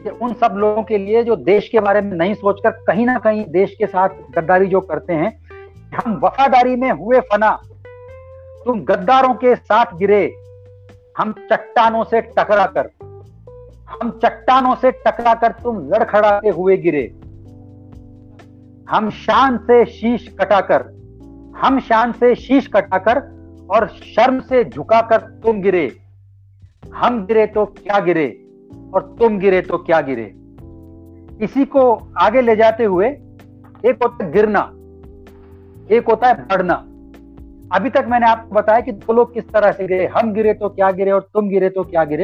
ये 0.06 0.10
उन 0.10 0.34
सब 0.34 0.54
लोगों 0.58 0.84
के 0.84 0.98
लिए 0.98 1.24
जो 1.24 1.36
देश 1.36 1.70
के 1.70 1.80
बारे 1.80 2.02
में 2.02 2.18
नहीं 2.18 2.34
सोचकर 2.34 2.72
कहीं 2.72 3.06
ना 3.06 3.18
कहीं 3.20 3.46
देश 3.46 3.76
के 3.80 3.86
साथ 3.86 4.10
गद्दारी 4.10 4.68
जो 4.68 4.82
करते 4.82 5.14
हैं, 5.14 5.50
हम 5.96 6.20
वफादारी 6.24 6.76
में 6.76 6.92
हुए 6.92 7.20
फना। 7.20 7.52
तुम 8.66 8.82
गद्दारों 8.82 9.34
के 9.34 9.56
साथ 9.56 9.86
गिरे। 9.96 10.49
हम 11.20 11.32
चट्टानों 11.42 12.04
से 12.04 12.20
टकरा 12.22 12.66
कर, 12.68 12.90
हम 13.92 14.10
चट्टानों 14.24 14.76
से 14.76 14.92
टकरा 15.00 15.34
कर 15.34 15.52
तुम 15.64 15.80
लड़खड़ाते 15.90 16.50
हुए 16.50 16.78
गिरे। 16.78 17.04
हम 18.88 19.10
शान 19.16 19.58
से 19.58 19.84
शीश 19.88 20.28
कटाकर 20.40 20.86
हम 21.58 21.80
शान 21.80 22.12
से 22.12 22.34
शीश 22.36 22.68
कटाकर 22.68 23.20
और 23.72 23.88
शर्म 23.88 24.40
से 24.42 24.64
झुकाकर 24.66 25.22
तुम 25.44 25.62
गिरे। 25.62 25.86
हम 26.96 27.26
गिरे 27.26 27.46
तो 27.48 27.66
क्या 27.68 28.00
गिरे 28.00 28.28
और 28.94 29.16
तुम 29.20 29.40
गिरे 29.40 29.62
तो 29.62 29.78
क्या 29.80 30.02
गिरे? 30.02 30.34
इसी 31.44 31.66
को 31.66 31.92
आगे 32.18 32.42
ले 32.42 32.56
जाते 32.56 32.84
हुए 32.84 33.08
एक 33.08 34.04
होता 34.04 34.24
है 34.24 34.32
गिरना, 34.32 34.62
एक 35.92 36.10
होता 36.10 36.28
है 36.28 36.48
बढ़ना। 36.48 36.84
अभी 37.76 37.90
तक 37.90 38.06
मैंने 38.08 38.26
आपको 38.26 38.56
बताया 38.56 38.80
कि 38.80 38.92
दो 38.92 39.14
लोग 39.14 39.34
किस 39.34 39.50
तरह 39.50 39.72
से 39.72 39.88
गिरे, 39.88 40.06
हम 40.06 40.34
गिरे 40.34 40.54
तो 40.54 40.70
क्या 40.70 40.92
गिरे 40.92 41.12
और 41.12 41.30
तुम 41.34 41.50
गिरे 41.50 41.70
तो 41.70 41.84
क्या 41.84 42.04
गिरे। 42.04 42.24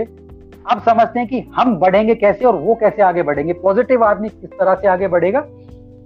अब 0.71 0.81
समझते 0.81 1.19
हैं 1.19 1.27
कि 1.27 1.39
हम 1.55 1.75
बढ़ेंगे 1.77 2.15
कैसे 2.15 2.45
और 2.45 2.55
वो 2.55 2.75
कैसे 2.75 3.01
आगे 3.01 3.23
बढ़ेंगे। 3.23 3.53
पॉजिटिव 3.53 4.03
आदमी 4.03 4.29
किस 4.29 4.49
तरह 4.49 4.75
से 4.75 4.87
आगे 4.87 5.07
बढ़ेगा? 5.07 5.43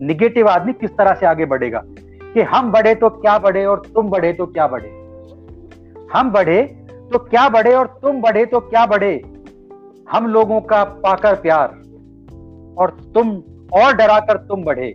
निगेटिव 0.01 0.49
आदमी 0.49 0.73
किस 0.73 0.91
तरह 0.91 1.13
से 1.13 1.25
आगे 1.25 1.45
बढ़ेगा? 1.45 1.83
कि 2.33 2.41
हम 2.41 2.71
बढ़े 2.71 2.95
तो 2.95 3.09
क्या 3.09 3.37
बढ़े 3.39 3.65
और 3.65 3.81
तुम 3.95 4.09
बढ़े 4.09 4.33
तो 4.33 4.45
क्या 4.45 4.67
बढ़े? 4.67 4.89
हम 6.13 6.31
बढ़े 6.31 6.61
तो 7.11 7.17
क्या 7.17 7.49
बढ़े 7.49 7.73
और 7.75 7.99
तुम 8.01 8.21
बढ़े 8.21 8.45
तो 8.45 8.59
क्या 8.59 8.85
बढ़े? 8.85 9.21
हम 10.11 10.27
लोगों 10.27 10.61
का 10.61 10.83
पाकर 10.83 11.35
प्यार 11.35 11.67
और 12.77 12.97
तुम 13.13 13.29
और 13.73 13.93
डराकर 13.93 14.37
तुम 14.37 14.63
बढ़े। 14.63 14.93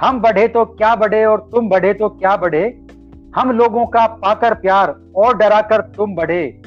हम 0.00 0.20
बढ़े 0.20 0.48
तो 0.48 0.64
क्या 0.64 0.94
बढ़े 0.94 1.24
और 1.24 1.48
तुम 1.52 1.68
बढ़े 1.68 1.94
तो 1.94 2.08
क्या 2.08 2.36
बढ़े? 2.36 2.83
हम 3.34 3.50
लोगों 3.50 3.86
का 3.86 4.06
पाकर 4.06 4.54
प्यार 4.54 5.00
और 5.16 5.36
डराकर 5.38 5.80
तुम 5.80 6.14
बढ़े। 6.14 6.62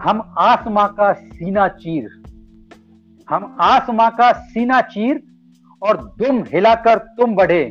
हम 0.00 0.34
आसमां 0.38 0.88
का 0.88 1.12
सीना 1.12 1.68
चीर। 1.68 2.22
हम 3.30 3.56
आसमां 3.60 4.10
का 4.10 4.32
सीना 4.32 4.80
चीर 4.80 5.22
और 5.82 5.96
दुम 6.18 6.42
हिलाकर 6.42 6.98
तुम 6.98 7.34
बढ़े। 7.36 7.64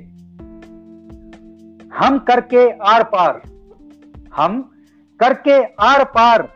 हम 1.95 2.19
करके 2.27 2.72
आर 2.72 3.03
पार। 3.03 3.41
हम 4.35 4.72
करके 5.19 5.63
आर 5.63 6.03
पार 6.03 6.49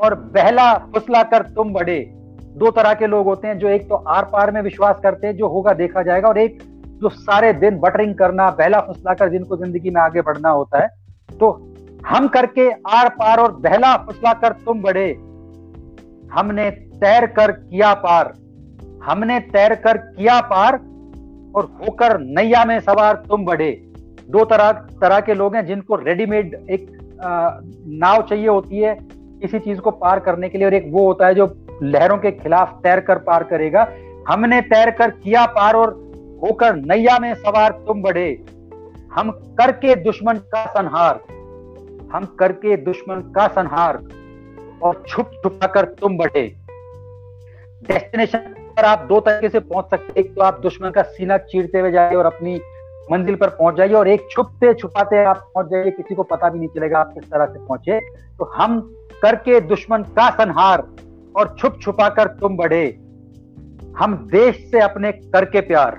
और 0.00 0.14
बहला 0.14 0.74
फुसला 0.74 1.22
कर 1.22 1.42
तुम 1.42 1.72
बढ़े। 1.72 2.10
दो 2.40 2.70
तरह 2.70 2.94
के 2.94 3.06
लोग 3.06 3.26
होते 3.26 3.48
हैं, 3.48 3.58
जो 3.58 3.68
एक 3.68 3.88
तो 3.88 3.94
आर 3.94 4.24
पार 4.24 4.50
में 4.50 4.62
विश्वास 4.62 5.00
करते 5.02 5.26
हैं, 5.26 5.36
जो 5.36 5.48
होगा 5.48 5.72
देखा 5.72 6.02
जाएगा, 6.02 6.28
और 6.28 6.38
एक 6.38 6.69
जो 7.00 7.08
सारे 7.10 7.52
दिन 7.54 7.78
बटरिंग 7.80 8.14
करना 8.14 8.48
बहला 8.52 8.80
फुसला 8.80 9.14
कर 9.14 9.28
जिनको 9.28 9.56
ज़िंदगी 9.56 9.90
में 9.90 10.00
आगे 10.00 10.20
बढ़ना 10.22 10.50
होता 10.50 10.82
है 10.82 10.88
तो 11.30 11.50
हम 12.06 12.26
करके 12.28 12.68
आर 12.90 13.08
पार 13.14 13.40
और 13.40 13.52
बहला 13.60 13.96
फुसला 13.96 14.32
कर 14.34 14.52
तुम 14.64 14.80
बढ़े। 14.82 15.10
हमने 16.32 16.70
तैर 16.70 17.26
कर 17.28 17.52
किया 17.52 17.92
पार। 17.96 18.32
हमने 19.04 19.38
तैर 19.50 19.74
कर 19.76 19.96
किया 19.98 20.40
पार 20.50 20.74
और 21.54 21.68
होकर 21.78 22.18
नैया 22.20 22.64
में 22.64 22.78
सवार 22.80 23.14
तुम 23.28 23.44
बढ़े। 23.44 23.70
दो 24.28 24.44
तरह 24.44 24.72
तरह 25.00 25.20
के 25.20 25.34
लोग 25.34 25.54
हैं 25.56 25.64
जिनको 25.66 25.96
रेडीमेड 25.96 26.54
एक 26.70 26.86
नाव 27.22 28.22
चाहिए 28.22 28.48
होती 28.48 28.78
है 28.78 28.94
किसी 29.40 29.58
चीज़ 29.58 29.80
को 29.80 29.90
पार 29.92 30.20
करने 30.20 30.48
के 30.48 30.58
लिए 30.58 30.66
और 30.66 30.74
एक 30.74 30.90
वो 30.92 31.06
होता 31.06 31.26
है 31.26 31.34
जो 31.34 31.46
लहरों 31.82 32.18
के 32.18 32.30
खिलाफ 32.32 32.78
तैर 32.82 33.00
कर 33.00 33.18
पार 33.20 33.44
करेगा। 33.44 33.86
हमने 34.28 34.60
तैर 34.68 34.90
कर 34.92 35.10
किया 35.12 35.44
पार 35.52 35.74
और 35.76 35.98
होकर 36.42 36.76
नैया 36.76 37.18
में 37.18 37.34
सवार 37.34 37.72
तुम 37.86 38.02
बढ़े 38.02 38.28
हम 39.12 39.30
करके 39.58 39.94
दुश्मन 39.96 40.36
का 40.52 40.64
संहार। 40.66 41.20
हम 42.12 42.24
करके 42.38 42.76
दुश्मन 42.76 43.20
का 43.34 43.46
संहार 43.48 43.96
और 44.82 45.02
छुप 45.08 45.30
छुपा 45.42 45.66
कर 45.66 45.84
तुम 46.00 46.16
बढ़े 46.18 46.46
डेस्टिनेशन 47.88 48.38
पर 48.76 48.84
आप 48.84 49.06
दो 49.08 49.20
तरीके 49.20 49.48
से 49.48 49.60
पहुँच 49.60 49.90
सकते 49.90 50.20
एक 50.20 50.34
तो 50.34 50.42
आप 50.42 50.60
दुश्मन 50.62 50.90
का 50.90 51.02
सीना 51.02 51.38
चीरते 51.46 51.80
हुए 51.80 51.90
जाइए 51.92 52.16
और 52.16 52.26
अपनी 52.26 52.60
मंजिल 53.12 53.34
पर 53.34 53.48
पहुँच 53.50 53.74
जाइए 53.74 53.94
और 53.94 54.08
एक 54.08 54.26
छुपते 54.30 54.72
छुपाते 54.74 55.24
आप 55.24 55.50
पहुँच 55.54 55.70
जाइए। 55.70 55.90
किसी 55.90 56.14
को 56.14 56.22
पता 56.22 56.48
भी 56.48 56.58
नहीं 56.58 56.68
चलेगा 56.68 56.98
आप 56.98 57.12
किस 57.14 57.30
तरह 57.30 57.46
से 57.46 57.58
पहुँचे। 57.58 57.98
तो 58.38 58.44
हम 58.54 58.80
करके 59.22 59.60
दुश्मन 59.60 60.02
का 60.16 60.28
संहार 60.34 60.86
और 61.36 61.54
छुप 61.58 61.78
छुपा 61.82 62.08
कर 62.08 62.28
तुम 62.40 62.56
बढ़े 62.56 62.84
हम 63.98 64.14
देश 64.32 64.56
से 64.70 64.80
अपने 64.80 65.12
करके 65.12 65.60
प्यार। 65.60 65.98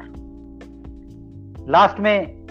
लास्ट 1.72 2.00
में 2.00 2.46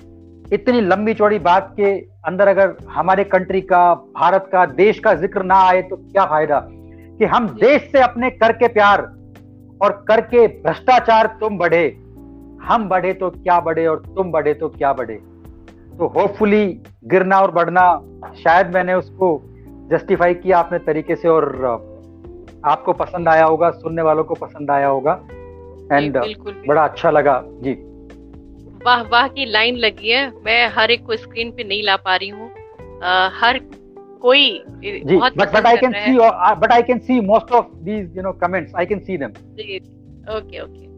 इतनी 0.52 0.80
लंबी 0.80 1.14
चौड़ी 1.14 1.38
बात 1.38 1.74
के 1.76 1.90
अंदर 2.26 2.48
अगर 2.48 2.76
हमारे 2.90 3.24
कंट्री 3.24 3.60
का 3.60 3.94
भारत 3.94 4.48
का 4.52 4.66
देश 4.66 4.98
का 4.98 5.14
ज़िक्र 5.14 5.42
ना 5.42 5.54
आए 5.54 5.82
तो 5.82 5.96
क्या 5.96 6.24
फ़ायदा? 6.24 6.60
कि 6.68 7.24
हम 7.24 7.48
देश 7.48 7.82
से 7.92 8.00
अपने 8.00 8.30
करके 8.30 8.68
प्यार 8.68 9.00
और 9.82 10.04
करके 10.08 10.46
भ्रष्टाचार 10.46 11.26
तुम 11.40 11.58
बढ़े। 11.58 11.86
हम 12.62 12.88
बढ़े 12.88 13.12
तो 13.12 13.30
क्या 13.30 13.60
बढ़े 13.60 13.86
और 13.86 14.02
तुम 14.16 14.30
बढ़े 14.32 14.54
तो 14.54 14.68
क्या 14.68 14.92
बढ़े? 14.92 15.14
तो 15.98 16.06
होपफुली 16.06 16.66
गिरना 17.04 17.40
और 17.40 17.50
बढ़ना 17.50 17.84
शायद 18.44 18.74
मैंने 18.74 18.94
उसको 18.94 19.42
जस्टिफाई 19.90 20.34
किया 20.34 20.58
आपने 20.58 20.78
तरीके 20.78 21.16
से 21.16 21.28
और 21.28 21.64
आपको 22.64 22.92
पसंद 22.92 23.28
आया 23.28 23.44
होगा 23.44 23.70
सुनने 23.70 24.02
वालों 24.02 24.24
को 24.24 24.34
पसंद 24.34 24.70
आया 24.70 24.86
होगा। 24.86 25.20
एंड 25.92 26.18
बड़ा 26.68 26.84
अच्छा 26.84 27.10
लगा। 27.10 27.42
जी। 27.46 27.89
वाह 28.84 29.02
वाह 29.02 29.26
की 29.28 29.44
लाइन 29.44 29.76
लगी 29.76 30.10
है। 30.10 30.26
मैं 30.44 30.66
हर 30.68 30.90
एक 30.90 31.04
को 31.06 31.16
स्क्रीन 31.16 31.50
पे 31.50 31.64
नहीं 31.64 31.82
ला 31.82 31.96
पा 31.96 32.16
रही 32.16 32.28
हूँ। 32.28 32.48
हर 33.40 33.58
कोई 34.22 34.48
जी 34.84 35.16
but 35.16 35.52
but 35.54 35.66
I 35.66 35.76
can 35.76 35.92
see 35.92 36.16
but 36.60 36.72
I 36.72 36.82
can 36.82 36.98
see 36.98 37.20
most 37.26 37.52
of 37.52 37.66
these 37.84 38.16
you 38.16 38.22
know 38.22 38.32
comments 38.42 38.74
I 38.76 38.86
can 38.86 38.98
see 38.98 39.16
them 39.18 39.30
okay 40.36 40.60
okay. 40.60 40.89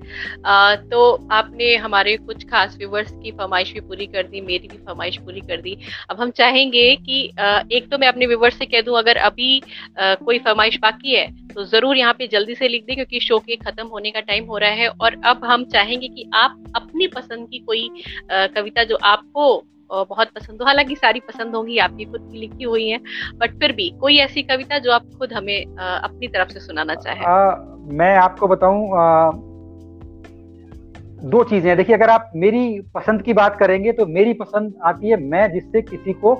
तो 0.87 1.29
आपने 1.33 1.75
हमारे 1.79 2.17
कुछ 2.19 2.45
खास 2.47 2.77
व्यूवर्स 2.79 3.11
की 3.13 3.31
फरमाइश 3.33 3.73
भी 3.73 3.81
पूरी 3.83 4.07
कर 4.09 4.23
दी, 4.25 4.41
मेरी 4.43 4.69
भी 4.69 4.77
फरमाइश 4.79 5.17
पूरी 5.19 5.41
कर 5.43 5.61
दी। 5.61 5.77
अब 6.11 6.21
हम 6.21 6.31
चाहेंगे 6.33 6.95
कि 6.99 7.23
एक 7.73 7.89
तो 7.91 7.99
मैं 7.99 8.09
अपने 8.09 8.27
व्यूवर्स 8.27 8.59
से 8.59 8.67
कह 8.67 8.81
दूँ, 8.83 8.99
अगर 8.99 9.17
अभी 9.19 9.61
कोई 9.99 10.39
फरमाइश 10.41 10.79
बाकी 10.83 11.15
है 11.15 11.27
तो 11.49 11.65
ज़रूर 11.67 11.97
यहाँ 11.97 12.13
पे 12.13 12.27
जल्दी 12.29 12.55
से 12.55 12.69
लिख 12.69 12.85
दें, 12.85 12.95
क्योंकि 12.95 13.21
शो 13.21 13.39
के 13.41 13.57
खत्म 13.59 13.87
होने 13.89 14.11
का 14.11 14.21
टाइम 14.23 14.45
हो 14.45 14.59
रहा 14.59 14.71
है। 14.73 14.89
और 14.91 15.21
अब 15.25 15.45
हम 15.45 15.65
चाहेंगे 15.67 16.09
कि 16.09 16.31
आप 16.35 16.73
अपनी 16.77 17.07
पसंद 17.09 17.49
की 17.49 17.59
कोई 17.61 17.89
कविता 18.31 18.85
जो 18.85 18.97
आपको 19.05 19.63
बहुत 19.91 20.29
पसंद 20.29 20.61
हो, 20.61 20.67
हालाँकि 20.67 20.95
सारी 20.97 21.21
पसंद 21.23 21.55
होंगी, 21.55 21.79
आपकी 21.79 22.05
खुद 22.05 22.21
की 22.23 22.39
लिखी 22.39 22.65
हुई 22.65 22.89
है 22.89 22.99
बट 23.35 23.59
फिर 23.61 23.73
भी 23.73 23.89
कोई 24.01 24.17
ऐसी 24.19 24.43
कविता 24.45 24.79
जो 24.79 24.93
आप 24.93 25.11
खुद 25.19 25.33
हमें 25.33 25.77
अपनी 25.77 26.29
तरफ़ 26.29 26.49
से 26.49 26.61
सुनाना 26.61 26.95
चाहें। 26.97 27.25
मैं 27.93 28.15
आपको 28.17 28.49
बताऊँ 28.49 28.89
दो 31.25 31.43
चीज़ें 31.45 31.69
हैं। 31.69 31.77
देखिए, 31.77 31.97
अगर 31.97 32.11
आप 32.11 32.31
मेरी 32.37 32.81
पसंद 32.95 33.23
की 33.23 33.33
बात 33.33 33.57
करेंगे 33.57 33.93
तो 33.93 34.07
मेरी 34.09 34.33
पसंद 34.35 34.75
आती 34.85 35.09
है 35.09 35.17
मैं 35.23 35.51
जिससे 35.53 35.83
किसी 35.83 36.13
को 36.15 36.35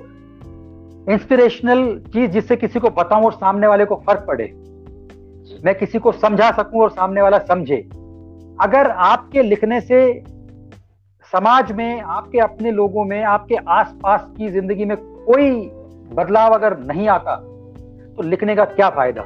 इंस्पिरेशनल 1.07 1.85
चीज़ 2.07 2.31
जिससे 2.31 2.57
किसी 2.57 2.81
को 2.81 2.91
बताऊँ 2.93 3.25
और 3.25 3.33
सामने 3.33 3.67
वाले 3.67 3.85
को 3.85 3.97
फ़र्क 4.07 4.25
पड़े, 4.29 4.45
मैं 5.65 5.75
किसी 5.75 5.99
को 5.99 6.13
समझा 6.13 6.51
सकूँ 6.53 6.83
और 6.83 6.91
सामने 6.91 7.23
वाला 7.23 7.39
समझे। 7.41 7.77
अगर 8.61 8.91
आपके 8.91 9.43
लिखने 9.43 9.81
से 9.81 10.03
समाज 11.33 11.71
में, 11.73 12.01
आपके 12.01 12.39
अपने 12.39 12.71
लोगों 12.73 13.05
में, 13.05 13.23
आपके 13.25 13.57
आसपास 13.71 14.27
की 14.39 14.49
ज़िंदगी 14.49 14.85
में 14.85 14.97
कोई 14.97 15.51
बदलाव 16.15 16.55
अगर 16.55 16.77
नहीं 16.81 17.09
आता 17.09 17.37
तो 18.17 18.23
लिखने 18.23 18.57
का 18.57 18.65
क्या 18.67 18.89
फ़ायदा? 18.91 19.23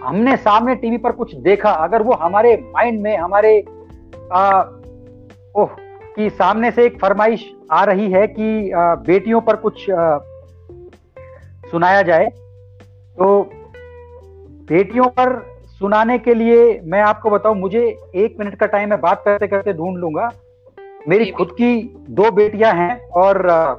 हमने 0.00 0.36
सामने 0.38 0.74
टीवी 0.76 0.96
पर 0.98 1.12
कुछ 1.12 1.34
देखा, 1.36 1.70
अगर 1.70 2.02
वो 2.02 2.12
हमारे 2.14 2.56
माइंड 2.66 3.00
में, 3.00 3.16
हमारे 3.18 3.62
आ, 4.32 4.60
ओह 5.56 5.76
कि 6.16 6.30
सामने 6.30 6.70
से 6.70 6.84
एक 6.86 7.00
फरमाइश 7.00 7.52
आ 7.72 7.84
रही 7.84 8.10
है 8.12 8.26
कि 8.26 8.70
आ, 8.70 8.94
बेटियों 8.94 9.40
पर 9.40 9.56
कुछ 9.56 9.90
आ, 9.90 10.18
सुनाया 11.70 12.02
जाए। 12.02 12.26
तो 13.18 13.50
बेटियों 14.68 15.04
पर 15.04 15.56
सुनाने 15.78 16.18
के 16.18 16.34
लिए 16.34 16.80
मैं 16.84 17.00
आपको 17.00 17.30
बताऊँ 17.30 17.56
मुझे 17.56 17.98
एक 18.14 18.36
मिनट 18.38 18.54
का 18.54 18.66
टाइम 18.66 18.90
मैं 18.90 19.00
बात 19.00 19.22
करते 19.24 19.46
करते 19.46 19.72
ढूंढ 19.72 19.98
लूँगा। 19.98 20.30
मेरी 21.08 21.30
खुद 21.30 21.50
की 21.50 21.96
दो 22.10 22.30
बेटियाँ 22.30 22.72
हैं 22.74 23.08
और 23.08 23.48
आ, 23.48 23.74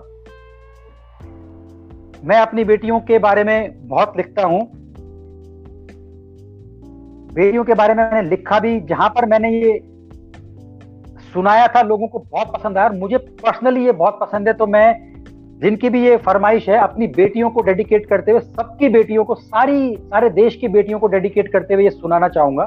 मैं 2.24 2.38
अपनी 2.38 2.64
बेटियों 2.64 3.00
के 3.00 3.20
बारे 3.20 3.44
में 3.44 3.88
बहुत 3.88 4.14
लिखता 4.18 4.44
हूँ। 4.44 4.62
बेटियों 7.34 7.64
के 7.64 7.74
बारे 7.74 7.94
में 7.94 8.04
मैंने 8.04 8.30
लिखा 8.30 8.60
भी 8.60 8.80
जहाँ 8.80 9.10
पर 9.10 9.26
मैंने 9.26 9.50
ये 9.52 9.91
सुनाया 11.34 11.68
था, 11.68 11.82
लोगों 11.82 12.08
को 12.08 12.20
बहुत 12.20 12.48
पसंद 12.48 12.78
आया 12.78 12.88
और 12.88 12.96
मुझे 12.96 13.18
पर्सनली 13.18 13.86
ये 13.86 13.92
बहुत 13.92 14.20
पसंद 14.22 14.48
है। 14.48 14.54
तो 14.54 14.68
मैं, 14.68 15.14
जिनकी 15.60 15.90
भी 15.90 16.06
ये 16.06 16.18
फरमाइश 16.18 16.70
है, 16.70 16.78
अपनी 16.78 17.08
बेटियों 17.08 17.50
को 17.50 17.62
डेडिकेट 17.62 18.06
करते 18.06 18.32
हुए, 18.32 18.40
सबकी 18.40 18.90
बेटियों 18.90 19.24
को, 19.24 19.36
सारी, 19.36 19.96
सारे 19.96 20.30
देश 20.30 20.56
की 20.56 20.68
बेटियों 20.68 21.00
को 21.00 21.08
डेडिकेट 21.08 21.52
करते 21.54 21.74
हुए 21.74 21.84
ये 21.84 21.90
सुनाना 21.90 22.28
चाहूँगा। 22.28 22.64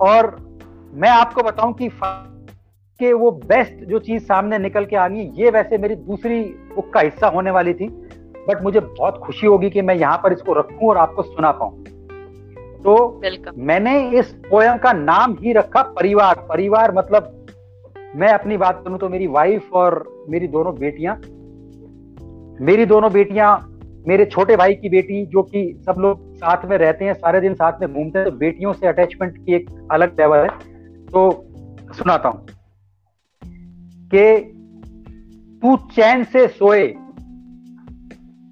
और 0.00 0.36
मैं 0.94 1.10
आपको 1.10 1.42
बताऊँ 1.42 1.74
कि 1.74 1.90
के 3.00 3.12
वो 3.12 3.30
बेस्ट 3.30 3.84
जो 3.84 3.98
चीज़ 3.98 4.22
सामने 4.22 4.58
निकल 4.58 4.84
के 4.84 4.96
आनी 4.96 5.24
गई 5.24 5.44
ये 5.44 5.50
वैसे 5.50 5.78
मेरी 5.78 5.94
दूसरी 5.94 6.42
बुक 6.74 6.92
का 6.92 7.00
हिस्सा 7.00 7.26
होने 7.26 7.50
वाली 7.50 7.74
थी 7.74 7.88
बट 8.48 8.62
मुझे 8.62 8.80
बहुत 8.80 9.18
खुशी 9.18 9.46
होगी 9.46 9.70
कि 9.70 9.82
मैं 9.82 9.94
यहाँ 9.94 10.16
पर 10.16 10.32
इसको 10.32 10.52
रखूँ 10.52 10.88
और 10.88 10.96
आपको 10.96 11.22
सुना 11.22 11.50
पाऊँ। 11.50 11.84
तो 12.78 13.20
मैंने 13.58 13.98
इस 14.18 14.32
पोयम 14.50 14.76
का 14.76 14.92
नाम 14.92 15.36
ही 15.40 15.52
रखा 15.52 15.82
परिवार। 15.92 16.46
परिवार 16.48 16.92
मतलब 16.94 17.34
मैं 18.16 18.28
अपनी 18.28 18.56
बात 18.56 18.82
करूँ 18.84 18.98
तो 18.98 19.08
मेरी 19.08 19.26
वाइफ 19.26 19.72
और 19.72 20.04
मेरी 20.28 20.48
दोनों 20.48 20.74
बेटियाँ। 20.74 21.16
मेरी 22.60 22.86
दोनों 22.86 23.12
बेटियाँ 23.12 23.50
मेरे 24.06 24.24
छोटे 24.24 24.56
भाई 24.56 24.74
की 24.74 24.88
बेटी 24.88 25.24
जो 25.26 25.42
कि 25.42 25.62
सब 25.86 25.94
लोग 25.98 26.34
साथ 26.36 26.64
में 26.64 26.76
रहते 26.78 27.04
हैं 27.04 27.14
सारे 27.14 27.40
दिन 27.40 27.54
साथ 27.54 27.80
में 27.80 27.92
घूमते 27.92 28.18
हैं 28.18 28.30
तो 28.30 28.36
बेटियों 28.36 28.72
से 28.72 28.86
अटैचमेंट 28.86 29.36
की 29.36 29.54
एक 29.54 29.70
अलग 29.92 30.20
लेवल 30.20 30.38
है। 30.38 30.48
तो 31.06 31.30
सुनाता 31.94 32.28
हूँ 32.28 32.46
कि 34.10 34.54
तू 35.62 35.76
चैन 35.92 36.24
से 36.24 36.46
सोए 36.48 36.86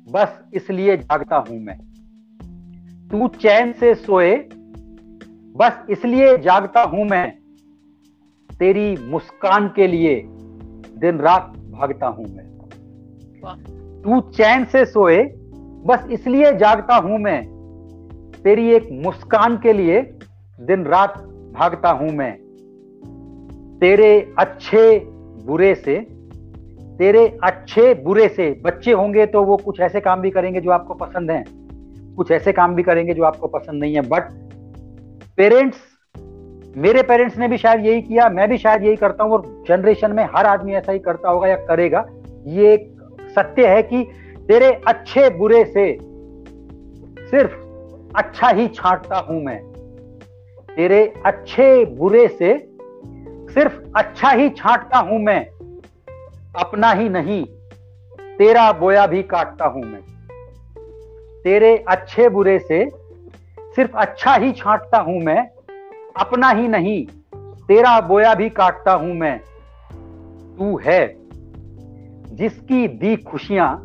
बस 0.08 0.40
इसलिए 0.54 0.96
जागता 0.96 1.36
हूँ 1.48 1.58
मैं। 1.60 1.78
तू 3.12 3.28
चैन 3.28 3.72
से 3.72 3.94
सोए 3.94 4.36
बस 5.56 5.86
इसलिए 5.90 6.38
जागता 6.38 6.82
हूँ 6.82 7.04
मैं। 7.04 7.30
तेरी 8.58 8.96
मुस्कान 8.96 9.68
के 9.68 9.86
लिए 9.86 10.22
दिन 10.98 11.18
रात 11.18 11.52
भागता 11.70 12.06
हूँ 12.06 12.24
मैं। 12.24 12.44
तू 14.02 14.20
चैन 14.20 14.64
से 14.64 14.84
सोए 14.84 15.22
बस 15.86 16.08
इसलिए 16.10 16.52
जागता 16.52 16.96
हूँ 16.96 17.18
मैं। 17.18 17.42
तेरी 18.42 18.70
एक 18.70 18.88
मुस्कान 18.92 19.56
के 19.56 19.72
लिए 19.72 20.00
दिन 20.60 20.84
रात 20.84 21.18
भागता 21.54 21.90
हूँ 21.90 22.10
मैं। 22.10 22.32
तेरे 23.78 24.34
अच्छे 24.38 24.98
बुरे 25.46 25.74
से 25.74 25.98
तेरे 26.98 27.38
अच्छे 27.44 27.94
बुरे 27.94 28.28
से 28.28 28.62
बच्चे 28.64 28.92
होंगे 28.92 29.26
तो 29.26 29.44
वो 29.44 29.56
कुछ 29.56 29.80
ऐसे 29.80 30.00
काम 30.00 30.20
भी 30.20 30.30
करेंगे 30.30 30.60
जो 30.60 30.70
आपको 30.70 30.94
पसंद 30.94 31.30
हैं। 31.30 31.65
कुछ 32.16 32.30
ऐसे 32.30 32.52
काम 32.52 32.74
भी 32.74 32.82
करेंगे 32.82 33.14
जो 33.14 33.24
आपको 33.24 33.46
पसंद 33.48 33.80
नहीं 33.80 33.94
है 33.94 34.00
बट 34.08 34.30
पेरेंट्स 35.36 35.78
मेरे 36.76 37.02
पेरेंट्स 37.02 37.36
ने 37.38 37.48
भी 37.48 37.58
शायद 37.58 37.84
यही 37.86 38.00
किया, 38.02 38.28
मैं 38.28 38.48
भी 38.48 38.58
शायद 38.58 38.82
यही 38.82 38.96
करता 38.96 39.24
हूँ 39.24 39.32
और 39.32 39.42
जनरेशन 39.68 40.12
में 40.12 40.22
हर 40.34 40.46
आदमी 40.46 40.72
ऐसा 40.72 40.92
ही 40.92 40.98
करता 40.98 41.30
होगा 41.30 41.48
या 41.48 41.56
करेगा। 41.66 42.04
ये 42.46 42.72
एक 42.74 42.90
सत्य 43.34 43.66
है 43.66 43.82
कि 43.82 44.02
तेरे 44.48 44.66
अच्छे 44.86 45.28
बुरे 45.30 45.64
से 45.64 45.86
सिर्फ़ 47.30 47.54
अच्छा 48.16 48.48
ही 48.48 48.66
छांटता 48.68 49.18
हूँ 49.18 49.42
मैं। 49.44 49.58
तेरे 50.68 51.00
अच्छे 51.26 51.84
बुरे 51.84 52.26
से 52.28 52.52
सिर्फ़ 53.54 53.80
अच्छा 53.96 54.30
ही 54.30 54.48
छांटता 54.50 54.98
हूँ 54.98 55.18
मैं, 55.18 55.40
अपना 56.56 56.92
ही 56.92 57.08
नहीं, 57.08 57.44
तेरा 58.38 58.70
बोया 58.72 59.06
भी 59.06 59.22
काटता 59.24 59.66
हूँ 59.66 59.82
मैं। 59.82 60.00
तेरे 61.46 61.84
अच्छे 61.88 62.28
बुरे 62.28 62.58
से 62.58 62.90
सिर्फ़ 63.76 63.96
अच्छा 63.96 64.34
ही 64.34 64.52
छांटता 64.52 64.98
हूँ 64.98 65.20
मैं, 65.20 65.48
अपना 66.16 66.50
ही 66.50 66.68
नहीं, 66.68 67.06
तेरा 67.66 68.00
बोया 68.00 68.34
भी 68.34 68.50
काटता 68.50 68.92
हूँ 68.92 69.14
मैं। 69.14 69.38
तू 70.58 70.78
है 70.78 71.16
जिसकी 72.36 72.88
दी 72.88 73.16
खुशियाँ, 73.16 73.82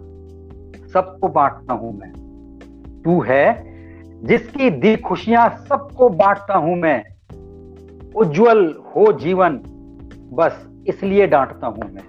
सबको 0.94 1.28
बांटता 1.28 1.74
हूँ 1.74 2.00
मैं। 2.00 2.12
तू 3.02 3.22
है 3.22 3.64
जिसकी 4.28 4.70
दी 4.70 4.96
खुशियाँ, 4.96 5.66
सबको 5.70 6.10
बांटता 6.10 6.58
हूँ 6.58 6.76
मैं। 6.76 7.04
उज्जवल 8.16 8.76
हो 8.96 9.12
जीवन, 9.12 9.58
बस 10.34 10.68
इसलिए 10.88 11.28
डांटता 11.28 11.68
हूँ 11.68 11.94
मैं। 11.94 12.04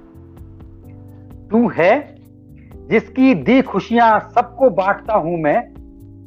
तू 1.48 1.68
है 1.68 2.11
जिसकी 2.90 3.34
दी 3.34 3.62
खुशियाँ 3.62 4.18
सबको 4.34 4.70
बांटता 4.70 5.14
हूँ 5.14 5.38
मैं, 5.38 5.58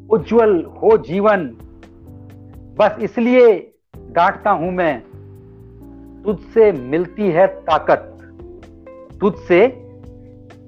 उज्जवल 0.07 0.63
हो 0.83 0.97
जीवन। 0.97 1.47
बस 2.79 2.97
इसलिए 3.01 3.73
डांटता 4.11 4.51
हूँ 4.51 4.71
मैं, 4.71 5.01
तुझसे 6.23 6.71
मिलती 6.71 7.29
है 7.29 7.47
ताकत। 7.47 8.11
तुझसे 9.21 9.67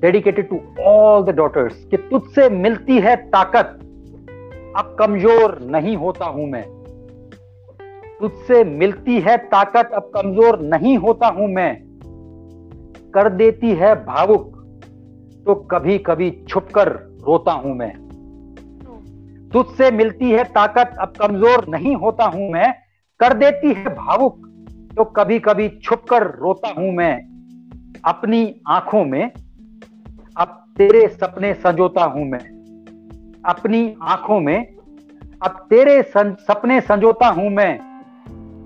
dedicated 0.02 0.50
to 0.50 0.60
all 0.84 1.24
the 1.24 1.30
daughters 1.30 1.86
कि 1.86 1.98
तुझसे 1.98 2.50
मिलती 2.50 3.00
है 3.00 3.16
ताकत। 3.16 3.80
अब 4.78 4.96
कमज़ोर 5.00 5.60
नहीं 5.62 5.96
होता 5.98 6.26
हूँ 6.26 6.50
मैं। 6.50 6.64
तुझसे 8.20 8.64
मिलती 8.64 9.20
है 9.20 9.38
ताकत, 9.38 9.90
अब 9.94 10.12
कमज़ोर 10.16 10.60
नहीं 10.60 10.98
होता 10.98 11.28
हूँ 11.28 11.48
मैं। 11.48 11.76
कर 13.14 13.30
देती 13.30 13.70
है 13.70 13.96
भावुक। 14.06 14.57
तो 15.48 15.56
कभी 15.56 15.98
कभी 15.98 16.30
छुपकर 16.50 16.90
रोता 17.24 17.52
हूँ 17.52 17.76
मैं। 17.76 17.92
तुझसे 19.50 19.92
मिलती 19.92 20.32
है 20.32 20.44
ताकत, 20.44 20.96
अब 21.00 21.14
कमज़ोर 21.20 21.66
नहीं 21.68 21.96
होता 21.96 22.26
हूँ 22.26 22.50
मैं। 22.52 22.74
कर 23.20 23.34
देती 23.34 23.68
है 23.68 23.96
भावुक 23.96 24.46
तो 24.98 25.04
कभी 25.04 25.40
कभी 25.40 25.70
छुपकर 25.84 26.24
रोता 26.36 26.70
हूँ 26.70 26.92
मैं। 26.92 27.16
अपनी 28.06 28.62
आँखों 28.68 29.06
में, 29.06 29.32
अब 30.38 30.64
तेरे 30.78 31.08
सपने 31.08 31.54
संजोता 31.54 32.04
हूँ 32.04 32.26
मैं। 32.26 32.40
अपनी 33.46 33.96
आँखों 34.02 34.40
में, 34.40 34.66
अब 35.44 35.68
तेरे 35.70 36.02
सपने 36.04 36.82
संजोता 36.82 37.28
हूँ 37.28 37.50
मैं। 37.50 37.78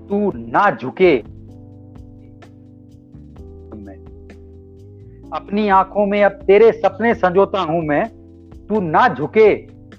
तू 0.08 0.32
ना 0.36 0.70
झुके 0.70 1.16
अपनी 5.32 5.68
आँखों 5.68 6.06
में 6.06 6.22
अब 6.24 6.32
तेरे 6.46 6.70
सपने 6.72 7.14
संजोता 7.14 7.60
हूँ 7.60 7.82
मैं। 7.82 8.04
तू 8.68 8.80
ना 8.80 9.06
झुके 9.08 9.52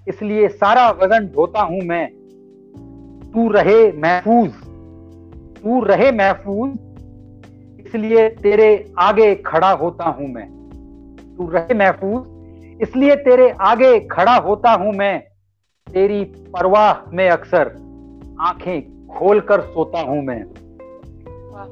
इसलिए 0.08 0.48
सारा 0.48 0.90
वज़न 0.92 1.28
ढोता 1.28 1.62
हूँ 1.62 1.82
मैं। 1.82 2.08
तू 3.34 3.48
रहे 3.50 3.82
महफूज 3.92 4.52
तू 5.64 5.84
रहे 5.84 6.12
महफूज 6.12 7.86
इसलिए 7.86 8.28
तेरे 8.30 8.94
आगे 9.00 9.34
खड़ा 9.36 9.72
होता 9.72 10.10
हूँ 10.10 10.28
मैं। 10.28 10.48
तू 11.38 11.50
रहे 11.50 11.74
महफूज 11.74 12.82
इसलिए 12.82 13.16
तेरे 13.16 13.50
आगे 13.62 14.00
खड़ा 14.08 14.36
होता 14.38 14.72
हूँ 14.72 14.94
मैं। 14.94 15.20
तेरी 15.88 16.24
परवाह 16.54 17.16
में 17.16 17.30
अक्सर 17.30 17.68
आँखें 18.40 19.08
खोलकर 19.08 19.62
सोता 19.62 20.00
हूँ 20.00 20.22
मैं। 20.24 20.44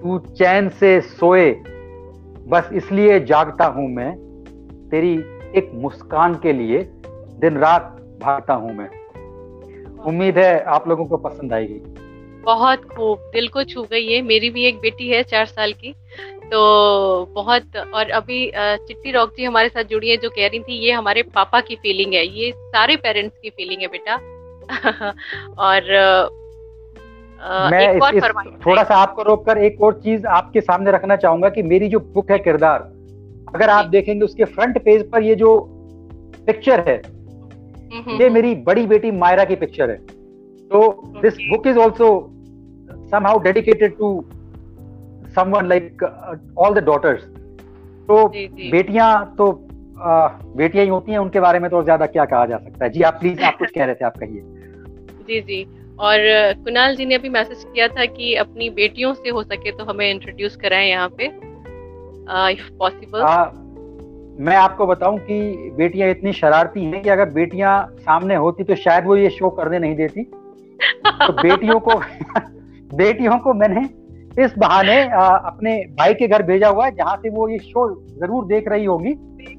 तू 0.01 0.17
चैन 0.19 0.69
से 0.69 0.99
सोए 1.01 1.51
बस 2.51 2.69
इसलिए 2.73 3.19
जागता 3.19 3.65
हूँ 3.65 3.87
मैं, 3.89 4.11
तेरी 4.89 5.13
एक 5.57 5.71
मुस्कान 5.73 6.33
के 6.35 6.53
लिए 6.53 6.83
दिन 7.39 7.57
रात 7.57 7.95
भागता 8.21 8.53
हूँ 8.53 8.73
मैं। 8.75 8.89
उम्मीद 10.05 10.37
है 10.37 10.63
आप 10.65 10.87
लोगों 10.87 11.05
को 11.05 11.17
पसंद 11.17 11.53
आएगी। 11.53 11.79
बहुत 12.43 12.83
खूब, 12.85 13.19
दिल 13.33 13.47
को 13.47 13.63
छू 13.63 13.83
गई 13.83 14.05
है 14.05 14.21
मेरी 14.21 14.49
भी 14.49 14.65
एक 14.65 14.79
बेटी 14.79 15.09
है 15.09 15.21
चार 15.23 15.45
साल 15.45 15.73
की 15.73 15.93
तो 16.45 17.25
बहुत, 17.35 17.75
और 17.93 18.09
अभी 18.09 18.51
चिट्टी 18.55 19.11
रॉक 19.11 19.33
जी 19.37 19.43
हमारे 19.43 19.69
साथ 19.69 19.83
जुड़ी 19.83 20.09
है 20.09 20.17
जो 20.17 20.29
कह 20.29 20.47
रही 20.47 20.59
थी, 20.59 20.77
ये 20.85 20.91
हमारे 20.91 21.23
पापा 21.23 21.61
की 21.61 21.75
फीलिंग 21.75 22.13
है, 22.13 22.25
ये 22.27 22.51
सारे 22.51 22.95
पेरेंट्स 22.95 23.37
की 23.37 23.49
फीलिंग 23.49 23.81
है 23.81 23.87
बेटा। 23.87 24.15
और 25.59 25.81
मैं 27.43 27.93
इस, 27.93 28.03
इस, 28.13 28.23
थोड़ा 28.65 28.83
सा 28.83 28.95
आपको 28.95 29.23
रोककर 29.23 29.57
एक 29.57 29.81
और 29.81 29.93
चीज़ 29.93 30.25
आपके 30.27 30.61
सामने 30.61 30.91
रखना 30.91 31.15
चाहूँगा 31.15 31.49
कि 31.49 31.63
मेरी 31.63 31.87
जो 31.89 31.99
बुक 31.99 32.31
है 32.31 32.39
किरदार 32.39 32.79
अगर 33.55 33.69
आप 33.69 33.85
देखेंगे 33.85 34.25
उसके 34.25 34.43
फ्रंट 34.43 34.77
पेज 34.85 35.09
पर 35.11 35.23
ये 35.23 35.35
जो 35.35 35.59
पिक्चर 36.47 36.79
है 36.87 37.01
ये 38.19 38.29
मेरी 38.29 38.55
बड़ी 38.55 38.85
बेटी 38.87 39.11
मायरा 39.11 39.43
की 39.45 39.55
पिक्चर 39.55 39.89
है। 39.89 39.97
तो 40.71 41.03
this 41.21 41.33
book 41.33 41.67
is 41.67 41.77
also 41.77 42.27
somehow 43.13 43.37
dedicated 43.43 43.97
to 43.97 44.09
someone 45.37 45.67
like 45.67 46.03
uh, 46.03 46.35
all 46.55 46.73
the 46.73 46.81
daughters 46.81 47.21
तो 48.07 48.27
बेटियाँ 48.71 49.35
तो 49.37 49.51
आ, 50.01 50.27
बेटियाँ 50.55 50.85
ही 50.85 50.89
होती 50.91 51.11
हैं 51.11 51.19
उनके 51.19 51.39
बारे 51.39 51.59
में 51.59 51.69
तो 51.71 51.83
ज़्यादा 51.83 52.05
क्या 52.05 52.25
कहा 52.25 52.45
जा 52.45 52.57
सकता 52.57 52.85
है? 52.85 52.91
जी 52.91 53.01
आप 53.01 53.13
प्लीज़ 53.13 53.41
आप 53.41 53.57
कुछ 53.57 53.71
कह 53.71 53.85
रहे 53.85 53.95
थे 53.95 54.05
आप 54.05 54.17
कहिए। 54.17 54.41
जी 55.27 55.41
जी। 55.41 55.63
और 56.01 56.19
कुणाल 56.63 56.95
जी 56.95 57.05
ने 57.05 57.15
अभी 57.15 57.29
मैसेज 57.29 57.63
किया 57.63 57.87
था 57.87 58.05
कि 58.05 58.33
अपनी 58.35 58.69
बेटियों 58.69 59.13
से 59.13 59.29
हो 59.29 59.43
सके 59.43 59.71
तो 59.71 59.83
हमें 59.83 60.09
इंट्रोड्यूस 60.11 60.55
कराएँ 60.55 60.89
यहाँ 60.89 61.09
पे 61.17 61.25
इफ़ 62.53 62.69
पॉसिबल 62.79 63.59
मैं 64.39 64.55
आपको 64.55 64.85
बताऊँ 64.87 65.17
कि 65.19 65.39
बेटियाँ 65.77 66.09
इतनी 66.09 66.33
शरारती 66.33 66.83
हैं 66.83 67.01
कि 67.03 67.09
अगर 67.09 67.29
बेटियाँ 67.29 67.73
सामने 67.99 68.35
होती 68.35 68.63
तो 68.63 68.75
शायद 68.75 69.05
वो 69.05 69.15
ये 69.15 69.29
शो 69.29 69.49
करने 69.49 69.79
नहीं 69.79 69.95
देती। 69.95 70.23
तो 70.23 71.33
बेटियों 71.41 71.79
को 71.79 71.95
बेटियों 72.97 73.37
को 73.37 73.53
मैंने 73.53 73.81
इस 74.43 74.53
बहाने 74.57 75.01
अपने 75.03 75.75
भाई 75.97 76.13
के 76.13 76.27
घर 76.27 76.43
भेजा 76.43 76.67
हुआ 76.67 76.85
है 76.85 76.95
जहाँ 76.95 77.15
से 77.17 77.29
वो 77.29 77.47
ये 77.49 77.57
शो 77.59 77.87
ज़रूर 78.19 78.45
देख 78.45 78.67
रही 78.67 78.85
होगी। 78.85 79.13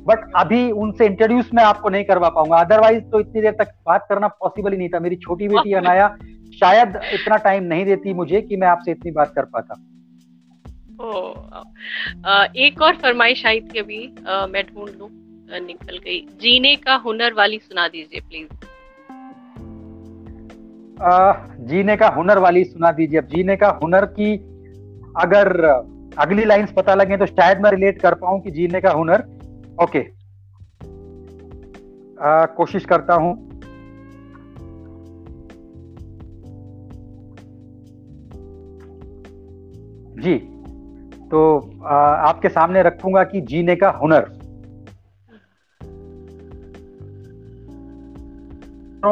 बट 0.06 0.30
अभी 0.36 0.70
उनसे 0.70 1.06
इंट्रोड्यूस 1.06 1.50
मैं 1.54 1.64
आपको 1.64 1.88
नहीं 1.88 2.04
करवा 2.04 2.28
पाऊँगा। 2.28 2.56
अदरवाइज़ 2.56 3.02
तो 3.04 3.20
इतनी 3.20 3.40
देर 3.42 3.52
तक 3.52 3.72
बात 3.86 4.06
करना 4.08 4.28
पॉसिबल 4.28 4.72
ही 4.72 4.78
नहीं 4.78 4.88
था। 4.88 5.00
मेरी 5.00 5.16
छोटी 5.16 5.48
बेटी 5.48 5.72
अनाया 5.74 6.06
शायद 6.52 7.00
इतना 7.12 7.36
टाइम 7.44 7.64
नहीं 7.64 7.84
देती 7.84 8.12
मुझे 8.14 8.40
कि 8.40 8.56
मैं 8.56 8.68
आपसे 8.68 8.90
इतनी 8.90 9.10
बात 9.12 9.32
कर 9.36 9.44
पाता। 9.54 9.74
ओ, 11.00 11.08
एक 12.58 12.82
और 12.82 12.96
फरमाइश 12.96 13.44
आई 13.46 13.60
थी 13.60 13.78
अभी 13.78 14.04
आ, 14.28 14.46
मैं 14.46 14.64
ढूंढ 14.64 14.88
लू 14.90 15.08
निकल 15.60 15.98
गई। 15.98 16.20
जीने 16.40 16.74
का 16.76 16.94
हुनर 16.96 17.32
वाली 17.34 17.58
सुना 17.58 17.86
दीजिए 17.88 18.20
प्लीज़ 18.20 18.48
आ, 21.02 21.32
जीने 21.60 21.96
का 21.96 22.08
हुनर 22.08 22.38
वाली 22.38 22.64
सुना 22.64 22.90
दीजिए। 22.92 23.18
अब 23.20 23.26
जीने 23.26 23.56
का 23.56 23.68
हुनर 23.82 24.04
की 24.18 24.34
अगर 25.16 25.46
अगली 26.18 26.44
लाइंस 26.44 26.72
पता 26.72 26.94
लगे 26.94 27.16
तो 27.16 27.26
शायद 27.26 27.60
मैं 27.60 27.70
रिलेट 27.70 28.00
कर 28.00 28.14
पाऊँ 28.14 28.40
कि 28.42 28.50
जीने 28.50 28.80
का 28.80 28.90
हुनर। 28.92 29.24
ओके 29.82 30.00
आ, 32.20 32.44
कोशिश 32.56 32.84
करता 32.84 33.14
हूँ। 33.14 33.32
जी 40.22 40.34
तो 41.30 41.70
आ, 41.84 41.96
आपके 41.98 42.48
सामने 42.48 42.82
रखूँगा 42.82 43.24
कि 43.24 43.40
जीने 43.40 43.76
का 43.76 43.90
हुनर। 43.90 44.42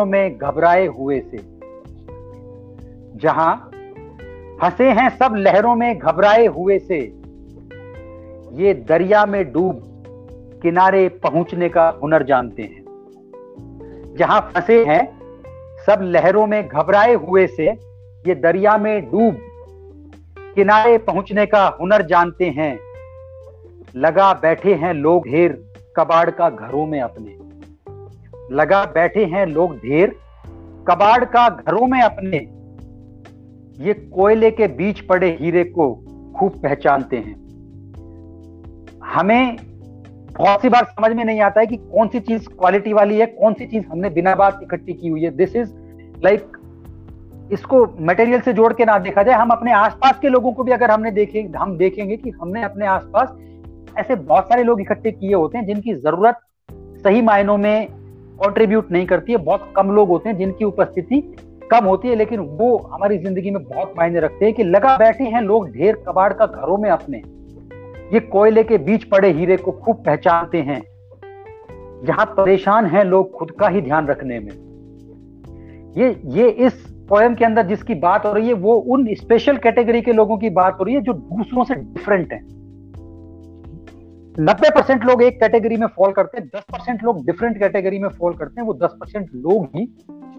में 0.05 0.39
घबराए 0.39 0.87
हुए 0.87 1.21
से 1.21 1.39
जहाँ 3.19 3.71
फंसे 4.61 4.91
हैं 4.91 5.09
सब 5.11 5.35
लहरों 5.37 5.75
में 5.75 5.99
घबराए 5.99 6.47
हुए 6.47 6.79
से 6.79 6.99
ये 8.53 8.75
दरिया 8.75 9.27
में 9.27 9.53
डूब 9.53 9.83
किनारे 10.63 11.09
पहुँचने 11.09 11.69
का 11.69 11.89
हुनर 12.03 12.23
जानते 12.23 12.63
हैं। 12.63 12.85
जहाँ 14.19 14.51
फंसे 14.55 14.85
हैं 14.85 15.21
सब 15.87 16.01
लहरों 16.03 16.47
में 16.47 16.69
घबराए 16.69 17.15
हुए 17.15 17.47
से 17.47 17.67
ये 18.27 18.35
दरिया 18.35 18.77
में 18.79 19.11
डूब 19.11 19.50
किनारे 20.55 20.99
पहुँचने 20.99 21.47
का 21.47 21.67
हुनर 21.81 22.03
जानते 22.03 22.45
हैं। 22.51 22.79
लगा 23.97 24.33
बैठे 24.33 24.75
हैं 24.75 24.95
लोग 24.95 25.29
ढेर, 25.29 25.53
कबाड़ 25.97 26.31
का 26.31 26.51
घरों 26.51 26.87
में 26.87 27.01
अपने। 27.01 27.37
लगा 28.55 28.85
बैठे 28.85 29.25
हैं 29.25 29.47
लोग 29.47 29.77
ढेर, 29.77 30.17
कबाड़ 30.89 31.25
का 31.25 31.49
घरों 31.49 31.87
में 31.87 32.01
अपने। 32.03 32.37
ये 33.87 33.95
कोयले 33.95 34.51
के 34.51 34.67
बीच 34.67 35.01
पड़े 35.01 35.39
हीरे 35.41 35.65
को 35.65 35.95
खूब 36.37 36.63
पहचानते 36.63 37.17
हैं। 37.17 37.35
हमें 39.05 39.57
बहुत 40.39 40.63
सी 40.63 40.69
बार 40.69 40.85
समझ 40.85 41.13
में 41.13 41.25
नहीं 41.25 41.41
आता 41.41 41.61
है 41.61 41.67
कि 41.67 41.77
कौन 41.77 42.09
सी 42.09 42.21
चीज़ 42.21 42.49
क्वालिटी 42.49 42.93
वाली 42.93 43.19
है, 43.19 43.27
कौन 43.27 43.55
सी 43.55 43.67
चीज़ 43.67 43.87
हमने 43.87 44.11
बिना 44.11 44.35
बात 44.35 44.61
इकट्ठी 44.63 44.93
की 44.93 45.09
हुई 45.09 45.23
है। 45.23 45.31
दिस 45.31 45.57
इज़ 45.57 45.73
लाइक 46.25 46.57
इसको 47.53 47.85
मटेरियल 48.01 48.41
से 48.41 48.53
जोड़ 48.53 48.73
के 48.73 48.85
ना 48.85 48.99
देखा 48.99 49.23
जाए, 49.23 49.35
हम 49.35 49.51
अपने 49.51 49.73
आसपास 49.73 50.19
के 50.19 50.29
लोगों 50.29 50.53
को 50.53 50.65
भी 50.65 50.73
अगर 50.73 50.91
हमने 50.91 51.11
देखे, 51.11 51.41
हम 51.57 51.77
देखेंगे 51.77 52.17
कि 52.17 52.31
हमने 52.33 52.63
अपने 52.63 52.87
आसपास 52.87 53.37
ऐसे 53.99 54.15
बहुत 54.15 54.49
सारे 54.49 54.63
लोग 54.63 54.81
इकट्ठे 54.81 55.11
किए 55.11 55.35
होते 55.35 55.59
हैं 55.59 55.67
जिनकी 55.67 55.95
ज़रूरत 55.95 56.41
सही 57.05 57.23
मायनों 57.23 57.57
में 57.59 57.89
कॉन्ट्रीब्यूट 58.39 58.91
नहीं 58.93 59.07
करती 59.07 59.33
है, 59.33 59.39
बहुत 59.39 59.73
कम 59.77 59.91
लोग 59.91 60.09
होते 60.09 60.29
हैं 60.29 60.37
जिनकी 60.37 60.65
उपस्थिति 60.65 61.21
कम 61.71 61.85
होती 61.85 62.09
है, 62.09 62.15
लेकिन 62.17 62.41
वो 62.41 62.77
हमारी 62.93 63.19
ज़िंदगी 63.19 63.51
में 63.51 63.63
बहुत 63.65 63.95
मायने 63.99 64.21
रखते 64.21 64.45
हैं 64.45 64.55
कि 64.55 64.65
लगा 64.65 64.97
बैठे 64.99 65.25
हैं 65.25 65.41
लोग 65.43 65.69
ढेर 65.71 66.03
कबाड़ 66.09 66.33
का 66.33 66.47
घरों 66.47 66.77
में 66.79 66.89
अपने। 66.91 67.19
ये 68.15 68.21
कोयले 68.23 68.63
के 68.65 68.79
बीच 68.79 69.05
पड़े 69.05 69.31
हीरे 69.33 69.57
को 69.57 69.73
खूब 69.75 70.03
पहचानते 70.07 70.59
हैं। 70.61 70.81
जहाँ 72.05 72.27
परेशान 72.37 72.87
हैं 72.87 73.05
लोग 73.05 73.31
खुद 73.33 73.51
का 73.51 73.69
ही 73.69 73.81
ध्यान 73.81 74.07
रखने 74.07 74.39
में। 74.39 74.53
ये 75.97 76.09
ये 76.33 76.49
इस 76.49 76.87
पोएम 77.11 77.35
के 77.35 77.45
अंदर 77.45 77.67
जिसकी 77.67 77.95
बात 77.95 78.27
हो 78.27 78.33
रही 78.33 78.49
है, 78.49 78.53
वो 78.53 78.75
उन 78.75 79.15
स्पेशल 79.15 79.57
कैटेगरी 79.57 80.03
के 80.03 80.13
लोगों 80.13 80.39
की 80.39 80.51
बात 80.51 80.77
हो 80.81 80.85
रही 80.85 80.95
है 80.95 81.01
जो 81.01 81.13
दूसरों 81.13 81.65
से 81.65 81.75
डिफरेंट 81.75 82.33
है। 82.33 82.41
नब्बे 84.41 84.71
परसेंट 84.71 85.05
लोग 85.05 85.23
एक 85.23 85.41
कैटेगरी 85.41 85.77
में 85.77 85.87
फॉल 85.87 86.13
करते 86.13 86.39
हैं, 86.39 86.51
दस 86.57 86.63
परसेंट 86.73 87.05
लोग 87.05 87.27
डिफरेंट 87.27 87.59
कैटेगरी 87.59 87.99
में 87.99 88.09
फॉल 88.09 88.35
करते 88.35 88.61
हैं, 88.61 88.67
वो 88.69 88.75
दस 88.75 88.95
परसेंट 89.01 89.31
लोग 89.35 89.69
ही 89.77 89.87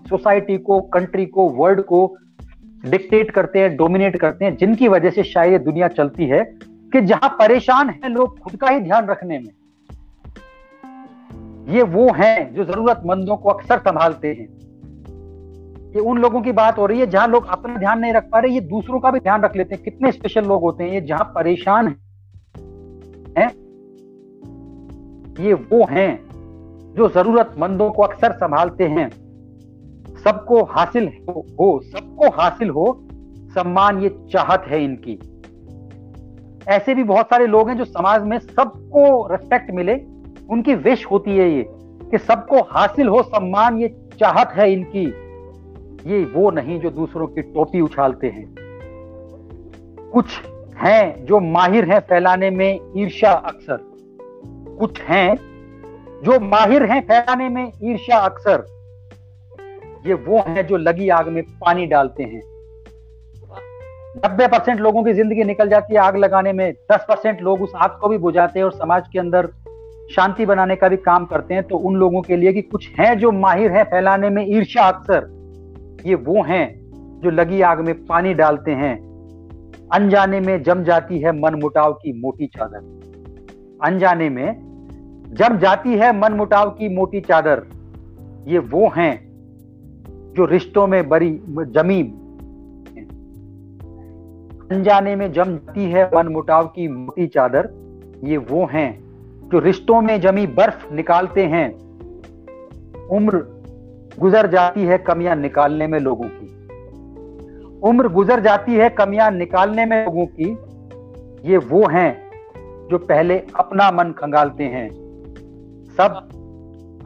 सोसाइटी 0.10 0.58
को 0.58 0.82
कंट्री 0.82 1.26
को 1.26 1.50
वर्ल्ड 1.50 1.82
को 1.82 2.18
डिक्टेट 2.86 3.32
करते 3.32 3.60
हैं 3.60 3.76
डोमिनेट 3.78 4.18
करते 4.18 4.46
हैं, 4.46 4.56
जिनकी 4.58 4.88
वजह 4.88 5.10
से 5.10 5.24
शायद 5.24 5.62
दुनिया 5.62 5.88
चलती 5.88 6.26
है 6.26 6.44
कि 6.94 7.02
जहाँ 7.02 7.30
परेशान 7.30 7.90
है 7.90 8.10
लोग 8.10 8.40
खुद 8.40 8.56
का 8.56 8.70
ही 8.70 8.80
ध्यान 8.80 9.08
रखने 9.08 9.40
में। 9.40 9.52
ये 11.74 11.84
वो 11.84 12.12
हैं 12.14 12.54
जो 12.54 12.64
जरूरतमंदों 12.64 13.38
को 13.38 13.50
अक्सर 13.50 13.78
संभालते 13.78 14.28
हैं। 14.28 14.48
ये 15.92 16.00
उन 16.00 16.18
लोगों 16.18 16.42
की 16.42 16.52
बात 16.52 16.78
हो 16.78 16.86
रही 16.86 17.00
है 17.00 17.08
जहाँ 17.08 17.28
लोग 17.28 17.48
अपना 17.48 17.76
ध्यान 17.76 18.00
नहीं 18.00 18.14
रख 18.14 18.30
पा 18.32 18.40
रहे 18.40 18.52
ये 18.52 18.62
दूसरों 18.62 19.00
का 19.00 19.12
भी 19.12 19.20
ध्यान 19.20 19.42
रख 19.42 19.56
लेते 19.56 19.76
हैं। 19.76 19.84
कितने 19.84 20.12
स्पेशल 20.12 20.46
लोग 20.46 20.62
होते 20.62 20.84
हैं 20.84 20.92
ये 20.92 21.02
जहाँ 21.02 21.32
परेशान 21.36 21.88
हैं। 23.38 23.50
ये 25.40 25.54
वो 25.54 25.86
हैं 25.86 26.24
जो 26.94 27.10
जरूरतमंदों 27.10 27.90
को 27.92 28.04
अक्सर 28.04 28.32
संभालते 28.32 28.88
हैं। 28.88 29.10
सबको 30.24 30.64
हासिल 30.64 31.08
हो, 31.30 31.46
हो 31.60 31.82
सबको 31.84 32.30
हासिल 32.30 32.70
हो 32.70 33.08
सम्मान 33.50 34.00
ये 34.00 34.10
चाहत 34.32 34.66
है 34.68 34.84
इनकी। 34.84 35.20
ऐसे 36.68 36.96
भी 36.96 37.04
बहुत 37.04 37.26
सारे 37.26 37.48
लोग 37.48 37.70
हैं 37.70 37.78
जो 37.78 37.86
समाज 37.86 38.24
में 38.24 38.38
सबको 38.40 39.28
रिस्पेक्ट 39.32 39.72
मिले 39.72 39.96
उनकी 40.50 40.76
विश 40.76 41.06
होती 41.06 41.38
है 41.38 41.50
ये 41.52 41.66
कि 42.12 42.18
सबको 42.18 42.62
हासिल 42.72 43.08
हो 43.08 43.22
सम्मान 43.24 43.78
ये 43.78 43.88
चाहत 44.20 44.52
है 44.52 44.72
इनकी। 44.74 45.06
ये 46.08 46.24
वो 46.26 46.52
नहीं 46.52 46.80
जो 46.80 46.90
दूसरों 46.90 47.28
की 47.28 47.42
टोपी 47.42 47.82
उछालते 47.82 48.28
हैं। 48.28 48.46
कुछ 50.12 50.26
हैं 50.78 51.26
जो 51.26 51.40
माहिर 51.40 51.86
हैं 51.92 52.00
फैलाने 52.00 52.50
में 52.50 52.80
ईर्ष्या 52.98 53.32
अक्सर। 53.32 53.80
कुछ 54.80 55.02
हैं 55.02 55.36
जो 56.24 56.40
माहिर 56.40 56.84
हैं 56.84 57.02
फैलाने 57.02 57.50
में 57.50 57.72
ईर्ष्या 57.84 58.18
अक्सर। 58.18 58.66
ये 60.08 60.14
वो 60.14 60.40
हैं 60.48 60.68
जो 60.68 60.78
लगी 60.78 61.10
आग 61.10 61.28
में 61.28 61.44
पानी 61.44 61.86
डालते 61.86 62.24
हैं। 62.24 62.42
नब्बे 64.26 64.48
परसेंट 64.48 64.80
लोगों 64.80 65.04
की 65.04 65.14
ज़िंदगी 65.14 65.44
निकल 65.44 65.70
जाती 65.70 65.94
है 65.94 66.00
आग 66.00 66.18
लगाने 66.18 66.54
में। 66.54 66.72
दस 66.92 67.06
परसेंट 67.10 67.42
लोग 67.42 67.62
उस 67.62 67.72
आग 67.76 67.98
को 68.02 68.08
भी 68.08 68.18
बुझाते 68.18 68.60
हैं 68.60 68.64
और 68.66 68.72
समाज 68.72 69.08
के 69.14 69.20
अंदर 69.20 69.48
शांति 70.16 70.46
बनाने 70.46 70.76
का 70.76 70.88
भी 70.90 70.98
काम 70.98 71.26
करते 71.26 71.54
हैं। 71.54 71.64
तो 71.64 71.78
उन 71.78 71.96
लोगों 71.96 72.22
के 72.22 72.38
लिए 72.38 72.54
कि 72.54 72.62
कुछ 72.62 72.90
हैं 73.00 73.18
जो 73.20 73.32
माहिर 73.32 73.72
हैं 73.72 73.84
फैलाने 73.84 74.30
में 74.30 74.46
ईर्ष्या 74.48 74.84
अक्सर। 74.84 75.41
ये 76.06 76.16
वो 76.16 76.44
हैं 76.44 76.66
जो 77.24 77.30
लगी 77.30 77.62
आग 77.62 77.80
में 77.80 78.06
पानी 78.06 78.34
डालते 78.34 78.72
हैं। 78.72 78.96
अनजाने 79.94 80.40
में 80.40 80.64
जम 80.64 80.84
जाती 80.84 81.20
है 81.20 81.32
मन 81.40 81.56
मुटाव 81.56 81.94
की 81.94 82.22
मोटी 82.22 82.48
चादर। 82.48 82.78
अनजाने 83.84 84.30
में 84.30 84.72
जम 85.34 85.58
जाती 85.58 85.94
है 85.94 86.20
मन 86.20 86.34
मुटाव 86.34 86.70
की 86.70 86.96
मोटी 86.96 87.22
चादर। 87.22 87.64
ये 88.48 88.60
वो 88.60 88.88
हैं 88.88 89.14
जो 90.34 90.46
रिश्तों 90.46 90.88
में 90.88 91.10
बड़ी 91.10 91.30
जमी 91.50 92.02
अनजाने 94.72 95.16
में 95.16 95.32
जम 95.32 95.44
जाती 95.44 95.84
है 95.84 96.06
मन 96.16 96.28
मुटाव 96.28 96.68
की 96.68 96.88
मोटी 96.88 97.28
चादर। 97.28 97.70
ये 98.24 98.38
वो 98.38 98.66
हैं 98.66 98.90
जो 99.50 99.60
रिश्तों 99.60 100.02
में 100.02 100.20
जमी 100.22 100.48
बर्फ़ 100.48 100.94
निकालते 100.94 101.46
हैं। 101.46 101.68
उम्र 103.08 103.61
गुजर 104.20 104.48
जाती 104.48 104.82
है 104.82 104.98
कमियाँ 104.98 105.36
निकालने 105.36 105.88
में 105.88 106.00
लोगों 106.00 106.28
की। 106.28 106.48
उम्र 107.80 108.08
गुजर 108.08 108.40
जाती 108.40 108.76
है 108.76 108.90
कमियाँ 108.90 109.32
निकालने 109.32 109.86
में 109.86 110.06
लोगों 110.06 110.26
की। 110.26 110.50
ये 111.52 111.58
वो 111.58 111.88
हैं 111.88 112.32
जो 112.92 112.98
पहले 112.98 113.38
अपना 113.56 113.92
मन 113.92 114.12
खंगालते 114.12 114.64
हैं। 114.64 114.90
सब 115.98 116.28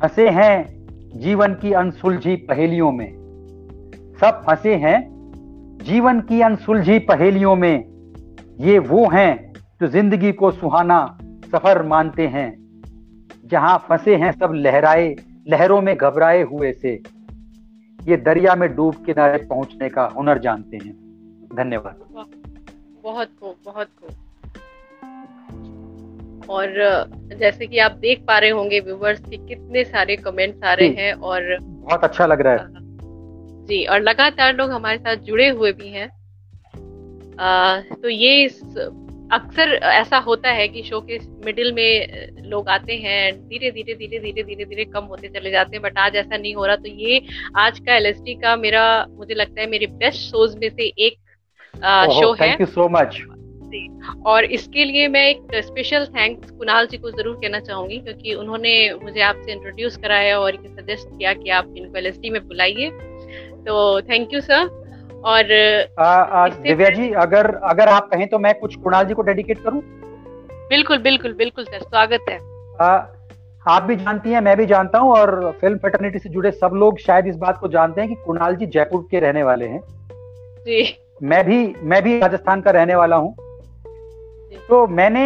फंसे 0.01 0.29
हैं 0.29 0.65
जीवन 1.19 1.53
की 1.53 1.71
अनसुलझी 1.73 2.35
पहेलियों 2.35 2.91
में। 2.91 3.11
सब 4.21 4.41
फंसे 4.47 4.75
हैं 4.75 4.97
जीवन 5.83 6.19
की 6.21 6.41
अनसुलझी 6.41 6.99
पहेलियों 6.99 7.55
में। 7.55 7.85
ये 8.59 8.79
वो 8.79 9.09
हैं 9.09 9.53
जो 9.81 9.87
ज़िंदगी 9.87 10.31
को 10.31 10.51
सुहाना 10.51 11.17
सफ़र 11.51 11.83
मानते 11.83 12.27
हैं। 12.27 12.49
जहाँ 13.45 13.77
फंसे 13.89 14.15
हैं 14.15 14.31
सब 14.31 14.51
लहराए 14.53 15.15
लहरों 15.47 15.81
में 15.81 15.97
घबराए 15.97 16.41
हुए 16.41 16.71
से 16.73 17.03
ये 18.03 18.17
दरिया 18.17 18.55
में 18.55 18.75
डूब 18.75 18.95
किनारे 19.05 19.45
पहुँचने 19.45 19.89
का 19.89 20.05
हुनर 20.05 20.37
जानते 20.37 20.77
हैं। 20.77 20.93
धन्यवाद। 21.55 21.99
बहुत 23.03 23.27
खूब 23.41 23.55
बहुत 23.65 23.87
खूब। 23.87 24.11
और 26.49 26.73
जैसे 27.37 27.67
कि 27.67 27.77
आप 27.77 27.91
देख 27.91 28.23
पा 28.27 28.39
रहे 28.39 28.49
होंगे 28.49 28.79
व्यूवर्स 28.79 29.19
कि 29.19 29.37
कितने 29.37 29.83
सारे 29.83 30.15
कमेंट्स 30.15 30.63
आ 30.63 30.73
रहे 30.73 30.87
हैं 30.87 31.13
और 31.13 31.57
बहुत 31.61 32.03
अच्छा 32.03 32.25
लग 32.25 32.41
रहा 32.41 32.53
है। 32.53 32.67
जी 33.65 33.85
और 33.85 34.01
लगातार 34.01 34.55
लोग 34.55 34.71
हमारे 34.71 34.97
साथ 34.97 35.15
जुड़े 35.15 35.49
हुए 35.49 35.71
भी 35.71 35.87
हैं। 35.87 36.09
आ, 37.39 37.79
तो 37.79 38.09
ये 38.09 38.49
अक्सर 39.35 39.73
ऐसा 39.83 40.17
होता 40.25 40.51
है 40.51 40.67
कि 40.67 40.83
शो 40.83 40.99
के 41.01 41.19
मिडिल 41.45 41.71
में 41.73 42.31
लोग 42.49 42.69
आते 42.69 42.95
हैं 42.97 43.31
धीरे 43.49 43.71
धीरे 43.71 43.93
धीरे 43.95 44.19
धीरे 44.19 44.43
धीरे 44.43 44.65
धीरे 44.65 44.85
कम 44.85 45.03
होते 45.05 45.27
चले 45.29 45.51
जाते 45.51 45.75
हैं 45.75 45.81
बट 45.83 45.97
आज 45.97 46.15
ऐसा 46.15 46.37
नहीं 46.37 46.55
हो 46.55 46.65
रहा। 46.65 46.75
तो 46.75 46.89
ये 46.89 47.21
आज 47.57 47.79
का 47.79 47.95
एलएसटी 47.95 48.35
का 48.41 48.55
मेरा 48.57 48.83
मुझे 49.11 49.33
लगता 49.33 49.61
है 49.61 49.69
मेरी 49.69 49.87
बेस्ट 49.95 50.31
शोज़ 50.31 50.57
में 50.57 50.69
से 50.69 50.91
एक 50.99 51.17
शो 52.11 52.31
है। 52.33 52.41
थैंक 52.41 52.61
यू 52.61 52.67
सो 52.67 52.89
मच 52.89 53.21
और 54.25 54.45
इसके 54.45 54.83
लिए 54.85 55.07
मैं 55.07 55.25
एक 55.27 55.55
स्पेशल 55.63 56.05
थैंक्स 56.15 56.51
कुणाल 56.51 56.87
जी 56.87 56.97
को 56.97 57.11
ज़रूर 57.11 57.35
कहना 57.35 57.59
चाहूँगी 57.59 57.97
क्योंकि 57.99 58.33
उन्होंने 58.33 58.73
मुझे 59.01 59.21
आपसे 59.21 59.51
इंट्रोड्यूस 59.51 59.97
कराया 59.97 60.39
और 60.39 60.55
ये 60.55 60.69
सजेस्ट 60.69 61.07
किया 61.07 61.33
कि 61.33 61.49
आप 61.49 61.73
इनको 61.77 61.97
एल 61.97 62.11
में 62.31 62.47
बुलाइए। 62.47 62.89
तो 63.65 64.01
थैंक 64.01 64.33
यू 64.33 64.41
सर 64.41 64.67
और 65.25 65.43
दिव्या 66.57 66.89
जी 66.89 67.09
अगर 67.19 67.53
अगर 67.65 67.89
आप 67.89 68.09
कहें 68.09 68.27
तो 68.27 68.39
मैं 68.39 68.53
कुछ 68.59 68.75
कुणाल 68.75 69.05
जी 69.05 69.13
को 69.13 69.21
डेडिकेट 69.21 69.63
करूँ? 69.63 69.81
बिल्कुल 70.69 70.97
बिल्कुल 70.97 71.33
बिल्कुल 71.33 71.65
सर 71.65 71.79
स्वागत 71.79 72.25
है। 72.29 72.37
आ, 72.81 72.87
आप 73.65 73.83
भी 73.83 73.95
जानती 73.95 74.31
हैं 74.31 74.41
मैं 74.41 74.55
भी 74.57 74.65
जानता 74.65 74.99
हूँ 74.99 75.11
और 75.11 75.51
फ़िल्म 75.61 75.77
फेटर्निटी 75.77 76.19
से 76.19 76.29
जुड़े 76.29 76.51
सब 76.51 76.71
लोग 76.73 76.99
शायद 76.99 77.27
इस 77.27 77.35
बात 77.35 77.57
को 77.57 77.67
जानते 77.67 78.01
हैं 78.01 78.09
कि 78.09 78.15
कुणाल 78.25 78.55
जी 78.55 78.65
जयपुर 78.65 79.07
के 79.11 79.19
रहने 79.19 79.43
वाले 79.43 79.67
हैं। 79.67 79.81
जी। 80.65 80.83
मैं 81.23 81.43
भी 81.45 81.75
मैं 81.83 82.01
भी 82.03 82.19
राजस्थान 82.19 82.61
का 82.61 82.71
रहने 82.71 82.95
वाला 82.95 83.15
हूँ। 83.15 83.35
तो 84.69 84.85
मैंने 84.87 85.25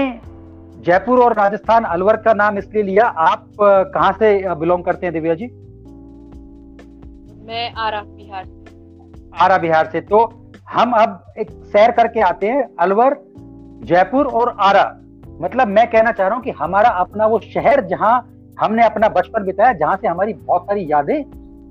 जयपुर 0.85 1.19
और 1.19 1.33
राजस्थान 1.33 1.83
अलवर 1.85 2.17
का 2.17 2.33
नाम 2.33 2.57
इसलिए 2.57 2.83
लिया 2.83 3.05
आप 3.05 3.47
कहाँ 3.61 4.11
से 4.19 4.55
बिलोंग 4.55 4.83
करते 4.83 5.05
हैं 5.05 5.13
दिव्या 5.13 5.33
जी? 5.33 5.45
मैं 7.47 7.71
आरा 7.77 8.01
बिहार 8.01 8.45
आरा 9.33 9.57
बिहार 9.57 9.89
से। 9.91 10.01
तो 10.01 10.23
हम 10.71 10.91
अब 10.93 11.33
एक 11.39 11.51
सैर 11.65 11.91
करके 11.91 12.19
आते 12.21 12.47
हैं 12.47 12.63
अलवर, 12.79 13.15
जयपुर 13.83 14.25
और 14.27 14.55
आरा। 14.61 14.83
मतलब 15.41 15.67
मैं 15.67 15.85
कहना 15.87 16.11
चाह 16.11 16.27
रहा 16.27 16.35
हूँ 16.35 16.43
कि 16.43 16.51
हमारा 16.51 16.89
अपना 16.99 17.25
वो 17.25 17.39
शहर 17.39 17.85
जहाँ 17.87 18.17
हमने 18.59 18.83
अपना 18.85 19.09
बचपन 19.09 19.43
बिताया, 19.43 19.73
जहाँ 19.73 19.95
से 19.95 20.07
हमारी 20.07 20.33
बहुत 20.33 20.63
सारी 20.63 20.85
यादें 20.91 21.17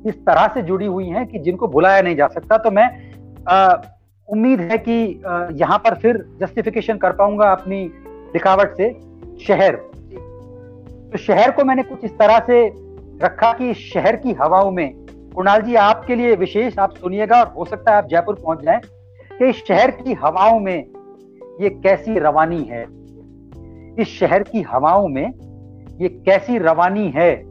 इस 0.07 0.15
तरह 0.27 0.47
से 0.55 0.63
जुड़ी 0.63 0.87
हुई 0.87 1.09
हैं 1.09 1.27
कि 1.27 1.39
जिनको 1.39 1.69
भुलाया 1.69 2.03
नहीं 2.03 2.17
जा 2.17 2.27
सकता। 2.29 2.57
तो 2.59 2.71
मैं 2.71 2.89
उम्मीद 4.29 4.61
है 4.61 4.79
कि 4.79 4.93
यहाँ 5.55 5.79
पर 5.79 5.95
फिर 5.95 6.25
जस्टिफिकेशन 6.41 6.97
कर 6.97 7.13
पाऊँगा 7.13 7.51
अपनी 7.53 7.85
लिखावट 8.35 8.77
से, 8.77 8.93
शहर। 9.47 9.77
तो 11.13 11.19
शहर 11.19 11.51
को 11.51 11.65
मैंने 11.65 11.83
कुछ 11.83 12.05
इस 12.05 12.19
तरह 12.19 12.39
से 12.47 12.67
रखा 13.23 13.53
कि 13.53 13.73
शहर 13.75 14.17
की 14.17 14.33
हवाओं 14.33 14.71
में 14.71 15.08
कुणाल 15.39 15.63
जी 15.63 15.75
आपके 15.75 16.15
लिए 16.15 16.37
विशेष 16.37 16.79
आप 16.79 16.91
सुनिएगा 16.91 17.41
और 17.41 17.53
हो 17.57 17.65
सकता 17.65 17.91
है 17.91 17.99
आप 17.99 18.07
जयपुर 18.07 18.35
पहुँच 18.35 18.63
जाएँ 18.63 18.81
कि 19.39 19.47
इस 19.47 19.65
शहर 19.67 19.91
की 19.91 20.13
हवाओं 20.13 20.61
में 20.61 20.79
ये 21.61 21.69
कैसी 21.71 22.19
रवानी 22.19 22.63
है। 22.63 22.87
इस 24.03 24.09
शहर 24.21 24.43
की 24.43 24.63
हवाओं 24.63 25.09
में 25.09 25.27
ये 26.01 26.09
कैसी 26.09 26.59
रवानी 26.59 27.13
है। 27.17 27.43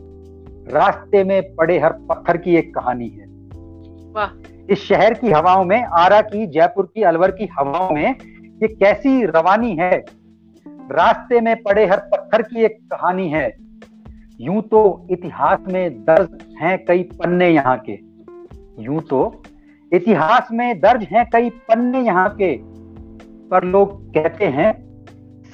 रास्ते 0.74 1.24
में 1.24 1.56
पड़े 1.56 1.80
हर 1.80 1.92
पत्थर 1.94 2.38
की 2.38 2.56
एक 2.56 2.76
कहानी 2.76 3.08
है। 3.08 3.26
वाह। 4.12 4.64
इस 4.70 4.84
शहर 4.84 5.14
की 5.14 5.32
हवाओं 5.32 5.64
में 5.64 5.84
आरा 5.84 6.22
की 6.22 6.48
जयपुर 6.48 6.92
की 6.96 7.02
अलवर 7.04 7.32
की 7.32 7.50
हवाओं 7.60 7.92
में 7.92 8.16
ये 8.44 8.68
कैसी 8.68 9.26
रवानी 9.26 9.76
है। 9.76 9.98
रास्ते 10.68 11.42
में 11.42 11.64
पड़े 11.64 11.86
हर 11.86 11.98
पत्थर 11.98 12.42
की 12.42 12.66
एक 12.66 12.78
कहानी 12.94 13.30
है। 13.30 13.67
यूँ 14.40 14.62
तो 14.62 15.08
इतिहास 15.12 15.60
में 15.68 16.04
दर्ज 16.06 16.30
हैं 16.62 16.78
कई 16.86 17.04
पन्ने 17.14 17.50
यहाँ 17.50 17.78
के। 17.90 17.94
यूँ 18.84 19.02
तो 19.02 19.20
इतिहास 19.92 20.48
में 20.52 20.80
दर्ज 20.80 21.04
हैं 21.04 21.26
कई 21.34 21.50
पन्ने 21.50 22.02
यहाँ 22.02 22.30
के। 22.42 22.54
पर 23.50 23.64
लोग 23.64 24.14
कहते 24.14 24.46
हैं 24.46 24.72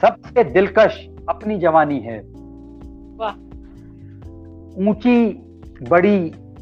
सबसे 0.02 0.44
दिलकश 0.44 0.98
अपनी 1.30 1.58
जवानी 1.60 2.00
है। 2.00 2.20
ऊँची 4.90 5.18
बड़ी 5.90 6.16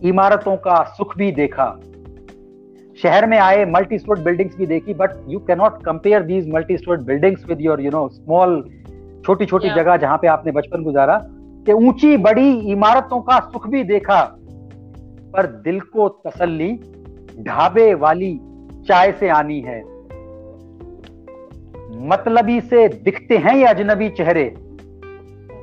इमारतों 0.03 0.55
का 0.57 0.83
सुख 0.97 1.17
भी 1.17 1.31
देखा। 1.31 1.67
शहर 2.99 3.25
में 3.25 3.37
आए 3.37 3.65
मल्टी 3.65 3.97
स्टोर 3.99 4.19
बिल्डिंग्स 4.19 4.57
भी 4.57 4.65
देखी 4.65 4.93
but 4.93 5.11
you 5.27 5.39
can 5.39 5.57
not 5.57 5.83
compare 5.83 6.23
these 6.23 6.49
multi 6.53 6.77
store 6.77 6.97
buildings 7.03 7.45
with 7.49 7.61
your 7.61 7.81
you 7.81 7.91
know 7.91 8.07
small 8.07 8.63
छोटी 9.25 9.45
छोटी 9.45 9.69
जगह 9.69 9.97
जहाँ 9.97 10.17
पे 10.17 10.27
आपने 10.27 10.51
बचपन 10.51 10.83
गुजारा। 10.83 11.17
कि 11.65 11.73
ऊँची 11.73 12.17
बड़ी 12.17 12.51
इमारतों 12.71 13.21
का 13.21 13.39
सुख 13.39 13.67
भी 13.67 13.83
देखा, 13.83 14.21
पर 15.33 15.45
दिल 15.63 15.79
को 15.79 16.07
तसल्ली, 16.27 16.71
ढाबे 17.39 17.93
वाली 17.93 18.39
चाय 18.87 19.11
से 19.11 19.29
आनी 19.29 19.59
है। 19.61 19.79
मतलबी 22.07 22.61
से 22.61 22.87
दिखते 22.87 23.37
हैं 23.37 23.55
ये 23.55 23.65
अजनबी 23.65 24.09
चेहरे। 24.09 24.43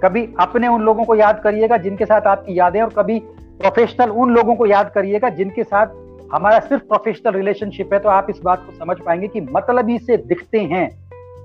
कभी 0.04 0.28
अपने 0.40 0.68
उन 0.68 0.82
लोगों 0.82 1.04
को 1.04 1.14
याद 1.14 1.40
करिएगा 1.44 1.76
जिनके 1.76 2.04
साथ 2.04 2.20
आपकी 2.20 2.58
यादें 2.58 2.80
और 2.82 2.88
कभी 2.88 3.18
प्रोफेशनल 3.60 4.10
उन 4.10 4.34
लोगों 4.34 4.54
को 4.54 4.66
याद 4.66 4.90
करिएगा 4.94 5.28
जिनके 5.28 5.64
साथ 5.64 5.86
हमारा 6.32 6.58
सिर्फ़ 6.58 6.82
प्रोफेशनल 6.82 7.32
रिलेशनशिप 7.32 7.92
है 7.92 7.98
तो 7.98 8.08
आप 8.08 8.26
इस 8.30 8.40
बात 8.44 8.66
को 8.66 8.72
समझ 8.72 8.96
पाएँगे 9.00 9.28
कि 9.28 9.40
मतलबी 9.40 9.98
से 9.98 10.16
दिखते 10.16 10.60
हैं 10.60 10.88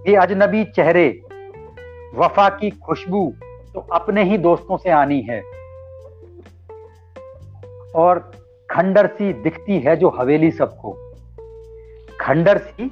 ये 0.07 0.15
अजनबी 0.15 0.63
चेहरे। 0.65 1.07
वफा 2.15 2.49
की 2.49 2.69
खुशबू 2.69 3.34
तो 3.73 3.79
अपने 3.79 4.23
ही 4.23 4.37
दोस्तों 4.37 4.77
से 4.77 4.89
आनी 4.89 5.21
है। 5.21 5.41
और 7.95 8.31
खंडर 8.71 9.07
सी 9.07 9.33
दिखती 9.33 9.79
है 9.79 9.95
जो 9.95 10.09
हवेली 10.09 10.51
सबको। 10.51 10.97
खंडर 12.21 12.57
सी 12.57 12.91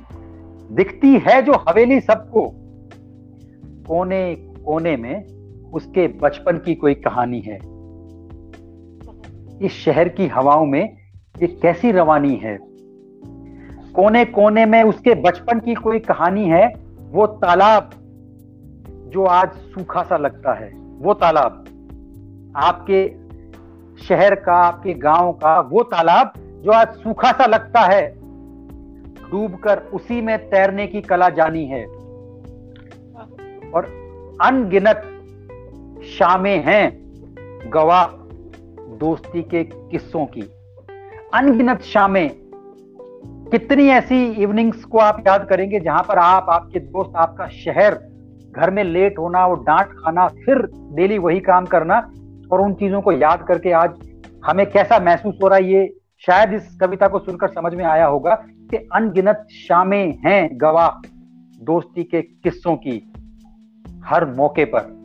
दिखती 0.71 1.19
है 1.27 1.41
जो 1.41 1.53
हवेली 1.53 2.01
सबको। 2.01 2.53
कोने 3.87 4.35
कोने 4.35 4.97
में 4.97 5.23
उसके 5.73 6.07
बचपन 6.07 6.57
की 6.57 6.75
कोई 6.75 6.93
कहानी 6.93 7.39
है। 7.39 7.59
इस 9.65 9.71
शहर 9.71 10.09
की 10.09 10.27
हवाओं 10.27 10.65
में 10.65 10.97
ये 11.41 11.47
कैसी 11.47 11.91
रवानी 11.91 12.35
है? 12.35 12.59
कोने 13.95 14.25
कोने 14.25 14.65
में 14.65 14.83
उसके 14.83 15.15
बचपन 15.15 15.59
की 15.59 15.73
कोई 15.73 15.99
कहानी 15.99 16.45
है, 16.45 16.73
वो 16.99 17.27
तालाब। 17.27 18.00
जो 19.11 19.25
आज 19.25 19.51
सूखा 19.51 20.03
सा 20.03 20.17
लगता 20.17 20.53
है, 20.53 20.73
वो 20.99 21.13
तालाब। 21.13 21.65
आपके 22.55 23.21
शहर 24.03 24.35
का, 24.35 24.53
आपके 24.53 24.93
गाँव 24.93 25.31
का 25.31 25.59
वो 25.59 25.83
तालाब 25.83 26.33
जो 26.38 26.71
आज 26.71 26.88
सूखा 26.88 27.31
सा 27.31 27.45
लगता 27.45 27.81
है, 27.81 28.15
डूबकर 29.31 29.79
उसी 29.79 30.21
में 30.21 30.49
तैरने 30.49 30.88
की 30.88 31.01
कला 31.01 31.29
जानी 31.29 31.65
है। 31.65 31.85
और 33.71 33.85
अनगिनत 34.41 35.01
शामें 36.03 36.63
हैं 36.65 37.01
गवाह 37.73 38.07
दोस्ती 38.97 39.41
के 39.41 39.63
किस्सों 39.63 40.25
की। 40.25 40.41
अनगिनत 41.33 41.81
शामें। 41.81 42.29
कितनी 43.51 43.88
ऐसी 43.88 44.31
इवनिंग्स 44.31 44.83
को 44.83 44.97
आप 44.97 45.23
याद 45.27 45.47
करेंगे 45.49 45.79
जहाँ 45.79 46.03
पर 46.03 46.17
आप, 46.17 46.45
आपके 46.49 46.79
दोस्त, 46.79 47.11
आपका 47.15 47.47
शहर 47.47 48.10
घर 48.51 48.71
में 48.71 48.83
लेट 48.83 49.19
होना 49.19 49.45
और 49.47 49.59
डांट 49.63 49.87
खाना, 49.87 50.27
फिर 50.27 50.67
डेली 50.95 51.17
वही 51.17 51.39
काम 51.39 51.65
करना 51.65 52.11
और 52.51 52.61
उन 52.61 52.73
चीज़ों 52.73 53.01
को 53.01 53.11
याद 53.11 53.45
करके 53.47 53.71
आज 53.71 53.93
हमें 54.45 54.71
कैसा 54.71 54.99
महसूस 54.99 55.39
हो 55.43 55.47
रहा 55.47 55.57
है 55.57 55.71
ये 55.71 55.93
शायद 56.25 56.53
इस 56.53 56.77
कविता 56.81 57.07
को 57.07 57.19
सुनकर 57.19 57.47
समझ 57.47 57.73
में 57.75 57.85
आया 57.85 58.05
होगा 58.05 58.35
कि 58.71 58.77
अनगिनत 58.77 59.47
शामें 59.51 60.19
हैं 60.25 60.49
गवाह 60.53 60.89
दोस्ती 61.63 62.03
के 62.03 62.21
किस्सों 62.21 62.75
की 62.75 63.13
हर 64.05 64.25
मौके 64.25 64.65
पर। 64.65 65.01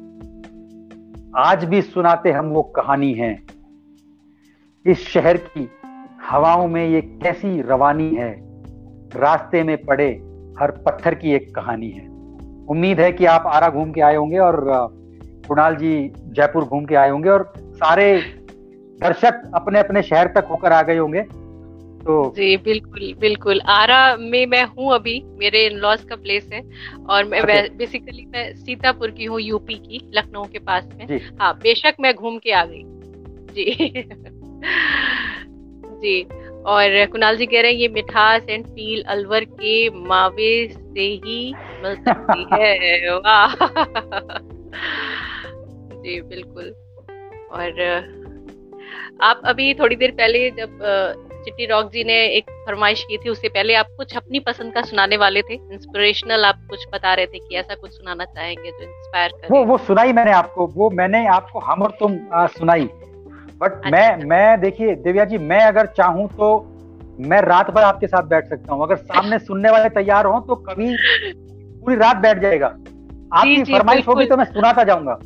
आज 1.36 1.64
भी 1.64 1.82
सुनाते 1.82 2.32
हम 2.32 2.47
वो 2.47 2.62
कहानी 2.62 3.12
है। 3.12 3.39
इस 4.86 5.09
शहर 5.09 5.36
की 5.36 5.68
हवाओं 6.31 6.68
में 6.68 6.89
ये 6.89 7.01
कैसी 7.01 7.60
रवानी 7.60 8.14
है। 8.14 8.35
रास्ते 9.16 9.62
में 9.62 9.77
पड़े 9.85 10.09
हर 10.60 10.70
पत्थर 10.70 11.14
की 11.14 11.32
एक 11.32 11.55
कहानी 11.55 11.90
है। 11.90 12.16
उम्मीद 12.71 13.01
है 13.01 13.13
कि 13.13 13.25
आप 13.25 13.45
आरा 13.47 13.69
घूम 13.69 13.93
के 13.93 14.01
आए 14.01 14.17
होंगे 14.17 14.39
और 14.39 14.65
कुणाल 15.49 15.77
जी 15.77 16.13
जयपुर 16.17 16.65
घूम 16.65 16.85
के 16.85 16.95
आए 16.95 17.11
होंगे 17.11 17.29
और 17.29 17.53
सारे 17.59 18.17
दर्शक 19.01 19.51
अपने 19.55 19.79
अपने 19.79 20.03
शहर 20.03 20.27
तक 20.27 20.47
होकर 20.51 20.73
आ 20.73 20.83
गए 20.83 20.97
होंगे। 20.97 21.23
तो 22.05 22.33
जी 22.37 22.57
बिल्कुल 22.57 23.15
बिल्कुल। 23.21 23.61
आरा 23.61 24.17
में 24.17 24.47
मैं 24.47 24.65
हूँ 24.65 24.95
अभी 24.95 25.23
मेरे 25.39 25.67
इन 25.67 25.77
लॉज 25.77 26.03
का 26.03 26.17
प्लेस 26.17 26.49
है 26.53 26.63
और 27.11 27.25
मैं 27.25 27.43
बेसिकली 27.77 28.27
मैं 28.27 28.55
सीतापुर 28.55 29.11
की 29.11 29.25
हूँ 29.25 29.41
यूपी 29.41 29.75
की 29.75 30.11
लखनऊ 30.15 30.45
के 30.45 30.59
पास 30.59 30.89
में। 30.97 31.21
हाँ 31.41 31.55
बेशक 31.55 31.97
मैं 32.01 32.15
घूम 32.15 32.39
के 32.39 32.53
आ 32.53 32.65
गई। 32.65 32.83
जी। 33.55 34.03
जी। 35.97 36.23
और 36.67 37.07
कुणाल 37.07 37.37
जी 37.37 37.47
कह 37.47 37.61
रहे 37.63 37.73
हैं 37.73 37.79
ये 37.79 37.89
मिठास 37.89 38.47
एंड 38.49 38.67
फील 38.67 39.03
अलवर 39.03 39.45
के 39.45 39.91
मावे 39.91 40.69
से 40.73 41.01
ही 41.01 41.55
मिल 41.83 41.95
सकती 41.95 42.47
है। 42.53 43.15
वाह। 43.19 43.55
जी 46.03 46.21
बिल्कुल। 46.21 46.75
और 47.53 47.81
आप 49.23 49.41
अभी 49.45 49.75
थोड़ी 49.75 49.97
देर 49.97 50.11
पहले 50.11 50.51
जब 50.51 50.79
चिट्टी 51.45 51.67
रॉक 51.67 51.91
जी 51.93 52.05
ने 52.05 52.27
एक 52.27 52.51
फरमाइश 52.51 53.05
की 53.05 53.19
थी 53.19 53.29
उससे 53.29 53.49
पहले 53.49 53.75
आप 53.75 53.87
कुछ 53.97 54.17
अपनी 54.17 54.41
पसंद 54.41 54.75
का 54.75 54.83
सुनाने 54.83 55.17
वाले 55.17 55.43
थे? 55.43 55.55
इंस्पिरेशनल 55.55 56.45
आप 56.45 56.67
कुछ 56.71 56.87
बता 56.95 57.15
रहे 57.15 57.27
थे 57.27 57.39
कि 57.39 57.57
ऐसा 57.57 57.75
कुछ 57.75 57.91
सुनाना 57.91 58.25
चाहेंगे 58.25 58.71
जो 58.71 58.83
इंस्पायर 58.83 59.31
करे? 59.31 59.49
वो 59.51 59.65
वो 59.65 59.79
सुनाई 59.79 60.13
मैंने 60.13 60.33
आपको 60.33 60.67
वो 60.67 60.91
मैंने 60.91 61.27
आपको 61.27 61.59
हम 61.59 61.83
और 61.83 61.91
तुम 62.01 62.19
आ, 62.33 62.47
सुनाई। 62.47 62.89
बट 63.59 63.73
अच्छा, 63.73 63.91
मैं 63.91 64.09
अच्छा। 64.09 64.27
मैं 64.27 64.61
देखिए 64.61 64.95
दिव्या 64.97 65.24
जी 65.24 65.39
मैं 65.41 65.61
अगर 65.65 65.87
चाहूँ 65.97 66.28
तो 66.28 66.49
मैं 67.20 67.41
रात 67.43 67.70
भर 67.70 67.83
आपके 67.83 68.07
साथ 68.07 68.23
बैठ 68.23 68.49
सकता 68.49 68.74
हूँ। 68.74 68.83
अगर 68.83 68.97
सामने 68.97 69.39
सुनने 69.39 69.70
वाले 69.70 69.89
तैयार 69.91 70.27
हो 70.27 70.41
तो 70.41 70.55
कभी 70.66 70.97
पूरी 71.81 71.97
रात 71.97 72.16
बैठ 72.16 72.39
जाएगा। 72.39 72.66
आपकी 72.66 73.62
फरमाइश 73.65 74.09
होगी 74.09 74.27
तो 74.27 74.37
मैं 74.37 74.45
सुनाता 74.47 74.85
जाऊँगा। 74.85 75.19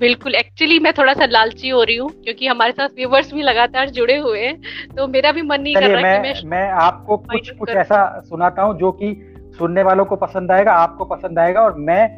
बिल्कुल 0.00 0.34
एक्चुअली 0.34 0.78
मैं 0.78 0.92
थोड़ा 0.92 1.12
सा 1.14 1.26
लालची 1.26 1.68
हो 1.68 1.82
रही 1.82 1.96
हूँ 1.96 2.08
क्योंकि 2.24 2.46
हमारे 2.46 2.72
साथ 2.72 2.88
व्यूवर्स 2.88 3.32
भी 3.34 3.42
लगातार 3.42 3.90
जुड़े 3.90 4.16
हुए 4.18 4.40
हैं 4.40 4.94
तो 4.96 5.06
मेरा 5.06 5.32
भी 5.32 5.42
मन 5.42 5.60
नहीं 5.60 5.74
कर 5.74 5.82
रहा 5.82 6.02
मैं, 6.02 6.22
कि 6.22 6.28
मैं 6.28 6.50
मैं 6.50 6.70
आपको 6.82 7.16
कुछ 7.16 7.50
कुछ 7.50 7.68
ऐसा 7.70 7.98
सुनाता 8.20 8.62
हूँ 8.62 8.78
जो 8.78 8.92
कि 8.92 9.14
सुनने 9.58 9.82
वालों 9.82 10.04
को 10.04 10.16
पसंद 10.16 10.52
आएगा 10.52 10.72
आपको 10.74 11.04
पसंद 11.04 11.38
आएगा 11.38 11.60
और 11.60 11.74
मैं 11.80 12.08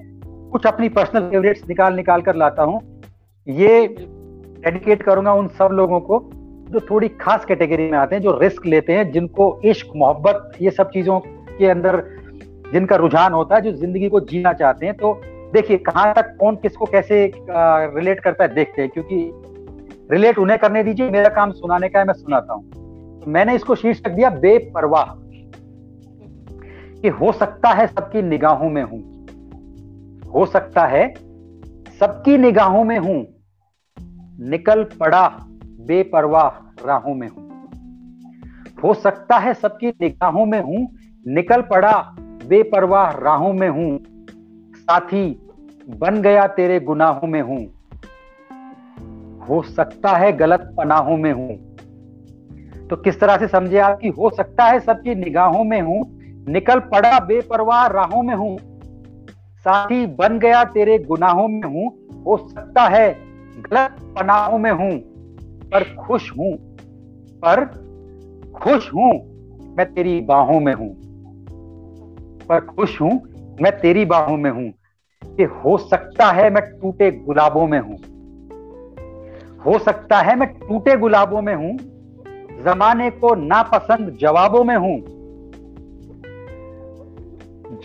कुछ 0.50 0.66
अपनी 0.66 0.88
पर्सनल 0.88 1.28
फेवरेट्स 1.30 1.68
निकाल 1.68 1.94
निकाल 1.94 2.22
कर 2.22 2.36
लाता 2.36 2.62
हूँ। 2.62 2.80
ये 3.46 3.86
डेडिकेट 4.58 5.02
करूँगा 5.02 5.32
उन 5.32 5.48
सब 5.48 5.68
लोगों 5.72 6.00
को 6.00 6.20
जो 6.70 6.80
थोड़ी 6.80 7.08
खास 7.10 7.44
कैटेगरी 7.44 7.90
में 7.90 7.98
आते 7.98 8.14
हैं, 8.14 8.22
जो 8.22 8.38
रिस्क 8.38 8.66
लेते 8.66 8.92
हैं, 8.92 9.10
जिनको 9.12 9.60
इश्क, 9.64 9.92
मोहब्बत, 9.96 10.52
ये 10.62 10.70
सब 10.70 10.90
चीज़ों 10.90 11.18
के 11.20 11.66
अंदर 11.66 12.02
जिनका 12.72 12.96
रुझान 12.96 13.32
होता 13.32 13.54
है, 13.54 13.60
जो 13.62 13.72
ज़िंदगी 13.72 14.08
को 14.08 14.20
जीना 14.22 14.52
चाहते 14.52 14.86
हैं 14.86 14.94
तो 14.96 15.20
देखिए 15.52 15.76
कहाँ 15.78 16.12
तक, 16.14 16.36
कौन 16.40 16.56
किसको 16.56 16.86
कैसे 16.86 17.24
रिलेट 17.50 18.20
करता 18.20 18.44
है, 18.44 18.54
देखते 18.54 18.82
हैं, 18.82 18.90
क्योंकि 18.90 19.30
रिलेट 20.12 20.38
उन्हें 20.38 20.58
करने 20.58 20.82
दीजिए, 20.84 21.10
मेरा 21.10 21.28
काम 21.28 21.52
सुनाने 21.52 21.88
का 21.88 21.98
है, 21.98 22.04
मैं 22.04 22.14
सुनाता 22.14 22.54
हूँ। 22.54 23.20
तो 23.20 23.30
मैंने 23.30 23.54
इसको 23.54 23.74
शीर्षक 23.74 24.08
दिया, 24.08 24.30
बेपरवाह, 24.30 25.14
कि 27.02 27.08
हो 27.10 27.32
सकता 27.32 27.68
है 27.70 27.86
सबकी 27.86 28.22
निगाहों 28.22 28.68
में 28.70 28.82
हूँ। 28.82 29.00
हो 30.30 30.46
सकता 30.46 30.86
है 30.86 31.08
सबकी 32.00 32.36
निगाहों 32.38 32.84
में 32.84 32.98
हूँ 32.98 33.24
निकल 34.40 34.84
पड़ा, 34.84 35.28
बेपरवाह 35.62 36.86
राहों 36.86 37.14
में 37.14 37.28
हूँ। 37.28 37.48
हो 38.84 38.94
सकता 38.94 39.36
है 39.36 39.54
सबकी 39.54 39.88
निगाहों 39.88 40.46
में 40.46 40.62
हूँ, 40.62 40.88
निकल 41.26 41.62
पड़ा, 41.62 42.16
बेपरवाह 42.20 43.10
राहों 43.10 43.52
में 43.52 43.68
हूँ। 43.68 43.98
साथी, 44.76 45.42
बन 45.88 46.22
गया 46.22 46.46
तेरे 46.46 46.80
गुनाहों 46.80 47.28
में 47.28 47.42
हूँ। 47.42 47.66
हो 49.48 49.62
सकता 49.62 50.16
है 50.16 50.32
गलत 50.32 50.74
पनाहों 50.78 51.16
में 51.16 51.32
हूँ। 51.32 51.76
तो 52.88 52.96
किस 52.96 53.20
तरह 53.20 53.36
से 53.36 53.48
समझे 53.48 53.78
आप 53.78 53.98
कि 53.98 54.08
हो 54.08 54.30
सकता 54.30 54.64
है 54.64 54.80
सबकी 54.80 55.14
निगाहों 55.14 55.64
में 55.64 55.80
हूँ, 55.80 56.04
निकल 56.52 56.78
पड़ा, 56.78 57.20
बेपरवाह 57.20 57.86
राहों 57.86 58.22
में 58.22 58.34
हूँ। 58.34 58.58
साथी, 59.58 60.06
बन 60.06 60.38
गया 60.38 60.64
तेरे 60.64 60.98
गुनाहों 60.98 61.48
में 61.48 61.68
हूँ। 61.68 62.08
हो 62.24 62.48
सकता 62.48 62.82
है 62.82 63.27
गलत 63.70 63.96
पनाहों 64.00 64.58
में 64.58 64.70
हूँ, 64.70 64.98
पर 65.70 65.96
खुश 65.96 66.32
हूँ, 66.38 66.56
पर 67.44 67.64
खुश 68.62 68.94
हूँ, 68.94 69.12
मैं 69.76 69.94
तेरी 69.94 70.20
बाहों 70.20 70.60
में 70.60 70.74
हूँ। 70.74 70.96
पर 72.46 72.60
खुश 72.60 73.00
हूँ, 73.00 73.12
मैं 73.62 73.80
तेरी 73.80 74.04
बाहों 74.04 74.36
में 74.36 74.50
हूँ। 74.50 74.72
कि 75.36 75.42
हो 75.44 75.78
सकता 75.78 76.32
है 76.32 76.50
मैं 76.50 76.62
टूटे 76.62 77.10
गुलाबों 77.10 77.66
में 77.66 77.80
हूँ। 77.80 77.96
हो 79.58 79.78
सकता 79.78 80.18
है 80.18 80.36
मैं 80.36 80.48
टूटे 80.48 80.96
गुलाबों 80.96 81.42
में 81.42 81.54
हूँ, 81.54 81.76
जमाने 82.64 83.10
को 83.10 83.34
नापसंद 83.34 84.18
जवाबों 84.20 84.64
में 84.64 84.76
हूँ। 84.76 85.18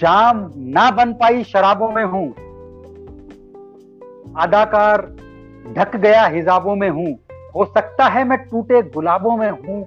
जाम 0.01 0.51
ना 0.57 0.91
बन 0.91 1.13
पाई 1.13 1.43
शराबों 1.43 1.89
में 1.89 2.03
हूँ। 2.03 2.29
अदाकार 4.37 5.15
ढक 5.71 5.95
गया 5.95 6.25
हिजाबों 6.25 6.75
में 6.75 6.89
हूँ। 6.89 7.19
हो 7.55 7.65
सकता 7.65 8.05
है 8.05 8.23
मैं 8.23 8.37
टूटे 8.37 8.81
गुलाबों 8.81 9.37
में 9.37 9.49
हूँ। 9.49 9.85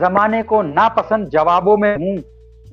जमाने 0.00 0.42
को 0.42 0.62
नापसंद 0.62 1.28
जवाबों 1.28 1.76
में 1.76 1.96
हूँ। 1.96 2.22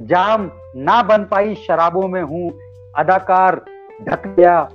जाम 0.07 0.52
ना 0.76 1.03
बन 1.03 1.24
पाई 1.24 1.56
शराबों 1.56 2.07
में 2.07 2.22
हूँ। 2.22 2.52
अदाकार 2.98 3.66
ढक 4.03 4.28
गया 4.28 4.70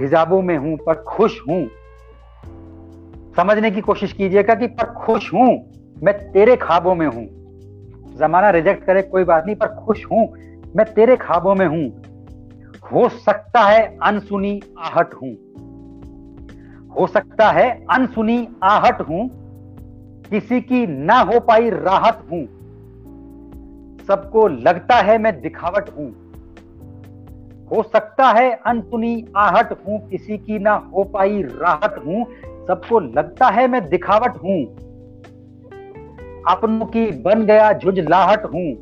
हिजाबों 0.00 0.42
में 0.42 0.56
हूँ, 0.56 0.76
पर 0.76 0.94
खुश 0.94 1.40
हूँ। 1.48 1.70
समझने 3.36 3.70
की 3.70 3.80
कोशिश 3.80 4.12
कीजिएगा 4.12 4.54
कि 4.54 4.66
पर 4.66 4.84
खुश 4.84 5.34
हूँ। 5.34 5.70
मैं 6.02 6.32
तेरे 6.32 6.56
खाबों 6.56 6.94
में 6.94 7.06
हूँ। 7.06 7.26
जमाना 8.16 8.50
रिजेक्ट 8.50 8.84
करे, 8.84 9.02
कोई 9.02 9.24
बात 9.24 9.46
नहीं, 9.46 9.56
पर 9.56 9.66
खुश 9.66 10.04
हूँ। 10.04 10.28
मैं 10.76 10.94
तेरे 10.94 11.16
खाबों 11.16 11.54
में 11.54 11.66
हूँ। 11.66 12.02
हो 12.92 13.08
सकता 13.08 13.60
है 13.60 13.98
अनसुनी 14.02 14.62
आहट 14.78 15.14
हूँ। 15.14 15.36
हो 17.00 17.06
सकता 17.06 17.50
है 17.50 17.84
अनसुनी 17.90 18.48
आहट 18.62 19.00
हूँ, 19.00 19.28
किसी 20.30 20.60
की 20.60 20.86
ना 20.86 21.18
हो 21.20 21.40
पाई 21.40 21.70
राहत 21.70 22.26
हूँ। 22.32 22.44
सबको 24.06 24.48
लगता 24.48 24.96
है 24.96 25.18
मैं 25.18 25.40
दिखावट 25.40 25.90
हूँ। 25.98 26.10
हो 27.72 27.82
सकता 27.82 28.28
है 28.28 28.50
अनसुनी 28.66 29.26
आहट 29.36 29.72
हूँ, 29.72 30.08
किसी 30.08 30.38
की 30.38 30.58
ना 30.58 30.74
हो 30.94 31.04
पाई 31.04 31.42
राहत 31.42 32.02
हूँ, 32.06 32.24
सबको 32.68 33.00
लगता 33.00 33.46
है 33.46 33.68
मैं 33.68 33.88
दिखावट 33.88 34.36
हूँ। 34.36 34.64
अपनों 36.48 36.86
की 36.86 37.10
बन 37.22 37.46
गया 37.46 37.72
झुंझलाहट 37.72 38.44
हूँ। 38.44 38.72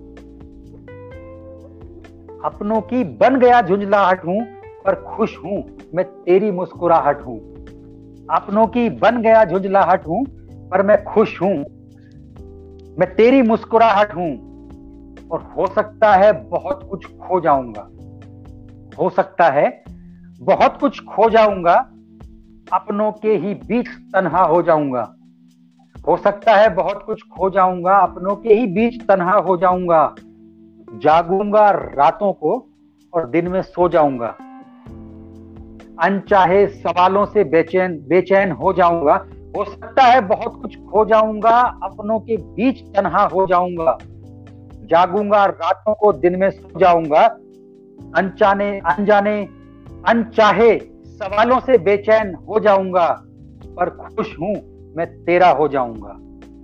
अपनों 2.45 2.81
की 2.81 3.05
बन 3.05 3.37
गया 3.37 3.63
झुंझलाहट 3.63 4.25
हूँ, 4.25 4.41
पर 4.85 4.95
खुश 4.95 5.39
हूँ, 5.45 5.65
मैं 5.95 6.05
तेरी 6.05 6.51
मुस्कुराहट 6.51 7.21
हूँ। 7.21 7.52
अपनों 8.33 8.67
की 8.67 8.91
बन 8.91 9.23
गया 9.23 9.45
झुंझलाहट 9.45 10.07
हूँ, 10.07 10.25
पर 10.71 10.83
मैं 10.83 11.05
खुश 11.05 11.43
हूँ। 11.43 11.57
मैं 12.99 13.15
तेरी 13.15 13.43
मुस्कुराहट 13.43 14.15
हूँ, 14.15 14.31
और 15.31 15.43
हो 15.57 15.67
सकता 15.67 16.15
है 16.15 16.33
बहुत 16.49 16.89
कुछ 16.91 17.07
खो 17.07 17.41
जाऊँगा। 17.41 17.89
हो 18.99 19.11
सकता 19.11 19.49
है 19.49 19.85
बहुत 20.41 20.77
कुछ 20.81 21.05
खो 21.05 21.31
जाऊँगा, 21.31 21.75
अपनों 22.73 23.13
के 23.13 23.37
ही 23.37 23.55
बीच 23.55 23.89
तनहा 23.89 24.43
हो 24.43 24.63
जाऊँगा। 24.63 25.15
हो 26.09 26.17
सकता 26.17 26.57
है 26.57 26.75
बहुत 26.75 27.03
कुछ 27.03 27.23
खो 27.23 27.51
जाऊँगा, 27.51 27.95
अपनों 27.97 28.37
के 28.37 28.55
ही 28.55 28.67
बीच 28.67 29.07
तनहा 29.09 29.37
हो 29.39 29.57
जाऊँगा। 29.57 30.15
जागूँगा 30.95 31.71
रातों 31.71 32.33
को, 32.33 32.69
और 33.15 33.29
दिन 33.31 33.49
में 33.49 33.63
सो 33.63 33.89
जाऊँगा। 33.89 34.37
अनचाहे 36.01 36.67
सवालों 36.67 37.27
से 37.27 37.45
बेचैन 37.45 38.05
बेचैन 38.09 38.51
हो 38.51 38.73
जाऊँगा। 38.73 39.27
हो 39.57 39.65
सकता 39.65 40.03
है 40.03 40.21
बहुत 40.21 40.63
कुछ 40.63 40.77
खो 40.77 41.05
जाऊँगा, 41.05 41.81
अपनों 41.83 42.21
के 42.21 42.37
बीच 42.37 42.81
तनहा 42.81 43.25
हो 43.25 43.47
जाऊँगा। 43.47 43.99
जागूँगा, 44.85 45.45
रातों 45.45 45.95
को 45.95 46.13
दिन 46.13 46.37
में 46.37 46.51
सो 46.51 46.81
जाऊँगा। 46.81 47.23
अनचाने 48.17 48.79
अनजाने, 48.79 49.49
अनचाहे 50.09 50.81
सवालों 51.05 51.61
से 51.61 51.79
बेचैन 51.79 52.35
हो 52.35 52.61
जाऊँगा। 52.61 53.23
पर 53.77 53.91
खुश 53.91 54.39
हूँ, 54.41 54.55
मैं 54.97 55.25
तेरा 55.25 55.51
हो 55.51 55.69
जाऊँगा। 55.69 56.17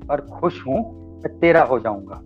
पर 0.09 0.21
खुश 0.21 0.67
हूँ, 0.67 0.99
मैं 1.21 1.39
तेरा 1.39 1.63
हो 1.63 1.79
जाऊँगा। 1.79 2.23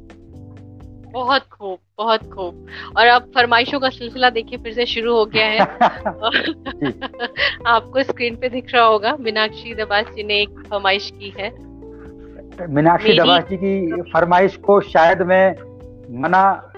बहुत 1.12 1.43
खूब 1.43 1.78
बहुत 1.98 2.32
खूब। 2.32 2.66
और 2.97 3.06
अब 3.06 3.32
फरमाइशों 3.34 3.80
का 3.80 3.89
सिलसिला 3.89 4.30
देखिए 4.30 4.59
फिर 4.59 4.72
से 4.72 4.86
शुरू 4.86 5.16
हो 5.16 5.26
गया 5.26 5.47
है। 5.47 5.60
आपको 7.66 8.02
स्क्रीन 8.02 8.36
पे 8.36 8.48
दिख 8.48 8.74
रहा 8.74 8.84
होगा 8.84 9.16
मीनाक्षी 9.20 9.74
दबास 9.74 10.06
जी 10.06 10.22
ने 10.22 10.34
एक 10.34 10.64
फरमाइश 10.70 11.12
की 11.14 11.34
है। 11.39 11.72
मीनाक्षी 12.68 13.18
दबास 13.18 13.44
जी 13.44 13.56
की 13.56 14.02
फरमाइश 14.02 14.56
को 14.56 14.80
शायद 14.80 15.22
मैं 15.22 15.55
मना 16.22 16.70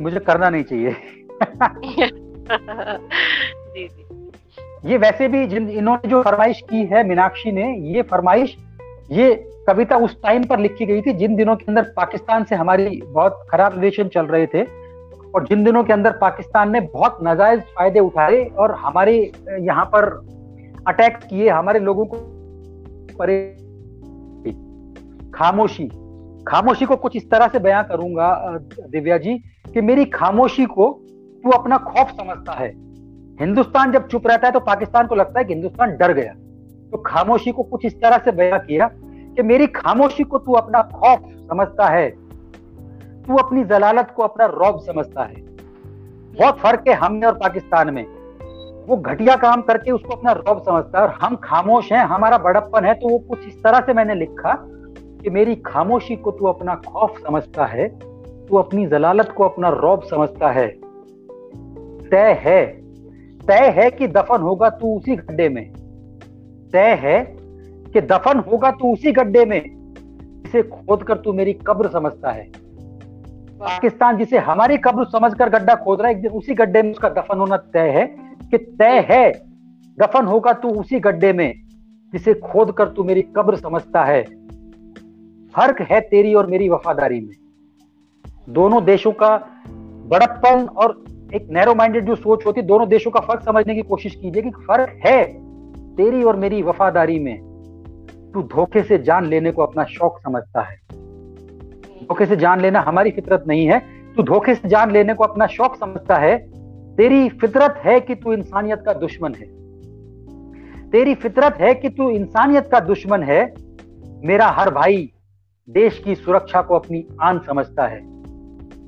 मुझे 0.00 0.20
करना 0.20 0.50
नहीं 0.50 0.62
चाहिए। 0.62 0.96
जी 3.72 3.88
जी। 3.88 4.06
ये 4.84 4.96
वैसे 4.96 5.28
भी 5.28 5.46
जिन 5.46 5.70
इन्होंने 5.70 6.08
जो 6.08 6.22
फरमाइश 6.22 6.62
की 6.70 6.84
है 6.84 7.08
मीनाक्षी 7.08 7.52
ने 7.52 7.94
ये 7.94 8.02
फरमाइश 8.02 8.56
ये 9.10 9.34
कविता 9.68 9.96
उस 9.96 10.16
टाइम 10.22 10.44
पर 10.44 10.58
लिखी 10.58 10.86
गई 10.86 11.02
थी 11.02 11.12
जिन 11.12 11.36
दिनों 11.36 11.56
के 11.56 11.64
अंदर 11.68 11.82
पाकिस्तान 11.96 12.44
से 12.44 12.54
हमारी 12.54 13.00
बहुत 13.04 13.46
खराब 13.50 13.74
रिलेशन 13.74 14.08
चल 14.08 14.26
रहे 14.26 14.46
थे 14.46 14.62
और 15.32 15.46
जिन 15.46 15.64
दिनों 15.64 15.82
के 15.84 15.92
अंदर 15.92 16.12
पाकिस्तान 16.12 16.70
ने 16.70 16.80
बहुत 16.80 17.18
नाजायज 17.22 17.60
फ़ायदे 17.60 18.00
उठाए 18.00 18.44
और 18.58 18.74
हमारे 18.74 19.14
यहाँ 19.60 19.84
पर 19.84 20.04
अटैक 20.88 21.16
किए, 21.16 21.48
हमारे 21.48 21.78
लोगों 21.78 22.04
को 22.04 22.16
परे 23.18 23.38
खामोशी। 25.34 25.86
खामोशी 26.48 26.84
को 26.84 26.96
कुछ 26.96 27.16
इस 27.16 27.30
तरह 27.30 27.48
से 27.48 27.58
बयां 27.58 27.82
करूँगा 27.84 28.58
दिव्या 28.90 29.18
जी, 29.18 29.38
कि 29.74 29.80
मेरी 29.80 30.04
खामोशी 30.04 30.64
को 30.64 30.90
तू 31.44 31.50
अपना 31.50 31.76
खौफ 31.78 32.10
समझता 32.10 32.52
है। 32.52 32.68
हिंदुस्तान 33.40 33.92
जब 33.92 34.08
चुप 34.08 34.26
रहता 34.26 34.46
है 34.46 34.52
तो 34.52 34.60
पाकिस्तान 34.60 35.06
को 35.06 35.14
लगता 35.14 35.38
है 35.38 35.44
कि 35.44 35.52
हिंदुस्तान 35.52 35.96
डर 35.96 36.12
गया। 36.12 36.32
तो 36.92 37.02
खामोशी 37.06 37.52
को 37.52 37.62
कुछ 37.62 37.84
इस 37.84 38.00
तरह 38.00 38.18
से 38.18 38.32
बयां 38.32 38.58
किया 38.58 38.90
कि 39.36 39.42
मेरी 39.42 39.66
खामोशी 39.66 40.24
को 40.24 40.38
तू 40.38 40.52
अपना 40.52 40.82
खौफ 40.82 41.18
समझता 41.20 41.86
है। 41.86 42.08
तू 43.22 43.36
अपनी 43.36 43.64
जलालत 43.64 44.12
को 44.16 44.22
अपना 44.22 44.46
रौब 44.46 44.78
समझता 44.80 45.22
है। 45.22 45.34
बहुत 46.38 46.58
फ़र्क 46.58 46.84
है 46.88 46.94
हम 46.94 47.12
में 47.12 47.26
और 47.26 47.34
पाकिस्तान 47.34 47.94
में। 47.94 48.04
वो 48.86 48.96
घटिया 48.96 49.36
काम 49.36 49.62
करके 49.62 49.90
उसको 49.90 50.14
अपना 50.14 50.32
रौब 50.32 50.62
समझता 50.62 50.98
है 50.98 51.06
और 51.06 51.14
हम 51.22 51.36
खामोश 51.36 51.92
हैं, 51.92 52.04
हमारा 52.04 52.38
बड़प्पन 52.38 52.84
है 52.84 52.94
तो 52.94 53.08
वो 53.08 53.18
कुछ 53.18 53.46
इस 53.48 53.62
तरह 53.62 53.80
से 53.80 53.92
मैंने 53.92 54.14
लिखा 54.14 54.52
कि 55.22 55.30
मेरी 55.30 55.54
खामोशी 55.56 56.16
को 56.16 56.30
तू 56.30 56.46
अपना 56.46 56.74
खौफ 56.74 57.18
समझता 57.18 57.66
है, 57.66 57.88
तू 58.46 58.56
अपनी 58.56 58.86
जलालत 58.86 59.32
को 59.36 59.44
अपना 59.44 59.68
रौब 59.68 60.02
समझता 60.02 60.50
है। 60.50 60.68
तय 62.10 62.38
है 62.40 62.64
तय 63.46 63.74
है 63.76 63.90
कि 63.90 64.08
दफन 64.08 64.40
होगा 64.40 64.68
तू 64.70 64.96
उसी 64.96 65.16
गड्ढे 65.16 65.48
में। 65.48 65.72
तय 66.72 66.94
है 67.00 67.24
कि 67.92 68.00
दफन 68.00 68.38
होगा 68.38 68.70
तू 68.70 68.92
उसी 68.92 69.12
गड्ढे 69.12 69.44
में। 69.44 69.60
इसे 70.46 70.62
खोद 70.62 71.02
कर 71.02 71.16
तू 71.16 71.32
मेरी 71.32 71.52
कब्र 71.52 71.88
समझता 71.88 72.30
है। 72.30 72.44
पाकिस्तान 73.60 74.16
जिसे 74.16 74.38
हमारी 74.38 74.76
कब्र 74.76 75.04
समझकर 75.04 75.48
गड्ढा 75.48 75.74
खोद 75.74 76.00
रहा 76.00 76.08
है 76.08 76.14
एक 76.14 76.22
दिन 76.22 76.30
उसी 76.30 76.54
गड्ढे 76.54 76.82
में 76.82 76.90
उसका 76.90 77.08
दफन 77.08 77.38
होना 77.38 77.56
तय 77.56 77.88
है 77.90 78.06
कि 78.50 78.58
तय 78.58 79.06
है 79.10 79.30
दफन 79.98 80.26
होगा 80.26 80.52
तू 80.52 80.68
उसी 80.68 81.00
गड्ढे 81.00 81.32
में 81.32 81.54
जिसे 82.12 82.34
खोद 82.34 82.72
कर 82.72 82.88
तू 82.88 83.04
मेरी 83.04 83.22
कब्र 83.22 83.56
समझता 83.56 84.04
है। 84.04 84.22
फ़र्क 85.54 85.80
है 85.80 86.00
तेरी 86.00 86.34
और 86.34 86.46
मेरी 86.46 86.68
वफादारी 86.68 87.20
में। 87.20 87.34
दोनों 88.48 88.84
देशों 88.84 89.12
का 89.12 89.36
बड़प्पन 90.06 90.66
और 90.66 91.04
एक 91.34 91.46
नैरो 91.50 91.74
माइंडेड 91.74 92.06
जो 92.06 92.14
सोच 92.14 92.46
होती 92.46 92.60
है 92.60 92.66
दोनों 92.66 92.88
देशों 92.88 93.10
का 93.10 93.20
फ़र्क 93.20 93.42
समझने 93.42 93.74
की 93.74 93.82
कोशिश 93.82 94.14
कीजिए 94.14 94.42
कि 94.42 94.50
फ़र्क 94.50 95.00
है। 95.06 95.45
तेरी 95.96 96.22
और 96.22 96.36
मेरी 96.36 96.62
वफादारी 96.62 97.18
में 97.18 97.38
तू 98.34 98.42
धोखे 98.42 98.82
से 98.82 98.98
जान 98.98 99.26
लेने 99.26 99.50
को 99.50 99.62
अपना 99.62 99.84
शौक 99.84 100.18
समझता 100.18 100.60
है। 100.60 100.76
धोखे 102.02 102.26
से 102.26 102.36
जान 102.36 102.60
लेना 102.60 102.80
हमारी 102.80 103.10
फितरत 103.10 103.44
नहीं 103.48 103.66
है। 103.66 103.78
तू 104.16 104.22
धोखे 104.22 104.54
से 104.54 104.68
जान 104.68 104.90
लेने 104.90 105.14
को 105.14 105.24
अपना 105.24 105.46
शौक 105.46 105.76
समझता 105.76 106.16
है। 106.16 106.38
तेरी 106.96 107.28
फितरत 107.28 107.74
है 107.84 108.00
कि 108.00 108.14
तू 108.14 108.32
इंसानियत 108.32 108.82
का 108.86 108.92
दुश्मन 108.92 109.34
है। 109.34 109.46
तेरी 110.90 111.14
फितरत 111.14 111.54
है 111.60 111.74
कि 111.74 111.88
तू 111.88 112.10
इंसानियत 112.10 112.68
का 112.72 112.80
दुश्मन 112.80 113.22
है। 113.22 113.54
मेरा 114.24 114.46
हर 114.46 114.70
भाई 114.70 115.12
देश 115.70 115.98
की 115.98 116.14
सुरक्षा 116.14 116.62
को 116.62 116.74
अपनी 116.74 117.06
आन 117.22 117.38
समझता 117.38 117.86
है। 117.86 118.00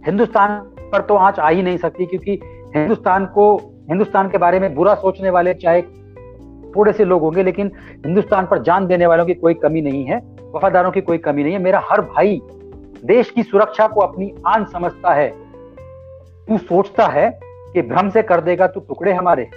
हिंदुस्तान 0.06 0.58
पर 0.92 1.00
तो 1.00 1.14
आँच 1.14 1.38
आ 1.38 1.48
ही 1.48 1.62
नहीं 1.62 1.78
सकती 1.78 2.06
क्योंकि 2.06 2.40
हिंदुस्तान 2.76 3.26
को, 3.26 3.56
हिंदुस्तान 3.88 4.28
के 4.28 4.38
बारे 4.38 4.60
में 4.60 4.74
बुरा 4.74 4.94
सोचने 4.94 5.30
वाले 5.30 5.54
चाहे 5.54 5.82
थोड़े 6.76 6.92
से 6.92 7.04
लोग 7.04 7.22
होंगे, 7.22 7.42
लेकिन 7.42 7.70
हिंदुस्तान 8.06 8.46
पर 8.46 8.62
जान 8.62 8.86
देने 8.86 9.06
वालों 9.06 9.26
की 9.26 9.34
कोई 9.34 9.54
कमी 9.54 9.80
नहीं 9.80 10.04
है, 10.04 10.18
वफादारों 10.54 10.90
की 10.90 11.00
कोई 11.00 11.18
कमी 11.18 11.42
नहीं 11.42 11.52
है। 11.52 11.58
मेरा 11.58 11.82
हर 11.90 12.00
भाई 12.00 12.40
देश 13.04 13.30
की 13.30 13.42
सुरक्षा 13.42 13.86
को 13.86 14.00
अपनी 14.00 14.32
आन 14.46 14.64
समझता 14.64 15.14
है। 15.14 15.28
तू 16.48 16.58
सोचता 16.58 17.06
है 17.06 17.30
कि 17.74 17.82
भ्रम 17.82 18.10
से 18.10 18.22
कर 18.22 18.40
देगा 18.40 18.66
तू 18.66 18.80
टुकड़े 18.80 19.12
हमारे। 19.12 19.48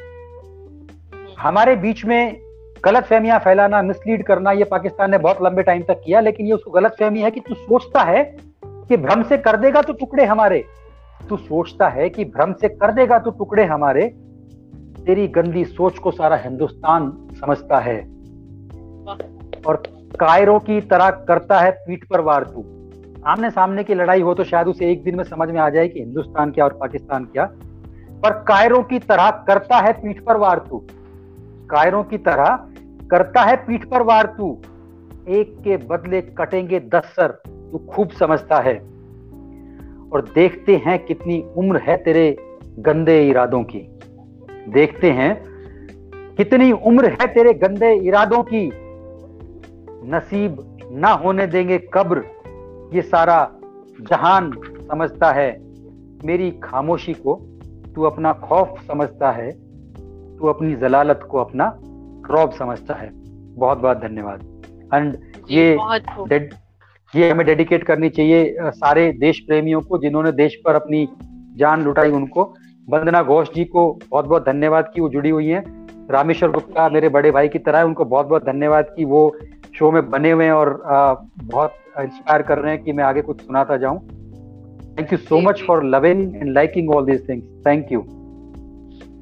हमारे 1.40 1.76
बीच 1.76 2.06
में 2.06 2.38
गलत 2.86 3.04
फहमियाँ 3.04 3.40
फैलाना 3.40 3.82
मिसलीड 3.82 4.24
करना, 4.24 4.52
ये 4.52 4.64
पाकिस्तान 4.64 5.12
ने 5.12 5.18
बहुत 5.18 5.38
लंबे 5.42 5.64
टाइम 5.64 5.82
तक 5.82 6.02
किया, 6.06 6.20
लेकिन 6.20 6.46
ये 6.46 6.54
उसको 6.54 6.72
गलत 6.72 6.96
फहमी 7.00 7.22
है 7.22 7.32
कि 7.32 7.40
तू 7.40 7.54
सोचता 7.54 8.02
है 8.02 8.24
कि 8.66 8.98
भ्रम 8.98 9.24
से 9.24 9.38
कर 9.38 9.58
देगा 9.58 9.82
तो 9.82 9.94
टुकड़े 9.94 10.26
हमारे। 10.26 10.64
तू 11.30 11.38
सोचता 11.38 11.88
है 11.90 12.10
कि 12.10 12.26
भ्रम 12.26 12.54
से 12.54 12.70
कर 12.70 12.92
देगा 12.92 13.20
तो 13.20 13.32
टुकड़े 13.32 13.66
हमारे। 13.66 14.14
तेरी 15.06 15.28
गंदी 15.28 15.66
सोच 15.66 15.98
को 15.98 16.12
सारा 16.12 16.36
हिंदुस्तान 16.36 17.12
समझता 17.42 17.80
है। 17.80 18.00
और 19.68 19.84
कायरों 20.20 20.60
की 20.60 20.82
तरह 20.82 21.10
करता 21.10 21.60
है 21.60 21.72
पीठ 21.72 22.04
पर 22.10 22.22
वार 22.22 22.44
तू। 22.44 22.64
आमने 23.26 23.50
सामने 23.52 23.84
की 23.84 23.94
लड़ाई 23.94 24.22
हो 24.22 24.34
तो 24.34 24.44
शायद 24.44 24.68
उसे 24.68 24.92
एक 24.92 25.04
दिन 25.04 25.16
में 25.16 25.24
समझ 25.24 25.50
में 25.50 25.60
आ 25.60 25.70
जाए 25.70 25.88
कि 25.88 26.00
हिंदुस्तान 26.00 26.52
क्या 26.52 26.66
और 26.66 26.74
पाकिस्तान 26.74 27.26
क्या। 27.26 27.46
पर 28.24 28.32
कायरों 28.44 28.84
की 28.84 29.00
तरह 29.00 29.30
करता 29.48 29.78
है 29.78 29.92
पीठ 29.94 30.24
पर 30.24 30.38
वार 30.38 30.60
तू। 30.70 30.84
कायरों 31.70 32.04
की 32.04 32.18
तरह 32.18 32.68
करता 33.12 33.42
है 33.42 33.56
पीठ 33.56 33.86
पर 33.86 34.02
वार 34.02 34.26
तू। 34.38 34.62
एक 35.28 35.56
के 35.64 35.78
बदले 35.78 36.22
कटेंगे 36.22 36.80
दस 36.80 37.14
सर, 37.16 37.28
तू 37.48 37.78
खूब 37.78 38.10
समझता 38.10 38.60
है। 38.60 38.76
और 40.14 40.30
देखते 40.36 40.76
हैं 40.76 41.06
कितनी 41.06 41.44
उम्र 41.58 41.78
है 41.78 41.98
तेरे 41.98 42.38
गंदे 42.80 43.30
इरादों 43.30 43.64
की। 43.64 43.91
देखते 44.70 45.12
हैं 45.12 45.34
कितनी 46.38 46.72
उम्र 46.72 47.10
है 47.12 47.28
तेरे 47.34 47.54
गंदे 47.54 47.94
इरादों 48.08 48.44
की? 48.44 48.70
नसीब 50.06 50.78
ना 50.92 51.12
होने 51.14 51.48
देंगे 51.48 51.78
कब्र 51.94 52.24
ये 52.94 53.02
सारा 53.02 53.40
जहान 54.02 54.52
समझता 54.62 55.32
है। 55.32 55.52
मेरी 56.26 56.52
खामोशी 56.52 57.14
को 57.14 57.40
तू 57.96 58.04
अपना 58.04 58.34
खौफ 58.34 58.80
समझता 58.88 59.32
है 59.32 59.52
तू 60.38 60.48
अपनी 60.48 60.76
जलालत 60.76 61.28
को 61.32 61.38
अपना 61.38 61.78
रौब 62.32 62.52
समझता 62.52 62.94
है। 62.94 63.10
बहुत 63.56 63.78
बहुत 63.78 63.98
धन्यवाद। 63.98 64.40
एंड 64.94 65.18
ये 65.50 65.78
ये 67.14 67.30
हमें 67.30 67.46
डेडिकेट 67.46 67.84
करनी 67.84 68.10
चाहिए 68.10 68.56
सारे 68.60 69.12
देश 69.12 69.40
प्रेमियों 69.40 69.82
को 69.82 69.98
जिन्होंने 69.98 70.32
देश 70.32 70.56
पर 70.66 70.76
अपनी 70.76 71.08
जान 71.58 71.82
लुटाई 71.84 72.12
उनको 72.12 72.54
वंदना 72.88 73.22
घोष 73.24 73.48
जी 73.56 73.64
को 73.66 73.92
बहुत 74.12 74.26
बहुत 74.26 74.46
धन्यवाद 74.46 74.92
की 74.96 75.02
वो 75.02 75.10
जुड़ी 75.10 75.30
हुई 75.30 75.48
हैं। 75.48 75.64
रामेश्वर 76.12 76.52
गुप्ता 76.52 76.88
मेरे 76.90 77.10
बड़े 77.10 77.32
भाई 77.32 77.48
की 77.48 77.60
तरह 77.60 77.78
है 77.78 77.86
उनको 77.86 78.06
बहुत 78.06 78.28
बहुत 78.28 78.46
धन्यवाद 78.46 78.94
की 78.96 79.06
वो 79.06 79.22
शो 79.78 79.92
में 79.92 80.10
बने 80.10 80.32
हुए 80.32 80.46
हैं 80.46 80.52
और 80.52 80.82
आ, 80.86 81.14
बहुत 81.44 81.76
इंस्पायर 82.00 82.42
कर 82.42 82.58
रहे 82.58 82.74
हैं 82.74 82.84
कि 82.84 82.94
मैं 82.94 83.04
आगे 83.04 83.22
कुछ 83.22 83.42
सुनाता 83.42 83.78
जाऊँ। 83.78 84.00
Thank 84.98 85.14
you 85.14 85.18
so 85.18 85.40
much 85.40 85.62
for 85.68 85.84
loving 85.86 86.36
and 86.36 86.54
liking 86.54 86.90
all 86.96 87.06
this 87.06 87.28
things 87.30 87.46
thank 87.68 87.92
you 87.92 88.04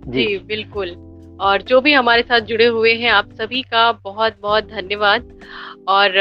जी 0.07 0.37
बिल्कुल। 0.47 0.95
और 1.41 1.61
जो 1.61 1.81
भी 1.81 1.93
हमारे 1.93 2.21
साथ 2.21 2.41
जुड़े 2.41 2.65
हुए 2.65 2.93
हैं 2.93 3.09
आप 3.11 3.29
सभी 3.33 3.61
का 3.61 3.91
बहुत 4.03 4.33
बहुत 4.41 4.63
धन्यवाद। 4.63 5.29
और 5.87 6.17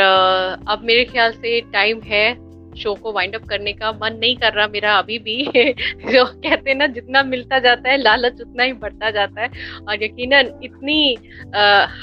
अब 0.69 0.83
मेरे 0.85 1.05
ख्याल 1.05 1.33
से 1.33 1.61
टाइम 1.73 2.01
है 2.01 2.27
शो 2.79 2.95
को 2.95 3.13
वाइंड 3.13 3.35
अप 3.35 3.45
करने 3.49 3.73
का 3.73 3.93
मन 3.93 4.17
नहीं 4.21 4.37
कर 4.37 4.53
रहा 4.53 4.67
मेरा 4.67 4.99
अभी 4.99 5.19
भी। 5.19 5.37
जो 6.13 6.25
कहते 6.25 6.71
हैं 6.71 6.77
ना 6.77 6.87
जितना 6.87 7.23
मिलता 7.23 7.59
जाता 7.59 7.91
है 7.91 7.97
लालच 7.97 8.41
उतना 8.41 8.63
ही 8.63 8.73
बढ़ता 8.73 9.11
जाता 9.11 9.43
है। 9.43 9.49
और 9.89 10.03
यकीनन 10.05 10.53
इतनी 10.63 11.17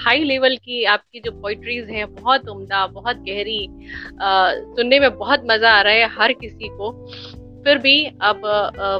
हाई 0.05 0.23
लेवल 0.23 0.55
की 0.57 0.83
आपकी 0.85 1.19
जो 1.19 1.31
पोइट्रीज 1.31 1.89
हैं 1.89 2.13
बहुत 2.15 2.47
उम्दा 2.49 2.85
बहुत 2.87 3.17
गहरी 3.29 3.65
आ, 4.21 4.51
सुनने 4.51 4.99
में 4.99 5.17
बहुत 5.17 5.43
मज़ा 5.51 5.71
आ 5.71 5.81
रहा 5.81 5.93
है 5.93 6.09
हर 6.19 6.33
किसी 6.33 6.67
को। 6.67 6.91
फिर 7.65 7.77
भी 7.77 8.05
अब 8.21 8.41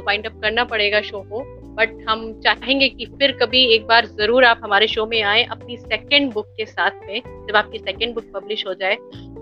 वाइंड 0.06 0.26
अप 0.26 0.40
करना 0.42 0.64
पड़ेगा 0.64 1.00
शो 1.00 1.20
को। 1.22 1.55
बट 1.76 1.90
हम 2.08 2.40
चाहेंगे 2.40 2.88
कि 2.88 3.06
फिर 3.06 3.32
कभी 3.32 3.64
एक 3.74 3.86
बार 3.86 4.06
ज़रूर 4.06 4.44
आप 4.44 4.60
हमारे 4.64 4.86
शो 4.88 5.06
में 5.06 5.22
आए 5.22 5.42
अपनी 5.44 5.76
सेकेंड 5.76 6.32
बुक 6.32 6.46
के 6.56 6.66
साथ 6.66 6.90
में, 7.06 7.20
जब 7.48 7.56
आपकी 7.56 7.78
सेकेंड 7.78 8.14
बुक 8.14 8.24
पब्लिश 8.34 8.66
हो 8.66 8.74
जाए। 8.74 8.96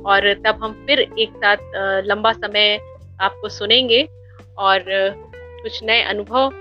और 0.07 0.33
तब 0.47 0.63
हम 0.63 0.73
फिर 0.87 1.01
एक 1.01 1.37
साथ 1.37 1.57
लंबा 2.07 2.33
समय 2.33 2.79
आपको 3.21 3.49
सुनेंगे। 3.49 4.07
और 4.59 4.85
कुछ 4.89 5.83
नए 5.85 6.03
अनुभव 6.03 6.53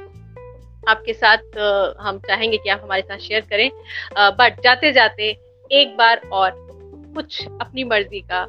आपके 0.87 1.13
साथ 1.13 1.57
हम 2.01 2.19
चाहेंगे 2.19 2.57
कि 2.57 2.69
आप 2.69 2.81
हमारे 2.83 3.01
साथ 3.01 3.17
शेयर 3.17 3.41
करें। 3.41 3.69
बट 4.39 4.61
जाते 4.63 4.91
जाते 4.91 5.29
एक 5.71 5.95
बार 5.97 6.21
और 6.33 6.51
कुछ 7.15 7.45
अपनी 7.61 7.83
मर्ज़ी 7.83 8.21
का 8.31 8.41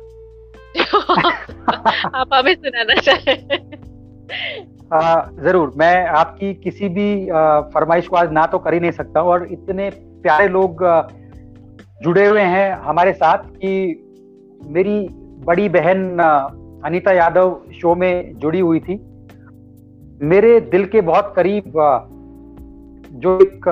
आप 2.20 2.34
हमें 2.34 2.54
सुनाना 2.54 2.94
चाहें। 3.00 3.83
ज़रूर 5.42 5.72
मैं 5.76 6.06
आपकी 6.08 6.52
किसी 6.54 6.88
भी 6.88 7.24
फरमाइश 7.74 8.08
को 8.08 8.16
आज 8.16 8.32
ना 8.32 8.46
तो 8.46 8.58
कर 8.58 8.74
ही 8.74 8.80
नहीं 8.80 8.90
सकता 8.92 9.22
और 9.22 9.46
इतने 9.52 9.90
प्यारे 10.22 10.48
लोग 10.48 10.84
जुड़े 12.02 12.26
हुए 12.26 12.40
हैं 12.40 12.70
हमारे 12.82 13.12
साथ 13.12 13.38
कि 13.56 13.72
मेरी 14.66 14.96
बड़ी 15.46 15.68
बहन 15.68 16.18
अनीता 16.84 17.12
यादव 17.12 17.60
शो 17.72 17.94
में 17.94 18.38
जुड़ी 18.38 18.60
हुई 18.60 18.80
थी। 18.80 18.96
मेरे 20.22 20.58
दिल 20.60 20.84
के 20.86 21.00
बहुत 21.00 21.32
करीब 21.36 21.72
जो 23.14 23.38
एक 23.40 23.64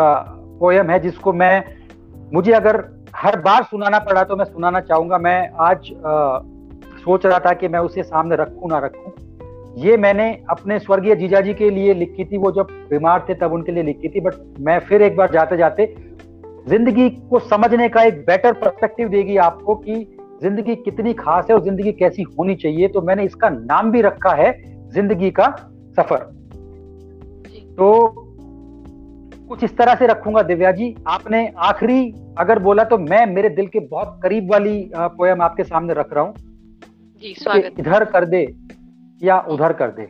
पोयम 0.61 0.91
है 0.91 0.99
जिसको 1.01 1.33
मैं 1.33 1.65
मुझे 2.35 2.53
अगर 2.53 2.85
हर 3.16 3.39
बार 3.41 3.62
सुनाना 3.62 3.99
पड़ा 3.99 4.23
तो 4.24 4.37
मैं 4.37 4.45
सुनाना 4.45 4.81
चाहूँगा। 4.81 5.19
मैं 5.19 5.51
आज 5.61 5.93
आ, 6.07 6.41
सोच 7.05 7.27
रहा 7.27 7.39
था 7.39 7.53
कि 7.53 7.69
मैं 7.69 7.81
उसे 7.81 8.03
सामने 8.03 8.37
रखूँ 8.37 8.70
ना 8.70 8.79
रखूँ। 8.79 9.12
ये 9.77 9.97
मैंने 9.97 10.27
अपने 10.51 10.78
स्वर्गीय 10.78 11.15
जीजा 11.16 11.40
जी 11.40 11.53
के 11.55 11.69
लिए 11.70 11.94
लिखी 11.94 12.24
थी 12.24 12.39
वो 12.39 12.51
जब 12.53 12.66
बीमार 12.90 13.24
थे 13.28 13.35
तब 13.35 13.53
उनके 13.53 13.73
लिए 13.73 13.82
लिखी 13.82 14.09
थी 14.09 14.20
बट 14.20 14.35
मैं 14.61 14.78
फिर 14.81 15.03
एक 15.03 15.16
बार 15.16 15.31
जाते 15.32 15.57
जाते 15.57 15.86
ज़िंदगी 16.69 17.09
को 17.31 17.39
समझने 17.40 17.89
का 17.89 18.03
एक 18.03 18.19
बेटर 18.27 18.53
पर्सपेक्टिव 18.55 19.09
देगी 19.09 19.36
आपको 19.36 19.74
कि 19.77 19.94
ज़िंदगी 20.43 20.74
कितनी 20.74 21.12
खास 21.15 21.47
है 21.51 21.55
और 21.57 21.62
ज़िंदगी 21.65 21.93
कैसी 21.93 22.23
होनी 22.39 22.55
चाहिए। 22.55 22.89
तो 22.89 23.01
मैंने 23.03 23.24
इसका 23.24 23.49
नाम 23.49 23.90
भी 23.90 24.01
रखा 24.03 24.35
है 24.35 24.53
ज़िंदगी 24.90 25.31
का 25.31 25.47
सफ़र। 25.97 26.19
तो 27.77 27.89
कुछ 29.49 29.65
इस 29.65 29.77
तरह 29.77 29.94
से 29.94 30.07
रखूँगा 30.07 30.43
दिव्या 30.43 30.73
जी। 30.73 30.94
आपने 31.09 31.47
आखिरी 31.61 32.12
अगर 32.39 32.59
बोला 32.59 32.85
तो 32.85 32.99
मैं 33.01 33.24
मेरे 33.27 33.49
दिल 33.51 33.66
के 33.66 33.81
बहुत 33.81 34.19
करीब 34.23 34.51
वाली 34.53 34.90
पोयम 34.97 35.43
आपके 35.43 35.65
सामने 35.65 35.94
रख 35.94 36.12
रहा 36.12 36.24
हूँ। 36.24 36.35
इधर 37.78 38.05
कर 38.05 38.24
दे। 38.27 38.44
या 39.23 39.39
उधर 39.51 39.73
कर 39.73 39.90
दे। 39.90 40.09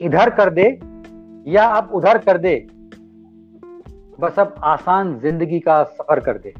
इधर 0.00 0.30
कर 0.30 0.50
दे 0.50 0.66
या 1.46 1.64
अब 1.66 1.90
उधर 1.94 2.18
कर 2.18 2.38
दे। 2.38 2.54
बस 4.20 4.38
अब 4.38 4.54
आसान 4.64 5.18
ज़िंदगी 5.20 5.58
का 5.60 5.82
सफ़र 5.84 6.20
कर 6.20 6.38
दे। 6.38 6.54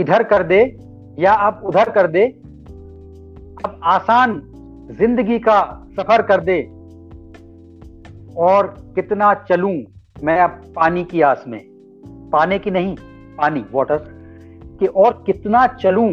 इधर 0.00 0.22
कर 0.22 0.42
दे 0.42 0.60
या 1.18 1.32
अब 1.46 1.62
उधर 1.64 1.90
कर 1.90 2.06
दे। 2.06 2.24
अब 3.64 3.80
आसान 3.84 4.40
ज़िंदगी 4.90 5.38
का 5.38 5.60
सफ़र 5.96 6.22
कर 6.22 6.40
दे। 6.40 6.62
और 8.38 8.66
कितना 8.94 9.32
चलूँ 9.48 9.74
मैं 10.24 10.38
अब 10.40 10.62
पानी 10.76 11.04
की 11.04 11.20
आस 11.20 11.44
में। 11.46 11.60
पाने 12.32 12.58
की 12.58 12.70
नहीं 12.70 12.96
पानी 13.38 13.64
वाटर 13.72 13.98
कि 14.80 14.86
और 14.86 15.22
कितना 15.26 15.66
चलूँ 15.66 16.08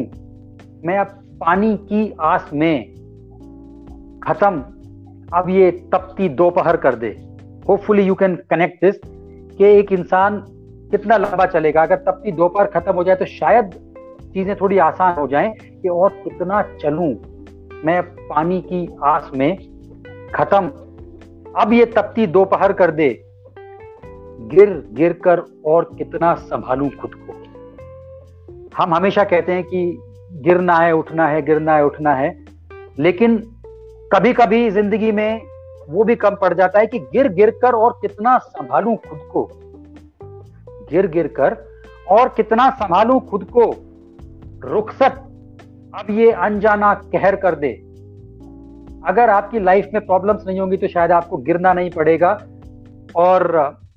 मैं 0.85 0.97
अब 0.97 1.18
पानी 1.39 1.75
की 1.77 2.11
आस 2.21 2.49
में 2.53 2.93
खत्म। 4.23 4.59
अब 5.37 5.49
ये 5.49 5.71
तपती 5.93 6.29
दोपहर 6.29 6.77
कर 6.77 6.95
दे। 6.95 7.07
Hopefully 7.69 8.03
you 8.03 8.15
can 8.15 8.35
connect 8.49 8.85
this 8.85 8.95
कि 9.05 9.65
एक 9.65 9.91
इंसान 9.91 10.37
कितना 10.91 11.17
लंबा 11.17 11.45
चलेगा। 11.45 11.81
अगर 11.81 11.95
तपती 11.95 12.31
दोपहर 12.31 12.67
खत्म 12.67 12.93
हो 12.93 13.03
जाए 13.03 13.15
तो 13.15 13.25
शायद 13.25 13.69
चीज़ें 14.33 14.55
थोड़ी 14.55 14.77
आसान 14.77 15.15
हो 15.15 15.27
जाएँ 15.27 15.51
कि 15.51 15.89
और 15.89 16.09
कितना 16.23 16.61
चलूँ। 16.81 17.13
मैं 17.85 18.01
पानी 18.01 18.61
की 18.61 18.87
आस 19.03 19.31
में 19.35 19.57
खत्म। 20.35 20.67
अब 21.61 21.73
ये 21.73 21.85
तपती 21.85 22.27
दोपहर 22.27 22.73
कर 22.73 22.91
दे। 22.91 23.09
गिर 24.51 24.69
गिर 24.93 25.13
कर 25.13 25.43
और 25.65 25.89
कितना 25.97 26.33
संभालूं 26.33 26.89
खुद 26.89 27.11
को। 27.15 27.33
हम 28.77 28.93
हमेशा 28.93 29.23
कहते 29.23 29.51
हैं 29.51 29.63
कि 29.63 30.01
गिरना 30.31 30.75
है, 30.75 30.91
उठना 30.91 31.27
है, 31.27 31.41
गिरना 31.41 31.75
है, 31.75 31.85
उठना 31.85 32.13
है। 32.13 32.45
लेकिन 32.99 33.37
कभी 34.13 34.33
कभी 34.33 34.69
ज़िंदगी 34.71 35.11
में 35.11 35.41
वो 35.89 36.03
भी 36.03 36.15
कम 36.15 36.35
पड़ 36.35 36.53
जाता 36.53 36.79
है 36.79 36.87
कि 36.87 36.99
गिर 36.99 37.27
गिर 37.27 37.49
कर 37.49 37.73
और 37.73 37.97
कितना 38.01 38.37
संभालू 38.37 38.95
खुद 38.95 39.19
को। 39.31 39.49
गिर 40.91 41.07
गिर 41.07 41.27
कर 41.27 41.57
और 42.09 42.29
कितना 42.29 42.69
संभालू 42.69 43.19
खुद 43.19 43.43
को। 43.43 43.75
रुखसत, 44.63 45.23
अब 45.95 46.05
ये 46.09 46.31
अनजाना 46.31 46.93
कहर 46.93 47.35
कर 47.35 47.55
दे। 47.55 47.71
अगर 49.07 49.29
आपकी 49.29 49.59
लाइफ 49.59 49.89
में 49.93 50.05
प्रॉब्लम्स 50.05 50.47
नहीं 50.47 50.59
होंगी 50.59 50.77
तो 50.77 50.87
शायद 50.87 51.11
आपको 51.11 51.37
गिरना 51.37 51.73
नहीं 51.73 51.89
पड़ेगा 51.89 52.41
और 53.15 53.47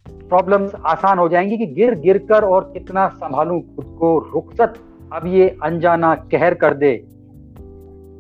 प्रॉब्लम्स 0.09 0.75
आसान 0.87 1.19
हो 1.19 1.29
जाएँगी 1.29 1.59
कि 1.59 1.67
गिर 1.67 1.95
गिर 1.95 2.19
कर 2.19 2.45
और 2.45 2.71
कितना 2.73 3.09
संभालू 3.09 3.61
खुद 3.61 3.97
को। 4.01 4.19
रुखसत 4.35 4.75
अब 5.13 5.27
ये 5.27 5.57
अनजाना 5.63 6.15
कहर 6.15 6.55
कर 6.55 6.75
दे। 6.75 6.97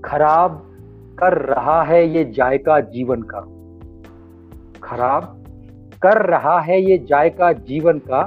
खराब 0.04 0.62
कर 1.18 1.32
रहा 1.38 1.82
है 1.82 2.06
ये 2.08 2.24
जायका 2.24 2.80
जीवन 2.80 3.22
का। 3.22 3.40
खराब 4.82 5.22
कर 6.02 6.26
रहा 6.26 6.58
है 6.60 6.80
ये 6.82 6.98
जायका 6.98 7.52
जीवन 7.52 7.98
का। 7.98 8.22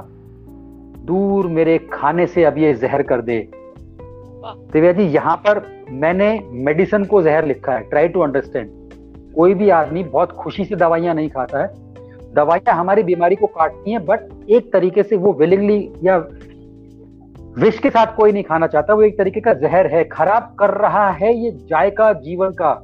दूर 1.04 1.46
मेरे 1.46 1.78
खाने 1.92 2.26
से 2.26 2.44
अब 2.44 2.58
ये 2.58 2.74
जहर 2.74 3.02
कर 3.02 3.20
दे। 3.20 3.38
दिव्या 4.72 4.92
जी, 4.92 5.02
यहाँ 5.02 5.36
पर 5.36 5.62
मैंने 5.90 6.40
मेडिसिन 6.50 7.04
को 7.04 7.22
जहर 7.22 7.46
लिखा 7.46 7.72
है 7.72 7.80
ट्राई 7.80 8.08
टू 8.08 8.20
अंडरस्टैंड 8.20 8.70
कोई 9.34 9.54
भी 9.54 9.70
आदमी 9.70 10.04
बहुत 10.04 10.32
खुशी 10.32 10.64
से 10.64 10.76
दवाइयाँ 10.76 11.14
नहीं 11.14 11.28
खाता 11.28 11.62
है। 11.62 11.68
दवाइयाँ 12.34 12.76
हमारी 12.76 13.02
बीमारी 13.02 13.36
को 13.36 13.46
काटती 13.46 13.90
हैं 13.90 14.04
बट 14.06 14.50
एक 14.50 14.72
तरीके 14.72 15.02
से 15.02 15.16
वो 15.16 15.32
विलिंगली 15.32 15.92
या 16.02 16.18
विष 17.58 17.78
के 17.78 17.90
साथ 17.90 18.16
कोई 18.16 18.32
नहीं 18.32 18.44
खाना 18.44 18.66
चाहता, 18.66 18.94
वो 18.94 19.02
एक 19.02 19.18
तरीके 19.18 19.40
का 19.40 19.52
जहर 19.52 19.86
है, 19.86 20.04
खराब 20.04 20.56
कर 20.58 20.70
रहा 20.70 21.10
है 21.10 21.34
ये 21.34 21.50
जायका 21.50 22.12
जीवन 22.12 22.50
का। 22.50 22.82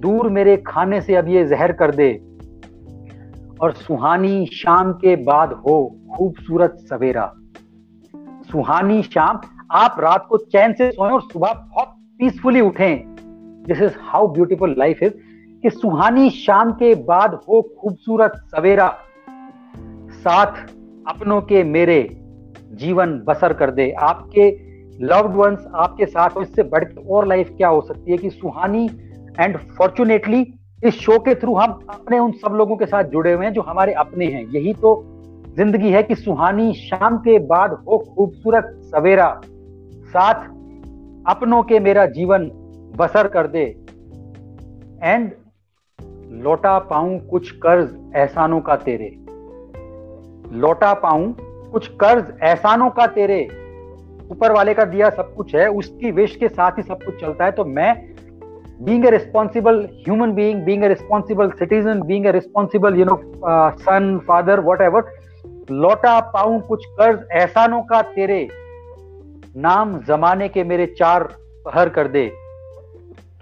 दूर 0.00 0.28
मेरे 0.28 0.56
खाने 0.56 1.00
से 1.00 1.14
अब 1.14 1.28
ये 1.28 1.44
जहर 1.44 1.72
कर 1.72 1.94
दे। 1.94 2.20
और 3.60 3.72
सुहानी 3.72 4.46
शाम 4.46 4.92
के 4.92 5.16
बाद 5.16 5.52
हो 5.52 5.96
खूबसूरत 6.16 6.74
सवेरा। 6.74 7.34
सुहानी 8.52 9.02
शाम, 9.02 9.40
आप 9.72 9.96
रात 9.98 10.26
को 10.28 10.36
चैन 10.36 10.72
से 10.72 10.90
सोएँ 10.90 11.10
और 11.10 11.22
सुबह 11.22 11.52
बहुत 11.52 11.88
पीसफुली 12.18 12.60
उठें। 12.60 13.14
This 13.68 13.82
is 13.82 13.94
how 14.00 14.26
beautiful 14.26 14.74
life 14.78 15.02
is 15.02 15.12
कि 15.62 15.70
सुहानी 15.70 16.30
शाम 16.30 16.72
के 16.72 16.94
बाद 16.94 17.34
हो 17.34 17.74
खूबसूरत 17.80 18.32
सवेरा। 18.36 18.96
साथ 20.10 20.52
अपनों 21.08 21.40
के 21.40 21.64
मेरे 21.64 22.16
जीवन 22.70 23.18
बसर 23.26 23.52
कर 23.52 23.70
दे। 23.70 23.90
आपके 24.00 24.48
लव्ड 25.04 25.36
वंस 25.36 25.66
आपके 25.74 26.06
साथ 26.06 26.30
इससे 26.42 26.62
बढ़ 26.62 26.84
और 27.08 27.26
लाइफ 27.26 27.50
क्या 27.56 27.68
हो 27.68 27.80
सकती 27.80 28.10
है 28.10 28.16
कि 28.18 28.30
सुहानी 28.30 28.88
एंड 29.40 29.56
फॉर्चुनेटली 29.78 30.46
इस 30.82 30.94
शो 30.94 31.18
के 31.18 31.34
थ्रू 31.34 31.54
हम 31.54 31.78
अपने 31.90 32.18
उन 32.18 32.32
सब 32.32 32.54
लोगों 32.54 32.76
के 32.76 32.86
साथ 32.86 33.04
जुड़े 33.04 33.32
हुए 33.32 33.44
हैं 33.44 33.52
जो 33.52 33.62
हमारे 33.62 33.92
अपने 33.92 34.26
हैं। 34.26 34.44
यही 34.46 34.72
तो 34.74 34.94
ज़िंदगी 35.56 35.90
है 35.90 36.02
कि 36.02 36.14
सुहानी 36.14 36.72
शाम 36.74 37.16
के 37.18 37.38
बाद 37.46 37.72
हो 37.72 37.98
खूबसूरत 38.08 38.72
सवेरा। 38.84 39.28
साथ 40.08 40.44
अपनों 41.26 41.62
के 41.62 41.78
मेरा 41.80 42.06
जीवन 42.06 42.50
बसर 42.96 43.28
कर 43.28 43.46
दे। 43.46 43.64
एंड 45.02 45.30
लौटा 46.42 46.78
पाऊँ 46.78 47.18
कुछ 47.20 47.50
कर्ज 47.50 48.16
एहसानों 48.16 48.60
का 48.60 48.76
तेरे। 48.76 49.08
लौटा 50.52 50.92
पाऊँ 50.94 51.34
कुछ 51.72 51.86
कर्ज 52.00 52.32
एहसानों 52.42 52.90
का 52.90 53.06
तेरे 53.06 53.42
ऊपर 54.30 54.52
वाले 54.52 54.74
का 54.74 54.84
दिया 54.84 55.10
सब 55.10 55.34
कुछ 55.34 55.54
है 55.54 55.66
उसकी 55.70 56.10
विश 56.10 56.36
के 56.36 56.48
साथ 56.48 56.78
ही 56.78 56.82
सब 56.82 57.02
कुछ 57.02 57.20
चलता 57.20 57.44
है 57.44 57.50
तो 57.50 57.64
मैं 57.64 57.94
being 58.84 59.04
a 59.04 59.10
responsible 59.10 59.78
human 60.06 60.30
being, 60.34 60.60
being 60.64 60.84
a 60.84 60.88
responsible 60.88 61.50
citizen, 61.58 62.06
being 62.06 62.26
a 62.26 62.32
responsible, 62.32 62.94
you 62.96 63.04
know, 63.04 63.16
uh, 63.42 63.76
son, 63.76 64.20
father, 64.20 64.56
whatever, 64.62 65.02
लौटा 65.70 66.18
पाऊँ 66.20 66.60
कुछ 66.60 66.86
कर्ज 66.86 67.26
एहसानों 67.32 67.82
का 67.82 68.00
तेरे 68.02 68.48
नाम 69.56 69.98
जमाने 69.98 70.48
के 70.48 70.64
मेरे 70.64 70.86
चार 70.98 71.22
पहर 71.64 71.88
कर 71.88 72.08
दे 72.08 72.30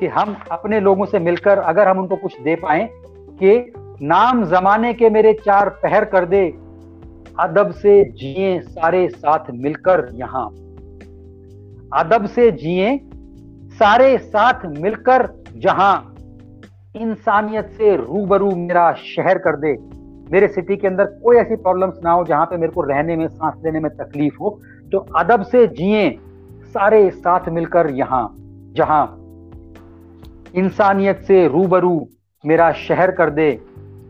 कि 0.00 0.06
हम 0.06 0.36
अपने 0.50 0.80
लोगों 0.80 1.06
से 1.06 1.18
मिलकर 1.18 1.58
अगर 1.58 1.88
हम 1.88 1.98
उनको 1.98 2.16
कुछ 2.16 2.40
दे 2.40 2.54
पाए 2.56 2.88
कि 3.42 3.72
नाम 4.02 4.44
जमाने 4.44 4.92
के 4.94 5.10
मेरे 5.10 5.32
चार 5.32 5.68
पहर 5.82 6.04
कर 6.04 6.24
दे 6.24 6.42
अदब 7.40 7.70
से 7.70 8.04
जिए 8.04 8.60
सारे 8.60 9.08
साथ 9.08 9.50
मिलकर 9.54 10.08
यहाँ। 10.14 10.46
अदब 11.94 12.26
से 12.26 12.50
जिए 12.50 13.00
सारे 13.68 14.18
साथ 14.18 14.66
मिलकर 14.66 15.28
जहाँ। 15.56 16.14
इंसानियत 16.96 17.66
से 17.66 17.96
रूबरू 17.96 18.50
मेरा 18.56 18.92
शहर 18.92 19.38
कर 19.38 19.56
दे। 19.56 19.76
मेरे 20.32 20.48
सिटी 20.48 20.76
के 20.76 20.86
अंदर 20.86 21.04
कोई 21.04 21.36
ऐसी 21.36 21.56
प्रॉब्लम्स 21.56 21.94
ना 22.04 22.10
हो 22.10 22.24
जहाँ 22.24 22.46
पे 22.46 22.56
मेरे 22.56 22.72
को 22.72 22.80
रहने 22.80 23.16
में, 23.16 23.28
सांस 23.28 23.54
लेने 23.64 23.80
में 23.80 23.96
तकलीफ़ 23.96 24.36
हो। 24.40 24.60
तो 24.92 24.98
अदब 24.98 25.42
से 25.42 25.66
जिए 25.66 26.18
सारे 26.64 27.10
साथ 27.10 27.48
मिलकर 27.48 27.90
यहाँ, 27.90 28.34
जहाँ। 28.72 29.14
इंसानियत 30.54 31.20
से 31.20 31.48
रूबरू 31.48 32.08
मेरा 32.46 32.72
शहर 32.72 33.10
कर 33.10 33.30
दे 33.30 33.60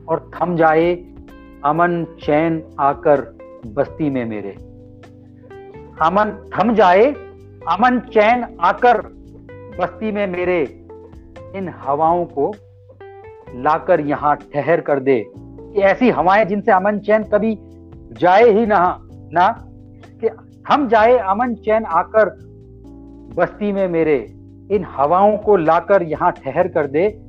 और 0.09 0.31
थम 0.35 0.57
जाए 0.57 0.95
अमन 1.65 2.05
चैन 2.05 2.65
आकर 2.81 3.21
बस्ती 3.67 4.11
में 4.11 4.25
मेरे। 4.25 4.51
अमन 6.03 6.51
थम 6.55 6.75
जाए, 6.75 7.05
अमन 7.69 8.01
चैन 8.01 8.57
आकर 8.61 9.03
बस्ती 9.81 10.13
में 10.13 10.27
मेरे। 10.27 10.63
इन 11.57 11.75
हवाओं 11.77 12.25
को 12.25 12.55
लाकर 13.55 14.01
यहाँ 14.01 14.37
ठहर 14.37 14.81
कर 14.81 15.01
दे। 15.01 15.27
कि 15.39 15.81
ऐसी 15.81 16.11
हवाएँ 16.11 16.45
जिनसे 16.45 16.73
अमन 16.73 16.99
चैन 16.99 17.23
कभी 17.23 17.59
जाए 18.13 18.51
ही 18.51 18.67
ना 18.67 18.99
ना। 19.33 19.65
कि 20.25 20.29
हम 20.69 20.89
जाए, 20.89 21.19
अमन 21.19 21.55
चैन 21.55 21.85
आकर 21.85 22.27
बस्ती 23.37 23.73
में 23.73 23.89
मेरे। 23.89 24.27
इन 24.73 24.87
हवाओं 24.89 25.37
को 25.37 25.57
लाकर 25.57 26.03
यहाँ 26.03 26.33
ठहर 26.33 26.69
कर 26.69 26.87
दे, 26.87 27.23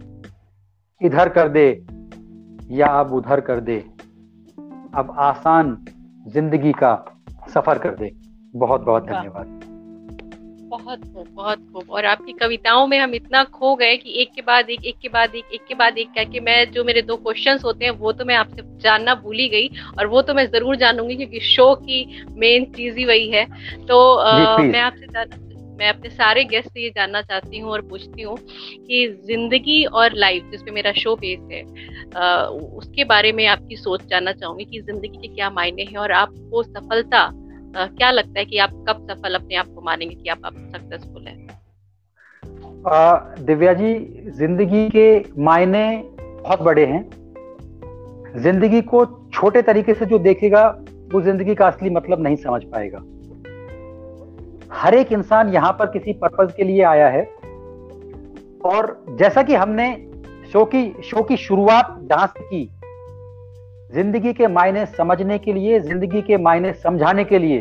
इधर 1.02 1.30
कर 1.30 1.50
दे 1.50 1.86
या 2.72 2.88
अब 2.88 3.14
उधर 3.14 3.40
कर 3.40 3.60
दे। 3.60 3.89
अब 4.94 5.16
आसान 5.20 5.78
ज़िंदगी 6.26 6.72
का 6.74 6.94
सफ़र 7.50 7.78
कर 7.78 7.96
दे। 7.96 8.12
बहुत 8.54 8.82
बहुत 8.82 9.04
धन्यवाद। 9.04 9.60
बहुत 10.70 11.04
खूब 11.04 11.28
बहुत 11.36 11.60
खूब। 11.74 11.90
और 11.90 12.06
आपकी 12.06 12.34
कविताओं 12.34 12.86
में 12.88 12.98
हम 13.00 13.14
इतना 13.16 13.44
खो 13.44 13.76
गए 13.76 13.96
कि 13.98 14.22
एक 14.22 14.32
के 14.36 14.42
बाद 14.42 14.70
एक 14.70 14.86
एक 14.86 14.96
के 15.02 15.10
बाद 15.10 15.36
एक 15.36 15.54
एक 15.54 15.66
के 15.68 15.76
बाद 15.76 15.98
एक 15.98 16.08
कह 16.08 16.24
के 16.24 16.40
मैं 16.40 16.72
जो 16.72 16.84
मेरे 16.84 17.02
दो 17.02 17.16
क्वेश्चंस 17.16 17.64
होते 17.64 17.86
हैं 17.86 17.92
वो 17.92 18.12
तो 18.12 18.26
मैं 18.26 18.36
आपसे 18.36 18.64
जानना 18.80 19.16
भूल 19.16 19.36
ही 19.36 19.48
गई 19.50 19.70
और 20.00 20.08
वो 20.08 20.22
तो 20.22 20.34
मैं 20.34 20.46
ज़रूर 20.48 20.76
जानूँगी 20.76 21.16
क्योंकि 21.16 21.40
शो 21.40 21.74
की 21.76 22.24
मेन 22.38 22.66
चीज़ 22.66 22.98
ही 22.98 23.06
वही 23.06 23.30
है। 23.30 23.46
तो 23.88 24.16
आ, 24.16 24.58
मैं 24.58 24.82
आपसे 24.82 25.06
जानना 25.06 25.36
मैं 25.80 25.90
अपने 25.90 26.10
सारे 26.10 26.44
गेस्ट 26.44 26.70
से 26.70 26.82
ये 26.82 26.90
जानना 26.90 27.22
चाहती 27.22 27.60
हूँ 27.60 27.72
और 27.72 27.82
पूछती 27.82 28.22
हूँ 28.22 28.38
कि 28.38 29.08
ज़िंदगी 29.28 29.84
और 29.86 30.14
लाइफ 30.16 30.50
जिसपे 30.52 30.72
मेरा 30.72 30.92
शो 30.94 31.16
बेस 31.16 31.40
है 31.52 31.62
आ, 32.16 32.44
उसके 32.46 33.04
बारे 33.04 33.32
में 33.32 33.46
आपकी 33.48 33.76
सोच 33.76 34.06
जानना 34.06 34.32
चाहूँगी 34.32 34.66
कि 34.66 34.82
ज़िंदगी 34.82 35.18
के 35.18 35.36
क्या 35.36 35.50
मायने 35.50 35.84
हैं 35.84 35.98
और 35.98 36.12
आपको 36.12 36.64
सफलता 36.64 37.20
आ, 37.20 37.86
क्या 37.88 38.12
लगता 38.12 38.40
है 38.40 38.46
कि 38.46 38.58
आप 38.58 38.72
कब 38.90 39.08
सफल 39.12 39.36
अपने 39.36 39.56
आप 39.56 39.68
को 39.76 39.82
मानेंगे 39.82 40.16
कि 40.16 40.30
आप, 40.30 40.46
आप 40.46 40.54
सक्सेसफुल 40.54 41.28
है? 41.28 41.38
दिव्या 43.46 43.74
जी 43.74 43.94
ज़िंदगी 44.38 44.88
के 44.90 45.42
मायने 45.44 45.86
बहुत 46.18 46.62
बड़े 46.62 46.86
हैं। 46.86 47.04
ज़िंदगी 48.42 48.82
को 48.82 49.06
छोटे 49.34 49.62
तरीके 49.62 49.94
से 49.94 50.06
जो 50.06 50.20
देखेगा 50.20 50.68
वो 51.14 51.22
ज़िंदगी 51.22 51.56
का 51.56 51.68
असली 51.68 51.90
मतलब 51.90 52.24
नहीं 52.24 52.36
समझ 52.36 52.64
पाएगा। 52.64 53.00
हर 54.72 54.94
एक 54.94 55.12
इंसान 55.12 55.50
यहाँ 55.50 55.72
पर 55.74 55.86
किसी 55.86 56.14
पर्पज 56.14 56.54
के 56.54 56.64
लिए 56.64 56.84
आया 56.84 57.08
है। 57.10 57.24
और 58.66 59.06
जैसा 59.10 59.44
कि 59.44 59.56
हमने 59.56 59.92
शो 60.54 60.64
की 60.66 60.84
शो 61.04 61.24
की 61.24 61.38
शुरुआत 61.38 61.96
जहाँ 62.02 62.28
से 62.28 62.44
की, 62.44 62.66
ज़िंदगी 63.94 64.34
के 64.34 64.48
मायने 64.48 64.86
समझने 64.86 65.38
के 65.38 65.54
लिए, 65.54 65.80
ज़िंदगी 65.80 66.22
के 66.22 66.38
मायने 66.38 66.74
समझाने 66.74 67.24
के 67.24 67.40
लिए, 67.40 67.60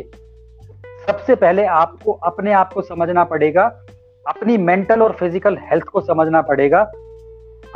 सबसे 1.07 1.35
पहले 1.35 1.65
आपको 1.65 2.13
अपने 2.13 2.53
आप 2.53 2.73
को 2.73 2.83
समझना 2.83 3.25
पड़ेगा, 3.25 3.65
अपनी 4.27 4.57
मेंटल 4.59 5.03
और 5.03 5.13
फ़िज़िकल 5.13 5.57
हेल्थ 5.63 5.85
को 5.85 6.01
समझना 6.01 6.43
पड़ेगा। 6.43 6.81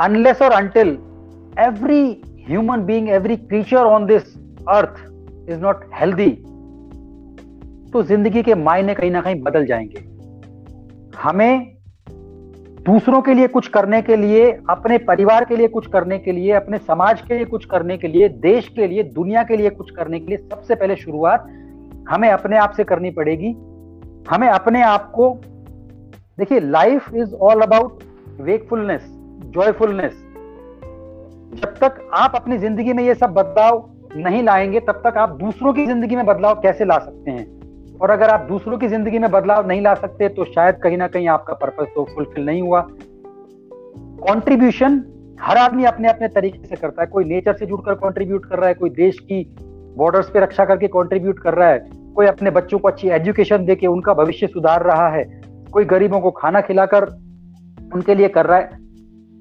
अनलेस 0.01 0.41
और 0.41 0.51
until 0.51 0.97
every 1.59 2.03
human 2.47 2.83
being 2.85 3.09
every 3.09 3.37
creature 3.37 3.77
on 3.77 4.05
this 4.05 4.33
earth 4.69 5.49
is 5.49 5.59
not 5.59 5.89
healthy 5.93 6.29
तो 7.93 8.03
ज़िंदगी 8.03 8.43
के 8.43 8.55
मायने 8.55 8.93
कहीं 8.93 9.11
ना 9.11 9.21
कहीं 9.21 9.41
बदल 9.41 9.65
जाएँगे। 9.65 9.99
हमें 11.17 11.73
दूसरों 12.83 13.21
के 13.21 13.33
लिए 13.33 13.47
कुछ 13.47 13.67
करने 13.67 14.01
के 14.01 14.15
लिए, 14.15 14.51
अपने 14.69 14.97
परिवार 14.97 15.45
के 15.45 15.55
लिए 15.55 15.67
कुछ 15.67 15.87
करने 15.87 16.19
के 16.19 16.31
लिए, 16.31 16.51
अपने 16.51 16.77
समाज 16.77 17.21
के 17.21 17.35
लिए 17.35 17.45
कुछ 17.45 17.65
करने 17.65 17.97
के 17.97 18.07
लिए, 18.07 18.29
देश 18.29 18.67
के 18.67 18.87
लिए, 18.87 19.03
दुनिया 19.03 19.43
के 19.43 19.57
लिए 19.57 19.69
कुछ 19.69 19.91
करने 19.91 20.19
के 20.19 20.25
लिए 20.25 20.37
सबसे 20.37 20.75
पहले 20.75 20.95
शुरुआत 20.95 21.47
हमें 22.09 22.29
अपने 22.29 22.57
आप 22.57 22.71
से 22.71 22.83
करनी 22.83 23.11
पड़ेगी। 23.11 23.51
हमें 24.29 24.47
अपने 24.47 24.81
आप 24.81 25.11
को, 25.11 25.41
देखिए 26.39 26.59
life 26.59 27.13
is 27.15 27.33
all 27.33 27.61
about 27.61 28.03
wakefulness 28.41 29.01
joyfulness 29.45 30.13
जब 31.61 31.75
तक 31.81 32.09
आप 32.13 32.35
अपनी 32.35 32.57
ज़िंदगी 32.57 32.93
में 32.93 33.03
ये 33.03 33.15
सब 33.15 33.33
बदलाव 33.33 33.89
नहीं 34.15 34.43
लाएँगे, 34.43 34.79
तब 34.79 35.01
तक 35.07 35.17
आप 35.17 35.29
दूसरों 35.29 35.73
की 35.73 35.85
ज़िंदगी 35.85 36.15
में 36.15 36.25
बदलाव 36.25 36.55
कैसे 36.55 36.85
ला 36.85 36.97
सकते 36.97 37.31
हैं? 37.31 37.62
और 38.03 38.09
अगर 38.09 38.29
आप 38.29 38.45
दूसरों 38.47 38.77
की 38.77 38.87
ज़िंदगी 38.87 39.19
में 39.19 39.29
बदलाव 39.31 39.67
नहीं 39.67 39.81
ला 39.81 39.93
सकते 39.95 40.27
तो 40.29 40.45
शायद 40.45 40.79
कहीं 40.83 40.97
ना 40.97 41.07
कहीं 41.07 41.27
आपका 41.29 41.53
पर्पज 41.55 41.87
तो 41.95 42.03
फुलफिल 42.05 42.45
नहीं 42.45 42.61
हुआ। 42.61 42.81
कंट्रीब्यूशन 44.21 45.01
हर 45.41 45.57
आदमी 45.57 45.85
अपने 45.85 46.09
अपने 46.09 46.27
तरीके 46.29 46.67
से 46.67 46.75
करता 46.75 47.01
है। 47.01 47.07
कोई 47.07 47.25
नेचर 47.25 47.53
से 47.53 47.65
जुड़कर 47.65 47.93
कंट्रीब्यूट 47.95 48.45
कर 48.45 48.59
रहा 48.59 48.67
है, 48.67 48.73
कोई 48.73 48.89
देश 48.89 49.19
की 49.21 49.43
बॉर्डर्स 49.97 50.29
पे 50.29 50.39
रक्षा 50.39 50.65
करके 50.65 50.87
कंट्रीब्यूट 50.89 51.39
कर 51.39 51.53
रहा 51.53 51.69
है, 51.69 51.79
कोई 52.15 52.25
अपने 52.25 52.51
बच्चों 52.51 52.79
को 52.79 52.87
अच्छी 52.87 53.09
एजुकेशन 53.11 53.65
देके 53.65 53.87
उनका 53.87 54.13
भविष्य 54.13 54.47
सुधार 54.47 54.83
रहा 54.83 55.07
है, 55.09 55.23
कोई 55.73 55.85
गरीबों 55.85 56.19
को 56.21 56.31
खाना 56.33 56.61
खिलाकर 56.61 57.05
उनके 57.95 58.15
लिए 58.15 58.27
कर 58.29 58.45
रहा 58.45 58.57
है। 58.57 58.81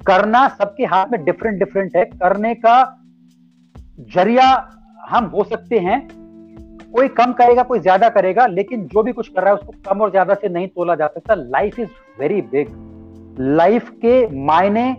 करना 0.01 0.47
सबके 0.51 0.85
हाथ 0.87 1.13
में 1.13 1.25
डिफरेंट 1.25 1.59
डिफरेंट 1.59 1.97
है। 1.97 2.05
करने 2.05 2.55
का 2.57 2.81
ज़रिया 4.15 4.51
हम 5.09 5.25
हो 5.27 5.45
सकते 5.45 5.79
हैं 5.81 6.01
कोई 6.93 7.09
कम 7.11 7.33
करेगा, 7.33 7.63
कोई 7.63 7.79
ज़्यादा 7.81 8.09
करेगा, 8.09 8.47
लेकिन 8.47 8.87
जो 8.87 9.03
भी 9.03 9.13
कुछ 9.13 9.29
कर 9.29 9.43
रहा 9.43 9.51
है 9.51 9.57
उसको 9.57 9.73
कम 9.87 10.01
और 10.01 10.11
ज़्यादा 10.11 10.35
से 10.35 10.49
नहीं 10.49 10.69
तोला 10.69 10.95
जा 10.95 11.07
सकता। 11.07 11.35
Life 11.35 11.79
is 11.81 11.89
very 12.21 12.41
big 12.43 12.69
life 13.41 13.89
के 14.05 14.27
मायने 14.47 14.95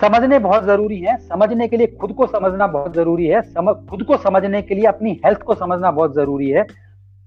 समझने 0.00 0.38
बहुत 0.38 0.64
ज़रूरी 0.64 0.98
है। 1.00 1.16
समझने 1.18 1.68
के 1.68 1.76
लिए 1.76 1.86
खुद 2.00 2.12
को 2.12 2.26
समझना 2.26 2.66
बहुत 2.66 2.94
ज़रूरी 2.94 3.26
है। 3.26 3.42
समझ 3.42 3.74
खुद 3.90 4.02
को 4.02 4.16
समझने 4.16 4.62
के 4.62 4.74
लिए 4.74 4.84
अपनी 4.84 5.12
हेल्थ 5.26 5.42
को 5.42 5.54
समझना 5.54 5.90
बहुत 5.90 6.14
ज़रूरी 6.14 6.50
है। 6.50 6.66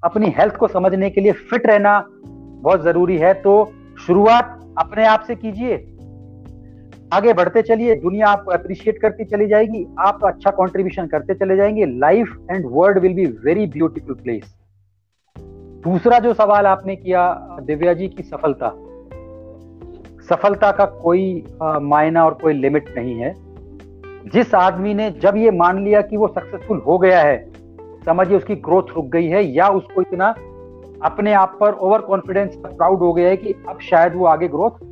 अपनी 0.03 0.34
हेल्थ 0.38 0.55
को 0.55 0.68
समझने 0.68 1.09
के 1.09 1.22
लिए 1.22 1.31
फिट 1.31 1.68
रहना 1.68 1.99
बहुत 2.64 2.81
ज़रूरी 2.81 3.18
है। 3.18 3.34
तो 3.34 3.53
शुरुआत 4.07 4.59
अपने 4.77 5.05
आप 5.05 5.23
से 5.27 5.35
कीजिए। 5.35 5.77
आगे 7.13 7.34
बढ़ते 7.34 7.61
चलिए, 7.61 7.95
दुनिया 7.95 8.27
आपको 8.27 8.51
अप्रिशिएट 8.51 8.99
करती 9.01 9.25
चली 9.25 9.47
जाएगी, 9.47 9.85
आप 9.99 10.25
अच्छा 10.25 10.51
कंट्रीब्यूशन 10.51 11.07
करते 11.07 11.34
चले 11.34 11.55
जाएँगे 11.57 11.85
life 11.99 12.35
and 12.51 12.65
world 12.67 12.99
will 12.99 13.13
be 13.13 13.25
very 13.45 13.65
beautiful 13.67 14.15
place 14.15 14.55
दूसरा 15.84 16.19
जो 16.19 16.34
सवाल 16.34 16.65
आपने 16.65 16.95
किया, 16.95 17.57
दिव्या 17.61 17.93
जी 17.93 18.07
की 18.07 18.23
सफलता। 18.23 18.69
सफलता 20.29 20.71
का 20.71 20.85
कोई 20.85 21.43
मायना 21.61 22.25
और 22.25 22.34
कोई 22.34 22.53
लिमिट 22.53 22.93
नहीं 22.97 23.15
है। 23.15 23.34
जिस 24.29 24.53
आदमी 24.55 24.93
ने 24.93 25.09
जब 25.11 25.38
ये 25.38 25.51
मान 25.51 25.84
लिया 25.84 26.01
कि 26.01 26.17
वो 26.17 26.27
सक्सेसफुल 26.27 26.77
हो 26.77 26.97
गया 26.97 27.21
है, 27.21 27.38
समझिए 28.05 28.38
उसकी 28.38 28.55
ग्रोथ 28.55 28.95
रुक 28.95 29.05
गई 29.05 29.27
है, 29.27 29.43
या 29.45 29.67
उसको 29.69 30.01
इतना 30.01 30.29
अपने 31.03 31.34
आप 31.34 31.57
पर 31.59 31.71
ओवर 31.71 32.01
कॉन्फिडेंस 32.01 32.55
प्राउड 32.57 32.99
हो 32.99 33.13
गया 33.13 33.29
है 33.29 33.38
कि 33.38 33.53
अब 33.69 33.79
शायद 33.79 34.15
वो 34.15 34.25
आगे 34.25 34.47
ग्रोथ 34.47 34.85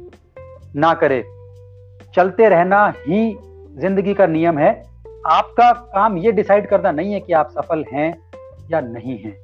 ना 0.75 0.93
करे। 0.93 1.23
चलते 2.15 2.49
रहना 2.49 2.87
ही 2.97 3.37
ज़िंदगी 3.77 4.13
का 4.13 4.25
नियम 4.27 4.57
है। 4.57 4.71
आपका 5.27 5.71
काम 5.71 6.17
ये 6.17 6.31
डिसाइड 6.31 6.67
करना 6.67 6.91
नहीं 6.91 7.13
है 7.13 7.19
कि 7.19 7.33
आप 7.33 7.49
सफल 7.51 7.83
हैं 7.93 8.13
या 8.71 8.81
नहीं 8.81 9.17
हैं। 9.17 9.35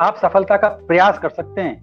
आप 0.00 0.16
सफलता 0.16 0.56
का 0.56 0.68
प्रयास 0.88 1.18
कर 1.18 1.28
सकते 1.30 1.60
हैं। 1.60 1.82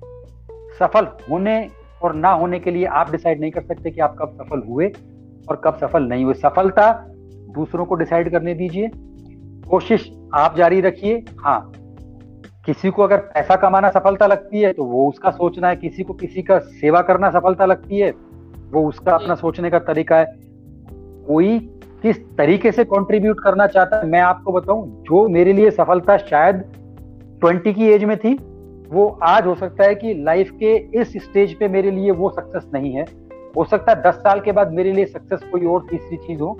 सफल 0.80 1.07
होने 1.30 1.56
और 2.03 2.14
ना 2.15 2.31
होने 2.31 2.60
के 2.60 2.72
लिए 2.72 2.86
आप 2.86 3.11
डिसाइड 3.11 3.40
नहीं 3.41 3.52
कर 3.52 3.61
सकते 3.61 3.91
कि 3.91 4.02
आप 4.02 4.15
कब 4.19 4.34
सफल 4.34 4.61
हुए 4.68 4.88
और 5.49 5.61
कब 5.64 5.77
सफल 5.77 6.03
नहीं 6.03 6.23
हुए। 6.26 6.34
सफलता 6.36 6.91
दूसरों 7.52 7.86
को 7.86 7.95
डिसाइड 7.95 8.31
करने 8.31 8.53
दीजिए। 8.53 8.90
कोशिश 9.69 10.10
आप 10.36 10.56
जारी 10.57 10.81
रखिए। 10.81 11.23
हाँ 11.40 11.72
किसी 12.65 12.90
को 12.90 13.03
अगर 13.03 13.18
पैसा 13.27 13.56
कमाना 13.56 13.90
सफलता 13.90 14.27
लगती 14.27 14.61
है 14.61 14.72
तो 14.73 14.86
वो 14.86 15.07
उसका 15.10 15.31
सोचना 15.31 15.69
है। 15.69 15.76
किसी 15.76 16.03
को 16.03 16.14
किसी 16.14 16.41
का 16.41 16.57
सेवा 16.60 17.02
करना 17.02 17.30
सफलता 17.31 17.65
लगती 17.65 17.99
है। 17.99 18.11
वो 18.72 18.88
उसका 18.88 19.12
अपना 19.12 19.36
सोचने 19.36 19.70
का 19.70 19.80
तरीका 19.80 20.18
है। 20.18 20.26
कोई 21.28 21.58
किस 22.02 22.18
तरीके 22.38 22.72
से 22.72 22.84
कंट्रीब्यूट 22.84 23.40
करना 23.44 23.68
चाहता 23.68 23.98
है 23.98 24.08
मैं 24.08 24.20
आपको 24.22 24.52
बताऊँ 24.52 25.04
जो 25.04 25.28
मेरे 25.30 25.54
लिए 25.54 25.72
सफलता 25.72 26.18
शायद 26.18 26.64
ट्वेंटी 27.41 27.74
की 27.74 27.88
एज 27.88 28.04
में 28.04 28.18
थी 28.18 28.34
वो 28.91 29.08
आज 29.24 29.46
हो 29.46 29.56
सकता 29.56 29.84
है 29.84 29.96
कि 29.96 30.14
लाइफ 30.14 30.52
के 30.54 30.76
इस 31.02 31.14
स्टेज 31.24 31.54
पे 31.54 31.68
मेरे 31.68 31.91
लिए 31.91 32.12
वो 32.12 32.30
सक्सेस 32.30 32.70
नहीं 32.74 32.91
है। 32.94 33.06
हो 33.58 33.64
सकता 33.66 33.91
है 33.91 34.02
दस 34.02 34.16
साल 34.16 34.40
के 34.40 34.52
बाद 34.52 34.72
मेरे 34.72 34.91
लिए 34.91 35.06
सक्सेस 35.06 35.40
कोई 35.52 35.66
और 35.66 35.86
तीसरी 35.90 36.18
चीज़ 36.18 36.40
हो। 36.41 36.58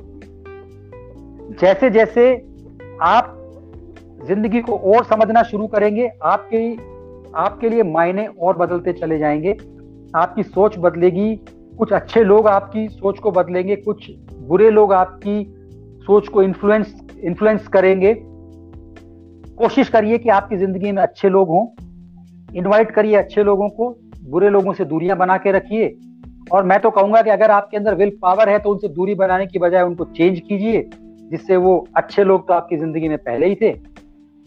जैसे 1.62 1.90
जैसे 1.90 2.32
आप 3.02 3.36
ज़िंदगी 4.28 4.62
को 4.62 4.78
और 4.94 5.04
समझना 5.04 5.44
शुरू 5.44 5.68
करेंगे 5.68 6.10
आपके 6.24 6.62
आपके 7.38 7.70
लिए 7.70 7.84
मायने 7.84 8.26
और 8.42 8.58
बदलते 8.58 8.94
चले 8.94 9.18
जाएँगे। 9.20 9.58
आपकी 10.16 10.44
सोच 10.44 10.78
बदलेगी 10.78 11.34
कुछ 11.80 11.92
अच्छे 11.94 12.24
लोग 12.24 12.48
आपकी 12.48 12.88
सोच 12.90 13.20
को 13.20 13.32
बदलेंगे, 13.32 13.76
कुछ 13.76 14.10
बुरे 14.32 14.70
लोग 14.70 14.94
आपकी 14.94 15.44
सोच 16.02 16.28
को 16.28 16.42
इन्फ्लुएंस 16.44 16.94
इन्फ्लुएंस 17.24 17.68
करेंगे। 17.68 18.14
कोशिश 19.58 19.90
करिए 19.90 20.18
कि 20.18 20.30
आपकी 20.30 20.58
ज़िंदगी 20.58 20.92
में 20.92 21.02
अच्छे 21.04 21.30
लोग 21.30 21.50
हों। 21.50 21.66
इनवाइट 22.50 22.92
करिए 22.92 23.16
अच्छे 23.16 23.44
लोगों 23.44 23.70
को, 23.70 23.90
बुरे 24.24 24.50
लोगों 24.50 24.74
से 24.74 24.86
दूरियाँ 24.86 25.18
बना 25.18 25.38
के 25.38 25.52
रखिए। 25.52 25.98
और 26.52 26.64
मैं 26.64 26.80
तो 26.80 26.90
कहूँगा 26.90 27.22
कि 27.22 27.30
अगर 27.30 27.52
आपके 27.52 27.78
अंदर 27.78 27.96
विल 27.96 28.12
पावर 28.22 28.50
है 28.50 28.58
तो 28.60 28.72
उनसे 28.72 28.88
दूरी 28.90 29.16
बनाने 29.16 29.46
की 29.48 29.60
बजाय 29.60 29.84
उनको 29.84 30.06
चेंज 30.06 30.40
कीजिए, 30.40 30.82
जिससे 31.32 31.58
वो 31.58 31.86
अच्छे 31.98 32.24
लोग 32.24 32.48
तो 32.48 32.54
आपकी 32.54 32.78
ज़िंदगी 32.78 33.10
में 33.10 33.18
पहले 33.18 33.48
ही 33.48 33.56
थे। 33.56 33.72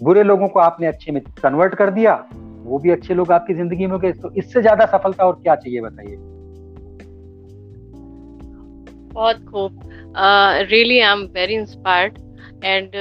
बुरे 0.00 0.22
लोगों 0.22 0.48
को 0.48 0.60
आपने 0.60 0.86
अच्छे 0.86 1.12
में 1.12 1.22
कन्वर्ट 1.42 1.74
कर 1.74 1.90
दिया, 1.90 2.14
वो 2.64 2.78
भी 2.78 2.90
अच्छे 2.90 3.14
लोग 3.14 3.32
आपकी 3.32 3.54
ज़िंदगी 3.54 3.86
में 3.86 3.98
गए। 3.98 4.12
तो 4.12 4.30
इससे 4.32 4.60
ज़्यादा 4.60 4.86
सफलता 4.88 5.24
और 5.24 5.40
क्या 5.42 5.54
चाहिए, 5.56 5.80
बताइए? 5.80 6.16
बहुत 9.12 9.44
खूब। 9.44 9.80
Really 10.70 10.98
I 11.00 11.12
am 11.12 11.22
very 11.34 11.54
inspired 11.54 12.18
and 12.64 12.94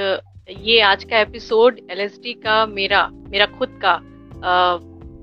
ये 0.60 0.80
आज 0.80 1.04
का 1.04 1.20
एपिसोड 1.20 1.78
एल 1.90 2.08
का 2.44 2.64
मेरा 2.66 3.08
मेरा 3.12 3.46
खुद 3.58 3.78
का 3.84 3.96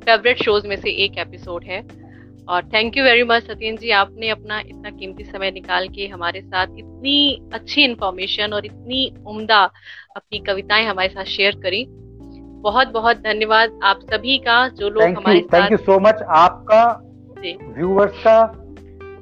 फेवरेट 0.05 0.37
uh, 0.37 0.43
शोज़ 0.43 0.67
में 0.67 0.75
से 0.75 0.89
एक 1.05 1.17
एपिसोड 1.17 1.63
है। 1.63 1.81
और 2.49 2.65
thank 2.65 2.97
you 2.97 3.03
very 3.03 3.23
much 3.23 3.43
Satyan 3.43 3.75
ji 3.77 3.89
आपने 3.91 4.29
अपना 4.29 4.59
इतना 4.59 4.89
कीमती 4.89 5.23
समय 5.23 5.51
निकाल 5.51 5.87
के 5.87 6.07
हमारे 6.07 6.41
साथ 6.41 6.67
इतनी 6.77 7.49
अच्छी 7.53 7.83
इंफॉर्मेशन 7.83 8.53
और 8.53 8.65
इतनी 8.65 9.01
उम्दा 9.27 9.59
अपनी 10.15 10.39
कविताएँ 10.39 10.85
हमारे 10.85 11.09
साथ 11.09 11.23
शेयर 11.23 11.55
करी। 11.55 11.85
बहुत 12.61 12.87
बहुत 12.87 13.17
धन्यवाद 13.17 13.79
आप 13.83 13.99
सभी 14.03 14.37
का 14.37 14.67
जो 14.67 14.89
लोग 14.89 15.03
हमारे 15.03 15.39
साथ 15.39 15.59
थैंक 15.59 15.71
यू 15.71 15.77
सो 15.77 15.99
मच 15.99 16.23
आपका 16.37 16.81
व्यूवर्स 17.39 18.23
का 18.23 18.39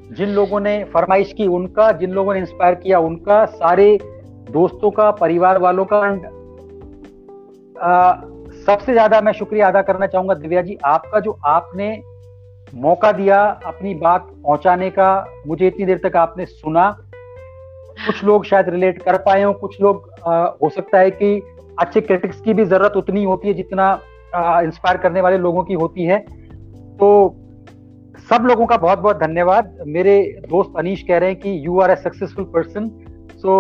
जिन 0.08 0.30
लोगों 0.30 0.60
ने 0.60 0.84
फरमाइश 0.84 1.34
की 1.34 1.48
उनका 1.48 1.92
जिन 1.92 2.12
लोगों 2.12 2.34
ने 2.34 2.40
इंस्पायर 2.40 2.76
किया 2.76 3.00
उनका 3.00 3.46
सारे 3.46 3.98
दोस्तों 4.52 4.92
का 4.92 5.10
परिवार 5.12 5.58
वालों 5.58 5.86
का 5.86 6.06
एंड 6.08 6.22
सबसे 8.66 8.94
ज़्यादा 8.94 9.20
मैं 9.22 9.32
शुक्रिया 9.34 9.68
अदा 9.68 9.82
करना 9.82 10.08
चाहूँगा 10.08 10.34
दिव्या 10.34 10.62
जी 10.62 10.78
आपका 10.86 11.20
जो 11.20 11.38
आपने 11.46 11.90
मौका 12.76 13.12
दिया 13.12 13.42
अपनी 13.66 13.94
बात 13.96 14.28
पहुँचाने 14.44 14.90
का 14.90 15.10
मुझे 15.48 15.68
इतनी 15.68 15.86
देर 15.86 16.00
तक 16.04 16.16
आपने 16.16 16.46
सुना। 16.46 16.90
कुछ 17.98 18.24
लोग 18.24 18.46
शायद 18.46 18.70
रिलेट 18.70 19.02
कर 19.02 19.18
पाए 19.18 19.44
हो 19.44 19.54
कुछ 19.54 19.82
लोग 19.82 20.10
आ, 20.28 20.46
हो 20.64 20.70
सकता 20.70 21.00
है 21.00 21.12
कि 21.12 21.42
अच्छे 21.80 22.02
क्रिटिक्स 22.02 22.42
की 22.42 22.54
भी 22.54 22.66
ज़रूरत 22.66 22.98
उतनी 22.98 23.24
होती 23.24 23.48
है 23.48 23.54
जितना 23.54 23.92
इंस्पायर 24.36 24.98
करने 24.98 25.22
वाले 25.22 25.38
लोगों 25.38 25.64
की 25.64 25.74
होती 25.74 26.04
है। 26.04 26.20
तो 27.00 27.10
सब 28.30 28.46
लोगों 28.46 28.66
का 28.66 28.78
बहुत 28.78 29.00
बहुत 29.00 29.18
धन्यवाद। 29.18 29.78
मेरे 29.88 30.42
दोस्त 30.50 30.74
अनीश 30.78 31.04
कह 31.04 31.18
रहे 31.18 31.30
हैं 31.30 31.40
कि 31.40 31.66
you 31.66 31.80
are 31.80 31.92
a 31.92 31.96
successful 31.96 32.46
person 32.46 32.90
so 33.38 33.54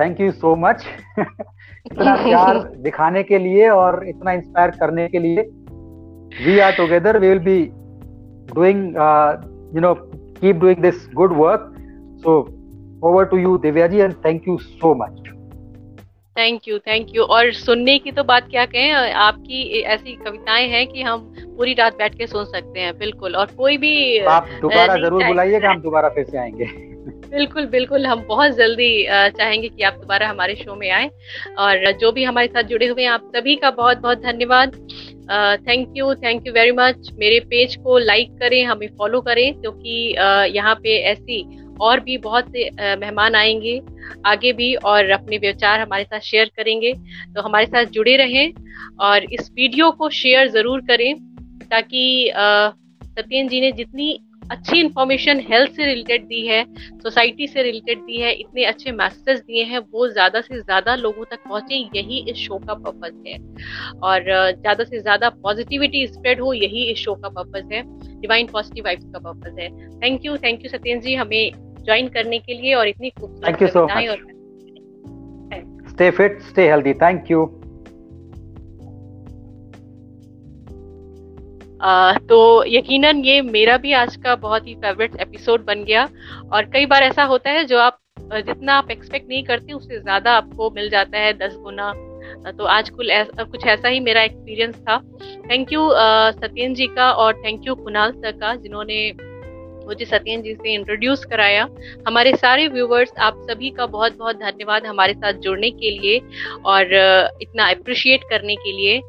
thank 0.00 0.20
you 0.20 0.30
so 0.32 0.54
much 0.56 0.84
इतना 1.18 2.14
प्यार 2.24 2.58
दिखाने 2.78 3.22
के 3.22 3.38
लिए 3.38 3.68
और 3.68 4.08
इतना 4.08 4.32
इंस्पायर 4.32 4.70
करने 4.70 5.08
के 5.08 5.18
लिए। 5.18 5.42
We 6.46 6.58
are 6.58 6.72
together 6.72 7.18
we 7.18 7.28
will 7.28 7.38
be 7.38 7.62
doing 8.54 8.84
you 9.74 9.80
know 9.80 9.94
keep 10.40 10.56
doing 10.56 10.82
this 10.82 11.08
good 11.14 11.36
work 11.36 11.74
so 12.24 12.38
over 13.04 13.24
to 13.24 13.36
you 13.36 13.56
Divya 13.58 13.86
ji 13.86 13.98
and 13.98 14.14
thank 14.24 14.48
you 14.48 14.56
so 14.58 14.94
much 14.94 15.28
thank 16.38 16.68
you 16.68 16.78
thank 16.78 17.14
you 17.14 17.22
और 17.24 17.52
सुनने 17.54 17.98
की 17.98 18.10
तो 18.12 18.24
बात 18.24 18.48
क्या 18.50 18.64
कहें 18.66 19.12
आपकी 19.22 19.80
ऐसी 19.94 20.14
कविताएँ 20.16 20.68
हैं 20.68 20.86
कि 20.86 21.02
हम 21.02 21.32
पूरी 21.38 21.72
रात 21.74 21.96
बैठ 21.98 22.14
के 22.18 22.26
सुन 22.26 22.44
सकते 22.46 22.80
हैं 22.80 22.96
बिल्कुल। 22.98 23.36
और 23.36 23.46
कोई 23.56 23.76
भी 23.76 24.18
आप 24.18 24.48
दोबारा 24.62 24.96
ज़रूर 24.96 25.24
बुलाइएगा 25.24 25.70
हम 25.70 25.80
दोबारा 25.82 26.08
फिर 26.08 26.24
से 26.24 26.38
आएँगे। 26.38 26.64
बिल्कुल 27.30 27.66
बिल्कुल 27.66 28.06
हम 28.06 28.24
बहुत 28.28 28.52
जल्दी 28.56 28.90
चाहेंगे 29.38 29.68
कि 29.68 29.82
आप 29.82 29.94
दोबारा 29.94 30.28
हमारे 30.28 30.54
शो 30.54 30.74
में 30.74 30.90
आए। 30.90 31.10
और 31.58 31.90
जो 31.92 32.12
भी 32.12 32.24
हमारे 32.24 32.46
साथ 32.46 32.62
जुड़े 32.64 32.86
हुए 32.86 33.02
हैं 33.02 33.10
आप 33.10 33.30
सभी 33.36 33.56
का 33.56 33.70
बहुत 33.72 33.98
बहुत 33.98 34.22
धन्यवाद 34.22 34.76
thank 35.68 35.92
you 35.96 36.14
thank 36.16 36.46
you 36.46 36.52
very 36.52 36.72
much 36.72 37.10
मेरे 37.18 37.40
पेज 37.50 37.76
को 37.76 37.98
लाइक 37.98 38.38
करें 38.40 38.64
हमें 38.64 38.88
फॉलो 38.98 39.20
करें 39.20 39.60
क्योंकि 39.60 40.14
यहाँ 40.56 40.74
पे 40.74 40.96
ऐसी 41.10 41.42
और 41.80 42.00
भी 42.00 42.16
बहुत 42.18 42.48
से 42.48 42.96
मेहमान 42.96 43.34
आएँगे, 43.34 43.80
आगे 44.26 44.52
भी 44.52 44.74
और 44.74 45.10
अपने 45.10 45.38
विचार 45.38 45.80
हमारे 45.80 46.04
साथ 46.04 46.20
शेयर 46.20 46.50
करेंगे। 46.56 46.92
तो 47.34 47.42
हमारे 47.42 47.66
साथ 47.66 47.84
जुड़े 47.92 48.16
रहें 48.16 48.52
और 49.00 49.24
इस 49.24 49.50
वीडियो 49.50 49.90
को 49.90 50.08
शेयर 50.10 50.48
ज़रूर 50.48 50.80
करें 50.80 51.14
ताकि 51.70 52.30
सत्यन 52.34 53.48
जी 53.48 53.60
ने 53.60 53.72
जितनी 53.72 54.18
अच्छी 54.50 54.78
इंफॉर्मेशन 54.80 55.40
हेल्थ 55.48 55.72
से 55.72 55.84
रिलेटेड 55.84 56.24
दी 56.24 56.46
है 56.46 56.64
सोसाइटी 57.02 57.46
से 57.46 57.62
रिलेटेड 57.62 57.98
दी 58.00 58.20
है 58.20 58.32
इतने 58.34 58.64
अच्छे 58.64 58.92
मैसेज 58.92 59.38
दिए 59.38 59.64
हैं 59.64 59.78
वो 59.92 60.08
ज़्यादा 60.08 60.40
से 60.40 60.60
ज़्यादा 60.60 60.94
लोगों 60.96 61.24
तक 61.24 61.38
पहुँचे 61.48 61.76
यही 61.96 62.18
इस 62.30 62.36
शो 62.38 62.58
का 62.58 62.74
पर्पज 62.76 63.22
है। 63.26 63.38
और 64.02 64.24
ज़्यादा 64.52 64.84
से 64.84 65.00
ज़्यादा 65.00 65.28
पॉजिटिविटी 65.42 66.06
स्प्रेड 66.06 66.40
हो 66.40 66.52
यही 66.54 66.90
इस 66.92 66.98
शो 66.98 67.14
का 67.14 67.28
पर्पज 67.30 67.72
है 67.72 67.82
डिवाइन 68.20 68.46
पॉजिटिव 68.46 68.84
वाइब्स 68.84 69.04
का 69.04 69.18
पर्पज 69.20 69.60
है। 69.60 69.68
Thank 70.00 70.24
you 70.26 70.36
thank 70.38 70.64
you 70.64 70.70
Satyan 70.70 71.00
ji 71.00 71.14
हमें 71.14 71.50
ज्वाइन 71.84 72.08
करने 72.08 72.38
के 72.38 72.54
लिए 72.54 72.74
और 72.74 72.88
इतनी 72.88 73.10
खूबसूरत 73.10 73.62
you 73.62 73.68
so 73.68 73.86
much 73.86 74.26
stay 75.90 76.10
fit 76.10 76.40
stay 76.42 76.68
healthy 76.70 76.92
thank 76.94 77.30
you 77.30 77.44
तो 81.80 82.64
यकीनन 82.66 83.24
ये 83.24 83.40
मेरा 83.42 83.76
भी 83.76 83.92
आज 83.92 84.16
का 84.16 84.34
बहुत 84.36 84.66
ही 84.66 84.74
फेवरेट 84.76 85.16
एपिसोड 85.20 85.64
बन 85.64 85.84
गया। 85.84 86.08
और 86.52 86.70
कई 86.72 86.86
बार 86.86 87.02
ऐसा 87.02 87.24
होता 87.24 87.50
है 87.50 87.64
जो 87.64 87.78
आप 87.78 87.98
जितना 88.28 88.74
आप 88.74 88.90
एक्सपेक्ट 88.90 89.28
नहीं 89.28 89.42
करते 89.44 89.72
उससे 89.72 90.00
ज़्यादा 90.00 90.32
आपको 90.32 90.70
मिल 90.70 90.88
जाता 90.90 91.18
है 91.18 91.32
दस 91.38 91.56
गुना। 91.58 91.92
तो 92.52 92.64
आज 92.66 92.88
कुल 92.90 93.10
ऐसा, 93.10 93.42
कुछ 93.44 93.66
ऐसा 93.66 93.88
ही 93.88 94.00
मेरा 94.00 94.22
एक्सपीरियंस 94.22 94.74
था। 94.78 94.98
थैंक 95.50 95.72
यू 95.72 95.88
सत्यन 96.34 96.74
जी 96.74 96.86
का 96.86 97.10
और 97.12 97.40
थैंक 97.44 97.66
यू 97.66 97.74
कुणाल 97.74 98.12
सर 98.12 98.32
का 98.32 98.54
जिन्होंने 98.56 99.10
मुझे 99.88 100.04
सत्यन 100.04 100.42
जी 100.42 100.54
से 100.54 100.74
इंट्रोड्यूस 100.74 101.24
कराया। 101.24 101.68
हमारे 102.08 102.34
सारे 102.36 102.66
व्यूवर्स 102.68 103.12
आप 103.18 103.44
सभी 103.50 103.70
का 103.70 103.86
बहुत 103.88 104.16
बहुत 104.18 104.36
धन्यवाद 104.36 104.86
हमारे 104.86 105.14
साथ 105.14 105.40
जुड़ने 105.40 105.70
के 105.70 105.90
लिए 105.90 106.20
और 106.66 106.94
इतना 107.42 107.70
अप्रिशिएट 107.70 108.24
करने 108.30 108.56
के 108.56 108.72
लिए। 108.72 109.00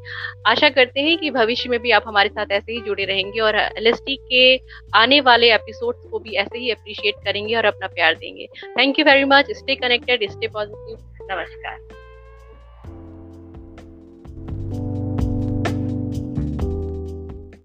आशा 0.46 0.68
करते 0.68 1.00
हैं 1.00 1.16
कि 1.18 1.30
भविष्य 1.30 1.68
में 1.68 1.78
भी 1.80 1.90
आप 1.90 2.04
हमारे 2.06 2.28
साथ 2.28 2.52
ऐसे 2.52 2.72
ही 2.72 2.80
जुड़े 2.80 3.04
रहेंगे 3.04 3.40
और 3.40 3.56
एल 3.56 3.92
के 4.08 4.56
आने 4.94 5.20
वाले 5.20 5.52
एपिसोड्स 5.54 6.10
को 6.10 6.18
भी 6.18 6.36
ऐसे 6.36 6.58
ही 6.58 6.70
अप्रिशिएट 6.70 7.24
करेंगे 7.24 7.54
और 7.54 7.64
अपना 7.64 7.86
प्यार 7.86 8.14
देंगे। 8.14 8.46
Thank 8.68 8.98
you 8.98 9.04
very 9.04 9.24
much 9.26 9.50
stay 9.52 9.74
connected 9.76 10.30
stay 10.30 10.48
positive 10.48 11.32
नमस्कार। 11.32 11.99